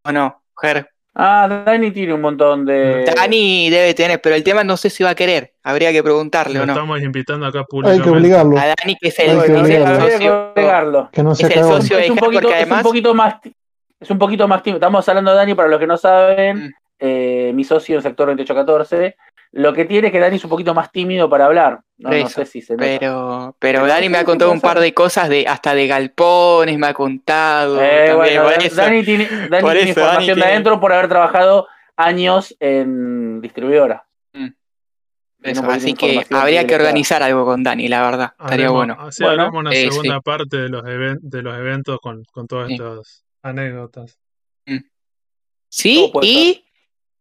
¿O 0.04 0.12
no, 0.12 0.42
Ger? 0.60 0.90
Ah, 1.18 1.62
Dani 1.64 1.90
tiene 1.92 2.12
un 2.12 2.20
montón 2.20 2.66
de. 2.66 3.06
Dani 3.16 3.70
debe 3.70 3.94
tener, 3.94 4.20
pero 4.20 4.34
el 4.34 4.44
tema 4.44 4.62
no 4.62 4.76
sé 4.76 4.90
si 4.90 5.02
va 5.02 5.10
a 5.10 5.14
querer. 5.14 5.54
Habría 5.62 5.90
que 5.90 6.02
preguntarle 6.02 6.60
o 6.60 6.66
no. 6.66 6.72
Estamos 6.74 7.00
invitando 7.00 7.46
acá 7.46 7.64
públicamente. 7.64 8.02
Hay 8.02 8.12
que 8.12 8.18
obligarlo. 8.18 8.58
A 8.58 8.66
Dani, 8.66 8.96
que 9.00 9.08
es 9.08 9.18
el, 9.20 9.40
que 9.40 9.56
socio. 10.00 10.52
Que 11.10 11.22
no 11.22 11.34
se 11.34 11.46
es 11.46 11.56
el 11.56 11.64
socio 11.64 11.96
de 11.96 12.04
es 12.04 12.10
un, 12.10 12.18
poquito, 12.18 12.50
es 12.50 12.70
un 12.70 12.82
poquito 12.82 13.14
más. 13.14 13.36
Es 13.98 14.10
un 14.10 14.18
poquito 14.18 14.46
más 14.46 14.62
tímido. 14.62 14.76
Estamos 14.76 15.08
hablando 15.08 15.30
de 15.30 15.36
Dani, 15.38 15.54
para 15.54 15.68
los 15.68 15.80
que 15.80 15.86
no 15.86 15.96
saben, 15.96 16.66
mm. 16.66 16.74
eh, 16.98 17.52
mi 17.54 17.64
socio 17.64 17.96
en 17.96 18.02
sector 18.02 18.26
2814 18.26 19.16
lo 19.52 19.72
que 19.72 19.84
tiene 19.84 20.08
es 20.08 20.12
que 20.12 20.20
Dani 20.20 20.36
es 20.36 20.44
un 20.44 20.50
poquito 20.50 20.74
más 20.74 20.92
tímido 20.92 21.28
para 21.28 21.46
hablar. 21.46 21.80
No, 21.98 22.28
sé 22.28 22.44
si 22.44 22.60
se 22.60 22.76
Pero, 22.76 23.56
pero 23.58 23.86
Dani 23.86 24.08
me 24.10 24.18
ha 24.18 24.24
contado 24.24 24.52
un 24.52 24.60
par 24.60 24.80
de 24.80 24.92
cosas 24.92 25.30
de 25.30 25.46
hasta 25.48 25.74
de 25.74 25.86
galpones, 25.86 26.78
me 26.78 26.88
ha 26.88 26.94
contado. 26.94 27.80
Eh, 27.80 28.38
Dani 28.74 29.02
tiene, 29.02 29.24
información 29.88 30.38
de 30.38 30.44
adentro 30.44 30.78
por 30.78 30.92
haber 30.92 31.08
trabajado 31.08 31.66
años 31.96 32.54
en 32.60 33.40
distribuidora. 33.40 34.06
Mm. 34.34 34.48
así 35.70 35.94
que 35.94 36.26
habría 36.30 36.66
que 36.66 36.74
organizar 36.74 37.22
algo 37.22 37.46
con 37.46 37.62
Dani, 37.62 37.88
la 37.88 38.02
verdad. 38.02 38.34
Estaría 38.38 38.68
bueno. 38.68 38.96
Así 38.98 39.24
bueno, 39.24 39.50
una 39.54 39.70
eh, 39.70 39.90
segunda 39.90 40.20
parte 40.20 40.58
de 40.58 40.68
los, 40.68 40.82
de 40.84 41.42
los 41.42 41.56
eventos 41.56 41.98
con, 42.00 42.24
con 42.30 42.46
todas 42.46 42.70
estas 42.70 43.24
anécdotas. 43.42 44.18
Mm. 44.66 44.80
Sí, 45.68 46.12
y 46.20 46.65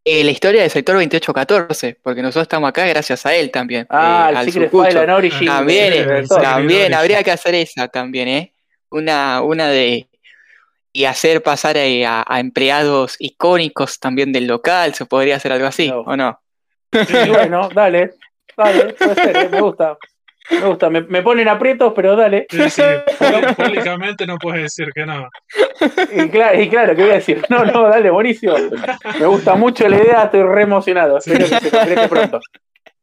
eh, 0.07 0.23
la 0.23 0.30
historia 0.30 0.61
del 0.61 0.69
sector 0.69 0.94
2814, 0.98 1.98
porque 2.03 2.22
nosotros 2.22 2.44
estamos 2.44 2.69
acá 2.69 2.86
gracias 2.86 3.26
a 3.26 3.34
él 3.34 3.49
también. 3.49 3.88
Ah, 3.90 4.30
eh, 4.32 4.40
el 4.40 4.52
Secret 4.52 4.69
File 4.69 5.11
Origin. 5.11 5.48
También, 5.48 5.94
eh, 5.94 6.23
también 6.27 6.94
habría 6.94 7.23
que 7.23 7.32
hacer 7.32 7.56
esa 7.56 7.88
también, 7.88 8.27
¿eh? 8.27 8.53
Una, 8.91 9.41
una 9.41 9.68
de. 9.68 10.07
Y 10.94 11.06
hacer 11.06 11.41
pasar 11.41 11.76
a, 11.77 12.40
empleados 12.40 13.15
icónicos 13.18 13.99
también 13.99 14.32
del 14.32 14.45
local, 14.45 14.94
¿se 14.94 15.06
podría 15.07 15.38
hacer 15.38 15.52
algo 15.52 15.65
así 15.65 15.91
o 15.91 16.15
no? 16.15 16.40
Sí, 16.94 17.27
bueno, 17.27 17.68
dale, 17.73 18.14
dale, 18.56 18.94
puede 18.94 19.15
ser, 19.15 19.49
me 19.49 19.60
gusta. 19.60 19.98
Me 20.49 20.67
gusta, 20.67 20.89
me, 20.89 21.01
me 21.01 21.23
ponen 21.23 21.47
aprietos, 21.47 21.93
pero 21.95 22.15
dale. 22.15 22.45
Sí, 22.49 22.69
sí, 22.69 22.84
públicamente 23.57 24.27
no 24.27 24.38
puedes 24.38 24.63
decir 24.63 24.89
que 24.93 25.05
no. 25.05 25.27
Y 26.13 26.30
claro, 26.30 26.61
y 26.61 26.69
claro, 26.69 26.95
¿qué 26.95 27.01
voy 27.01 27.11
a 27.11 27.15
decir? 27.15 27.43
No, 27.49 27.65
no, 27.65 27.88
dale, 27.88 28.09
buenísimo. 28.09 28.55
Me 29.19 29.26
gusta 29.26 29.55
mucho 29.55 29.88
la 29.88 29.97
idea, 29.97 30.23
estoy 30.23 30.43
re 30.43 30.63
emocionado. 30.63 31.17
Espero 31.17 31.39
que 31.39 31.59
se 31.59 31.72
concrete 31.72 32.07
pronto. 32.07 32.39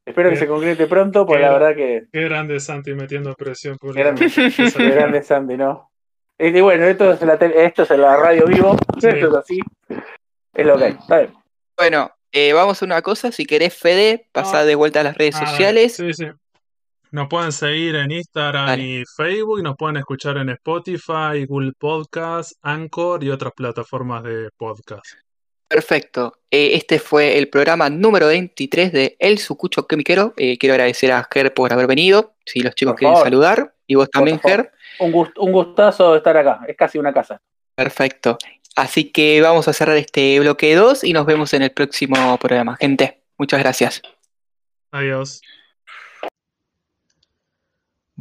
Espero 0.05 0.31
que 0.31 0.37
se 0.37 0.47
concrete 0.47 0.87
pronto, 0.87 1.27
porque 1.27 1.43
la 1.43 1.53
verdad 1.53 1.75
que. 1.75 2.05
Qué 2.13 2.23
grande 2.23 2.61
Santi 2.61 2.95
metiendo 2.95 3.35
presión 3.35 3.77
pública. 3.77 4.13
Grande, 4.13 4.31
qué 4.31 4.91
grande 4.91 5.23
Santi, 5.23 5.57
¿no? 5.57 5.91
Y 6.39 6.61
bueno, 6.61 6.85
esto 6.87 7.13
es, 7.13 7.23
la 7.23 7.35
esto 7.35 7.83
es 7.85 7.91
la 7.91 8.17
radio 8.17 8.47
vivo, 8.47 8.77
esto 8.97 9.09
es 9.09 9.35
así. 9.35 9.61
Es 10.55 10.67
lo 10.67 10.77
que 10.77 10.85
hay. 10.85 10.93
Está 10.93 11.19
bien. 11.19 11.35
Bueno, 11.77 12.11
eh, 12.33 12.53
vamos 12.53 12.83
a 12.83 12.85
una 12.85 13.01
cosa, 13.03 13.31
si 13.31 13.45
querés, 13.45 13.77
Fede, 13.77 14.29
pasá 14.33 14.61
ah. 14.61 14.65
de 14.65 14.75
vuelta 14.75 15.01
a 15.01 15.05
las 15.05 15.17
redes 15.17 15.37
ah, 15.37 15.47
sociales. 15.47 15.95
Sí, 15.95 16.13
sí. 16.13 16.27
Nos 17.13 17.29
pueden 17.29 17.53
seguir 17.53 17.95
en 17.97 18.11
Instagram 18.11 18.81
y 18.81 19.05
Facebook, 19.05 19.63
nos 19.63 19.77
pueden 19.77 19.99
escuchar 19.99 20.39
en 20.39 20.49
Spotify, 20.49 21.45
Google 21.47 21.73
Podcast, 21.79 22.53
Anchor 22.63 23.23
y 23.23 23.29
otras 23.29 23.53
plataformas 23.55 24.23
de 24.23 24.49
podcast. 24.57 25.05
Perfecto. 25.69 26.39
Eh, 26.51 26.71
este 26.73 26.99
fue 26.99 27.37
el 27.37 27.51
programa 27.51 27.91
número 27.91 28.29
23 28.29 28.93
de 28.93 29.17
El 29.19 29.37
Sucucho 29.37 29.87
Quemiquero. 29.87 30.33
Eh, 30.39 30.57
quiero 30.57 30.73
agradecer 30.73 31.13
a 31.13 31.29
Ger 31.31 31.53
por 31.53 31.71
haber 31.75 31.87
venido. 31.87 32.33
Si 32.47 32.61
los 32.61 32.75
chicos 32.75 32.95
quieren 32.95 33.19
saludar. 33.19 33.75
Y 33.87 33.95
vos 33.95 34.09
también, 34.09 34.41
Ger. 34.41 34.73
Un, 34.99 35.13
un 35.37 35.53
gustazo 35.53 36.17
estar 36.17 36.35
acá. 36.39 36.61
Es 36.67 36.79
casi 36.79 36.97
una 36.97 37.13
casa. 37.13 37.43
Perfecto. 37.75 38.39
Así 38.75 39.13
que 39.13 39.43
vamos 39.43 39.69
a 39.69 39.75
cerrar 39.75 39.99
este 39.99 40.41
bloque 40.41 40.75
2 40.75 41.05
y 41.05 41.13
nos 41.13 41.27
vemos 41.27 41.53
en 41.53 41.61
el 41.61 41.73
próximo 41.73 42.39
programa. 42.39 42.79
Gente, 42.81 43.21
muchas 43.37 43.61
gracias. 43.61 44.01
Adiós. 44.91 45.43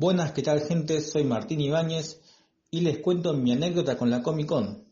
Buenas, 0.02 0.32
¿qué 0.32 0.42
tal 0.42 0.62
gente? 0.62 1.00
Soy 1.00 1.24
Martín 1.24 1.62
Ibáñez 1.62 2.20
y 2.72 2.82
les 2.82 2.98
cuento 2.98 3.36
mi 3.36 3.52
anécdota 3.52 3.96
con 3.96 4.10
la 4.10 4.24
Comic 4.24 4.48
Con. 4.48 4.88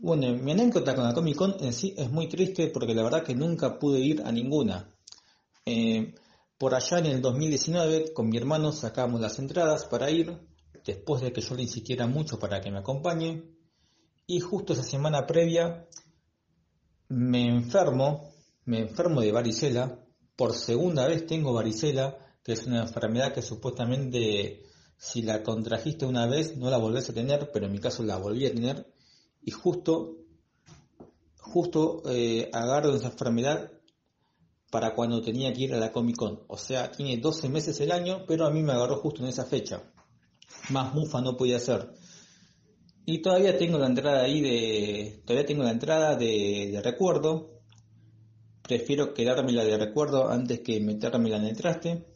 Bueno, 0.00 0.34
mi 0.34 0.50
anécdota 0.50 0.96
con 0.96 1.04
la 1.04 1.14
Comic 1.14 1.36
Con 1.36 1.54
en 1.60 1.72
sí 1.72 1.94
es 1.96 2.10
muy 2.10 2.28
triste 2.28 2.66
porque 2.74 2.92
la 2.92 3.04
verdad 3.04 3.22
que 3.22 3.36
nunca 3.36 3.78
pude 3.78 4.00
ir 4.00 4.22
a 4.22 4.32
ninguna. 4.32 4.92
Eh, 5.64 6.12
por 6.58 6.74
allá 6.74 6.98
en 6.98 7.06
el 7.06 7.22
2019 7.22 8.12
con 8.12 8.28
mi 8.30 8.36
hermano 8.36 8.72
sacamos 8.72 9.20
las 9.20 9.38
entradas 9.38 9.84
para 9.84 10.10
ir, 10.10 10.40
después 10.84 11.22
de 11.22 11.32
que 11.32 11.40
yo 11.40 11.54
le 11.54 11.62
insistiera 11.62 12.08
mucho 12.08 12.36
para 12.36 12.60
que 12.60 12.72
me 12.72 12.80
acompañe. 12.80 13.44
Y 14.26 14.40
justo 14.40 14.72
esa 14.72 14.82
semana 14.82 15.24
previa 15.24 15.86
me 17.10 17.46
enfermo, 17.46 18.32
me 18.64 18.80
enfermo 18.80 19.20
de 19.20 19.30
varicela. 19.30 20.00
Por 20.34 20.52
segunda 20.52 21.06
vez 21.06 21.28
tengo 21.28 21.52
varicela, 21.52 22.23
que 22.44 22.52
es 22.52 22.66
una 22.66 22.82
enfermedad 22.82 23.32
que 23.32 23.42
supuestamente 23.42 24.62
si 24.96 25.22
la 25.22 25.42
contrajiste 25.42 26.06
una 26.06 26.26
vez 26.26 26.56
no 26.56 26.70
la 26.70 26.76
volvés 26.76 27.08
a 27.10 27.14
tener, 27.14 27.50
pero 27.52 27.66
en 27.66 27.72
mi 27.72 27.78
caso 27.78 28.04
la 28.04 28.18
volví 28.18 28.46
a 28.46 28.54
tener 28.54 28.86
y 29.42 29.50
justo, 29.50 30.18
justo 31.38 32.02
eh, 32.06 32.50
agarro 32.52 32.94
esa 32.94 33.08
enfermedad 33.08 33.72
para 34.70 34.94
cuando 34.94 35.22
tenía 35.22 35.52
que 35.52 35.62
ir 35.62 35.74
a 35.74 35.78
la 35.78 35.92
Comic 35.92 36.16
Con. 36.16 36.42
O 36.48 36.56
sea, 36.56 36.90
tiene 36.90 37.18
12 37.18 37.48
meses 37.48 37.78
el 37.80 37.92
año, 37.92 38.24
pero 38.26 38.46
a 38.46 38.50
mí 38.50 38.62
me 38.62 38.72
agarró 38.72 38.96
justo 38.96 39.22
en 39.22 39.28
esa 39.28 39.44
fecha. 39.44 39.82
Más 40.70 40.94
mufa 40.94 41.20
no 41.20 41.36
podía 41.36 41.58
ser. 41.58 41.92
Y 43.06 43.20
todavía 43.20 43.56
tengo 43.56 43.78
la 43.78 43.86
entrada 43.86 44.22
ahí 44.22 44.40
de. 44.40 45.22
Todavía 45.24 45.46
tengo 45.46 45.62
la 45.62 45.70
entrada 45.70 46.16
de, 46.16 46.70
de 46.72 46.82
recuerdo. 46.82 47.60
Prefiero 48.62 49.12
quedármela 49.12 49.62
de 49.62 49.76
recuerdo 49.76 50.28
antes 50.28 50.60
que 50.60 50.80
metérmela 50.80 51.36
en 51.36 51.44
el 51.44 51.56
traste. 51.56 52.13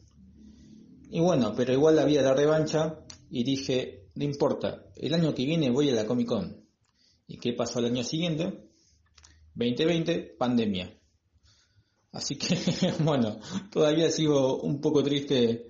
Y 1.09 1.19
bueno, 1.19 1.53
pero 1.55 1.73
igual 1.73 1.97
había 1.97 2.21
la 2.21 2.35
revancha 2.35 2.99
y 3.29 3.43
dije, 3.43 4.07
no 4.15 4.23
importa, 4.23 4.85
el 4.95 5.13
año 5.13 5.33
que 5.33 5.45
viene 5.45 5.71
voy 5.71 5.89
a 5.89 5.95
la 5.95 6.05
Comic 6.05 6.27
Con. 6.27 6.65
¿Y 7.27 7.37
qué 7.37 7.53
pasó 7.53 7.79
al 7.79 7.85
año 7.85 8.03
siguiente? 8.03 8.69
2020, 9.55 10.35
pandemia. 10.37 10.93
Así 12.11 12.35
que, 12.35 12.55
bueno, 13.03 13.39
todavía 13.71 14.11
sigo 14.11 14.61
un 14.61 14.79
poco 14.81 15.03
triste 15.03 15.67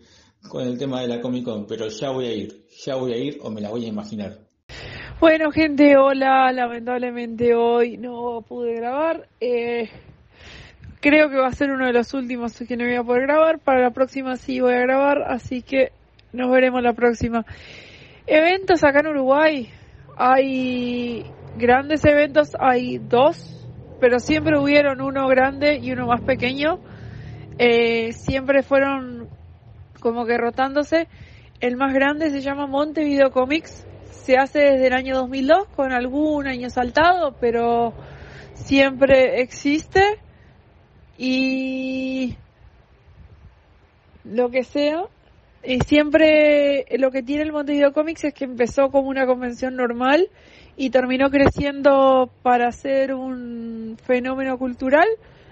con 0.49 0.66
el 0.66 0.78
tema 0.78 1.02
de 1.02 1.07
la 1.07 1.22
Comic 1.22 1.45
Con, 1.45 1.66
pero 1.66 1.88
ya 1.88 2.11
voy 2.11 2.26
a 2.26 2.34
ir, 2.34 2.66
ya 2.86 2.95
voy 2.95 3.14
a 3.14 3.18
ir 3.18 3.40
o 3.41 3.49
me 3.49 3.61
la 3.61 3.70
voy 3.70 3.86
a 3.86 3.90
imaginar. 3.90 4.49
Bueno, 5.20 5.52
gente, 5.52 5.98
hola. 5.98 6.52
Lamentablemente 6.52 7.53
hoy 7.53 7.98
no 7.98 8.41
pude 8.48 8.76
grabar. 8.76 9.28
Eh, 9.41 9.90
creo 10.99 11.30
que 11.30 11.38
va 11.38 11.47
a 11.47 11.53
ser 11.53 11.71
uno 11.71 11.85
de 11.85 11.93
los 11.93 12.13
últimos 12.13 12.57
que 12.57 12.77
no 12.77 12.85
voy 12.85 12.95
a 12.95 13.03
poder 13.03 13.23
grabar. 13.23 13.59
Para 13.59 13.81
la 13.81 13.91
próxima 13.91 14.35
sí 14.35 14.59
voy 14.59 14.73
a 14.73 14.81
grabar, 14.81 15.23
así 15.27 15.61
que 15.61 15.91
nos 16.34 16.51
veremos 16.51 16.81
la 16.81 16.93
próxima. 16.93 17.45
Eventos 18.27 18.84
acá 18.84 18.99
en 18.99 19.07
Uruguay. 19.07 19.69
Hay 20.17 21.26
grandes 21.57 22.03
eventos 22.05 22.55
hay 22.59 22.97
dos, 22.97 23.67
pero 23.99 24.19
siempre 24.19 24.59
hubieron 24.59 25.01
uno 25.01 25.27
grande 25.27 25.77
y 25.77 25.91
uno 25.91 26.07
más 26.07 26.21
pequeño. 26.21 26.80
Eh, 27.57 28.13
siempre 28.13 28.63
fueron 28.63 29.30
como 29.99 30.26
que 30.26 30.38
rotándose. 30.38 31.07
El 31.59 31.76
más 31.76 31.93
grande 31.93 32.30
se 32.30 32.41
llama 32.41 32.67
Montevideo 32.67 33.31
Comics. 33.31 33.85
Se 34.11 34.38
hace 34.38 34.59
desde 34.59 34.88
el 34.88 34.93
año 34.93 35.15
2002 35.15 35.67
con 35.76 35.91
algún 35.91 36.47
año 36.47 36.69
saltado, 36.69 37.35
pero 37.39 37.93
siempre 38.53 39.41
existe. 39.41 40.19
Y 41.21 42.37
lo 44.23 44.49
que 44.49 44.63
sea. 44.63 45.03
Y 45.61 45.81
siempre 45.81 46.85
lo 46.97 47.11
que 47.11 47.21
tiene 47.21 47.43
el 47.43 47.51
Montevideo 47.51 47.91
Comics 47.91 48.23
es 48.23 48.33
que 48.33 48.45
empezó 48.45 48.89
como 48.89 49.09
una 49.09 49.25
convención 49.25 49.75
normal 49.75 50.29
y 50.77 50.89
terminó 50.91 51.29
creciendo 51.29 52.29
para 52.41 52.71
ser 52.71 53.13
un 53.13 53.97
fenómeno 54.01 54.57
cultural 54.57 55.07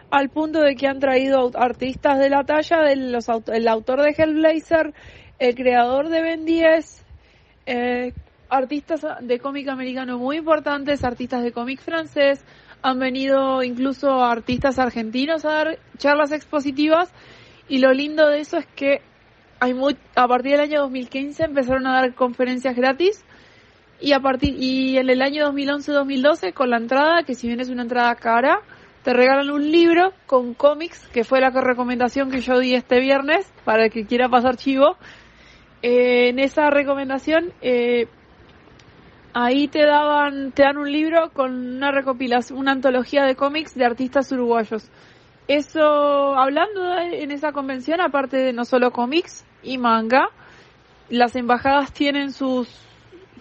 al 0.09 0.29
punto 0.29 0.61
de 0.61 0.75
que 0.75 0.87
han 0.87 0.99
traído 0.99 1.51
artistas 1.55 2.17
de 2.17 2.29
la 2.29 2.45
talla 2.45 2.83
del 2.83 3.11
los, 3.11 3.27
el 3.47 3.67
autor 3.67 4.01
de 4.03 4.15
Hellblazer, 4.17 4.93
el 5.39 5.55
creador 5.55 6.07
de 6.07 6.21
Ben 6.21 6.45
10, 6.45 7.05
eh, 7.65 8.13
artistas 8.49 9.05
de 9.19 9.39
cómic 9.39 9.67
americano 9.67 10.17
muy 10.17 10.37
importantes, 10.37 11.03
artistas 11.03 11.43
de 11.43 11.51
cómic 11.51 11.81
francés, 11.81 12.45
han 12.81 12.99
venido 12.99 13.63
incluso 13.63 14.23
artistas 14.23 14.79
argentinos 14.79 15.45
a 15.45 15.51
dar 15.51 15.79
charlas 15.97 16.31
expositivas 16.31 17.11
y 17.67 17.79
lo 17.79 17.91
lindo 17.93 18.27
de 18.27 18.39
eso 18.39 18.57
es 18.57 18.65
que 18.67 19.01
hay 19.59 19.73
muy, 19.73 19.97
a 20.15 20.27
partir 20.27 20.53
del 20.53 20.61
año 20.61 20.81
2015 20.81 21.45
empezaron 21.45 21.87
a 21.87 21.93
dar 21.93 22.13
conferencias 22.13 22.75
gratis 22.75 23.23
y 23.99 24.13
a 24.13 24.19
partir 24.19 24.55
y 24.57 24.97
en 24.97 25.09
el 25.09 25.21
año 25.21 25.51
2011-2012 25.51 26.53
con 26.53 26.69
la 26.69 26.77
entrada, 26.77 27.23
que 27.23 27.33
si 27.33 27.47
bien 27.47 27.59
es 27.59 27.69
una 27.69 27.81
entrada 27.81 28.13
cara, 28.15 28.61
te 29.03 29.13
regalan 29.13 29.49
un 29.49 29.71
libro 29.71 30.13
con 30.25 30.53
cómics, 30.53 31.07
que 31.13 31.23
fue 31.23 31.39
la 31.41 31.49
recomendación 31.49 32.29
que 32.29 32.41
yo 32.41 32.59
di 32.59 32.75
este 32.75 32.99
viernes 32.99 33.51
para 33.63 33.85
el 33.85 33.91
que 33.91 34.05
quiera 34.05 34.29
pasar 34.29 34.57
chivo. 34.57 34.97
Eh, 35.81 36.29
en 36.29 36.39
esa 36.39 36.69
recomendación 36.69 37.53
eh, 37.61 38.07
ahí 39.39 39.67
te 39.67 39.85
daban 39.85 40.51
te 40.51 40.63
dan 40.63 40.77
un 40.77 40.91
libro 40.91 41.29
con 41.31 41.51
una 41.75 41.91
recopilación, 41.91 42.57
una 42.57 42.71
antología 42.71 43.23
de 43.23 43.35
cómics 43.35 43.75
de 43.75 43.85
artistas 43.85 44.31
uruguayos. 44.31 44.89
Eso 45.47 46.35
hablando 46.35 46.97
en 46.97 47.31
esa 47.31 47.51
convención, 47.51 48.01
aparte 48.01 48.37
de 48.37 48.51
no 48.51 48.65
solo 48.65 48.91
cómics 48.91 49.45
y 49.61 49.77
manga, 49.77 50.29
las 51.09 51.35
embajadas 51.35 51.93
tienen 51.93 52.31
sus 52.31 52.67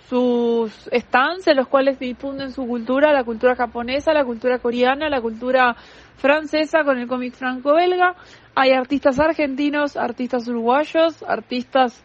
sus 0.08 0.70
stands 0.92 1.48
en 1.48 1.56
los 1.56 1.66
cuales 1.66 1.98
difunden 1.98 2.52
su 2.52 2.64
cultura, 2.64 3.12
la 3.12 3.24
cultura 3.24 3.56
japonesa, 3.56 4.12
la 4.12 4.24
cultura 4.24 4.58
coreana, 4.60 5.08
la 5.08 5.20
cultura 5.20 5.74
francesa 6.16 6.84
con 6.84 6.98
el 6.98 7.08
cómic 7.08 7.34
franco-belga. 7.34 8.14
Hay 8.54 8.70
artistas 8.70 9.18
argentinos, 9.18 9.96
artistas 9.96 10.46
uruguayos, 10.46 11.24
artistas 11.24 12.04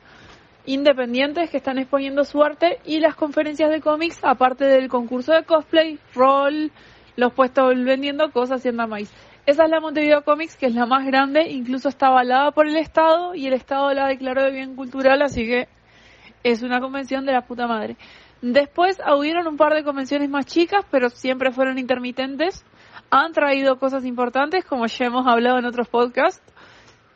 independientes 0.66 1.50
que 1.50 1.58
están 1.58 1.78
exponiendo 1.78 2.24
su 2.24 2.44
arte 2.44 2.80
y 2.86 3.00
las 3.00 3.16
conferencias 3.16 3.70
de 3.70 3.82
cómics, 3.82 4.20
aparte 4.24 4.66
del 4.66 4.90
concurso 4.90 5.34
de 5.34 5.44
cosplay, 5.44 6.00
rol, 6.14 6.72
los 7.16 7.34
puestos 7.34 7.74
vendiendo 7.84 8.32
cosas 8.32 8.60
haciendo 8.60 8.88
maíz. 8.88 9.12
Esa 9.46 9.64
es 9.64 9.72
la 9.72 9.80
Montevideo 9.80 10.24
Comics, 10.24 10.56
que 10.56 10.68
es 10.68 10.76
la 10.76 10.86
más 10.86 11.06
grande, 11.06 11.50
incluso 11.50 11.90
está 11.90 12.08
avalada 12.08 12.52
por 12.52 12.68
el 12.68 12.78
Estado 12.78 13.34
y 13.34 13.48
el 13.48 13.54
Estado 13.54 13.92
la 13.94 14.08
declaró 14.08 14.44
de 14.44 14.52
bien 14.52 14.76
cultural, 14.76 15.22
así 15.24 15.46
que 15.46 15.68
es 16.44 16.62
una 16.62 16.80
convención 16.80 17.26
de 17.26 17.34
la 17.34 17.42
puta 17.42 17.66
madre. 17.66 17.98
Después 18.42 19.00
hubieron 19.18 19.48
un 19.48 19.58
par 19.58 19.74
de 19.74 19.84
convenciones 19.84 20.30
más 20.30 20.46
chicas, 20.46 20.86
pero 20.92 21.10
siempre 21.10 21.52
fueron 21.52 21.80
intermitentes. 21.80 22.66
Han 23.10 23.34
traído 23.34 23.78
cosas 23.78 24.06
importantes, 24.06 24.64
como 24.64 24.86
ya 24.86 25.06
hemos 25.06 25.28
hablado 25.28 25.58
en 25.58 25.66
otros 25.66 25.88
podcasts, 25.88 26.42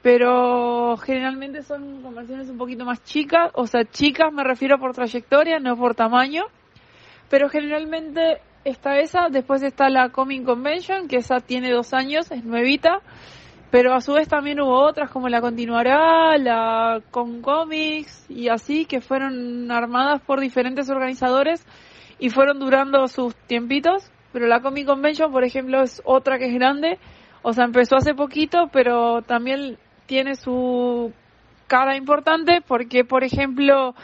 pero 0.06 0.98
generalmente 0.98 1.64
son 1.64 2.03
convenciones 2.03 2.48
un 2.48 2.60
poquito 2.60 2.86
más 2.86 3.03
chicas, 3.03 3.49
o 3.56 3.65
sea, 3.65 3.86
chicas 3.86 4.32
me 4.32 4.44
refiero 4.44 4.77
por 4.77 4.94
trayectoria, 4.94 5.57
no 5.57 5.76
por 5.76 5.95
tamaño, 5.95 6.44
pero 7.27 7.49
generalmente 7.49 8.40
está 8.65 8.99
esa, 8.99 9.30
después 9.32 9.64
está 9.64 9.90
la 9.90 10.10
Comic 10.10 10.45
Convention, 10.45 11.07
que 11.07 11.15
esa 11.15 11.40
tiene 11.40 11.72
dos 11.72 11.91
años, 11.95 12.30
es 12.30 12.45
nuevita, 12.45 12.99
pero 13.72 13.95
a 13.95 14.02
su 14.02 14.14
vez 14.14 14.27
también 14.27 14.61
hubo 14.61 14.80
otras 14.80 15.10
como 15.10 15.27
la 15.27 15.41
Continuará, 15.41 16.38
la 16.38 17.02
Con 17.10 17.41
Comics 17.41 18.30
y 18.30 18.49
así 18.49 18.86
que 18.86 19.02
fueron 19.02 19.72
armadas 19.72 20.22
por 20.22 20.40
diferentes 20.40 20.88
organizadores 20.88 21.65
y 22.19 22.30
fueron 22.30 22.60
durando 22.60 23.07
sus 23.07 23.36
tiempitos, 23.48 24.11
pero 24.32 24.45
la 24.45 24.61
Comic 24.61 24.86
Convention, 24.86 25.32
por 25.32 25.44
ejemplo, 25.44 25.82
es 25.82 25.99
otra 26.06 26.38
que 26.38 26.45
es 26.45 26.53
grande, 26.53 26.99
o 27.41 27.53
sea, 27.53 27.65
empezó 27.65 27.95
hace 27.95 28.14
poquito, 28.14 28.69
pero 28.72 29.23
también 29.23 29.80
tiene 30.06 30.36
su 30.36 31.14
cara 31.68 31.95
importante 31.95 32.61
porque, 32.65 33.03
por 33.03 33.23
ejemplo, 33.23 33.95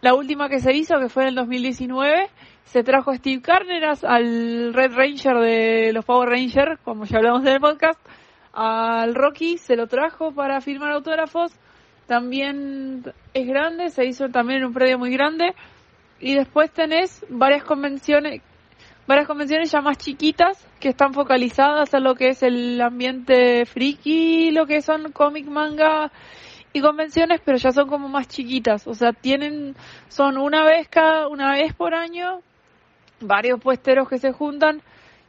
la 0.00 0.14
última 0.14 0.48
que 0.48 0.60
se 0.60 0.72
hizo, 0.74 0.98
que 0.98 1.08
fue 1.08 1.24
en 1.24 1.30
el 1.30 1.34
2019, 1.36 2.28
se 2.64 2.82
trajo 2.82 3.10
a 3.10 3.16
Steve 3.16 3.42
Carneras, 3.42 4.04
al 4.04 4.72
Red 4.72 4.92
Ranger 4.94 5.36
de 5.38 5.92
los 5.92 6.04
Power 6.04 6.28
Rangers, 6.28 6.80
como 6.84 7.04
ya 7.04 7.18
hablamos 7.18 7.42
en 7.42 7.52
el 7.52 7.60
podcast, 7.60 8.00
al 8.52 9.14
Rocky, 9.14 9.58
se 9.58 9.76
lo 9.76 9.86
trajo 9.86 10.32
para 10.32 10.60
firmar 10.60 10.92
autógrafos, 10.92 11.52
también 12.06 13.04
es 13.34 13.46
grande, 13.46 13.90
se 13.90 14.04
hizo 14.06 14.28
también 14.28 14.60
en 14.60 14.66
un 14.66 14.74
predio 14.74 14.98
muy 14.98 15.10
grande, 15.10 15.54
y 16.20 16.34
después 16.34 16.70
tenés 16.70 17.24
varias 17.28 17.64
convenciones, 17.64 18.42
varias 19.06 19.26
convenciones 19.26 19.70
ya 19.70 19.80
más 19.80 19.98
chiquitas 19.98 20.66
que 20.80 20.90
están 20.90 21.12
focalizadas 21.12 21.92
a 21.94 22.00
lo 22.00 22.14
que 22.14 22.28
es 22.28 22.42
el 22.42 22.80
ambiente 22.80 23.66
friki, 23.66 24.50
lo 24.50 24.66
que 24.66 24.82
son 24.82 25.12
cómic, 25.12 25.46
manga 25.46 26.12
y 26.72 26.80
convenciones, 26.80 27.40
pero 27.44 27.58
ya 27.58 27.72
son 27.72 27.88
como 27.88 28.08
más 28.08 28.28
chiquitas, 28.28 28.86
o 28.86 28.94
sea, 28.94 29.12
tienen 29.12 29.74
son 30.08 30.38
una 30.38 30.64
vez 30.64 30.88
cada 30.88 31.28
una 31.28 31.52
vez 31.52 31.74
por 31.74 31.94
año 31.94 32.40
varios 33.20 33.60
puesteros 33.60 34.08
que 34.08 34.18
se 34.18 34.32
juntan 34.32 34.82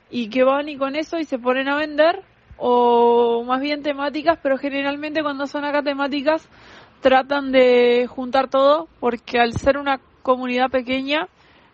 y 0.10 0.30
que 0.30 0.44
van 0.44 0.70
y 0.70 0.78
con 0.78 0.96
eso 0.96 1.18
y 1.18 1.26
se 1.26 1.40
ponen 1.40 1.68
a 1.68 1.76
vender 1.76 2.22
o 2.58 3.44
más 3.44 3.62
bien 3.62 3.84
temáticas, 3.84 4.40
pero 4.42 4.58
generalmente 4.58 5.22
cuando 5.22 5.48
son 5.48 5.66
acá 5.66 5.82
temáticas 5.82 6.48
tratan 7.02 7.52
de 7.52 8.08
juntar 8.08 8.50
todo 8.50 8.88
porque 9.00 9.40
al 9.40 9.54
ser 9.54 9.78
una 9.78 10.00
comunidad 10.22 10.70
pequeña 10.70 11.28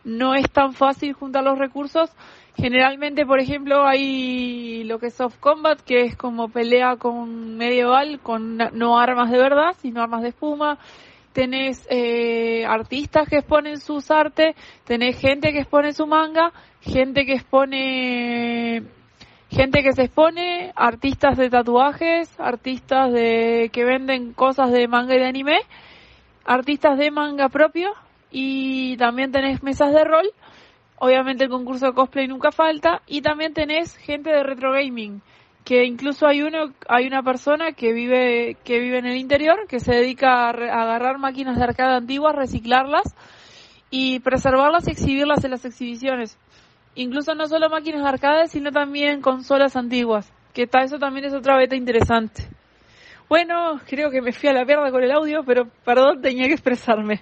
no 0.03 0.33
es 0.33 0.49
tan 0.51 0.73
fácil 0.73 1.13
juntar 1.13 1.43
los 1.43 1.57
recursos. 1.57 2.09
Generalmente, 2.55 3.25
por 3.25 3.39
ejemplo, 3.39 3.85
hay 3.85 4.83
lo 4.83 4.99
que 4.99 5.07
es 5.07 5.13
soft 5.13 5.39
combat, 5.39 5.79
que 5.79 6.01
es 6.01 6.15
como 6.15 6.49
pelea 6.49 6.97
con 6.97 7.57
medieval, 7.57 8.19
con 8.21 8.57
no 8.57 8.99
armas 8.99 9.31
de 9.31 9.37
verdad, 9.37 9.75
sino 9.79 10.01
armas 10.01 10.23
de 10.23 10.29
espuma. 10.29 10.77
Tenés 11.33 11.85
eh, 11.89 12.65
artistas 12.65 13.29
que 13.29 13.37
exponen 13.37 13.77
sus 13.77 14.11
artes, 14.11 14.55
tenés 14.83 15.19
gente 15.19 15.53
que 15.53 15.59
expone 15.59 15.93
su 15.93 16.07
manga, 16.07 16.51
gente 16.81 17.25
que 17.25 17.33
expone 17.33 18.83
gente 19.49 19.81
que 19.81 19.93
se 19.93 20.03
expone, 20.03 20.71
artistas 20.75 21.37
de 21.37 21.49
tatuajes, 21.49 22.39
artistas 22.39 23.11
de 23.11 23.69
que 23.73 23.83
venden 23.83 24.33
cosas 24.33 24.71
de 24.71 24.87
manga 24.87 25.15
y 25.15 25.19
de 25.19 25.25
anime, 25.25 25.59
artistas 26.45 26.97
de 26.97 27.09
manga 27.09 27.49
propio 27.49 27.93
y 28.31 28.97
también 28.97 29.31
tenés 29.31 29.63
mesas 29.63 29.93
de 29.93 30.03
rol. 30.03 30.31
Obviamente 30.97 31.45
el 31.45 31.49
concurso 31.49 31.87
de 31.87 31.93
cosplay 31.93 32.27
nunca 32.27 32.51
falta 32.51 33.01
y 33.07 33.21
también 33.21 33.53
tenés 33.53 33.95
gente 33.95 34.29
de 34.29 34.43
retro 34.43 34.73
gaming, 34.73 35.21
que 35.63 35.85
incluso 35.85 36.27
hay 36.27 36.41
uno 36.41 36.73
hay 36.87 37.07
una 37.07 37.23
persona 37.23 37.71
que 37.71 37.93
vive 37.93 38.57
que 38.65 38.79
vive 38.79 38.97
en 38.99 39.05
el 39.05 39.17
interior 39.17 39.65
que 39.67 39.79
se 39.79 39.93
dedica 39.93 40.47
a, 40.47 40.49
agarrar 40.49 41.17
máquinas 41.17 41.57
de 41.57 41.63
arcade 41.63 41.95
antiguas, 41.95 42.35
reciclarlas 42.35 43.15
y 43.89 44.19
preservarlas 44.19 44.87
y 44.87 44.91
exhibirlas 44.91 45.43
en 45.45 45.51
las 45.51 45.63
exhibiciones. 45.63 46.37
Incluso 46.95 47.33
no 47.33 47.47
solo 47.47 47.69
máquinas 47.69 48.03
de 48.03 48.09
arcade, 48.09 48.47
sino 48.47 48.71
también 48.71 49.21
consolas 49.21 49.77
antiguas, 49.77 50.33
que 50.53 50.63
está 50.63 50.83
eso 50.83 50.99
también 50.99 51.25
es 51.25 51.33
otra 51.33 51.55
beta 51.55 51.77
interesante. 51.77 52.49
Bueno, 53.29 53.79
creo 53.87 54.09
que 54.09 54.21
me 54.21 54.33
fui 54.33 54.49
a 54.49 54.53
la 54.53 54.65
mierda 54.65 54.91
con 54.91 55.03
el 55.03 55.11
audio, 55.11 55.43
pero 55.45 55.67
perdón, 55.85 56.21
tenía 56.21 56.47
que 56.47 56.53
expresarme. 56.53 57.21